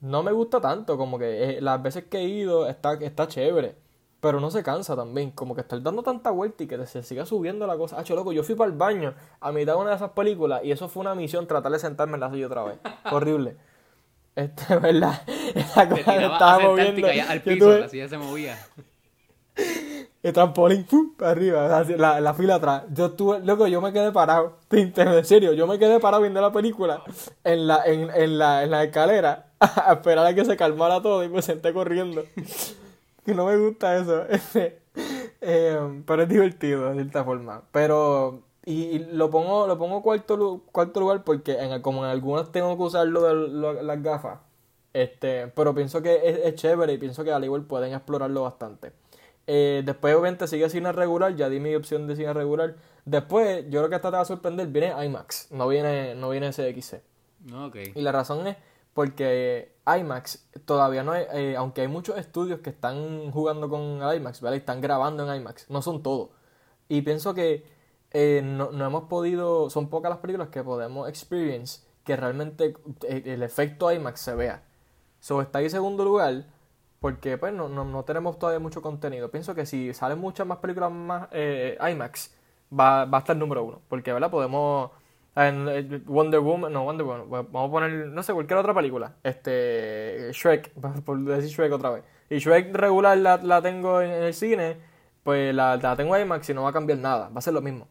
No 0.00 0.22
me 0.22 0.32
gusta 0.32 0.60
tanto, 0.60 0.96
como 0.96 1.18
que 1.18 1.58
eh, 1.58 1.60
las 1.60 1.82
veces 1.82 2.04
que 2.04 2.18
he 2.18 2.24
ido 2.24 2.68
está, 2.68 2.94
está 2.94 3.26
chévere. 3.28 3.76
Pero 4.20 4.40
no 4.40 4.50
se 4.50 4.64
cansa 4.64 4.96
también, 4.96 5.30
como 5.30 5.54
que 5.54 5.60
estar 5.60 5.80
dando 5.80 6.02
tanta 6.02 6.30
vuelta 6.32 6.64
y 6.64 6.66
que 6.66 6.84
se 6.86 7.04
siga 7.04 7.24
subiendo 7.24 7.66
la 7.68 7.76
cosa. 7.76 7.98
Hacho, 8.00 8.16
loco, 8.16 8.32
yo 8.32 8.42
fui 8.42 8.56
para 8.56 8.70
el 8.70 8.76
baño 8.76 9.14
a 9.40 9.52
mitad 9.52 9.74
de 9.74 9.78
una 9.80 9.90
de 9.90 9.96
esas 9.96 10.10
películas 10.10 10.60
y 10.64 10.72
eso 10.72 10.88
fue 10.88 11.02
una 11.02 11.14
misión 11.14 11.46
tratar 11.46 11.70
de 11.70 11.78
sentarme 11.78 12.14
en 12.14 12.20
la 12.20 12.30
silla 12.32 12.46
otra 12.46 12.64
vez. 12.64 12.78
Horrible. 13.12 13.56
Este, 14.34 14.76
¿verdad? 14.80 15.22
Esa 15.54 15.88
cosa 15.88 16.02
se 16.04 16.24
estaba 16.26 16.58
moviendo. 16.60 17.06
al 17.28 17.42
piso, 17.42 17.66
tuve- 17.66 17.80
la 17.80 17.88
silla 17.88 18.08
se 18.08 18.18
movía. 18.18 18.58
el 20.22 20.32
trampolín, 20.32 20.84
¡pum! 20.84 21.14
para 21.16 21.30
arriba, 21.32 21.84
la, 21.96 22.20
la 22.20 22.34
fila 22.34 22.56
atrás. 22.56 22.84
Yo 22.92 23.06
estuve, 23.06 23.40
loco, 23.40 23.66
yo 23.66 23.80
me 23.80 23.92
quedé 23.92 24.12
parado. 24.12 24.58
En 24.70 25.24
serio, 25.24 25.52
yo 25.52 25.66
me 25.66 25.78
quedé 25.78 26.00
parado 26.00 26.22
viendo 26.22 26.40
la 26.40 26.52
película 26.52 27.02
en 27.44 27.66
la, 27.66 27.84
en, 27.84 28.10
en 28.14 28.38
la, 28.38 28.64
en 28.64 28.70
la 28.70 28.84
escalera 28.84 29.47
a 29.60 29.92
esperar 29.94 30.26
a 30.26 30.34
que 30.34 30.44
se 30.44 30.56
calmara 30.56 31.00
todo 31.02 31.22
y 31.24 31.28
me 31.28 31.42
senté 31.42 31.72
corriendo. 31.72 32.22
Que 33.24 33.34
no 33.34 33.44
me 33.44 33.56
gusta 33.58 33.96
eso. 33.98 34.24
Eh, 35.40 36.02
pero 36.06 36.22
es 36.24 36.28
divertido, 36.28 36.88
de 36.88 36.94
cierta 36.94 37.22
forma. 37.22 37.62
Pero, 37.70 38.42
y, 38.64 38.82
y 38.84 38.98
lo 39.12 39.30
pongo, 39.30 39.66
lo 39.68 39.78
pongo 39.78 40.02
cuarto, 40.02 40.62
cuarto 40.72 40.98
lugar 40.98 41.22
porque 41.22 41.52
en, 41.52 41.80
como 41.80 42.04
en 42.04 42.10
algunas 42.10 42.50
tengo 42.50 42.76
que 42.76 42.82
usar 42.82 43.06
lo 43.06 43.22
de 43.22 43.34
lo- 43.34 43.82
las 43.82 44.02
gafas. 44.02 44.40
Este, 44.92 45.46
pero 45.48 45.74
pienso 45.74 46.02
que 46.02 46.16
es, 46.24 46.38
es 46.44 46.54
chévere 46.56 46.94
y 46.94 46.98
pienso 46.98 47.22
que 47.22 47.30
al 47.32 47.44
igual 47.44 47.62
pueden 47.62 47.92
explorarlo 47.94 48.42
bastante. 48.42 48.92
Eh, 49.46 49.82
después, 49.84 50.12
obviamente, 50.14 50.48
sigue 50.48 50.68
cine 50.70 50.90
regular. 50.92 51.36
Ya 51.36 51.48
di 51.48 51.60
mi 51.60 51.74
opción 51.76 52.06
de 52.08 52.16
cine 52.16 52.32
regular. 52.32 52.74
Después, 53.04 53.64
yo 53.70 53.80
creo 53.80 53.88
que 53.90 53.96
esta 53.96 54.10
te 54.10 54.16
va 54.16 54.22
a 54.22 54.26
sorprender. 54.26 54.66
Viene 54.66 54.92
IMAX. 55.04 55.52
No 55.52 55.68
viene, 55.68 56.14
no 56.16 56.30
viene 56.30 56.52
SXC. 56.52 57.00
No, 57.46 57.66
ok. 57.66 57.76
Y 57.94 58.00
la 58.00 58.10
razón 58.10 58.46
es 58.48 58.56
porque 58.98 59.76
IMAX 59.86 60.50
todavía 60.64 61.04
no 61.04 61.12
hay, 61.12 61.24
eh, 61.32 61.54
aunque 61.56 61.82
hay 61.82 61.86
muchos 61.86 62.18
estudios 62.18 62.58
que 62.58 62.70
están 62.70 63.30
jugando 63.30 63.68
con 63.68 64.00
IMAX, 64.02 64.40
¿vale? 64.40 64.56
Están 64.56 64.80
grabando 64.80 65.22
en 65.22 65.40
IMAX, 65.40 65.70
no 65.70 65.82
son 65.82 66.02
todos. 66.02 66.30
Y 66.88 67.02
pienso 67.02 67.32
que 67.32 67.64
eh, 68.10 68.42
no, 68.42 68.72
no 68.72 68.84
hemos 68.84 69.04
podido, 69.04 69.70
son 69.70 69.88
pocas 69.88 70.10
las 70.10 70.18
películas 70.18 70.48
que 70.48 70.64
podemos 70.64 71.08
experience 71.08 71.82
que 72.02 72.16
realmente 72.16 72.74
eh, 73.08 73.22
el 73.26 73.44
efecto 73.44 73.92
IMAX 73.92 74.18
se 74.20 74.34
vea. 74.34 74.64
So, 75.20 75.42
está 75.42 75.60
ahí 75.60 75.66
en 75.66 75.70
segundo 75.70 76.04
lugar 76.04 76.46
porque 76.98 77.38
pues 77.38 77.52
no, 77.52 77.68
no, 77.68 77.84
no 77.84 78.02
tenemos 78.02 78.36
todavía 78.36 78.58
mucho 78.58 78.82
contenido. 78.82 79.30
Pienso 79.30 79.54
que 79.54 79.64
si 79.64 79.94
salen 79.94 80.18
muchas 80.18 80.44
más 80.44 80.58
películas 80.58 80.90
más 80.90 81.28
IMAX, 81.32 82.34
va, 82.72 83.04
va 83.04 83.18
a 83.18 83.20
estar 83.20 83.36
número 83.36 83.62
uno. 83.62 83.80
Porque, 83.88 84.12
¿verdad? 84.12 84.28
Podemos... 84.28 84.90
en, 85.46 85.68
eh, 85.68 86.02
Wonder 86.06 86.40
Woman, 86.40 86.72
no, 86.72 86.84
Wonder 86.84 87.06
Woman, 87.06 87.28
vamos 87.30 87.68
a 87.68 87.70
poner, 87.72 87.92
no 88.08 88.22
sé, 88.22 88.32
cualquier 88.32 88.58
otra 88.58 88.74
película. 88.74 89.16
Este, 89.22 90.30
Shrek, 90.32 90.72
por 91.04 91.18
decir 91.20 91.50
Shrek 91.50 91.72
otra 91.72 91.90
vez. 91.90 92.04
Y 92.30 92.38
Shrek 92.38 92.74
regular 92.74 93.16
la, 93.18 93.36
la 93.38 93.62
tengo 93.62 94.00
en, 94.00 94.10
el 94.10 94.34
cine, 94.34 94.76
pues 95.22 95.54
la, 95.54 95.76
la 95.76 95.96
tengo 95.96 96.16
en 96.16 96.22
IMAX 96.22 96.48
y 96.50 96.54
no 96.54 96.62
va 96.64 96.70
a 96.70 96.72
cambiar 96.72 96.98
nada, 96.98 97.28
va 97.28 97.38
a 97.38 97.42
ser 97.42 97.54
lo 97.54 97.60
mismo. 97.62 97.88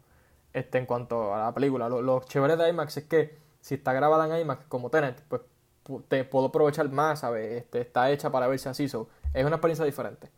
Este, 0.52 0.78
en 0.78 0.86
cuanto 0.86 1.34
a 1.34 1.38
la 1.46 1.54
película, 1.54 1.88
lo, 1.88 2.02
lo 2.02 2.20
chévere 2.24 2.56
de 2.56 2.68
IMAX 2.70 2.96
es 2.98 3.04
que 3.04 3.38
si 3.60 3.74
está 3.76 3.92
grabada 3.92 4.26
en 4.34 4.40
IMAX 4.42 4.64
como 4.66 4.90
Tenet, 4.90 5.22
pues 5.28 5.42
pu- 5.86 6.02
te 6.08 6.24
puedo 6.24 6.46
aprovechar 6.46 6.88
más, 6.90 7.20
¿sabes? 7.20 7.52
Este, 7.62 7.80
está 7.80 8.10
hecha 8.10 8.30
para 8.30 8.46
verse 8.48 8.68
así, 8.68 8.88
so, 8.88 9.08
es 9.34 9.44
una 9.44 9.56
experiencia 9.56 9.84
diferente. 9.84 10.30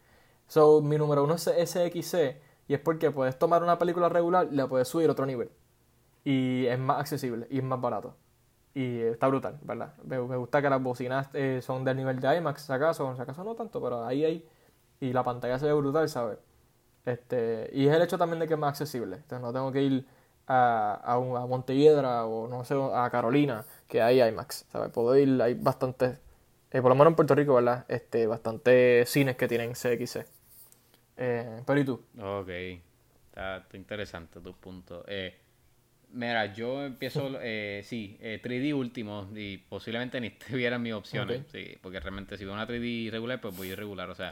So, 0.49 0.81
mi 0.83 0.99
número 0.99 1.25
uno 1.25 1.35
es 1.35 1.47
SXC 1.47 2.37
y 2.69 2.75
es 2.75 2.81
porque 2.81 3.11
puedes 3.11 3.39
tomar 3.39 3.63
una 3.63 3.79
película 3.79 4.09
regular 4.09 4.49
y 4.51 4.57
la 4.57 4.67
puedes 4.69 4.89
subir 4.89 5.09
a 5.09 5.13
otro 5.13 5.27
nivel 5.27 5.51
y 6.25 6.67
es 6.67 6.79
más 6.79 7.01
accesible 7.01 7.47
y 7.51 7.59
es 7.59 7.65
más 7.65 7.81
barato. 7.81 8.17
Y 8.75 9.01
está 9.01 9.27
brutal, 9.29 9.59
¿verdad? 9.63 9.95
Me, 10.05 10.19
gusta 10.19 10.63
que 10.63 10.71
las 10.71 10.83
bocinas 10.83 11.29
eh, 11.35 11.61
son 11.63 11.85
del 11.85 11.97
nivel 11.97 12.21
de 12.21 12.37
IMAX, 12.37 12.63
si 12.63 12.73
acaso, 12.73 13.15
si 13.17 13.23
acaso 13.23 13.43
no 13.43 13.55
tanto, 13.55 13.83
pero 13.83 14.05
ahí 14.05 14.25
hay. 14.25 14.49
Y 15.01 15.13
la 15.13 15.25
pantalla 15.25 15.59
se 15.59 15.67
ve 15.67 15.73
brutal, 15.73 16.09
¿sabes? 16.09 16.39
Este, 17.05 17.71
y 17.73 17.87
es 17.89 17.95
el 17.95 18.03
hecho 18.03 18.19
también 18.19 18.39
de 18.39 18.47
que 18.47 18.55
es 18.55 18.61
más 18.61 18.71
accesible. 18.71 19.17
Entonces 19.17 19.41
no 19.41 19.53
tengo 19.53 19.73
que 19.73 19.83
ir 19.83 20.07
a, 20.47 21.01
a, 21.03 21.19
o 21.19 22.49
no 22.49 22.65
sé, 22.65 22.75
a 22.95 23.09
Carolina, 23.11 23.65
que 23.89 24.03
hay 24.03 24.23
IMAX, 24.23 24.67
¿sabes? 24.71 24.91
Puedo 24.93 25.17
ir, 25.17 25.41
hay 25.43 25.55
bastantes, 25.55 26.19
eh, 26.71 26.83
por 26.83 26.91
lo 26.91 26.95
menos 26.95 27.13
en 27.13 27.17
Puerto 27.17 27.35
Rico, 27.35 27.55
¿verdad? 27.55 27.85
Este, 27.89 28.27
bastantes 28.27 29.09
cines 29.09 29.37
que 29.37 29.49
tienen 29.49 29.73
CXC. 29.73 30.27
Eh, 31.17 31.63
pero 31.67 31.81
¿y 31.81 31.85
tú? 31.85 32.03
Ok. 32.21 32.49
Está 33.29 33.65
interesante 33.75 34.41
tu 34.41 34.55
punto. 34.55 35.05
Eh, 35.07 35.39
Mira, 36.13 36.53
yo 36.53 36.85
empiezo, 36.85 37.31
eh, 37.41 37.83
sí, 37.85 38.17
eh, 38.21 38.41
3D 38.43 38.75
último 38.75 39.29
y 39.35 39.59
posiblemente 39.59 40.21
ni 40.21 40.29
estuvieran 40.29 40.83
mis 40.83 40.93
opciones, 40.93 41.43
sí, 41.53 41.77
porque 41.81 42.01
realmente 42.01 42.37
si 42.37 42.45
veo 42.45 42.55
una 42.55 42.67
3D 42.67 43.11
regular, 43.11 43.41
pues 43.41 43.57
voy 43.57 43.69
irregular, 43.69 44.11
o 44.11 44.15
sea, 44.15 44.31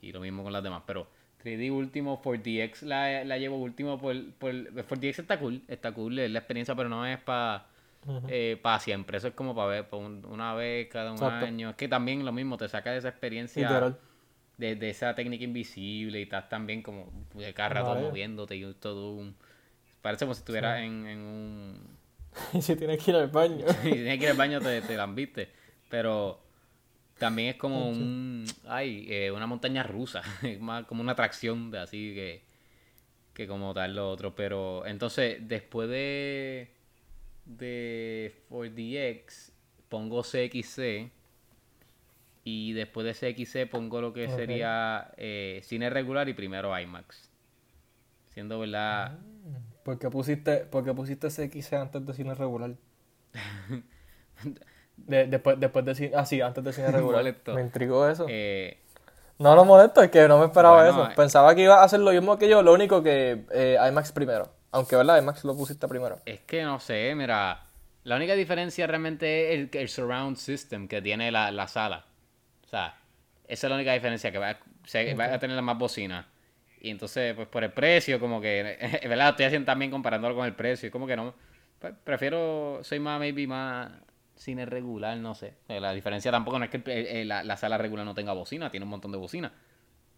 y 0.00 0.12
lo 0.12 0.20
mismo 0.20 0.42
con 0.42 0.52
las 0.52 0.62
demás, 0.62 0.82
pero 0.86 1.06
3D 1.42 1.70
último, 1.70 2.20
4DX 2.22 2.82
la, 2.82 3.24
la 3.24 3.38
llevo 3.38 3.56
último, 3.56 3.98
por, 3.98 4.14
por, 4.34 4.52
4DX 4.52 5.18
está 5.20 5.38
cool, 5.38 5.62
está 5.68 5.92
cool, 5.92 6.18
es 6.18 6.30
la 6.30 6.40
experiencia, 6.40 6.74
pero 6.74 6.88
no 6.88 7.06
es 7.06 7.18
para 7.18 7.66
Ujú. 8.04 8.26
para 8.62 8.80
siempre, 8.80 9.18
eso 9.18 9.28
es 9.28 9.34
como 9.34 9.54
para 9.54 9.68
ver, 9.68 9.88
pa 9.88 9.96
un- 9.96 10.24
una 10.24 10.54
vez 10.54 10.88
cada 10.88 11.12
un 11.12 11.18
Exacto. 11.18 11.46
año, 11.46 11.70
es 11.70 11.76
que 11.76 11.86
también 11.86 12.24
lo 12.24 12.32
mismo, 12.32 12.56
te 12.56 12.68
saca 12.68 12.90
de 12.90 12.98
esa 12.98 13.08
experiencia 13.10 13.62
Literal. 13.68 13.96
de, 14.58 14.74
de 14.76 14.90
esa 14.90 15.14
técnica 15.14 15.44
invisible 15.44 16.18
y 16.18 16.22
estás 16.24 16.48
también 16.48 16.82
como 16.82 17.12
de 17.34 17.54
cada 17.54 17.68
rato 17.68 17.94
moviéndote 17.94 18.56
y 18.56 18.74
todo 18.74 19.12
un... 19.12 19.36
Parece 20.02 20.24
como 20.24 20.34
si 20.34 20.40
estuvieras 20.40 20.80
en, 20.80 21.06
en 21.06 21.18
un... 21.20 21.98
Y 22.52 22.60
si 22.62 22.74
tienes 22.76 23.02
que 23.02 23.12
ir 23.12 23.16
al 23.16 23.28
baño. 23.28 23.64
y 23.84 23.90
tienes 23.90 24.18
que 24.18 24.24
ir 24.24 24.30
al 24.30 24.36
baño 24.36 24.60
te, 24.60 24.82
te 24.82 24.96
la 24.96 25.06
viste. 25.06 25.48
Pero 25.88 26.42
también 27.18 27.50
es 27.50 27.56
como 27.56 27.88
un... 27.88 28.44
Ay, 28.66 29.06
eh, 29.08 29.30
una 29.30 29.46
montaña 29.46 29.84
rusa. 29.84 30.22
Es 30.42 30.60
más 30.60 30.84
como 30.86 31.02
una 31.02 31.12
atracción 31.12 31.70
de 31.70 31.78
así 31.78 32.14
que, 32.14 32.42
que 33.32 33.46
como 33.46 33.72
tal 33.72 33.94
lo 33.94 34.10
otro. 34.10 34.34
Pero 34.34 34.84
entonces, 34.86 35.38
después 35.40 35.88
de... 35.88 36.68
De 37.44 38.34
4DX, 38.50 39.52
pongo 39.88 40.22
CXC. 40.22 41.10
Y 42.44 42.72
después 42.72 43.06
de 43.06 43.14
CXC 43.14 43.70
pongo 43.70 44.00
lo 44.00 44.12
que 44.12 44.28
sería 44.28 45.12
eh, 45.16 45.60
cine 45.62 45.90
regular 45.90 46.28
y 46.28 46.34
primero 46.34 46.76
IMAX. 46.76 47.30
Siendo 48.30 48.58
verdad... 48.58 49.16
¿Por 49.82 49.98
qué 49.98 50.10
pusiste, 50.10 50.58
por 50.58 50.84
qué 50.84 50.92
pusiste 50.94 51.28
CXC 51.28 51.72
antes 51.74 52.06
de 52.06 52.14
cine 52.14 52.34
regular? 52.34 52.72
De- 54.96 55.26
después, 55.26 55.58
después 55.58 55.84
de 55.84 55.94
cine... 55.94 56.12
Ah, 56.14 56.24
sí, 56.26 56.40
antes 56.40 56.62
de 56.62 56.72
cine 56.72 56.90
regular. 56.90 57.20
Molesto. 57.20 57.54
Me 57.54 57.62
intrigó 57.62 58.08
eso. 58.08 58.26
eh, 58.28 58.78
No, 59.38 59.56
no 59.56 59.64
molesto, 59.64 60.02
es 60.02 60.10
que 60.10 60.28
no 60.28 60.38
me 60.38 60.44
esperaba 60.46 60.76
Bueno, 60.84 61.02
eso. 61.04 61.10
eh. 61.10 61.14
Pensaba 61.16 61.54
que 61.54 61.62
iba 61.62 61.80
a 61.80 61.84
hacer 61.84 62.00
lo 62.00 62.12
mismo 62.12 62.38
que 62.38 62.48
yo, 62.48 62.62
lo 62.62 62.72
único 62.72 63.02
que 63.02 63.44
eh, 63.52 63.78
IMAX 63.88 64.12
primero. 64.12 64.52
Aunque, 64.70 64.94
¿verdad? 64.96 65.18
IMAX 65.20 65.44
lo 65.44 65.56
pusiste 65.56 65.88
primero. 65.88 66.18
Es 66.24 66.40
que 66.40 66.62
no 66.62 66.78
sé, 66.78 67.14
mira. 67.16 67.66
La 68.04 68.16
única 68.16 68.34
diferencia 68.34 68.86
realmente 68.86 69.54
es 69.54 69.60
el, 69.60 69.70
el 69.80 69.88
surround 69.88 70.36
system 70.36 70.88
que 70.88 71.00
tiene 71.02 71.30
la, 71.32 71.50
la 71.50 71.68
sala. 71.68 72.04
O 72.64 72.68
sea, 72.68 72.96
esa 73.48 73.66
es 73.66 73.70
la 73.70 73.76
única 73.76 73.92
diferencia, 73.92 74.30
que 74.32 74.38
va, 74.38 74.50
a- 74.50 74.58
se- 74.84 75.14
va 75.14 75.26
a 75.34 75.38
tener 75.38 75.60
más 75.62 75.78
bocina. 75.78 76.28
Y 76.82 76.90
entonces, 76.90 77.34
pues 77.34 77.46
por 77.48 77.62
el 77.64 77.72
precio, 77.72 78.18
como 78.20 78.40
que, 78.40 79.00
¿verdad? 79.08 79.30
Estoy 79.30 79.46
haciendo 79.46 79.66
también 79.66 79.90
comparándolo 79.92 80.34
con 80.34 80.46
el 80.46 80.54
precio. 80.54 80.88
Y 80.88 80.90
como 80.90 81.06
que 81.06 81.16
no, 81.16 81.34
pues, 81.78 81.94
prefiero, 82.04 82.80
soy 82.82 82.98
más, 83.00 83.20
maybe 83.20 83.46
más 83.46 83.92
cine 84.36 84.66
regular, 84.66 85.16
no 85.18 85.34
sé. 85.36 85.54
Eh, 85.68 85.80
La 85.80 85.92
diferencia 85.92 86.30
tampoco 86.32 86.58
no 86.58 86.64
es 86.66 86.70
que 86.72 86.78
el- 86.78 87.06
eh, 87.06 87.24
la, 87.24 87.44
la 87.44 87.56
sala 87.56 87.78
regular 87.78 88.04
no 88.06 88.14
tenga 88.14 88.32
bocina, 88.32 88.70
tiene 88.70 88.84
un 88.84 88.90
montón 88.90 89.12
de 89.12 89.18
bocina. 89.18 89.52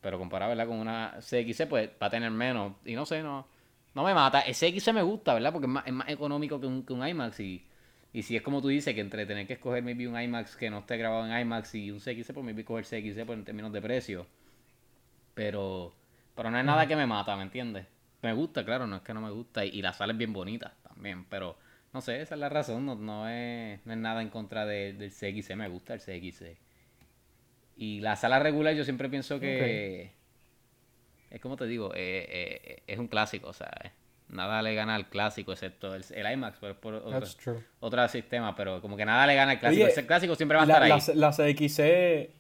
Pero 0.01 0.19
comparado, 0.19 0.51
¿verdad? 0.51 0.67
Con 0.69 0.79
una 0.79 1.17
CXC, 1.21 1.67
pues 1.69 1.91
va 2.03 2.09
a 2.09 2.11
tener 2.11 2.31
menos. 2.31 2.75
Y 2.85 2.95
no 2.95 3.07
sé, 3.07 3.23
no, 3.23 3.47
no 3.95 4.05
me 4.05 4.15
mata. 4.15 4.41
El 4.43 4.55
CXC 4.55 4.93
me 4.95 5.03
gusta, 5.03 5.35
¿verdad? 5.35 5.53
Porque 5.53 5.67
es 5.67 5.73
más, 5.73 5.87
es 5.87 5.93
más 5.95 6.09
económico 6.11 6.61
que 6.61 6.67
un, 6.67 6.85
que 6.87 6.93
un 6.95 7.07
IMAX. 7.09 7.41
Y, 7.41 7.67
y 8.13 8.23
si 8.23 8.37
es 8.37 8.43
como 8.43 8.63
tú 8.63 8.69
dices, 8.69 8.95
que 8.95 9.01
entre 9.01 9.27
tener 9.27 9.47
que 9.47 9.55
escoger 9.55 9.83
maybe 9.83 10.09
un 10.09 10.21
IMAX 10.21 10.57
que 10.57 10.71
no 10.71 10.81
esté 10.81 10.97
grabado 10.99 11.27
en 11.27 11.39
IMAX 11.41 11.75
y 11.77 11.91
un 11.91 12.01
CXC, 12.01 12.33
pues 12.35 12.45
maybe 12.47 12.65
coger 12.65 12.85
CXC 12.87 13.25
por 13.27 13.37
en 13.37 13.45
términos 13.45 13.73
de 13.73 13.83
precio. 13.83 14.27
Pero, 15.35 15.93
pero 16.35 16.51
no 16.51 16.59
es 16.59 16.65
nada 16.65 16.87
que 16.87 16.97
me 16.97 17.07
mata, 17.07 17.37
¿me 17.37 17.43
entiendes? 17.43 17.87
Me 18.23 18.33
gusta, 18.33 18.65
claro, 18.65 18.87
no 18.87 18.97
es 18.97 19.03
que 19.03 19.13
no 19.15 19.21
me 19.21 19.31
gusta. 19.31 19.65
Y, 19.65 19.69
y 19.71 19.83
la 19.83 19.93
sala 19.93 20.13
es 20.13 20.19
bien 20.19 20.33
bonita 20.33 20.75
también. 20.83 21.25
Pero, 21.27 21.57
no 21.93 22.01
sé, 22.01 22.21
esa 22.23 22.35
es 22.35 22.41
la 22.41 22.49
razón. 22.49 22.87
No, 22.87 22.95
no, 22.95 23.29
es, 23.29 23.85
no 23.85 23.93
es 23.93 23.99
nada 23.99 24.23
en 24.23 24.31
contra 24.31 24.65
de- 24.67 24.95
del 24.95 25.11
CXC. 25.11 25.55
Me 25.57 25.69
gusta 25.69 25.95
el 25.95 26.01
CXC. 26.01 26.57
Y 27.77 28.01
la 28.01 28.17
sala 28.17 28.39
regular 28.39 28.75
yo 28.75 28.85
siempre 28.85 29.09
pienso 29.09 29.39
que... 29.41 30.13
Es 31.31 31.41
como 31.41 31.57
te 31.57 31.67
digo, 31.67 31.93
eh, 31.95 32.27
eh, 32.29 32.83
es 32.87 32.99
un 32.99 33.09
clásico, 33.09 33.49
o 33.49 33.53
sea, 33.53 33.69
eh, 33.83 33.91
nada 34.29 34.63
le 34.63 34.73
gana 34.77 34.95
al 34.95 35.09
clásico 35.09 35.51
excepto 35.53 35.93
el, 35.93 36.05
el 36.15 36.33
IMAX, 36.33 36.59
pero 36.61 36.73
es 36.75 36.79
por 36.79 36.95
otro, 37.81 38.09
sistema, 38.09 38.55
pero 38.55 38.81
como 38.81 38.97
que 38.97 39.05
nada 39.05 39.27
le 39.27 39.35
gana 39.35 39.53
al 39.53 39.59
clásico. 39.59 39.83
Oye, 39.83 39.93
Ese 39.93 40.07
clásico 40.07 40.37
siempre 40.37 40.57
va 40.57 40.63
a 40.63 40.67
La, 40.67 40.75
estar 40.75 40.83
ahí. 40.85 41.19
la, 41.19 41.29
la 41.29 41.33
CXC... 41.33 42.31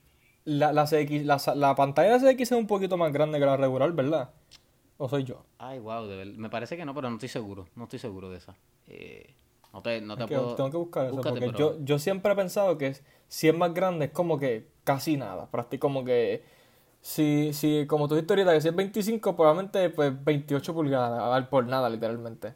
La, 0.44 0.72
la, 0.72 0.84
CX, 0.86 1.24
la, 1.24 1.40
la 1.54 1.74
pantalla 1.74 2.18
de 2.18 2.32
CXC 2.34 2.40
es 2.42 2.52
un 2.52 2.66
poquito 2.66 2.96
más 2.96 3.12
grande 3.12 3.38
que 3.38 3.46
la 3.46 3.56
regular, 3.56 3.92
¿verdad? 3.92 4.30
¿O 4.98 5.08
soy 5.08 5.24
yo? 5.24 5.44
Ay, 5.58 5.78
wow, 5.78 6.06
de 6.06 6.24
me 6.26 6.50
parece 6.50 6.76
que 6.76 6.84
no, 6.84 6.94
pero 6.94 7.08
no 7.08 7.16
estoy 7.16 7.28
seguro, 7.30 7.66
no 7.76 7.84
estoy 7.84 7.98
seguro 7.98 8.30
de 8.30 8.36
esa. 8.38 8.54
Eh, 8.86 9.34
no 9.72 9.82
te, 9.82 10.00
no 10.00 10.16
te 10.16 10.24
Es 10.24 10.28
que 10.28 10.36
puedo... 10.36 10.54
tengo 10.54 10.70
que 10.70 10.76
buscar 10.76 11.06
eso, 11.06 11.16
Búscate, 11.16 11.40
porque 11.40 11.52
pero- 11.56 11.78
yo, 11.78 11.84
yo 11.84 11.98
siempre 11.98 12.32
he 12.32 12.36
pensado 12.36 12.76
que 12.78 12.94
si 13.28 13.48
es 13.48 13.56
más 13.56 13.72
grande 13.74 14.06
es 14.06 14.10
como 14.12 14.38
que 14.38 14.68
casi 14.84 15.16
nada, 15.16 15.50
prácticamente 15.50 15.78
como 15.80 16.04
que 16.04 16.44
si, 17.00 17.52
si 17.52 17.86
como 17.86 18.06
tú 18.08 18.14
dijiste 18.14 18.34
ahorita 18.34 18.52
que 18.52 18.60
si 18.60 18.68
es 18.68 18.76
25 18.76 19.34
probablemente 19.36 19.90
pues 19.90 20.12
28 20.24 20.74
pulgadas, 20.74 21.20
a 21.20 21.28
ver, 21.38 21.48
por 21.48 21.66
nada 21.66 21.88
literalmente. 21.88 22.54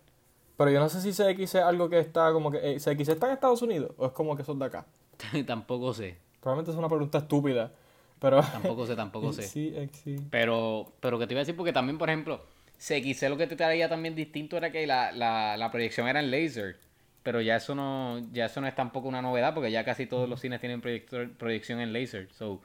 Pero 0.57 0.71
yo 0.71 0.79
no 0.81 0.89
sé 0.89 1.01
si 1.01 1.13
CX 1.13 1.41
es 1.41 1.55
algo 1.57 1.89
que 1.89 1.99
está 1.99 2.33
como 2.33 2.51
que 2.51 2.59
eh, 2.75 2.79
CX 2.79 3.09
está 3.09 3.27
en 3.27 3.33
Estados 3.33 3.63
Unidos 3.63 3.93
o 3.97 4.07
es 4.07 4.13
como 4.13 4.37
que 4.37 4.45
son 4.45 4.59
de 4.59 4.67
acá. 4.67 4.87
tampoco 5.47 5.93
sé, 5.95 6.19
Probablemente 6.41 6.71
es 6.73 6.77
una 6.79 6.89
pregunta 6.89 7.19
estúpida, 7.19 7.73
pero 8.19 8.41
tampoco 8.53 8.87
sé, 8.87 8.97
tampoco 8.97 9.33
sé. 9.33 9.43
sí, 9.43 9.73
eh, 9.75 9.89
sí. 9.93 10.17
Pero, 10.31 10.93
pero 11.01 11.19
que 11.19 11.27
te 11.27 11.35
iba 11.35 11.41
a 11.41 11.43
decir, 11.43 11.57
porque 11.57 11.73
también, 11.73 11.99
por 11.99 12.09
ejemplo, 12.09 12.41
CXC 12.79 13.29
lo 13.29 13.37
que 13.37 13.47
te 13.47 13.57
traía 13.57 13.89
también 13.89 14.15
distinto 14.15 14.57
era 14.57 14.71
que 14.71 14.87
la, 14.87 15.11
la, 15.13 15.57
la 15.57 15.71
proyección 15.71 16.09
era 16.09 16.21
en 16.21 16.31
laser. 16.31 16.77
Pero 17.25 17.41
ya 17.41 17.57
eso 17.57 17.75
no, 17.75 18.21
ya 18.33 18.47
eso 18.47 18.61
no 18.61 18.69
es 18.69 18.75
tampoco 18.75 19.09
una 19.09 19.21
novedad, 19.21 19.53
porque 19.53 19.71
ya 19.71 19.85
casi 19.85 20.07
todos 20.07 20.29
los 20.29 20.41
cines 20.41 20.61
tienen 20.61 20.81
proyector, 20.81 21.29
proyección 21.33 21.81
en 21.81 21.93
laser. 21.93 22.29
So, 22.33 22.63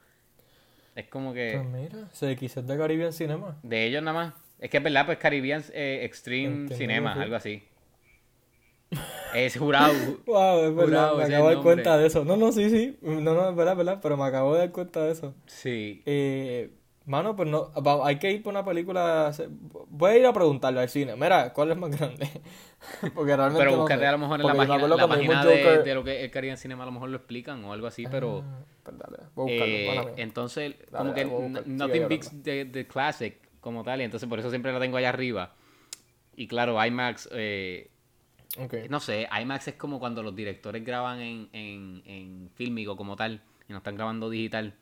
es 0.96 1.08
como 1.08 1.34
que 1.34 1.60
Pues 1.62 1.92
mira, 1.92 2.08
CX 2.14 2.58
es 2.58 2.68
de 2.68 2.78
Caribbean 2.78 3.12
Cinema. 3.12 3.58
de 3.64 3.86
ellos 3.86 4.04
nada 4.04 4.26
más. 4.26 4.34
Es 4.60 4.70
que 4.70 4.78
es 4.78 4.84
verdad, 4.84 5.06
pues 5.06 5.18
Caribbean 5.18 5.64
eh, 5.74 6.02
Extreme 6.04 6.46
Entiendo, 6.48 6.76
Cinema, 6.78 7.14
algo 7.14 7.36
así. 7.36 7.64
Es 9.34 9.58
jurado. 9.58 9.94
Wow, 10.26 10.60
es 10.66 10.76
verdad, 10.76 11.12
Jurado, 11.12 11.18
me 11.18 11.24
acabo 11.24 11.50
de 11.50 11.56
dar 11.56 11.64
cuenta 11.64 11.98
de 11.98 12.08
eso. 12.08 12.24
No, 12.26 12.38
no, 12.38 12.52
sí, 12.52 12.70
sí, 12.70 12.98
no, 13.02 13.20
no, 13.22 13.50
es 13.50 13.56
verdad, 13.56 13.74
es 13.74 13.78
verdad, 13.78 14.00
pero 14.02 14.18
me 14.18 14.26
acabo 14.26 14.54
de 14.54 14.60
dar 14.60 14.72
cuenta 14.72 15.02
de 15.04 15.12
eso. 15.12 15.34
Sí. 15.48 16.02
Eh, 16.06 16.72
mano, 17.06 17.36
pues 17.36 17.50
no, 17.50 17.72
hay 18.04 18.18
que 18.20 18.32
ir 18.32 18.44
por 18.44 18.52
una 18.54 18.64
película. 18.64 19.32
Voy 19.90 20.12
a 20.12 20.18
ir 20.18 20.26
a 20.26 20.34
preguntarle 20.34 20.82
al 20.82 20.90
cine. 20.90 21.16
Mira, 21.16 21.52
¿cuál 21.54 21.72
es 21.72 21.78
más 21.78 21.90
grande? 21.98 22.28
Porque 23.16 23.36
realmente. 23.36 23.58
Pero 23.64 23.72
no 23.72 23.78
búscate 23.82 24.02
sé. 24.02 24.08
a 24.08 24.12
lo 24.12 24.18
mejor 24.20 24.40
en 24.42 24.48
la 24.48 24.54
Porque 24.54 24.68
página, 24.68 24.88
la 24.96 25.08
página 25.08 25.46
de, 25.46 25.64
Joker- 25.64 25.84
de 25.84 25.96
lo 25.96 26.04
que 26.04 26.18
es 26.20 26.24
el 26.26 26.32
Caribbean 26.32 26.58
Cinema 26.58 26.84
a 26.84 26.86
lo 26.86 26.92
mejor 26.92 27.10
lo 27.10 27.18
explican 27.18 27.64
o 27.66 27.74
algo 27.74 27.88
así, 27.88 28.06
pero... 28.10 28.44
Ah, 28.46 28.60
pues 28.84 28.98
dale, 29.00 29.18
voy 29.34 29.58
a 29.60 29.66
buscarlo, 29.66 30.10
Eh, 30.10 30.14
entonces, 30.18 30.76
Dale, 30.92 30.98
como 30.98 31.14
que 31.16 31.26
buscar. 31.26 31.68
Nothing 31.68 32.08
Beats 32.08 32.44
the, 32.44 32.66
the 32.66 32.86
Classic 32.88 33.40
como 33.62 33.84
tal, 33.84 34.02
y 34.02 34.04
entonces 34.04 34.28
por 34.30 34.40
eso 34.40 34.50
siempre 34.50 34.72
la 34.74 34.80
tengo 34.80 34.98
allá 34.98 35.10
arriba. 35.10 35.54
Y 36.36 36.48
claro, 36.48 36.84
IMAX, 36.86 37.30
eh, 37.32 37.90
No 38.90 39.00
sé, 39.00 39.28
IMAX 39.42 39.70
es 39.70 39.76
como 39.76 40.00
cuando 40.00 40.22
los 40.22 40.36
directores 40.36 40.86
graban 40.86 41.20
en, 41.22 41.50
en, 41.54 42.04
en 42.06 42.50
fílmico 42.56 42.96
como 42.96 43.16
tal, 43.16 43.42
y 43.68 43.72
no 43.72 43.78
están 43.80 43.96
grabando 43.96 44.30
digital. 44.30 44.74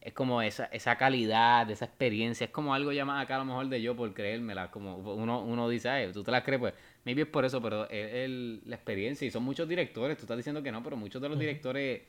Es 0.00 0.12
como 0.14 0.42
esa, 0.42 0.64
esa 0.66 0.96
calidad, 0.96 1.70
esa 1.70 1.84
experiencia, 1.84 2.44
es 2.46 2.50
como 2.50 2.74
algo 2.74 2.90
ya 2.92 3.04
más 3.04 3.22
acá 3.24 3.36
a 3.36 3.38
lo 3.38 3.44
mejor 3.44 3.68
de 3.68 3.80
yo 3.80 3.94
por 3.96 4.12
creérmela, 4.12 4.70
como 4.70 4.96
uno, 4.96 5.40
uno 5.42 5.68
dice, 5.68 5.88
ay, 5.88 6.12
tú 6.12 6.24
te 6.24 6.32
las 6.32 6.42
crees, 6.42 6.58
pues, 6.60 6.74
maybe 7.04 7.22
es 7.22 7.28
por 7.28 7.44
eso, 7.44 7.62
pero 7.62 7.84
es 7.88 8.12
el- 8.14 8.62
la 8.66 8.74
experiencia, 8.76 9.26
y 9.26 9.30
son 9.30 9.44
muchos 9.44 9.68
directores, 9.68 10.16
tú 10.16 10.22
estás 10.24 10.36
diciendo 10.36 10.60
que 10.62 10.72
no, 10.72 10.82
pero 10.82 10.96
muchos 10.96 11.22
de 11.22 11.28
los 11.28 11.38
directores 11.38 12.02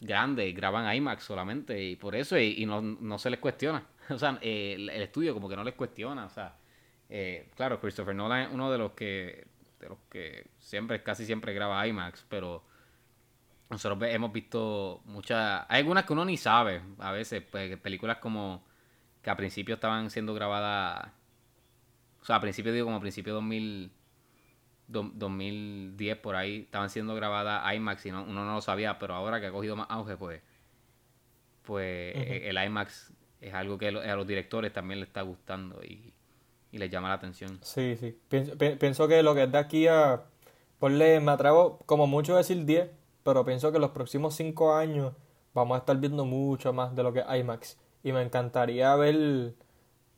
grandes 0.00 0.54
graban 0.54 0.94
IMAX 0.94 1.24
solamente, 1.24 1.82
y 1.82 1.96
por 1.96 2.14
eso, 2.16 2.36
y, 2.38 2.54
y 2.58 2.66
no, 2.66 2.82
no 2.82 3.18
se 3.18 3.30
les 3.30 3.38
cuestiona, 3.38 3.86
o 4.10 4.18
sea, 4.18 4.38
eh, 4.42 4.74
el, 4.74 4.90
el 4.90 5.02
estudio 5.02 5.32
como 5.32 5.48
que 5.48 5.56
no 5.56 5.64
les 5.64 5.74
cuestiona, 5.74 6.26
o 6.26 6.30
sea, 6.30 6.56
eh, 7.08 7.48
claro, 7.56 7.80
Christopher 7.80 8.14
Nolan 8.14 8.42
es 8.48 8.48
uno 8.52 8.70
de 8.70 8.78
los 8.78 8.92
que, 8.92 9.46
de 9.80 9.88
los 9.88 9.98
que 10.10 10.46
siempre, 10.58 11.02
casi 11.02 11.24
siempre 11.26 11.52
graba 11.54 11.86
IMAX, 11.86 12.24
pero... 12.28 12.64
Nosotros 13.68 14.00
hemos 14.10 14.32
visto 14.32 15.02
muchas... 15.06 15.66
Hay 15.68 15.80
algunas 15.80 16.04
que 16.04 16.12
uno 16.12 16.24
ni 16.24 16.36
sabe 16.36 16.82
a 16.98 17.10
veces, 17.10 17.42
pues 17.50 17.76
películas 17.78 18.18
como 18.18 18.64
que 19.22 19.30
a 19.30 19.36
principio 19.36 19.74
estaban 19.74 20.10
siendo 20.10 20.34
grabadas... 20.34 21.10
O 22.20 22.24
sea, 22.24 22.36
a 22.36 22.40
principio 22.40 22.72
digo 22.72 22.86
como 22.86 22.96
a 22.98 23.00
principio 23.00 23.32
de 23.32 23.36
2000, 23.36 23.92
do- 24.88 25.10
2010 25.14 26.18
por 26.18 26.36
ahí, 26.36 26.60
estaban 26.62 26.90
siendo 26.90 27.14
grabadas 27.14 27.74
IMAX 27.74 28.06
y 28.06 28.12
no- 28.12 28.24
uno 28.24 28.44
no 28.44 28.54
lo 28.54 28.60
sabía, 28.60 28.98
pero 28.98 29.14
ahora 29.14 29.40
que 29.40 29.46
ha 29.46 29.52
cogido 29.52 29.76
más 29.76 29.86
auge, 29.90 30.16
pues, 30.16 30.42
pues 31.62 32.14
el 32.16 32.56
IMAX 32.64 33.12
es 33.40 33.54
algo 33.54 33.78
que 33.78 33.88
a 33.88 34.16
los 34.16 34.26
directores 34.26 34.72
también 34.72 35.00
les 35.00 35.08
está 35.08 35.22
gustando 35.22 35.82
y, 35.82 36.12
y 36.72 36.78
les 36.78 36.90
llama 36.90 37.08
la 37.08 37.14
atención. 37.14 37.58
Sí, 37.62 37.96
sí. 37.96 38.18
Pienso, 38.28 38.56
pi- 38.58 38.76
pienso 38.76 39.08
que 39.08 39.22
lo 39.22 39.34
que 39.34 39.44
es 39.44 39.52
de 39.52 39.58
aquí 39.58 39.86
a. 39.88 40.24
Ponle, 40.78 41.20
me 41.20 41.32
atrevo 41.32 41.78
como 41.86 42.06
mucho 42.06 42.34
a 42.34 42.38
decir 42.38 42.64
10, 42.66 42.90
pero 43.22 43.44
pienso 43.44 43.72
que 43.72 43.78
los 43.78 43.90
próximos 43.90 44.34
5 44.34 44.74
años 44.74 45.14
vamos 45.54 45.76
a 45.76 45.78
estar 45.78 45.96
viendo 45.96 46.24
mucho 46.26 46.72
más 46.72 46.94
de 46.94 47.02
lo 47.02 47.12
que 47.12 47.20
es 47.20 47.26
IMAX. 47.40 47.78
Y 48.02 48.12
me 48.12 48.22
encantaría 48.22 48.94
ver 48.96 49.54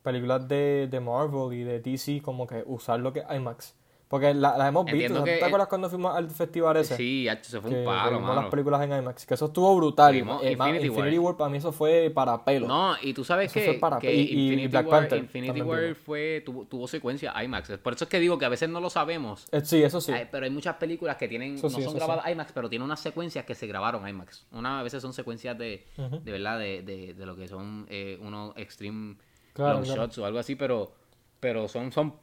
películas 0.02 0.48
de, 0.48 0.88
de 0.90 1.00
Marvel 1.00 1.52
y 1.58 1.62
de 1.64 1.80
DC 1.80 2.22
como 2.22 2.46
que 2.46 2.62
usar 2.66 3.00
lo 3.00 3.12
que 3.12 3.20
es 3.20 3.26
IMAX. 3.30 3.74
Porque 4.08 4.32
la, 4.32 4.56
la 4.56 4.68
hemos 4.68 4.86
visto. 4.86 4.96
Entiendo 4.96 5.18
¿Tú 5.20 5.24
que- 5.26 5.36
¿Te 5.36 5.44
acuerdas 5.44 5.68
cuando 5.68 5.90
fuimos 5.90 6.16
al 6.16 6.30
festival 6.30 6.78
ese? 6.78 6.96
Sí, 6.96 7.28
se 7.42 7.60
fue 7.60 7.70
un 7.70 7.84
palo, 7.84 8.12
vimos 8.16 8.28
las 8.28 8.36
mano. 8.36 8.50
películas 8.50 8.80
en 8.82 8.92
IMAX. 8.98 9.26
Que 9.26 9.34
eso 9.34 9.44
estuvo 9.46 9.76
brutal. 9.76 10.14
Vimos 10.14 10.42
Eh, 10.42 10.52
Infinity 10.52 10.86
Infinity, 10.86 11.18
War. 11.18 11.24
War. 11.32 11.36
para 11.36 11.50
mí 11.50 11.58
eso 11.58 11.72
fue 11.72 12.10
para 12.14 12.42
pelo. 12.42 12.66
No, 12.66 12.94
y 13.02 13.12
tú 13.12 13.22
sabes 13.22 13.50
Eso 13.50 13.60
que, 13.60 13.66
fue 13.66 13.74
para- 13.78 13.98
que 13.98 14.14
y 14.14 14.20
Infinity, 14.22 14.68
Black 14.68 14.88
War, 14.88 15.00
Panther 15.00 15.18
Infinity 15.18 15.60
War 15.60 15.94
fue, 15.94 16.42
tuvo, 16.46 16.64
tuvo 16.64 16.88
secuencia 16.88 17.34
IMAX. 17.44 17.76
Por 17.82 17.92
eso 17.92 18.04
es 18.04 18.10
que 18.10 18.18
digo 18.18 18.38
que 18.38 18.46
a 18.46 18.48
veces 18.48 18.70
no 18.70 18.80
lo 18.80 18.88
sabemos. 18.88 19.46
Eh, 19.52 19.60
sí, 19.62 19.82
eso 19.82 20.00
sí. 20.00 20.10
Ay, 20.12 20.26
pero 20.32 20.44
hay 20.44 20.50
muchas 20.50 20.76
películas 20.76 21.16
que 21.18 21.28
tienen, 21.28 21.56
Eso 21.56 21.68
no 21.68 21.76
sí, 21.76 21.82
son 21.82 21.94
grabadas 21.94 22.30
IMAX, 22.30 22.52
pero 22.52 22.70
tienen 22.70 22.86
unas 22.86 23.00
secuencias 23.00 23.44
que 23.44 23.54
se 23.54 23.66
grabaron 23.66 24.08
IMAX. 24.08 24.46
Una 24.52 24.80
a 24.80 24.82
veces 24.82 25.02
son 25.02 25.12
secuencias 25.12 25.58
de, 25.58 25.84
de 26.22 26.32
verdad, 26.32 26.58
de, 26.58 26.80
de, 26.80 27.12
de 27.12 27.26
lo 27.26 27.36
que 27.36 27.46
son 27.46 27.86
eh, 27.90 28.18
unos 28.22 28.56
extreme 28.56 29.16
Claro, 29.52 29.74
long 29.74 29.84
claro. 29.84 30.02
shots 30.04 30.16
o 30.18 30.24
algo 30.24 30.38
así, 30.38 30.54
pero, 30.56 30.92
pero 31.40 31.68
son, 31.68 31.92
son 31.92 32.14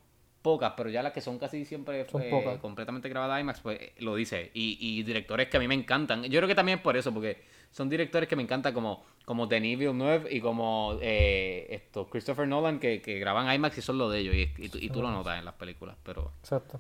pocas, 0.45 0.73
pero 0.77 0.89
ya 0.89 1.01
las 1.03 1.11
que 1.11 1.21
son 1.21 1.39
casi 1.39 1.65
siempre 1.65 2.07
Son 2.07 2.21
eh, 2.21 2.29
pocas. 2.29 2.59
completamente 2.59 3.09
grabadas 3.09 3.41
IMAX, 3.41 3.59
pues 3.61 3.79
eh, 3.81 3.93
lo 3.99 4.15
dice. 4.15 4.51
Y, 4.53 4.77
y 4.79 5.03
directores 5.03 5.49
que 5.49 5.57
a 5.57 5.59
mí 5.59 5.67
me 5.67 5.73
encantan. 5.75 6.23
Yo 6.23 6.39
creo 6.39 6.47
que 6.47 6.55
también 6.55 6.77
es 6.77 6.83
por 6.83 6.95
eso, 6.95 7.11
porque 7.13 7.41
son 7.71 7.89
directores 7.89 8.29
que 8.29 8.35
me 8.35 8.43
encantan 8.43 8.73
como, 8.73 9.03
como 9.25 9.47
Denis 9.47 9.77
Villeneuve 9.79 10.33
y 10.33 10.39
como 10.39 10.97
eh, 11.01 11.65
esto, 11.71 12.07
Christopher 12.09 12.47
Nolan, 12.47 12.79
que, 12.79 13.01
que 13.01 13.17
graban 13.19 13.53
IMAX 13.53 13.79
y 13.79 13.81
son 13.81 13.97
lo 13.97 14.09
de 14.09 14.19
ellos. 14.19 14.35
Y, 14.35 14.63
y 14.65 14.69
tú, 14.69 14.77
y 14.79 14.89
tú 14.89 15.01
lo 15.01 15.11
notas 15.11 15.39
en 15.39 15.45
las 15.45 15.55
películas, 15.55 15.97
pero, 16.03 16.31
Exacto. 16.41 16.79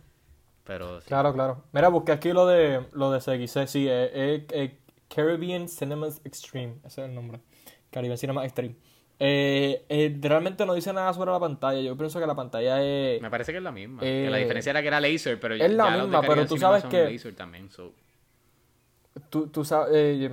pero 0.63 1.01
sí. 1.01 1.07
Claro, 1.07 1.33
claro. 1.33 1.63
Mira, 1.73 1.89
busqué 1.89 2.11
aquí 2.13 2.31
lo 2.31 2.45
de 2.47 2.85
lo 2.93 3.11
de 3.11 3.19
CXC, 3.19 3.67
sí, 3.67 3.87
es 3.89 4.11
es- 4.13 4.43
es 4.53 4.71
Caribbean 5.13 5.67
Cinemas 5.67 6.21
Extreme, 6.23 6.75
ese 6.85 7.01
es 7.03 7.09
el 7.09 7.15
nombre. 7.15 7.39
Caribbean 7.91 8.17
Cinemas 8.17 8.45
Extreme. 8.45 8.75
Eh, 9.19 9.85
eh, 9.87 10.17
realmente 10.21 10.65
no 10.65 10.73
dice 10.73 10.91
nada 10.91 11.13
sobre 11.13 11.31
la 11.31 11.39
pantalla. 11.39 11.79
Yo 11.79 11.95
pienso 11.97 12.19
que 12.19 12.27
la 12.27 12.35
pantalla 12.35 12.81
es. 12.83 13.21
Me 13.21 13.29
parece 13.29 13.51
que 13.51 13.59
es 13.59 13.63
la 13.63 13.71
misma. 13.71 14.01
Eh, 14.03 14.23
que 14.25 14.29
la 14.29 14.37
diferencia 14.37 14.71
era 14.71 14.81
que 14.81 14.87
era 14.89 14.99
laser, 14.99 15.39
pero 15.39 15.53
es 15.55 15.61
la 15.71 15.85
ya 15.85 15.97
misma, 16.03 16.21
pero 16.21 16.45
tú 16.45 16.57
sabes 16.57 16.83
que- 16.85 17.05
laser 17.11 17.35
también, 17.35 17.69
so. 17.71 17.93
Tú, 19.29 19.47
tú 19.47 19.63
sabes, 19.63 19.91
eh, 19.93 20.29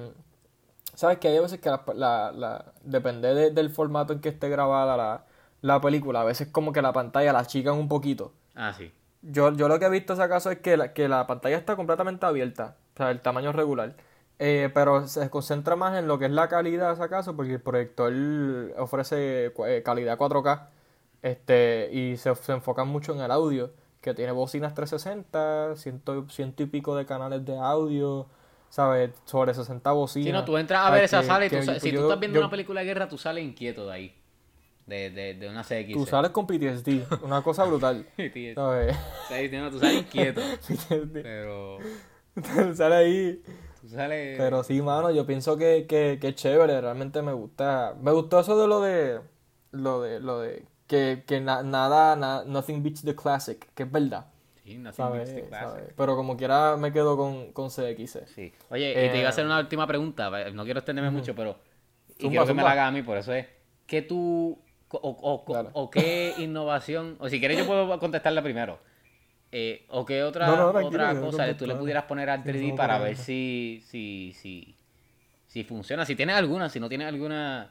sabes 0.94 1.18
que 1.18 1.28
hay 1.28 1.38
veces 1.38 1.60
que 1.60 1.68
la, 1.70 1.82
la- 1.94 2.32
la- 2.32 2.72
depende 2.82 3.32
de- 3.34 3.50
del 3.52 3.70
formato 3.70 4.12
en 4.12 4.20
que 4.20 4.28
esté 4.30 4.48
grabada 4.48 4.96
la, 4.96 5.24
la 5.60 5.80
película. 5.80 6.22
A 6.22 6.24
veces 6.24 6.48
como 6.48 6.72
que 6.72 6.82
la 6.82 6.92
pantalla 6.92 7.32
la 7.32 7.38
achican 7.40 7.74
un 7.74 7.88
poquito. 7.88 8.32
Ah, 8.56 8.72
sí. 8.76 8.90
Yo, 9.22 9.54
yo 9.54 9.68
lo 9.68 9.78
que 9.78 9.84
he 9.84 9.90
visto 9.90 10.14
ese 10.14 10.28
caso 10.28 10.50
es 10.50 10.58
que 10.58 10.76
la, 10.76 10.92
que 10.92 11.06
la 11.08 11.28
pantalla 11.28 11.56
está 11.56 11.76
completamente 11.76 12.26
abierta, 12.26 12.74
o 12.94 12.96
sea, 12.96 13.10
el 13.12 13.20
tamaño 13.20 13.52
regular. 13.52 13.94
Eh, 14.44 14.70
pero 14.74 15.06
se 15.06 15.30
concentra 15.30 15.76
más 15.76 15.96
en 15.96 16.08
lo 16.08 16.18
que 16.18 16.24
es 16.24 16.32
la 16.32 16.48
calidad 16.48 16.88
de 16.88 16.94
ese 17.00 17.08
caso, 17.08 17.36
porque 17.36 17.52
el 17.54 17.60
proyector 17.60 18.12
ofrece 18.76 19.52
eh, 19.66 19.82
calidad 19.84 20.18
4K 20.18 20.66
este, 21.22 21.88
y 21.92 22.16
se, 22.16 22.34
se 22.34 22.52
enfocan 22.52 22.88
mucho 22.88 23.12
en 23.14 23.20
el 23.20 23.30
audio, 23.30 23.70
que 24.00 24.14
tiene 24.14 24.32
bocinas 24.32 24.74
360, 24.74 25.76
ciento, 25.76 26.28
ciento 26.28 26.64
y 26.64 26.66
pico 26.66 26.96
de 26.96 27.06
canales 27.06 27.44
de 27.44 27.56
audio, 27.56 28.26
¿sabes? 28.68 29.10
Sobre 29.26 29.54
60 29.54 29.92
bocinas. 29.92 30.26
Si 30.26 30.32
no, 30.32 30.44
tú 30.44 30.56
entras 30.56 30.86
a 30.86 30.90
ver 30.90 31.04
esa 31.04 31.20
Que- 31.20 31.26
sala 31.26 31.46
y 31.46 31.48
tú 31.48 31.56
que 31.56 31.62
sa- 31.62 31.74
yo- 31.74 31.80
si 31.80 31.92
tú 31.92 32.00
estás 32.02 32.18
viendo 32.18 32.36
yo- 32.38 32.40
una 32.44 32.50
película 32.50 32.80
de 32.80 32.86
guerra, 32.86 33.08
tú 33.08 33.18
sales 33.18 33.44
inquieto 33.44 33.86
de 33.86 33.92
ahí. 33.92 34.18
De, 34.86 35.10
de, 35.10 35.34
de 35.34 35.48
una 35.48 35.62
CX. 35.62 35.92
Tú 35.92 36.04
sales 36.06 36.32
con 36.32 36.48
PTSD, 36.48 37.04
una 37.22 37.40
cosa 37.42 37.62
brutal, 37.62 38.04
¿sabes? 38.56 38.96
sí, 39.28 39.48
no, 39.56 39.70
tú 39.70 39.78
sales 39.78 39.98
inquieto. 39.98 40.40
PTSD. 40.66 41.22
pero. 41.22 41.78
Sale 42.74 42.94
ahí. 42.96 43.42
Pero 44.36 44.62
sí, 44.64 44.80
mano, 44.82 45.10
yo 45.10 45.26
pienso 45.26 45.56
que, 45.56 45.86
que, 45.88 46.18
que 46.20 46.28
es 46.28 46.34
chévere, 46.36 46.80
realmente 46.80 47.20
me 47.22 47.32
gusta. 47.32 47.94
Me 48.00 48.12
gustó 48.12 48.40
eso 48.40 48.60
de 48.60 48.68
lo 48.68 48.80
de. 48.80 49.20
Lo 49.72 50.00
de. 50.00 50.20
Lo 50.20 50.40
de. 50.40 50.64
Que, 50.86 51.24
que 51.26 51.40
na- 51.40 51.62
nada, 51.62 52.16
na- 52.16 52.44
nothing 52.44 52.82
beats 52.82 53.02
the 53.02 53.14
classic, 53.16 53.68
que 53.74 53.84
es 53.84 53.90
verdad. 53.90 54.26
Sí, 54.62 54.76
nothing 54.78 54.92
¿sabes? 54.96 55.28
beats 55.28 55.42
the 55.42 55.48
classic. 55.48 55.68
¿sabes? 55.70 55.94
Pero 55.96 56.16
como 56.16 56.36
quiera 56.36 56.76
me 56.76 56.92
quedo 56.92 57.16
con, 57.16 57.52
con 57.52 57.68
CXC. 57.70 58.26
Sí. 58.26 58.52
Oye, 58.70 58.90
y 58.90 59.10
te 59.10 59.18
iba 59.18 59.26
a 59.26 59.30
hacer 59.30 59.44
Eh, 59.44 59.46
una 59.46 59.58
última 59.58 59.86
pregunta. 59.86 60.30
No 60.52 60.64
quiero 60.64 60.80
extenderme 60.80 61.10
mucho, 61.10 61.34
pero. 61.34 61.56
Y 62.18 62.28
quiero 62.28 62.46
que 62.46 62.54
me 62.54 62.62
la 62.62 62.72
hagas 62.72 62.88
a 62.88 62.90
mí, 62.92 63.02
por 63.02 63.16
eso 63.18 63.32
es. 63.32 63.46
¿Qué 63.86 64.02
tú. 64.02 64.58
O, 64.90 64.98
o- 64.98 65.44
o- 65.46 65.52
Dale. 65.54 65.70
o 65.72 65.90
qué 65.90 66.34
innovación. 66.38 67.16
O 67.18 67.28
si 67.28 67.38
quieres, 67.40 67.58
yo 67.58 67.66
puedo 67.66 67.98
contestarla 67.98 68.42
primero. 68.42 68.78
Eh, 69.54 69.84
o 69.90 70.06
qué 70.06 70.22
otra, 70.22 70.46
No, 70.46 70.56
no, 70.56 70.72
tranquilo, 70.72 70.88
otra 70.88 71.20
cosa 71.20 71.56
tú 71.58 71.66
le 71.66 71.74
pudieras 71.74 72.04
poner 72.04 72.30
al 72.30 72.42
Sí, 72.42 72.48
3D 72.52 72.70
no, 72.70 72.76
para 72.76 72.98
ver 72.98 73.16
si, 73.16 73.82
si, 73.86 74.32
si, 74.34 74.74
si 75.46 75.62
funciona. 75.64 76.06
Si 76.06 76.16
tienes 76.16 76.36
alguna, 76.36 76.70
si 76.70 76.80
no 76.80 76.88
tienes 76.88 77.06
alguna. 77.08 77.70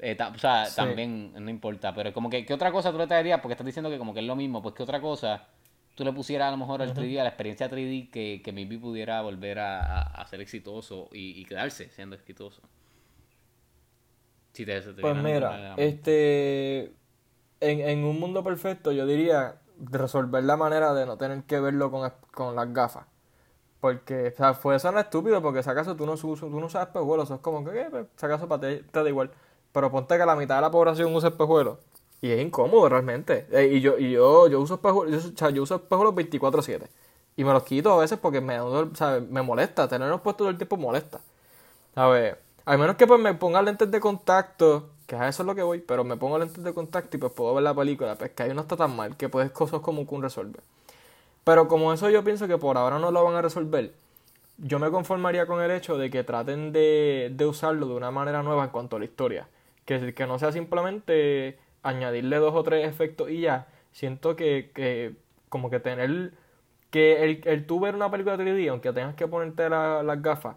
eh, 0.00 0.16
ta- 0.16 0.28
o 0.28 0.38
sea, 0.38 0.66
Sí. 0.66 0.74
también 0.76 1.32
no 1.38 1.50
importa. 1.50 1.94
Pero 1.94 2.12
como 2.12 2.28
que, 2.28 2.44
¿qué 2.44 2.52
otra 2.52 2.72
cosa 2.72 2.90
tú 2.90 2.98
le 2.98 3.06
traerías? 3.06 3.40
Porque 3.40 3.52
estás 3.52 3.64
diciendo 3.66 3.90
que 3.90 3.98
como 3.98 4.12
que 4.12 4.20
es 4.20 4.26
lo 4.26 4.34
mismo. 4.36 4.60
Pues, 4.60 4.74
¿qué 4.74 4.82
otra 4.82 5.00
cosa 5.00 5.46
tú 5.94 6.04
le 6.04 6.12
pusieras 6.12 6.48
a 6.48 6.50
lo 6.50 6.56
mejor 6.56 6.82
al 6.82 6.92
3D, 6.92 7.20
a 7.20 7.22
la 7.22 7.28
experiencia 7.28 7.68
3D, 7.70 8.10
que, 8.10 8.42
que 8.44 8.52
maybe 8.52 8.76
pudiera 8.78 9.22
volver 9.22 9.60
a, 9.60 10.02
a- 10.02 10.26
ser 10.26 10.40
exitoso 10.40 11.08
y, 11.12 11.40
y 11.40 11.44
quedarse 11.44 11.90
siendo 11.90 12.16
exitoso? 12.16 12.60
Si 14.52 14.64
te, 14.64 14.80
te 14.80 14.92
Pues 15.00 15.16
mira, 15.16 15.74
este. 15.78 16.92
En, 17.60 17.80
en 17.80 18.04
un 18.04 18.20
mundo 18.20 18.44
perfecto, 18.44 18.92
yo 18.92 19.06
diría 19.06 19.56
resolver 19.78 20.44
la 20.44 20.56
manera 20.56 20.94
de 20.94 21.06
no 21.06 21.16
tener 21.16 21.44
que 21.44 21.60
verlo 21.60 21.90
con, 21.90 22.10
con 22.32 22.56
las 22.56 22.72
gafas. 22.72 23.06
Porque, 23.80 24.28
o 24.28 24.36
sea, 24.36 24.54
fue 24.54 24.78
suena 24.78 25.00
estúpido 25.00 25.42
porque 25.42 25.62
si 25.62 25.70
acaso 25.70 25.94
tú 25.94 26.06
no, 26.06 26.16
tú 26.16 26.36
no 26.60 26.66
usas 26.66 26.86
espejuelos, 26.86 27.30
es 27.30 27.40
como 27.40 27.64
que, 27.64 27.82
eh, 27.82 28.06
si 28.16 28.26
acaso 28.26 28.48
para 28.48 28.68
ti 28.68 28.82
te 28.90 29.02
da 29.02 29.08
igual. 29.08 29.30
Pero 29.72 29.90
ponte 29.90 30.16
que 30.16 30.24
la 30.24 30.36
mitad 30.36 30.56
de 30.56 30.62
la 30.62 30.70
población 30.70 31.14
usa 31.14 31.30
espejuelos. 31.30 31.78
Y 32.22 32.30
es 32.30 32.40
incómodo 32.40 32.88
realmente. 32.88 33.46
Eh, 33.50 33.66
y 33.74 33.80
yo, 33.80 33.98
y 33.98 34.12
yo, 34.12 34.48
yo 34.48 34.60
uso 34.60 34.74
espejuelos, 34.74 35.24
yo, 35.24 35.30
o 35.30 35.36
sea, 35.36 35.50
yo 35.50 35.62
uso 35.64 35.74
espejuelos 35.76 36.14
24/7. 36.14 36.88
Y 37.36 37.44
me 37.44 37.52
los 37.52 37.64
quito 37.64 37.92
a 37.92 37.98
veces 37.98 38.18
porque 38.18 38.40
me, 38.40 38.60
o 38.60 38.94
sea, 38.94 39.20
me 39.20 39.42
molesta. 39.42 39.88
Tenerlos 39.88 40.20
puestos 40.22 40.38
todo 40.44 40.50
el 40.50 40.56
tiempo 40.56 40.76
molesta. 40.78 41.20
¿Sabes? 41.94 42.36
Al 42.64 42.78
menos 42.78 42.96
que 42.96 43.06
pues 43.06 43.20
me 43.20 43.34
ponga 43.34 43.60
lentes 43.62 43.90
de 43.90 44.00
contacto, 44.00 44.90
que 45.06 45.16
a 45.16 45.28
eso 45.28 45.42
es 45.42 45.46
lo 45.46 45.54
que 45.54 45.62
voy, 45.62 45.80
pero 45.80 46.04
me 46.04 46.16
pongo 46.16 46.38
lentes 46.38 46.62
de 46.64 46.74
contacto 46.74 47.16
y 47.16 47.20
pues 47.20 47.32
puedo 47.32 47.54
ver 47.54 47.64
la 47.64 47.74
película, 47.74 48.16
pues 48.16 48.30
que 48.32 48.42
ahí 48.44 48.54
no 48.54 48.62
está 48.62 48.76
tan 48.76 48.94
mal, 48.96 49.16
que 49.16 49.28
puedes 49.28 49.50
cosas 49.52 49.80
como 49.80 50.02
un 50.02 50.22
resolver. 50.22 50.62
Pero 51.44 51.68
como 51.68 51.92
eso 51.92 52.10
yo 52.10 52.24
pienso 52.24 52.48
que 52.48 52.58
por 52.58 52.76
ahora 52.78 52.98
no 52.98 53.10
lo 53.10 53.24
van 53.24 53.34
a 53.36 53.42
resolver, 53.42 53.92
yo 54.58 54.78
me 54.78 54.90
conformaría 54.90 55.46
con 55.46 55.62
el 55.62 55.70
hecho 55.72 55.98
de 55.98 56.10
que 56.10 56.24
traten 56.24 56.72
de, 56.72 57.32
de 57.34 57.46
usarlo 57.46 57.88
de 57.88 57.94
una 57.94 58.10
manera 58.10 58.42
nueva 58.42 58.64
en 58.64 58.70
cuanto 58.70 58.96
a 58.96 58.98
la 59.00 59.06
historia. 59.06 59.48
Que, 59.86 60.14
que 60.14 60.26
no 60.26 60.38
sea 60.38 60.52
simplemente 60.52 61.58
añadirle 61.82 62.36
dos 62.38 62.54
o 62.54 62.62
tres 62.64 62.88
efectos 62.88 63.30
y 63.30 63.42
ya. 63.42 63.68
Siento 63.92 64.36
que, 64.36 64.70
que 64.74 65.14
como 65.50 65.70
que 65.70 65.80
tener 65.80 66.32
que 66.90 67.24
el, 67.24 67.42
el 67.46 67.66
tú 67.66 67.80
ver 67.80 67.94
una 67.94 68.10
película 68.10 68.36
3D, 68.36 68.68
aunque 68.68 68.92
tengas 68.92 69.14
que 69.16 69.28
ponerte 69.28 69.68
la- 69.68 70.02
las 70.02 70.22
gafas, 70.22 70.56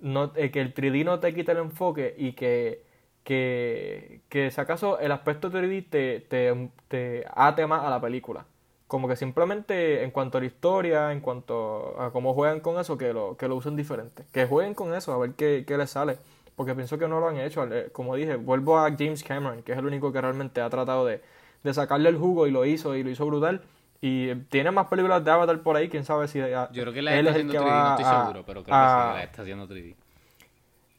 no, 0.00 0.32
eh, 0.36 0.50
que 0.50 0.60
el 0.60 0.74
3D 0.74 1.04
no 1.04 1.20
te 1.20 1.34
quite 1.34 1.52
el 1.52 1.58
enfoque 1.58 2.14
y 2.18 2.32
que, 2.32 2.84
que, 3.24 4.20
que 4.28 4.50
si 4.50 4.60
acaso 4.60 4.98
el 4.98 5.12
aspecto 5.12 5.50
3D 5.50 5.82
te, 5.82 6.20
te, 6.20 6.70
te 6.88 7.24
ate 7.34 7.66
más 7.66 7.82
a 7.84 7.90
la 7.90 8.00
película. 8.00 8.44
Como 8.86 9.08
que 9.08 9.16
simplemente 9.16 10.04
en 10.04 10.10
cuanto 10.10 10.38
a 10.38 10.40
la 10.42 10.46
historia, 10.46 11.10
en 11.10 11.20
cuanto 11.20 12.00
a 12.00 12.12
cómo 12.12 12.34
juegan 12.34 12.60
con 12.60 12.78
eso, 12.78 12.96
que 12.98 13.12
lo, 13.12 13.36
que 13.36 13.48
lo 13.48 13.56
usen 13.56 13.76
diferente. 13.76 14.24
Que 14.32 14.46
jueguen 14.46 14.74
con 14.74 14.94
eso, 14.94 15.12
a 15.12 15.18
ver 15.18 15.32
qué, 15.32 15.64
qué 15.66 15.76
les 15.78 15.90
sale. 15.90 16.18
Porque 16.54 16.74
pienso 16.74 16.98
que 16.98 17.08
no 17.08 17.18
lo 17.18 17.28
han 17.28 17.38
hecho. 17.38 17.64
Eh, 17.72 17.88
Como 17.92 18.14
dije, 18.14 18.36
vuelvo 18.36 18.78
a 18.78 18.90
James 18.96 19.24
Cameron, 19.24 19.62
que 19.62 19.72
es 19.72 19.78
el 19.78 19.86
único 19.86 20.12
que 20.12 20.20
realmente 20.20 20.60
ha 20.60 20.70
tratado 20.70 21.06
de, 21.06 21.20
de 21.64 21.74
sacarle 21.74 22.10
el 22.10 22.16
jugo 22.18 22.46
y 22.46 22.50
lo 22.52 22.64
hizo, 22.66 22.94
y 22.94 23.02
lo 23.02 23.10
hizo 23.10 23.26
brutal. 23.26 23.62
Y 24.00 24.28
eh, 24.28 24.36
tiene 24.50 24.70
más 24.70 24.86
películas 24.86 25.24
de 25.24 25.30
Avatar 25.30 25.60
por 25.62 25.76
ahí, 25.76 25.88
quién 25.88 26.04
sabe 26.04 26.28
si... 26.28 26.40
ah, 26.40 26.68
Yo 26.72 26.82
creo 26.82 26.92
que 26.92 27.02
la 27.02 27.18
él 27.18 27.26
está 27.26 27.30
es 27.30 27.36
el 27.36 27.50
haciendo 27.50 27.52
que 27.54 27.58
3D, 27.58 27.82
no 27.82 27.90
estoy 27.90 28.04
a- 28.04 28.20
seguro, 28.20 28.44
pero 28.46 28.62
creo 28.62 28.76
a- 28.76 28.80
que 28.80 28.88
sí, 28.88 29.14
la 29.18 29.22
está 29.24 29.42
haciendo 29.42 29.66
3D. 29.66 29.96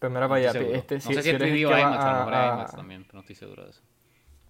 Mira 0.10 0.27
No 0.27 0.36
estoy 0.52 0.72
este, 0.76 0.95
no 1.03 1.11
si, 1.11 1.14
sé 1.14 1.23
si 1.23 1.30
si 1.30 1.36
es 1.36 1.36
eres 1.36 1.52
el 1.52 1.60
3D 1.60 1.65
o 1.65 1.69
que 1.69 1.76
va 1.76 1.82
IMAX, 1.82 2.06
a 2.06 2.10
lo 2.10 2.15
mejor 2.18 2.34
es 2.34 2.40
a- 2.40 2.48
IMAX 2.48 2.76
también, 2.76 3.03
pero 3.03 3.15
no 3.15 3.19
estoy 3.22 3.36
seguro 3.36 3.64
de 3.64 3.69
eso. 3.72 3.82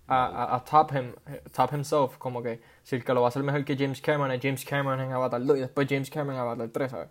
a, 0.07 0.26
a, 0.53 0.56
a 0.57 0.64
top 0.64 0.91
him, 0.94 1.14
top 1.52 1.73
himself, 1.73 2.18
como 2.18 2.44
que 2.44 2.61
si 2.84 2.95
el 2.95 3.03
que 3.03 3.14
lo 3.14 3.22
va 3.22 3.27
a 3.27 3.30
hacer 3.30 3.44
mejor 3.44 3.65
que 3.65 3.76
James 3.76 4.02
Cameron 4.02 4.32
es 4.32 4.41
James 4.41 4.64
Cameron 4.65 5.02
en 5.02 5.11
Avatar 5.11 5.44
2 5.44 5.57
y 5.57 5.61
después 5.61 5.88
James 5.90 6.10
Cameron 6.10 6.36
en 6.36 6.41
Avatar 6.41 6.69
3, 6.69 6.91
¿sabes? 6.91 7.10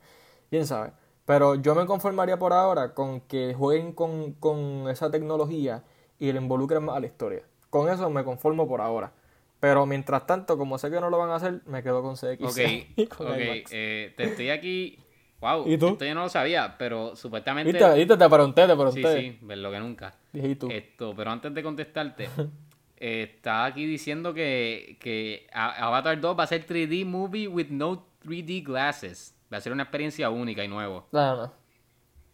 Quién 0.50 0.66
sabe. 0.66 0.92
Pero 1.24 1.54
yo 1.56 1.74
me 1.74 1.86
conformaría 1.86 2.38
por 2.38 2.52
ahora 2.52 2.94
con 2.94 3.20
que 3.22 3.54
jueguen 3.54 3.92
con, 3.92 4.34
con 4.34 4.88
esa 4.90 5.10
tecnología 5.10 5.82
y 6.18 6.30
le 6.32 6.38
involucren 6.40 6.84
más 6.84 6.96
a 6.96 7.00
la 7.00 7.06
historia. 7.06 7.42
Con 7.70 7.88
eso 7.88 8.08
me 8.10 8.22
conformo 8.24 8.68
por 8.68 8.80
ahora. 8.80 9.12
Pero 9.58 9.86
mientras 9.86 10.26
tanto, 10.26 10.58
como 10.58 10.78
sé 10.78 10.90
que 10.90 11.00
no 11.00 11.10
lo 11.10 11.18
van 11.18 11.30
a 11.30 11.36
hacer, 11.36 11.62
me 11.66 11.82
quedo 11.82 12.02
con 12.02 12.16
CX. 12.16 12.44
Ok, 12.44 13.08
con 13.16 13.26
eh, 13.70 14.12
te 14.16 14.24
estoy 14.24 14.50
aquí. 14.50 14.98
Wow, 15.44 15.68
¿Y 15.68 15.76
tú? 15.76 15.88
esto 15.88 16.04
yo 16.06 16.14
no 16.14 16.22
lo 16.22 16.28
sabía, 16.30 16.74
pero 16.78 17.14
supuestamente. 17.16 17.70
¿Viste? 17.70 17.94
¿Viste? 17.94 18.16
Te 18.16 18.28
pregunté, 18.30 18.62
te 18.62 18.72
Sí, 18.72 18.76
pregunté. 18.78 19.20
sí, 19.20 19.38
ver 19.42 19.58
lo 19.58 19.70
que 19.70 19.78
nunca. 19.78 20.14
Dije, 20.32 20.48
¿y 20.48 20.54
tú? 20.56 20.68
Esto, 20.70 21.12
pero 21.14 21.30
antes 21.30 21.52
de 21.52 21.62
contestarte, 21.62 22.28
eh, 22.96 23.30
está 23.34 23.66
aquí 23.66 23.84
diciendo 23.84 24.32
que, 24.32 24.96
que 25.00 25.46
Avatar 25.52 26.18
2 26.18 26.38
va 26.38 26.44
a 26.44 26.46
ser 26.46 26.66
3D 26.66 27.04
movie 27.04 27.46
with 27.46 27.66
no 27.68 28.06
3D 28.24 28.64
glasses. 28.64 29.34
Va 29.52 29.58
a 29.58 29.60
ser 29.60 29.72
una 29.72 29.82
experiencia 29.82 30.30
única 30.30 30.64
y 30.64 30.68
nueva. 30.68 31.04
No, 31.12 31.36
no. 31.36 31.52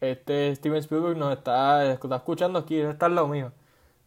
Este 0.00 0.54
Steven 0.54 0.78
Spielberg 0.78 1.16
nos 1.18 1.36
está, 1.36 1.92
está 1.92 2.16
escuchando 2.16 2.60
aquí, 2.60 2.76
debe 2.76 2.92
estar 2.92 3.08
al 3.10 3.16
lado 3.16 3.26
mío. 3.28 3.52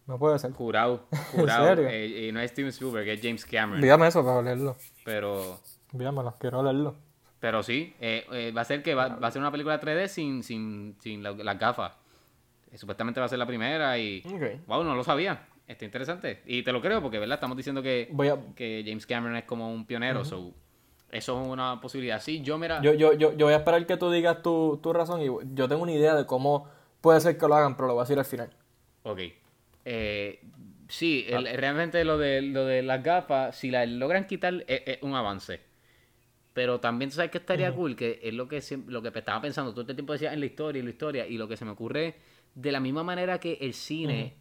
No 0.08 0.18
puede 0.18 0.40
ser. 0.40 0.52
Jurado, 0.54 1.06
jurado. 1.36 1.68
serio? 1.68 1.88
Eh, 1.90 2.30
eh, 2.30 2.32
no 2.32 2.40
es 2.40 2.52
Steven 2.52 2.70
Spielberg, 2.70 3.08
es 3.10 3.20
James 3.22 3.46
Cameron. 3.46 3.82
Dígame 3.82 4.08
eso 4.08 4.24
para 4.26 4.42
leerlo. 4.42 4.76
Pero, 5.04 5.60
Envíamelo, 5.92 6.34
quiero 6.40 6.64
leerlo. 6.64 6.96
Pero 7.44 7.62
sí, 7.62 7.94
eh, 8.00 8.26
eh, 8.32 8.54
va 8.56 8.62
a 8.62 8.64
ser 8.64 8.82
que 8.82 8.96
va, 8.96 9.10
va 9.18 9.28
a 9.28 9.32
ser 9.32 9.42
una 9.42 9.52
película 9.52 9.78
3D 9.78 10.08
sin, 10.08 10.44
sin, 10.44 10.96
sin 11.00 11.22
la- 11.22 11.34
las 11.34 11.60
gafas. 11.60 11.92
Eh, 12.72 12.78
supuestamente 12.78 13.20
va 13.20 13.26
a 13.26 13.30
ser 13.30 13.38
la 13.38 13.46
primera 13.46 13.98
y... 13.98 14.22
Wow, 14.66 14.86
no 14.86 14.96
lo 14.96 15.04
sabía. 15.04 15.46
Está 15.68 15.84
interesante. 15.84 16.42
Y 16.46 16.64
te 16.64 16.72
lo 16.72 16.82
creo 16.82 17.02
porque, 17.02 17.20
¿verdad? 17.20 17.34
Estamos 17.34 17.58
diciendo 17.58 17.82
que, 17.84 18.08
Voy 18.14 18.30
a, 18.30 18.38
que 18.56 18.82
James 18.88 19.06
Cameron 19.06 19.36
es 19.36 19.44
como 19.44 19.74
un 19.74 19.86
pionero. 19.86 20.24
so, 20.24 20.54
eso 21.12 21.42
es 21.42 21.48
una 21.50 21.82
posibilidad. 21.82 22.22
Sí, 22.22 22.40
yo 22.42 22.58
mira... 22.58 22.82
yo, 22.82 22.94
yo, 22.94 23.12
yo, 23.12 23.36
yo 23.36 23.46
voy 23.48 23.54
a 23.56 23.58
esperar 23.58 23.86
que 23.86 23.98
tú 23.98 24.10
digas 24.10 24.42
tu, 24.42 24.80
tu 24.82 24.94
razón 24.94 25.22
y 25.22 25.26
yo 25.54 25.68
tengo 25.68 25.82
una 25.84 25.92
idea 25.92 26.16
de 26.16 26.26
cómo 26.26 26.70
puede 27.02 27.20
ser 27.20 27.38
que 27.38 27.46
lo 27.46 27.56
hagan, 27.56 27.76
pero 27.76 27.88
lo 27.90 27.96
voy 27.96 28.04
a 28.04 28.06
decir 28.06 28.20
al 28.20 28.24
final. 28.26 28.52
Ok. 29.04 29.20
Eh, 29.84 30.40
sí, 30.88 31.26
el- 31.28 31.44
realmente 31.58 32.06
lo 32.06 32.18
de, 32.18 32.42
lo 32.42 32.64
de 32.66 32.84
las 32.84 33.04
gafas, 33.04 33.58
si 33.58 33.70
las 33.70 33.90
logran 33.90 34.28
quitar, 34.28 34.64
es, 34.66 34.82
es 34.86 35.00
un 35.04 35.14
avance. 35.14 35.60
Pero 36.54 36.80
también 36.80 37.10
sabes 37.12 37.32
que 37.32 37.40
estaría 37.40 37.74
cool, 37.74 37.96
que 37.96 38.20
es 38.24 38.34
lo 38.34 38.48
que 38.48 38.62
lo 38.88 39.02
que 39.02 39.08
estaba 39.10 39.42
pensando, 39.42 39.72
todo 39.72 39.82
este 39.82 39.96
tiempo 39.96 40.14
decía 40.14 40.34
en 40.34 40.40
la 40.40 40.46
historia, 40.46 40.80
en 40.80 40.86
la 40.86 40.92
historia, 40.92 41.28
y 41.28 41.38
lo 41.38 41.48
que 41.48 41.58
se 41.58 41.66
me 41.66 41.72
ocurre, 41.72 42.16
de 42.54 42.72
la 42.72 42.80
misma 42.80 43.04
manera 43.04 43.40
que 43.40 43.58
el 43.62 43.74
cine 43.74 44.36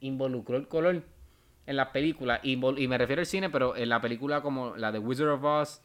involucró 0.00 0.56
el 0.56 0.68
color 0.68 1.02
en 1.66 1.76
las 1.76 1.88
películas, 1.88 2.40
y, 2.44 2.52
y 2.52 2.88
me 2.88 2.96
refiero 2.96 3.20
al 3.20 3.26
cine, 3.26 3.50
pero 3.50 3.76
en 3.76 3.88
la 3.88 4.00
película 4.00 4.40
como 4.40 4.76
la 4.76 4.92
de 4.92 4.98
Wizard 5.00 5.28
of 5.30 5.44
Oz, 5.44 5.80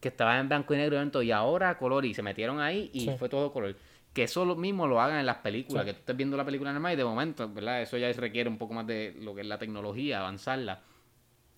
que 0.00 0.08
estaba 0.08 0.38
en 0.40 0.48
blanco 0.48 0.72
y 0.74 0.78
negro 0.78 0.96
evento, 0.96 1.22
y 1.22 1.30
ahora 1.30 1.76
color, 1.76 2.04
y 2.06 2.14
se 2.14 2.22
metieron 2.22 2.58
ahí 2.60 2.90
y 2.94 3.00
Sí. 3.00 3.10
fue 3.18 3.28
todo 3.28 3.52
color. 3.52 3.76
Que 4.14 4.24
eso 4.24 4.44
lo 4.44 4.56
mismo 4.56 4.88
lo 4.88 5.00
hagan 5.00 5.18
en 5.20 5.26
las 5.26 5.36
películas, 5.36 5.84
que 5.84 5.92
tú 5.92 6.00
estés 6.00 6.16
viendo 6.16 6.36
la 6.36 6.44
película 6.44 6.72
normal 6.72 6.94
y 6.94 6.96
de 6.96 7.04
momento, 7.04 7.48
¿verdad? 7.52 7.82
Eso 7.82 7.96
ya 7.98 8.10
requiere 8.14 8.48
un 8.48 8.58
poco 8.58 8.72
más 8.74 8.86
de 8.86 9.14
lo 9.20 9.34
que 9.34 9.42
es 9.42 9.46
la 9.46 9.58
tecnología, 9.58 10.18
avanzarla. 10.18 10.80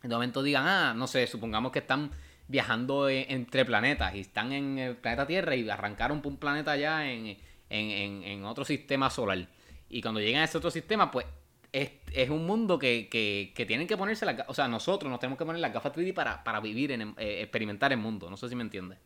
De 0.03 0.09
momento 0.09 0.43
digan, 0.43 0.67
ah, 0.67 0.93
no 0.95 1.07
sé, 1.07 1.27
supongamos 1.29 1.71
que 1.73 1.79
están 1.79 2.11
viajando 2.49 3.09
e- 3.09 3.27
entre 3.33 3.65
planetas 3.65 4.15
y 4.15 4.21
están 4.21 4.53
en 4.53 4.79
el 4.79 4.97
planeta 4.97 5.27
Tierra 5.27 5.55
y 5.57 5.69
arrancaron 5.71 6.21
por 6.23 6.33
un 6.33 6.39
planeta 6.39 6.73
allá 6.73 7.11
en, 7.11 7.27
en, 7.27 7.91
en- 7.91 8.23
en 8.25 8.45
otro 8.45 8.65
sistema 8.65 9.09
solar. 9.11 9.47
Y 9.89 10.01
cuando 10.03 10.21
llegan 10.21 10.43
a 10.43 10.45
ese 10.45 10.59
otro 10.59 10.71
sistema, 10.71 11.11
pues 11.11 11.27
es, 11.73 11.91
es 12.13 12.29
un 12.31 12.45
mundo 12.47 12.79
que, 12.79 13.09
que, 13.11 13.53
que 13.55 13.65
tienen 13.67 13.87
que 13.87 13.97
ponerse 13.97 14.27
las. 14.27 14.37
O 14.49 14.55
sea, 14.55 14.69
nosotros 14.69 15.11
nos 15.11 15.21
tenemos 15.21 15.39
que 15.39 15.45
poner 15.47 15.61
las 15.61 15.73
gafas 15.73 15.93
3D 15.93 16.13
para, 16.15 16.43
para 16.45 16.61
vivir, 16.61 16.93
en, 16.93 17.15
eh, 17.19 17.41
experimentar 17.43 17.93
el 17.93 17.99
mundo. 17.99 18.29
No 18.29 18.37
sé 18.37 18.49
si 18.49 18.55
me 18.57 18.63
entiendes. 18.63 18.99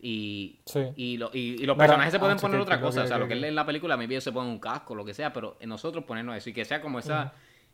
Y, 0.00 0.60
Sí. 0.66 0.80
y, 0.94 1.16
lo- 1.16 1.30
y, 1.32 1.38
y 1.62 1.66
los 1.66 1.76
Mira, 1.76 1.86
personajes 1.86 2.10
se 2.12 2.16
ah, 2.18 2.20
pueden 2.20 2.38
sí, 2.38 2.42
poner 2.42 2.60
otra 2.60 2.80
cosa. 2.80 3.00
que- 3.00 3.04
o 3.06 3.08
sea, 3.08 3.18
lo 3.18 3.26
que- 3.28 3.34
lee 3.34 3.48
en 3.48 3.54
la 3.54 3.64
película, 3.64 3.96
maybe 3.96 4.14
ellos 4.14 4.24
se 4.24 4.32
ponen 4.32 4.50
un 4.52 4.58
casco, 4.58 4.94
lo 4.94 5.04
que 5.04 5.14
sea, 5.14 5.32
pero 5.32 5.56
en 5.60 5.68
nosotros 5.68 6.04
ponernos 6.04 6.36
eso. 6.36 6.50
Y 6.50 6.52
que 6.52 6.64
sea 6.64 6.80
como 6.80 6.98
esa. 6.98 7.32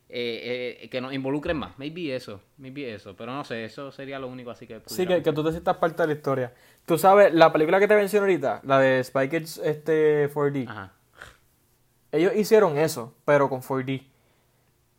Eh, 0.09 0.79
eh, 0.81 0.89
que 0.89 1.01
nos 1.01 1.13
involucren 1.13 1.57
más. 1.57 1.77
Maybe 1.79 2.15
eso. 2.15 2.41
Maybe 2.57 2.93
eso. 2.93 3.15
Pero 3.15 3.33
no 3.33 3.43
sé, 3.43 3.65
eso 3.65 3.91
sería 3.91 4.19
lo 4.19 4.27
único 4.27 4.51
así 4.51 4.67
que. 4.67 4.81
Sí, 4.85 5.07
que, 5.07 5.23
que 5.23 5.33
tú 5.33 5.43
te 5.43 5.51
sientas 5.51 5.77
parte 5.77 6.03
de 6.03 6.07
la 6.07 6.13
historia. 6.13 6.53
Tú 6.85 6.97
sabes, 6.97 7.33
la 7.33 7.51
película 7.51 7.79
que 7.79 7.87
te 7.87 7.95
mencioné 7.95 8.25
ahorita, 8.25 8.61
la 8.63 8.79
de 8.79 9.03
Spy 9.03 9.29
Kids 9.29 9.57
este 9.63 10.29
4D, 10.29 10.67
Ajá. 10.67 10.93
ellos 12.11 12.35
hicieron 12.35 12.77
eso, 12.77 13.15
pero 13.25 13.49
con 13.49 13.61
4D. 13.61 14.03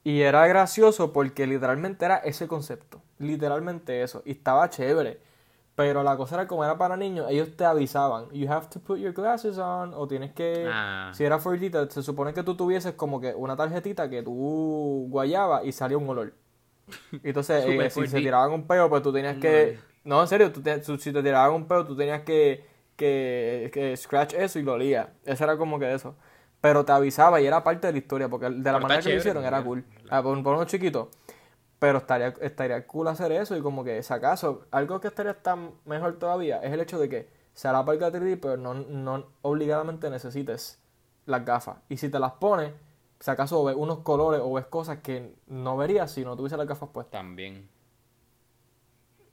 Y 0.02 0.20
era 0.20 0.47
gracioso 0.47 1.12
porque 1.12 1.47
literalmente 1.47 2.05
era 2.05 2.16
ese 2.18 2.47
concepto. 2.47 3.01
Literalmente 3.18 4.02
eso. 4.02 4.22
Y 4.26 4.32
estaba 4.32 4.68
chévere. 4.68 5.18
Pero 5.76 6.05
la 6.05 6.16
cosa 6.16 6.36
era 6.36 6.46
como 6.46 6.62
era 6.64 6.78
para 6.78 6.96
niños, 6.96 7.26
ellos 7.28 7.56
te 7.56 7.64
avisaban. 7.64 8.30
You 8.30 8.48
have 8.51 8.68
to 8.68 8.78
put 8.78 8.98
your 9.01 9.12
glasses 9.12 9.59
on. 9.59 9.92
O 9.94 10.06
tienes 10.06 10.32
que. 10.32 10.68
Ah. 10.72 11.10
Si 11.12 11.24
era 11.24 11.38
4D, 11.40 11.70
te- 11.70 11.90
se 11.92 12.02
supone 12.02 12.32
que 12.32 12.44
tú 12.44 12.55
tuvieses 12.56 12.92
como 12.92 13.20
que 13.20 13.34
una 13.34 13.56
tarjetita 13.56 14.09
que 14.09 14.22
tú 14.22 15.06
guayabas 15.10 15.64
y 15.64 15.72
salía 15.72 15.98
un 15.98 16.09
olor. 16.09 16.32
Y 17.12 17.28
Entonces, 17.28 17.64
eh, 17.68 17.90
si 17.90 18.01
4D. 18.02 18.06
se 18.06 18.18
tiraban 18.18 18.52
un 18.52 18.66
peo, 18.68 18.88
pues 18.88 19.02
tú 19.02 19.12
tenías 19.12 19.36
que. 19.38 19.78
No, 20.05 20.20
en 20.20 20.28
serio, 20.28 20.52
tú 20.52 20.62
te- 20.62 20.82
si 20.84 21.12
te 21.12 21.22
tiraban 21.22 21.52
un 21.52 21.66
peo, 21.66 21.84
tú 21.84 21.96
tenías 21.96 22.22
que, 22.22 22.64
que, 22.94 23.68
que 23.72 23.96
scratch 23.96 24.34
eso 24.34 24.59
y 24.60 24.62
lo 24.62 24.74
olía. 24.74 25.14
Eso 25.24 25.42
era 25.42 25.56
como 25.56 25.78
que 25.80 25.92
eso. 25.92 26.14
Pero 26.60 26.84
te 26.84 26.92
avisaba 26.92 27.40
y 27.40 27.46
era 27.46 27.64
parte 27.64 27.88
de 27.88 27.92
la 27.94 27.98
historia, 27.98 28.28
porque 28.28 28.46
de 28.46 28.52
la 28.59 28.62
Pero 28.62 28.80
manera 28.80 29.02
que 29.02 29.10
lo 29.10 29.16
hicieron 29.16 29.44
era 29.44 29.62
cool. 29.62 29.84
Ah, 30.09 30.22
por, 30.22 30.40
por 30.42 30.55
unos 30.55 30.66
chiquitos. 30.68 31.09
Pero 31.85 31.98
estaría, 31.98 32.28
estaría 32.40 32.86
cool 32.86 33.09
hacer 33.09 33.31
eso 33.31 33.55
y 33.55 33.61
como 33.61 33.85
que, 33.85 34.02
si 34.02 34.11
acaso, 34.15 34.65
algo 34.70 35.02
que 35.02 35.09
estaría 35.09 35.43
tan 35.43 35.73
mejor 35.85 36.19
todavía 36.19 36.61
es 36.62 36.73
el 36.73 36.81
hecho 36.81 36.98
de 36.98 37.11
que 37.11 37.28
sea 37.52 37.73
la 37.73 37.85
parca 37.85 38.11
3D, 38.11 38.39
pero 38.40 38.56
no, 38.56 38.73
no 38.73 39.27
obligadamente 39.43 40.09
necesites 40.09 40.81
las 41.27 41.44
gafas. 41.44 41.77
Y 41.90 41.98
si 41.98 42.09
te 42.09 42.19
las 42.19 42.32
pones, 42.32 42.73
si 43.20 43.31
acaso 43.31 43.62
ves 43.65 43.77
unos 43.77 43.98
colores 43.98 44.40
o 44.43 44.55
ves 44.55 44.65
cosas 44.65 45.01
que 45.01 45.35
no 45.47 45.77
verías 45.77 46.11
si 46.11 46.24
no 46.24 46.35
tuviese 46.39 46.56
las 46.56 46.66
gafas 46.66 46.89
puestas. 46.89 47.20
También. 47.20 47.69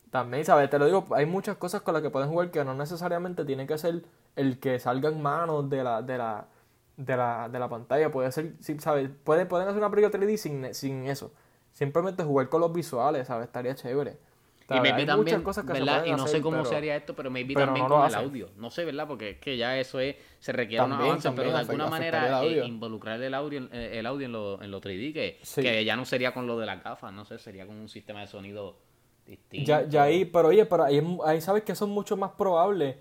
También, 0.10 0.44
¿sabes? 0.44 0.70
Te 0.70 0.78
lo 0.78 0.88
digo, 0.88 1.08
hay 1.12 1.26
muchas 1.26 1.56
cosas 1.56 1.84
con 1.84 1.94
las 1.94 2.04
que 2.04 2.10
pueden 2.10 2.28
jugar 2.28 2.52
que 2.52 2.66
no 2.66 2.74
necesariamente 2.74 3.46
tiene 3.46 3.66
que 3.66 3.78
ser 3.78 4.04
el 4.36 4.60
que 4.60 4.78
salga 4.78 5.08
en 5.08 5.22
manos 5.22 5.70
de 5.70 5.86
la, 5.86 6.02
de 6.02 6.18
la, 6.18 6.48
de 6.98 7.16
la, 7.16 7.48
de 7.48 7.60
la 7.60 7.70
pantalla. 7.70 8.12
Puede 8.12 8.30
ser, 8.34 8.56
sí, 8.60 8.78
¿sabes? 8.80 9.10
Puede, 9.24 9.46
pueden 9.46 9.70
hacer 9.70 9.78
una 9.78 9.90
película 9.90 10.20
3D 10.20 10.36
sin, 10.36 10.74
sin 10.74 11.06
eso. 11.06 11.32
Simplemente 11.74 12.24
jugar 12.24 12.50
con 12.50 12.62
los 12.62 12.72
visuales, 12.74 13.28
¿sabes? 13.28 13.48
Estaría 13.48 13.76
chévere. 13.76 14.18
Y 14.70 14.76
maybe 14.76 14.90
Hay 15.02 15.06
también, 15.06 15.18
muchas 15.18 15.42
cosas 15.42 15.66
que 15.66 15.74
¿verdad? 15.74 16.06
Y 16.06 16.12
no 16.12 16.28
sé 16.28 16.42
cómo 16.42 16.58
pero- 16.60 16.70
se 16.70 16.76
haría 16.78 16.96
esto, 16.96 17.14
pero 17.14 17.30
maybe 17.30 17.54
pero 17.56 17.66
también 17.66 17.88
no 17.90 17.96
con 17.98 18.08
el 18.08 18.16
audio. 18.16 18.50
No 18.56 18.70
sé, 18.72 18.86
¿verdad? 18.86 19.06
Porque 19.06 19.32
es 19.32 19.38
que 19.40 19.58
ya 19.58 19.78
eso 19.78 20.00
es, 20.00 20.16
se 20.40 20.54
requiere 20.54 20.82
un 20.84 20.92
También, 20.92 21.10
avance, 21.12 21.32
pero 21.36 21.52
de 21.52 21.58
alguna 21.58 21.88
manera 21.88 22.42
el 22.42 22.60
eh, 22.60 22.66
involucrar 22.66 23.22
el 23.22 23.34
audio, 23.34 23.68
eh, 23.74 24.00
el 24.00 24.06
audio 24.06 24.28
en 24.28 24.32
lo, 24.32 24.62
en 24.62 24.72
lo 24.72 24.80
3D, 24.80 25.12
que, 25.14 25.40
Sí. 25.42 25.62
que 25.62 25.84
ya 25.84 25.98
no 25.98 26.06
sería 26.06 26.34
con 26.34 26.48
lo 26.48 26.58
de 26.58 26.66
las 26.68 26.82
gafas, 26.82 27.12
no 27.12 27.26
sé, 27.26 27.38
sería 27.38 27.66
con 27.68 27.76
un 27.76 27.90
sistema 27.90 28.22
de 28.22 28.28
sonido 28.28 28.78
distinto. 29.26 29.68
Ya, 29.68 29.84
ya 29.90 30.04
ahí, 30.04 30.24
pero 30.24 30.48
oye, 30.50 30.66
pero 30.66 30.86
ahí, 30.86 31.02
ahí 31.26 31.42
sabes 31.42 31.64
que 31.64 31.76
son 31.76 31.90
mucho 31.90 32.16
más 32.16 32.32
probables 32.32 32.96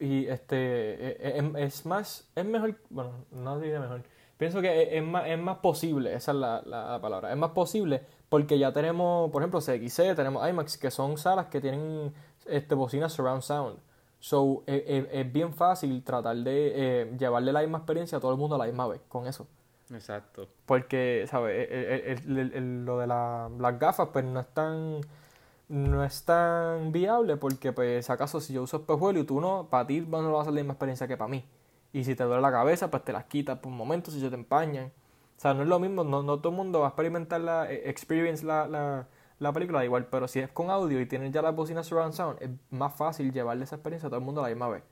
y 0.00 0.26
este 0.28 0.56
eh, 0.56 1.16
eh, 1.20 1.50
es, 1.56 1.74
es 1.74 1.86
más, 1.86 2.30
es 2.34 2.44
mejor, 2.46 2.74
bueno, 2.88 3.26
no 3.32 3.60
diré 3.60 3.78
mejor, 3.80 4.02
pienso 4.42 4.60
que 4.60 4.82
es, 4.82 4.88
es 4.92 5.02
más, 5.04 5.26
es 5.26 5.38
más 5.38 5.58
posible, 5.58 6.14
esa 6.14 6.32
es 6.32 6.36
la, 6.38 6.62
la- 6.66 6.90
la 6.92 7.00
palabra, 7.00 7.30
es 7.30 7.36
más 7.36 7.50
posible 7.50 8.02
porque 8.28 8.58
ya 8.58 8.72
tenemos, 8.72 9.30
por 9.30 9.42
ejemplo, 9.42 9.60
CXC, 9.60 10.14
tenemos 10.16 10.48
IMAX, 10.48 10.78
que 10.78 10.90
son 10.90 11.16
salas 11.16 11.46
que 11.46 11.60
tienen 11.60 12.12
este 12.46 12.74
bocinas 12.74 13.12
surround 13.12 13.42
sound. 13.42 13.78
So, 14.18 14.62
eh, 14.66 14.84
eh, 14.86 15.08
es 15.20 15.32
bien 15.32 15.52
fácil 15.52 16.02
tratar 16.02 16.36
de 16.36 16.72
eh, 16.74 17.16
llevarle 17.18 17.52
la 17.52 17.60
misma 17.60 17.78
experiencia 17.78 18.18
a 18.18 18.20
todo 18.20 18.32
el 18.32 18.38
mundo 18.38 18.54
a 18.56 18.58
la 18.58 18.64
misma 18.66 18.86
vez 18.88 19.00
con 19.08 19.26
eso. 19.26 19.46
Exacto. 19.92 20.48
Porque, 20.66 21.26
¿sabes? 21.28 21.68
El- 21.70 22.38
el- 22.38 22.52
el- 22.54 22.84
lo 22.84 22.98
de 22.98 23.06
la- 23.06 23.50
las 23.58 23.78
gafas, 23.78 24.08
pues 24.12 24.24
no 24.24 24.40
es 24.40 24.46
tan. 24.48 25.00
No 25.68 26.04
es 26.04 26.24
tan 26.24 26.92
viable 26.92 27.36
porque, 27.36 27.72
pues, 27.72 28.04
si 28.06 28.12
acaso 28.12 28.40
si 28.40 28.52
yo 28.52 28.62
uso 28.62 28.78
espejuelo 28.78 29.20
y 29.20 29.24
tú 29.24 29.40
no, 29.40 29.68
para 29.70 29.86
ti 29.86 30.00
no 30.02 30.32
va 30.32 30.40
a 30.42 30.44
ser 30.44 30.52
la 30.52 30.60
misma 30.60 30.74
experiencia 30.74 31.06
que 31.08 31.16
para 31.16 31.28
mí. 31.28 31.44
Y 31.92 32.04
si 32.04 32.14
te 32.14 32.24
duele 32.24 32.40
la 32.40 32.50
cabeza, 32.50 32.90
pues 32.90 33.04
te 33.04 33.12
las 33.12 33.24
quitas 33.24 33.58
por 33.58 33.70
un 33.70 33.76
momento 33.76 34.10
si 34.10 34.20
se 34.20 34.28
te 34.28 34.34
empañan. 34.34 34.86
O 35.36 35.40
sea, 35.40 35.54
no 35.54 35.62
es 35.62 35.68
lo 35.68 35.78
mismo, 35.78 36.04
no, 36.04 36.22
no 36.22 36.38
todo 36.38 36.50
el 36.50 36.56
mundo 36.56 36.80
va 36.80 36.86
a 36.86 36.88
experimentar 36.90 37.40
la, 37.40 37.70
eh, 37.70 37.90
experience 37.90 38.44
la, 38.44 38.66
la, 38.68 39.06
la 39.38 39.52
película 39.52 39.80
da 39.80 39.84
igual, 39.84 40.06
pero 40.06 40.28
si 40.28 40.38
es 40.38 40.48
con 40.50 40.70
audio 40.70 41.00
y 41.00 41.06
tienes 41.06 41.32
ya 41.32 41.42
la 41.42 41.50
bocina 41.50 41.82
surround 41.82 42.14
sound, 42.14 42.40
es 42.40 42.50
más 42.70 42.94
fácil 42.94 43.32
llevarle 43.32 43.64
esa 43.64 43.76
experiencia 43.76 44.06
a 44.06 44.10
todo 44.10 44.20
el 44.20 44.24
mundo 44.24 44.40
a 44.40 44.44
la 44.44 44.54
misma 44.54 44.68
vez. 44.68 44.84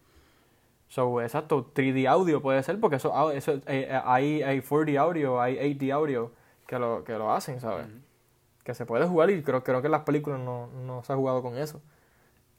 So, 0.89 1.23
exacto, 1.23 1.73
3D 1.73 2.09
audio 2.09 2.43
puede 2.43 2.63
ser 2.65 2.81
porque 2.81 2.97
eso, 2.97 3.31
eso 3.31 3.53
eh, 3.53 3.61
eh, 3.67 4.01
hay, 4.05 4.43
hay 4.43 4.61
4D 4.61 4.99
audio, 4.99 5.41
hay 5.41 5.57
8D 5.57 5.93
audio 5.93 6.33
que 6.67 6.79
lo, 6.81 7.05
que 7.05 7.13
lo 7.13 7.33
hacen, 7.33 7.61
¿sabes? 7.61 7.87
Que 8.65 8.75
se 8.75 8.87
puede 8.87 9.07
jugar 9.07 9.31
y 9.31 9.41
creo, 9.43 9.63
creo 9.63 9.81
que 9.83 9.87
en 9.87 9.93
las 9.93 10.03
películas 10.03 10.41
no, 10.41 10.67
no 10.67 11.05
se 11.05 11.13
ha 11.13 11.17
jugado 11.17 11.43
con 11.43 11.57
eso. 11.57 11.81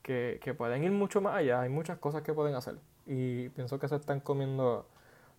Que, 0.02 0.40
que 0.42 0.54
pueden 0.54 0.84
ir 0.84 0.92
mucho 0.92 1.20
más 1.20 1.36
allá, 1.36 1.62
hay 1.62 1.70
muchas 1.70 1.98
cosas 1.98 2.22
que 2.22 2.34
pueden 2.34 2.56
hacer. 2.56 2.78
Y 3.06 3.50
pienso 3.50 3.80
que 3.80 3.88
se 3.88 3.96
están 3.96 4.20
comiendo 4.20 4.88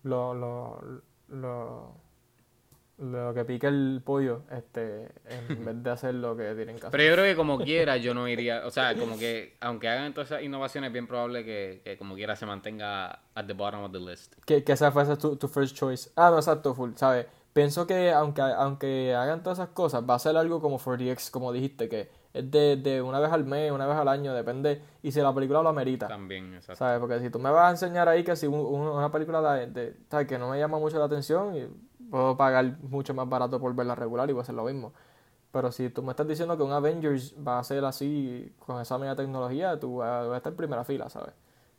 lo, 0.02 0.34
lo, 0.34 0.80
lo, 1.28 1.94
lo 2.98 3.34
que 3.34 3.44
pica 3.44 3.68
el 3.68 4.02
pollo 4.04 4.42
este 4.50 5.08
en 5.26 5.64
vez 5.64 5.82
de 5.82 5.90
hacer 5.90 6.14
lo 6.14 6.36
que 6.36 6.54
tienen 6.54 6.76
que 6.76 6.86
hacer. 6.86 6.90
Pero 6.90 7.04
yo 7.04 7.12
creo 7.14 7.24
que 7.24 7.36
como 7.36 7.58
quiera 7.64 7.96
yo 7.96 8.14
no 8.14 8.28
iría, 8.28 8.66
o 8.66 8.70
sea, 8.70 8.94
como 8.94 9.18
que 9.18 9.56
aunque 9.60 9.88
hagan 9.88 10.12
todas 10.14 10.30
esas 10.30 10.42
innovaciones 10.42 10.88
es 10.88 10.92
bien 10.92 11.06
probable 11.06 11.44
que, 11.44 11.82
que 11.84 11.96
como 11.96 12.14
quiera 12.14 12.36
se 12.36 12.46
mantenga 12.46 13.20
at 13.34 13.46
the 13.46 13.52
bottom 13.52 13.84
of 13.84 13.92
the 13.92 14.00
list. 14.00 14.34
que, 14.44 14.64
que 14.64 14.72
esa 14.72 14.90
fuese 14.92 15.16
tu, 15.16 15.36
tu 15.36 15.48
first 15.48 15.76
choice. 15.76 16.10
Ah, 16.16 16.30
no, 16.30 16.36
exacto, 16.36 16.74
full, 16.74 16.92
¿sabes? 16.96 17.26
Pienso 17.52 17.86
que 17.86 18.10
aunque, 18.10 18.40
aunque 18.40 19.14
hagan 19.14 19.42
todas 19.42 19.58
esas 19.58 19.70
cosas, 19.70 20.02
va 20.08 20.14
a 20.14 20.18
ser 20.18 20.36
algo 20.36 20.60
como 20.60 20.78
4DX, 20.78 21.30
como 21.30 21.52
dijiste, 21.52 21.88
que 21.88 22.08
es 22.34 22.50
de, 22.50 22.76
de 22.76 23.02
una 23.02 23.20
vez 23.20 23.30
al 23.32 23.44
mes, 23.44 23.70
una 23.72 23.86
vez 23.86 23.96
al 23.96 24.08
año, 24.08 24.32
depende. 24.34 24.82
Y 25.02 25.12
si 25.12 25.20
la 25.20 25.34
película 25.34 25.62
lo 25.62 25.68
amerita, 25.68 26.08
También, 26.08 26.54
exacto. 26.54 26.76
¿sabes? 26.78 26.98
Porque 27.00 27.20
si 27.20 27.30
tú 27.30 27.38
me 27.38 27.50
vas 27.50 27.66
a 27.68 27.70
enseñar 27.70 28.08
ahí 28.08 28.24
que 28.24 28.36
si 28.36 28.46
un- 28.46 28.54
un- 28.54 28.88
una 28.88 29.10
película 29.12 29.40
de, 29.54 29.66
de- 29.66 29.96
¿sabes? 30.10 30.26
que 30.26 30.38
no 30.38 30.48
me 30.50 30.58
llama 30.58 30.78
mucho 30.78 30.98
la 30.98 31.04
atención, 31.06 31.54
y 31.56 31.66
puedo 32.10 32.36
pagar 32.36 32.78
mucho 32.82 33.14
más 33.14 33.28
barato 33.28 33.60
por 33.60 33.74
verla 33.74 33.94
regular 33.94 34.28
y 34.30 34.32
voy 34.32 34.40
a 34.40 34.42
hacer 34.42 34.54
lo 34.54 34.64
mismo. 34.64 34.92
Pero 35.52 35.70
si 35.72 35.90
tú 35.90 36.02
me 36.02 36.10
estás 36.12 36.26
diciendo 36.28 36.56
que 36.56 36.62
un 36.62 36.72
Avengers 36.72 37.34
va 37.46 37.58
a 37.58 37.64
ser 37.64 37.84
así, 37.84 38.54
con 38.58 38.80
esa 38.80 38.98
media 38.98 39.14
tecnología, 39.16 39.78
tú 39.78 39.98
vas 39.98 40.28
a 40.30 40.36
estar 40.36 40.52
en 40.52 40.56
primera 40.56 40.84
fila, 40.84 41.08
¿sabes? 41.10 41.34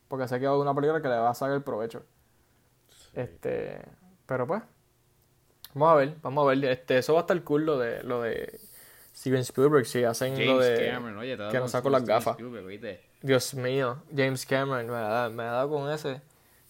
Porque 0.08 0.28
sé 0.28 0.40
que 0.40 0.46
es 0.46 0.52
una 0.52 0.76
película 0.76 1.02
que 1.02 1.08
le 1.10 1.18
va 1.18 1.30
a 1.32 1.34
sacar 1.34 1.64
provecho. 1.64 2.04
Este, 3.14 3.82
pero 4.26 4.48
pues, 4.48 4.62
vamos 5.74 5.90
a 5.92 5.96
ver, 5.96 6.16
vamos 6.22 6.44
a 6.44 6.48
ver. 6.50 6.66
Este, 6.66 6.98
eso 7.00 7.14
va 7.14 7.20
a 7.20 7.24
estar 7.24 7.44
cool 7.44 7.66
lo 7.66 7.78
de, 7.78 8.04
lo 8.04 8.22
de, 8.22 8.60
Steven 9.16 9.42
Spielberg, 9.42 9.86
si 9.86 10.04
hacen 10.04 10.34
lo 10.34 10.60
James 10.60 10.80
de... 10.80 10.90
Cameron, 10.90 11.18
oye, 11.20 11.38
te 11.38 11.48
que 11.50 11.60
nos 11.60 11.72
saco 11.72 11.90
las 11.90 12.04
gafas. 12.04 12.36
Dios 13.22 13.54
mío, 13.54 13.98
James 14.16 14.46
Cameron, 14.46 14.88
me 14.88 14.96
ha, 14.96 15.02
dado- 15.02 15.32
me 15.32 15.44
ha 15.44 15.52
dado 15.52 15.70
con 15.70 15.90
ese 15.92 16.22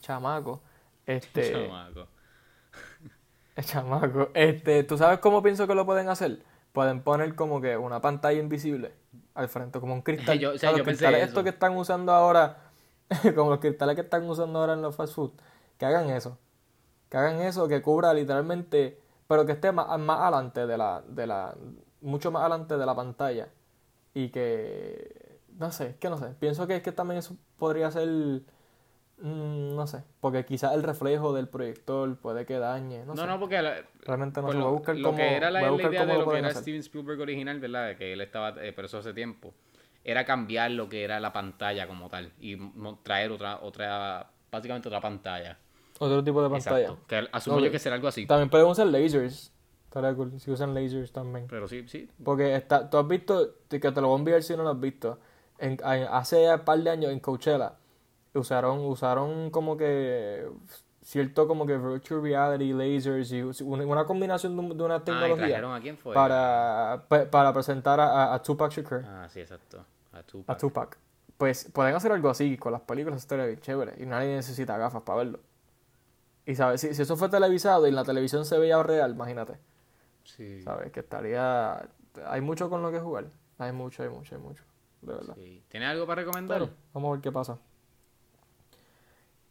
chamaco. 0.02 0.62
Este... 1.06 1.52
Chamaco. 1.64 2.08
El 3.56 3.66
chamaco. 3.66 4.30
Este, 4.34 4.84
¿tú 4.84 4.98
sabes 4.98 5.20
cómo 5.20 5.42
pienso 5.44 5.68
que 5.68 5.76
lo 5.76 5.86
pueden 5.86 6.10
hacer? 6.10 6.40
Pueden 6.72 7.02
poner 7.02 7.36
como 7.36 7.62
que 7.62 7.78
una 7.78 8.02
pantalla 8.02 8.40
invisible 8.40 8.94
al 9.36 9.48
frente, 9.48 9.80
como 9.80 9.94
un 9.94 10.02
cristal. 10.04 10.40
Yo- 10.40 10.54
o 10.54 10.58
sea, 10.58 10.72
los 10.72 10.82
cristales 10.82 11.24
estos 11.24 11.44
que 11.44 11.50
están 11.50 11.78
usando 11.78 12.12
ahora, 12.12 12.58
como 13.36 13.52
los 13.52 13.60
cristales 13.60 13.96
que 13.96 14.02
están 14.02 14.28
usando 14.30 14.60
ahora 14.60 14.74
en 14.74 14.82
los 14.82 14.96
fast 14.96 15.14
food, 15.14 15.32
que 15.78 15.86
hagan 15.86 16.10
eso. 16.10 16.38
Que 17.10 17.18
hagan 17.18 17.42
eso, 17.42 17.68
que 17.68 17.82
cubra 17.82 18.14
literalmente, 18.14 19.00
pero 19.28 19.46
que 19.46 19.52
esté 19.54 19.72
más, 19.72 19.98
más 20.00 20.20
adelante 20.20 20.66
de 20.66 20.78
la, 20.78 21.04
de 21.08 21.28
la, 21.28 21.54
mucho 22.04 22.30
más 22.32 22.42
adelante 22.42 22.78
de 22.78 22.86
la 22.86 22.96
pantalla. 22.96 23.48
Y 24.14 24.30
que, 24.30 25.40
no 25.58 25.72
sé, 25.72 25.96
que 26.00 26.10
no 26.10 26.18
sé. 26.18 26.28
Pienso 26.40 26.68
que 26.68 26.76
es 26.76 26.84
que 26.84 26.92
también 26.92 27.18
eso 27.20 27.36
podría 27.58 27.90
ser, 27.92 28.08
mm, 29.18 29.76
no 29.76 29.88
sé, 29.88 30.04
porque 30.20 30.46
quizás 30.46 30.74
el 30.74 30.84
reflejo 30.84 31.34
del 31.34 31.48
proyector 31.48 32.16
puede 32.18 32.46
que 32.46 32.60
dañe, 32.60 33.00
no, 33.06 33.16
No, 33.16 33.22
sé. 33.22 33.28
no, 33.28 33.40
porque 33.40 33.62
la- 33.62 33.82
Realmente 34.02 34.42
no 34.42 34.48
por 34.48 34.56
sé, 34.56 34.58
voy 34.62 34.68
a 34.68 34.70
lo, 34.70 34.74
buscar 34.78 34.96
lo 34.98 35.04
cómo, 35.10 35.18
que 35.18 35.36
era 35.36 35.50
la, 35.50 35.62
idea 35.62 36.06
de 36.06 36.14
lo 36.14 36.26
lo 36.26 36.32
que 36.32 36.38
era 36.40 36.48
hacer. 36.50 36.62
Steven 36.62 36.80
Spielberg 36.82 37.20
original, 37.22 37.60
¿verdad? 37.60 37.96
Que 37.96 38.14
él 38.14 38.22
estaba 38.22 38.50
eh, 38.64 38.74
preso 38.74 38.98
hace 39.00 39.14
tiempo. 39.14 39.54
Era 40.04 40.26
cambiar 40.26 40.72
lo 40.72 40.90
que 40.90 41.04
era 41.06 41.20
la 41.22 41.32
pantalla 41.32 41.88
como 41.88 42.10
tal. 42.10 42.34
Y 42.42 42.58
traer 43.04 43.32
otra, 43.32 43.60
otra, 43.62 44.30
básicamente 44.52 44.90
otra 44.90 45.00
pantalla. 45.00 45.58
Otro 46.00 46.22
tipo 46.22 46.44
de 46.44 46.50
pantalla. 46.50 46.80
Exacto. 46.82 47.08
Que 47.08 47.30
asumo 47.32 47.58
Ok. 47.58 47.64
yo 47.64 47.72
que 47.72 47.80
será 47.80 47.96
algo 47.96 48.10
así. 48.10 48.26
También 48.26 48.50
pueden 48.50 48.68
usar 48.68 48.88
lasers. 48.88 49.53
Estaría 49.94 50.16
cool 50.16 50.40
si 50.40 50.50
usan 50.50 50.74
lasers 50.74 51.12
también. 51.12 51.46
Pero 51.48 51.68
sí, 51.68 51.88
sí. 51.88 52.10
Porque 52.24 52.56
está, 52.56 52.90
tú 52.90 52.98
has 52.98 53.08
visto, 53.08 53.58
que 53.70 53.78
te 53.80 54.02
lo 54.02 54.08
voy 54.08 54.16
a 54.16 54.18
enviar 54.18 54.42
si 54.42 54.58
no 54.58 54.64
lo 54.64 54.70
has 54.70 54.80
visto. 54.80 55.20
En, 55.60 55.74
en- 55.74 56.08
hace 56.10 56.52
un 56.52 56.62
par 56.62 56.80
de 56.80 56.90
años 56.90 57.12
en 57.12 57.20
Coachella 57.20 57.74
usaron, 58.34 58.80
usaron 58.80 59.52
como 59.52 59.78
que 59.78 60.48
cierto 61.04 61.48
como 61.48 61.68
que 61.68 61.78
virtual 61.78 62.24
reality, 62.24 62.74
lasers 62.74 63.32
y 63.34 63.44
una, 63.62 64.06
combinación 64.06 64.56
de, 64.56 64.64
un- 64.64 64.76
de 64.78 64.84
una 64.84 64.96
Ah, 64.96 64.98
¿y 64.98 65.06
tecnología 65.06 65.38
trajeron 65.46 65.76
a 65.76 65.80
quién 65.80 65.96
fue? 66.00 66.16
para, 66.16 67.06
pa- 67.08 67.26
para 67.30 67.54
presentar 67.54 68.00
a, 68.00 68.06
a- 68.32 68.34
a 68.34 68.42
Tupac 68.42 68.72
Shakur. 68.72 69.04
Ah, 69.06 69.28
sí, 69.30 69.42
exacto. 69.42 69.86
A 70.12 70.18
a 70.18 70.24
Tupac. 70.24 70.58
Tupac. 70.60 70.98
Pues 71.38 71.70
pueden 71.72 71.94
hacer 71.94 72.12
algo 72.14 72.30
así 72.32 72.58
con 72.58 72.72
las 72.72 72.82
películas, 72.82 73.20
estaría 73.20 73.46
bien 73.46 73.60
chévere. 73.60 73.94
Y 74.02 74.08
nadie 74.08 74.34
necesita 74.36 74.76
gafas 74.76 75.04
para 75.04 75.20
verlo. 75.20 75.40
Y 76.48 76.56
sabes, 76.56 76.82
si, 76.82 76.96
si 76.96 77.04
eso 77.04 77.16
fue 77.16 77.30
televisado 77.30 77.86
y 77.86 77.90
en 77.90 77.96
la 77.96 78.04
televisión 78.04 78.44
se 78.44 78.58
veía 78.58 78.82
real, 78.82 79.12
imagínate. 79.12 79.60
Sí, 80.24 80.62
¿Sabes? 80.62 80.92
Que 80.92 81.02
estaría. 81.02 81.88
Hay 82.26 82.42
mucho 82.42 82.70
con 82.70 82.82
lo 82.82 82.92
que 82.92 83.00
jugar. 83.00 83.26
Hay 83.58 83.72
mucho, 83.72 84.04
hay 84.04 84.10
mucho, 84.10 84.36
hay 84.36 84.42
mucho. 84.42 84.64
De 85.02 85.14
verdad. 85.14 85.36
sí. 85.36 85.62
¿Tienes 85.68 85.90
algo 85.90 86.06
para 86.08 86.22
recomendar? 86.22 86.60
Pero, 86.62 86.72
vamos 86.94 87.10
a 87.10 87.12
ver 87.14 87.22
qué 87.22 87.32
pasa. 87.32 87.58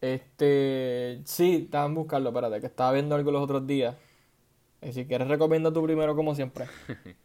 Este. 0.00 1.20
Sí, 1.24 1.62
estaban 1.64 1.94
buscando, 1.94 2.30
espérate, 2.30 2.60
que 2.60 2.66
estaba 2.66 2.92
viendo 2.92 3.14
algo 3.14 3.30
los 3.30 3.42
otros 3.42 3.66
días. 3.66 3.96
Y 4.80 4.92
si 4.92 5.06
quieres, 5.06 5.28
recomienda 5.28 5.72
tú 5.72 5.82
primero, 5.84 6.14
como 6.16 6.34
siempre. 6.34 6.66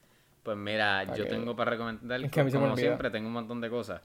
Pues 0.43 0.55
mira, 0.55 1.03
Para 1.05 1.17
yo 1.17 1.25
que- 1.25 1.29
tengo 1.29 1.57
para 1.57 1.71
recomendar, 1.71 2.23
Es 2.23 2.31
que 2.31 2.39
a 2.39 2.45
mí 2.45 2.51
como 2.53 2.73
siempre, 2.77 3.09
tengo 3.11 3.27
un 3.27 3.33
montón 3.33 3.59
de 3.59 3.69
cosas. 3.69 4.01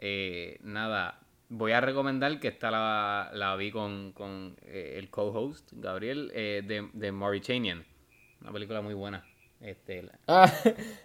Eh, 0.00 0.58
nada, 0.62 1.20
voy 1.50 1.72
a 1.72 1.82
recomendar 1.82 2.40
que 2.40 2.48
esta 2.48 2.70
la, 2.70 3.28
la 3.34 3.54
vi 3.56 3.70
con, 3.70 4.12
con 4.12 4.56
eh, 4.62 4.94
el 4.96 5.10
co-host, 5.10 5.72
Gabriel, 5.74 6.30
eh, 6.34 6.62
de, 6.66 6.88
de 6.94 7.12
Mauritanian. 7.12 7.84
Una 8.40 8.52
película 8.52 8.80
muy 8.80 8.94
buena. 8.94 9.24
Este, 9.60 10.02
la- 10.02 10.18
Ah, 10.28 10.52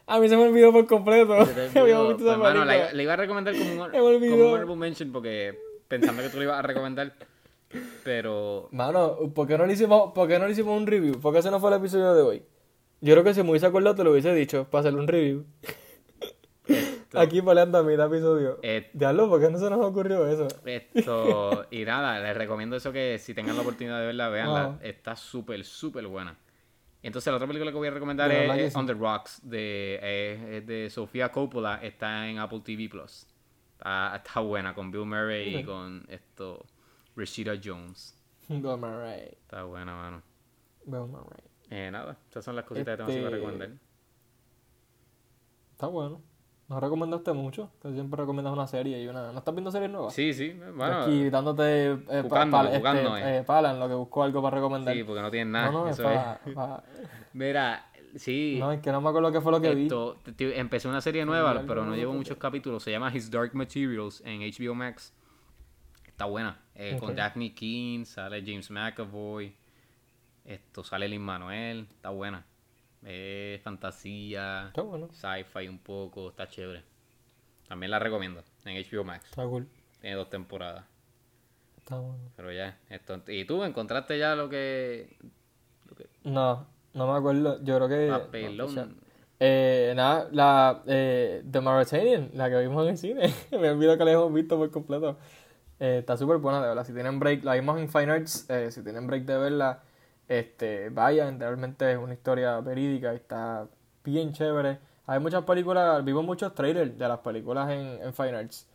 a 0.07 0.19
mí 0.19 0.27
se 0.29 0.35
me 0.35 0.43
olvidó 0.47 0.71
por 0.71 0.85
completo. 0.87 1.33
Olvidó. 1.75 2.17
Pues, 2.17 2.37
mano, 2.37 2.65
la, 2.65 2.91
la 2.93 3.01
iba 3.03 3.13
a 3.13 3.17
recomendar 3.17 3.55
como 3.57 3.83
un, 3.85 3.91
Se 3.91 3.97
me 3.97 4.01
olvidó. 4.01 4.31
como 4.31 4.43
un 4.43 4.49
honorable 4.53 4.75
mention 4.75 5.11
porque 5.11 5.57
pensando 5.87 6.21
que 6.21 6.29
tú 6.29 6.37
lo 6.37 6.43
ibas 6.43 6.59
a 6.59 6.61
recomendar. 6.61 7.13
Pero 8.03 8.67
Mano, 8.71 9.17
¿por 9.33 9.47
qué, 9.47 9.57
no 9.57 9.65
le 9.65 9.73
hicimos, 9.73 10.11
¿por 10.13 10.27
qué 10.27 10.37
no 10.37 10.45
le 10.45 10.51
hicimos 10.51 10.77
un 10.77 10.85
review? 10.85 11.19
¿Por 11.21 11.31
qué 11.33 11.39
ese 11.39 11.49
no 11.51 11.59
fue 11.61 11.69
el 11.71 11.77
episodio 11.77 12.13
de 12.13 12.21
hoy? 12.21 12.43
Yo 12.99 13.13
creo 13.13 13.23
que 13.23 13.33
si 13.33 13.41
me 13.43 13.49
hubiese 13.51 13.65
acordado 13.65 13.95
te 13.95 14.03
lo 14.03 14.11
hubiese 14.11 14.33
dicho 14.33 14.67
para 14.69 14.81
hacerle 14.81 14.99
un 14.99 15.07
review. 15.07 15.45
Aquí 17.13 17.41
peleando 17.41 17.77
a 17.77 17.83
mitad 17.83 18.07
episodio. 18.13 18.59
Diablo, 18.93 19.27
¿por 19.29 19.41
qué 19.41 19.49
no 19.49 19.57
se 19.57 19.69
nos 19.69 19.79
ocurrió 19.85 20.27
eso? 20.27 20.47
esto, 20.65 21.65
y 21.71 21.83
nada, 21.83 22.19
les 22.21 22.35
recomiendo 22.37 22.75
eso 22.75 22.91
que 22.93 23.17
si 23.19 23.33
tengan 23.33 23.55
la 23.55 23.61
oportunidad 23.63 23.99
de 23.99 24.05
verla, 24.07 24.29
veanla. 24.29 24.67
Wow. 24.67 24.77
Está 24.81 25.15
súper, 25.15 25.63
súper 25.65 26.07
buena. 26.07 26.37
Entonces 27.03 27.31
la 27.31 27.35
otra 27.37 27.47
película 27.47 27.71
que 27.71 27.77
voy 27.77 27.87
a 27.87 27.91
recomendar 27.91 28.31
es. 28.31 28.75
On 28.75 28.85
the 28.85 28.93
Rocks 28.93 29.39
de, 29.43 29.99
eh, 30.01 30.57
es 30.57 30.67
de 30.67 30.89
Sofía 30.89 31.31
Coppola. 31.31 31.79
Está 31.81 32.27
en 32.27 32.37
Apple 32.39 32.61
TV 32.63 32.87
Plus. 32.89 33.25
Está, 33.73 34.15
está 34.15 34.39
buena 34.39 34.75
con 34.75 34.91
Bill 34.91 35.05
Murray 35.05 35.57
y 35.57 35.63
con 35.63 36.05
esto 36.09 36.65
Rashida 37.15 37.53
Jones. 37.63 38.15
Bill 38.47 38.61
Murray. 38.61 39.29
Está 39.31 39.63
buena, 39.63 39.95
mano. 39.95 40.21
Bill 40.85 41.07
Murray. 41.07 41.43
Eh, 41.69 41.89
nada, 41.89 42.17
esas 42.29 42.43
son 42.45 42.55
las 42.55 42.65
cositas 42.65 42.93
que 42.93 42.97
tengo 42.97 43.09
así 43.09 43.19
para 43.19 43.35
Este, 43.35 43.37
recomendar. 43.47 43.69
Está 45.71 45.87
bueno. 45.87 46.21
Nos 46.71 46.79
recomendaste 46.81 47.33
mucho. 47.33 47.69
Que 47.81 47.91
siempre 47.91 48.17
recomiendas 48.21 48.53
una 48.53 48.65
serie 48.65 49.03
y 49.03 49.05
una. 49.07 49.33
¿No 49.33 49.39
estás 49.39 49.53
viendo 49.53 49.69
series 49.71 49.91
nuevas? 49.91 50.13
Sí, 50.13 50.33
sí, 50.33 50.51
bueno. 50.73 51.01
Aquí 51.01 51.29
dándote 51.29 51.91
eh, 51.91 51.97
pa- 52.29 52.69
este, 52.71 53.39
eh, 53.39 53.43
pala 53.45 53.71
en 53.71 53.79
lo 53.81 53.89
que 53.89 53.93
busco 53.93 54.23
algo 54.23 54.41
para 54.41 54.55
recomendar. 54.55 54.95
Sí, 54.95 55.03
porque 55.03 55.21
no 55.21 55.29
tienen 55.29 55.51
nada. 55.51 55.69
no, 55.69 55.83
no, 55.83 55.87
es 55.89 55.99
eso 55.99 56.09
es. 56.09 56.53
para. 56.55 56.81
Mira, 57.33 57.89
sí. 58.15 58.55
No, 58.57 58.71
es 58.71 58.79
que 58.79 58.89
no 58.93 59.01
me 59.01 59.09
acuerdo 59.09 59.33
qué 59.33 59.41
fue 59.41 59.51
lo 59.51 59.59
que 59.59 59.75
vi. 59.75 59.83
Esto, 59.83 60.15
te- 60.23 60.31
te- 60.31 60.57
empecé 60.59 60.87
una 60.87 61.01
serie 61.01 61.25
nueva, 61.25 61.61
pero 61.67 61.83
no 61.83 61.93
llevo 61.93 62.13
muchos 62.13 62.37
capítulos. 62.37 62.81
Se 62.83 62.91
llama 62.91 63.13
His 63.13 63.29
Dark 63.29 63.53
Materials 63.53 64.21
en 64.25 64.39
HBO 64.39 64.73
Max. 64.73 65.13
Está 66.07 66.23
buena. 66.23 66.57
Eh, 66.75 66.95
Con. 67.01 67.13
Daphne 67.17 67.53
King, 67.53 68.05
sale 68.05 68.41
James 68.45 68.71
McAvoy. 68.71 69.53
Esto 70.45 70.85
sale 70.85 71.09
Lin 71.09 71.21
Manuel. 71.21 71.85
Está 71.89 72.11
buena. 72.11 72.45
Es 73.03 73.61
fantasía, 73.61 74.67
Está 74.67 74.81
bueno. 74.83 75.09
sci-fi 75.11 75.67
un 75.67 75.79
poco. 75.79 76.29
Está 76.29 76.47
chévere. 76.47 76.83
También 77.67 77.89
la 77.91 77.99
recomiendo 77.99 78.43
en 78.65 78.75
HBO 78.83 79.03
Max. 79.03 79.25
Está 79.25 79.43
cool. 79.45 79.67
Tiene 80.01 80.15
dos 80.15 80.29
temporadas. 80.29 80.85
Está 81.77 81.97
bueno. 81.99 82.19
Pero 82.35 82.51
ya. 82.51 82.77
Esto, 82.89 83.21
¿Y 83.27 83.45
tú 83.45 83.63
encontraste 83.63 84.17
ya 84.19 84.35
lo 84.35 84.49
que. 84.49 85.17
Lo 85.89 85.95
que 85.95 86.07
No, 86.23 86.67
no 86.93 87.11
me 87.11 87.17
acuerdo. 87.17 87.63
Yo 87.63 87.75
creo 87.77 87.87
que. 87.89 88.07
papelón? 88.09 88.57
no, 88.57 88.65
o 88.65 88.69
sea, 88.69 88.87
eh, 89.39 89.93
nada, 89.95 90.27
la 90.31 90.83
eh, 90.85 91.43
The 91.49 91.61
Mauritanian, 91.61 92.29
la 92.35 92.49
que 92.49 92.59
vimos 92.59 92.83
en 92.83 92.89
el 92.91 92.97
cine. 92.97 93.33
me 93.51 93.69
olvidó 93.71 93.97
que 93.97 94.05
la 94.05 94.11
hemos 94.11 94.31
visto 94.33 94.57
por 94.57 94.69
completo. 94.69 95.17
Eh, 95.79 95.97
está 95.99 96.15
súper 96.15 96.37
buena, 96.37 96.61
de 96.61 96.67
verdad. 96.67 96.85
Si 96.85 96.93
tienen 96.93 97.19
break, 97.19 97.43
la 97.43 97.55
vimos 97.55 97.79
en 97.79 97.89
Fine 97.89 98.11
Arts. 98.11 98.47
eh, 98.51 98.69
si 98.69 98.83
tienen 98.83 99.07
break 99.07 99.23
de 99.23 99.37
verla, 99.39 99.81
este, 100.31 100.89
vayan. 100.89 101.39
Realmente 101.39 101.91
es 101.91 101.97
una 101.97 102.13
historia 102.13 102.59
verídica 102.61 103.11
y 103.11 103.17
está 103.17 103.67
bien 104.03 104.31
chévere. 104.31 104.79
Hay 105.05 105.19
muchas 105.19 105.43
películas, 105.43 106.03
vimos 106.05 106.23
muchos 106.23 106.55
trailers 106.55 106.97
de 106.97 107.07
las 107.07 107.19
películas 107.19 107.69
en, 107.69 108.01
en 108.01 108.13
Fine 108.13 108.37
Arts. 108.37 108.65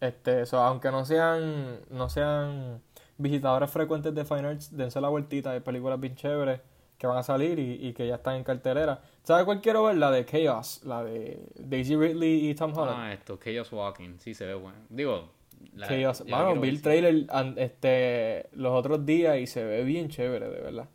Este, 0.00 0.46
so, 0.46 0.58
aunque 0.58 0.90
no 0.90 1.04
sean, 1.04 1.80
no 1.90 2.08
sean 2.08 2.80
visitadores 3.18 3.70
frecuentes 3.70 4.14
de 4.14 4.24
Fine 4.24 4.48
Arts, 4.48 4.74
dense 4.74 4.98
la 5.00 5.08
vueltita, 5.08 5.50
hay 5.50 5.60
películas 5.60 6.00
bien 6.00 6.14
chéveres 6.14 6.60
que 6.96 7.06
van 7.06 7.18
a 7.18 7.22
salir 7.22 7.58
y, 7.58 7.86
y 7.86 7.92
que 7.92 8.06
ya 8.06 8.14
están 8.14 8.36
en 8.36 8.44
cartelera. 8.44 9.02
¿Sabes 9.24 9.44
cuál 9.44 9.60
quiero 9.60 9.84
ver? 9.84 9.96
La 9.96 10.10
de 10.10 10.24
Chaos, 10.24 10.82
la 10.84 11.04
de 11.04 11.38
Daisy 11.56 11.96
Ridley 11.96 12.48
y 12.48 12.54
Tom 12.54 12.72
Holland. 12.74 12.98
Ah, 12.98 13.12
esto, 13.12 13.38
Chaos 13.38 13.70
Walking. 13.72 14.16
Sí, 14.20 14.32
se 14.32 14.46
ve 14.46 14.54
bueno. 14.54 14.78
Digo, 14.88 15.28
la, 15.74 15.88
Chaos. 15.88 16.24
yo 16.26 16.36
quiero 16.36 16.60
vi 16.60 16.68
el 16.68 16.76
sí. 16.76 16.82
trailer 16.82 17.26
este, 17.56 18.48
los 18.52 18.72
otros 18.72 19.04
días 19.06 19.38
y 19.38 19.46
se 19.46 19.64
ve 19.64 19.84
bien 19.84 20.08
chévere, 20.08 20.48
de 20.48 20.60
verdad. 20.60 20.88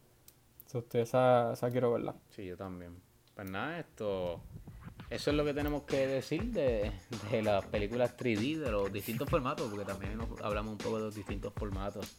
Usted, 0.73 0.99
esa, 0.99 1.53
esa 1.53 1.71
quiero 1.71 1.91
verla. 1.91 2.15
Sí, 2.29 2.45
yo 2.45 2.55
también. 2.55 2.95
Pues 3.35 3.49
nada, 3.49 3.79
esto. 3.79 4.41
Eso 5.09 5.31
es 5.31 5.35
lo 5.37 5.43
que 5.43 5.55
tenemos 5.55 5.83
que 5.83 6.05
decir 6.05 6.43
de, 6.51 6.91
de 7.31 7.41
las 7.41 7.65
películas 7.65 8.15
3D, 8.15 8.57
de 8.59 8.71
los 8.71 8.93
distintos 8.93 9.27
formatos, 9.27 9.67
porque 9.69 9.83
también 9.85 10.15
nos- 10.17 10.39
hablamos 10.41 10.73
un 10.73 10.77
poco 10.77 10.97
de 10.97 11.05
los 11.05 11.15
distintos 11.15 11.51
formatos. 11.55 12.15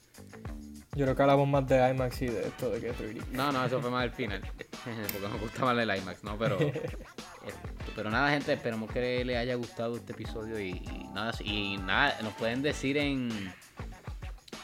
Yo 0.97 1.05
creo 1.05 1.15
que 1.15 1.23
hablamos 1.23 1.47
más 1.47 1.69
de 1.69 1.89
IMAX 1.89 2.23
y 2.23 2.27
de 2.27 2.49
esto 2.49 2.69
de 2.69 2.81
que 2.81 2.93
3D. 2.93 3.27
No, 3.31 3.53
no, 3.53 3.65
eso 3.65 3.81
fue 3.81 3.91
más 3.91 4.03
al 4.03 4.11
final, 4.11 4.41
porque 4.85 5.29
nos 5.29 5.41
gusta 5.41 5.65
más 5.65 5.79
el 5.79 5.97
IMAX, 5.99 6.25
¿no? 6.25 6.37
Pero, 6.37 6.59
esto- 6.59 7.93
pero 7.95 8.11
nada, 8.11 8.31
gente, 8.31 8.53
esperamos 8.55 8.91
que 8.91 9.25
les 9.25 9.37
haya 9.37 9.55
gustado 9.55 9.95
este 9.97 10.13
episodio 10.13 10.59
y, 10.59 10.71
y 10.71 11.09
nada, 11.15 11.33
y 11.45 11.77
nada, 11.79 12.19
nos 12.23 12.33
pueden 12.35 12.61
decir 12.61 12.97
en, 12.97 13.29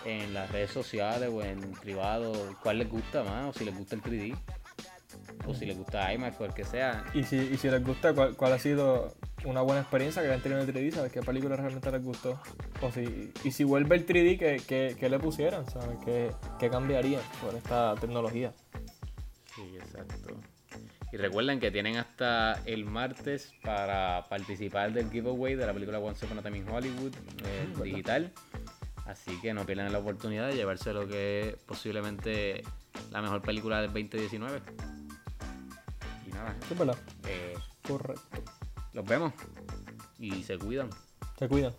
en 0.05 0.35
las 0.35 0.51
redes 0.51 0.73
sociales 0.73 1.31
o 1.33 1.43
en 1.43 1.61
privado 1.75 2.57
cuál 2.61 2.79
les 2.79 2.89
gusta 2.91 3.23
más, 3.23 3.47
o 3.55 3.59
si 3.59 3.65
les 3.65 3.77
gusta 3.77 3.95
el 3.95 4.03
3D, 4.03 4.37
o 5.47 5.55
si 5.55 5.67
les 5.67 5.77
gusta 5.77 6.13
IMAX 6.13 6.41
o 6.41 6.45
el 6.45 6.55
que 6.55 6.65
sea. 6.65 7.05
Y 7.15 7.25
si, 7.25 7.37
y 7.37 7.57
si 7.57 7.69
les 7.69 7.85
gusta, 7.85 8.15
¿cuál, 8.15 8.37
¿cuál, 8.37 8.53
ha 8.53 8.59
sido 8.59 9.15
una 9.45 9.61
buena 9.61 9.81
experiencia 9.81 10.23
que 10.23 10.33
han 10.33 10.41
tenido 10.41 10.61
en 10.61 10.69
el 10.69 10.75
3D? 10.75 10.93
¿Sabes 10.93 11.13
qué 11.13 11.23
película 11.23 11.57
realmente 11.57 11.91
les 11.91 12.03
gustó? 12.03 12.41
O 12.83 12.91
si, 12.91 13.33
y 13.45 13.53
si 13.53 13.65
vuelve 13.65 13.97
el 13.97 14.07
3D, 14.07 14.39
¿qué, 14.39 14.63
qué, 14.67 14.97
qué 14.99 15.09
le 15.09 15.19
pusieran? 15.19 15.69
¿Sabes 15.71 15.99
qué, 16.05 16.31
qué 16.59 16.71
cambiarían 16.71 17.23
por 17.41 17.55
esta 17.55 17.95
tecnología? 17.97 18.53
Sí, 19.55 19.77
exacto. 19.77 20.35
Y 21.13 21.17
recuerden 21.19 21.61
que 21.61 21.71
tienen 21.71 21.97
hasta 21.97 22.61
el 22.67 22.85
martes 22.85 23.55
para 23.63 24.27
participar 24.29 24.93
del 24.93 25.11
giveaway 25.11 25.55
de 25.55 25.67
la 25.67 25.73
película 25.73 25.99
Once 25.99 26.25
Upon 26.27 26.39
a 26.39 26.43
Time 26.43 26.59
in 26.59 26.69
Hollywood 26.69 27.15
eh, 27.45 27.69
ah, 27.75 27.83
digital. 27.83 28.33
Así 29.07 29.41
que 29.41 29.55
no 29.55 29.65
pierdan 29.65 29.93
la 29.93 29.99
oportunidad 29.99 30.49
de 30.49 30.57
llevarse 30.57 30.93
lo 30.93 31.07
que 31.07 31.51
es 31.51 31.57
posiblemente 31.63 32.65
la 33.13 33.23
mejor 33.23 33.41
película 33.41 33.81
del 33.81 33.93
2019 33.93 34.61
nada. 36.37 36.57
Eh, 37.27 37.55
Correcto. 37.87 38.43
Los 38.93 39.05
vemos 39.05 39.33
y 40.19 40.43
se 40.43 40.59
cuidan. 40.59 40.91
Se 41.39 41.49
cuidan. 41.49 41.75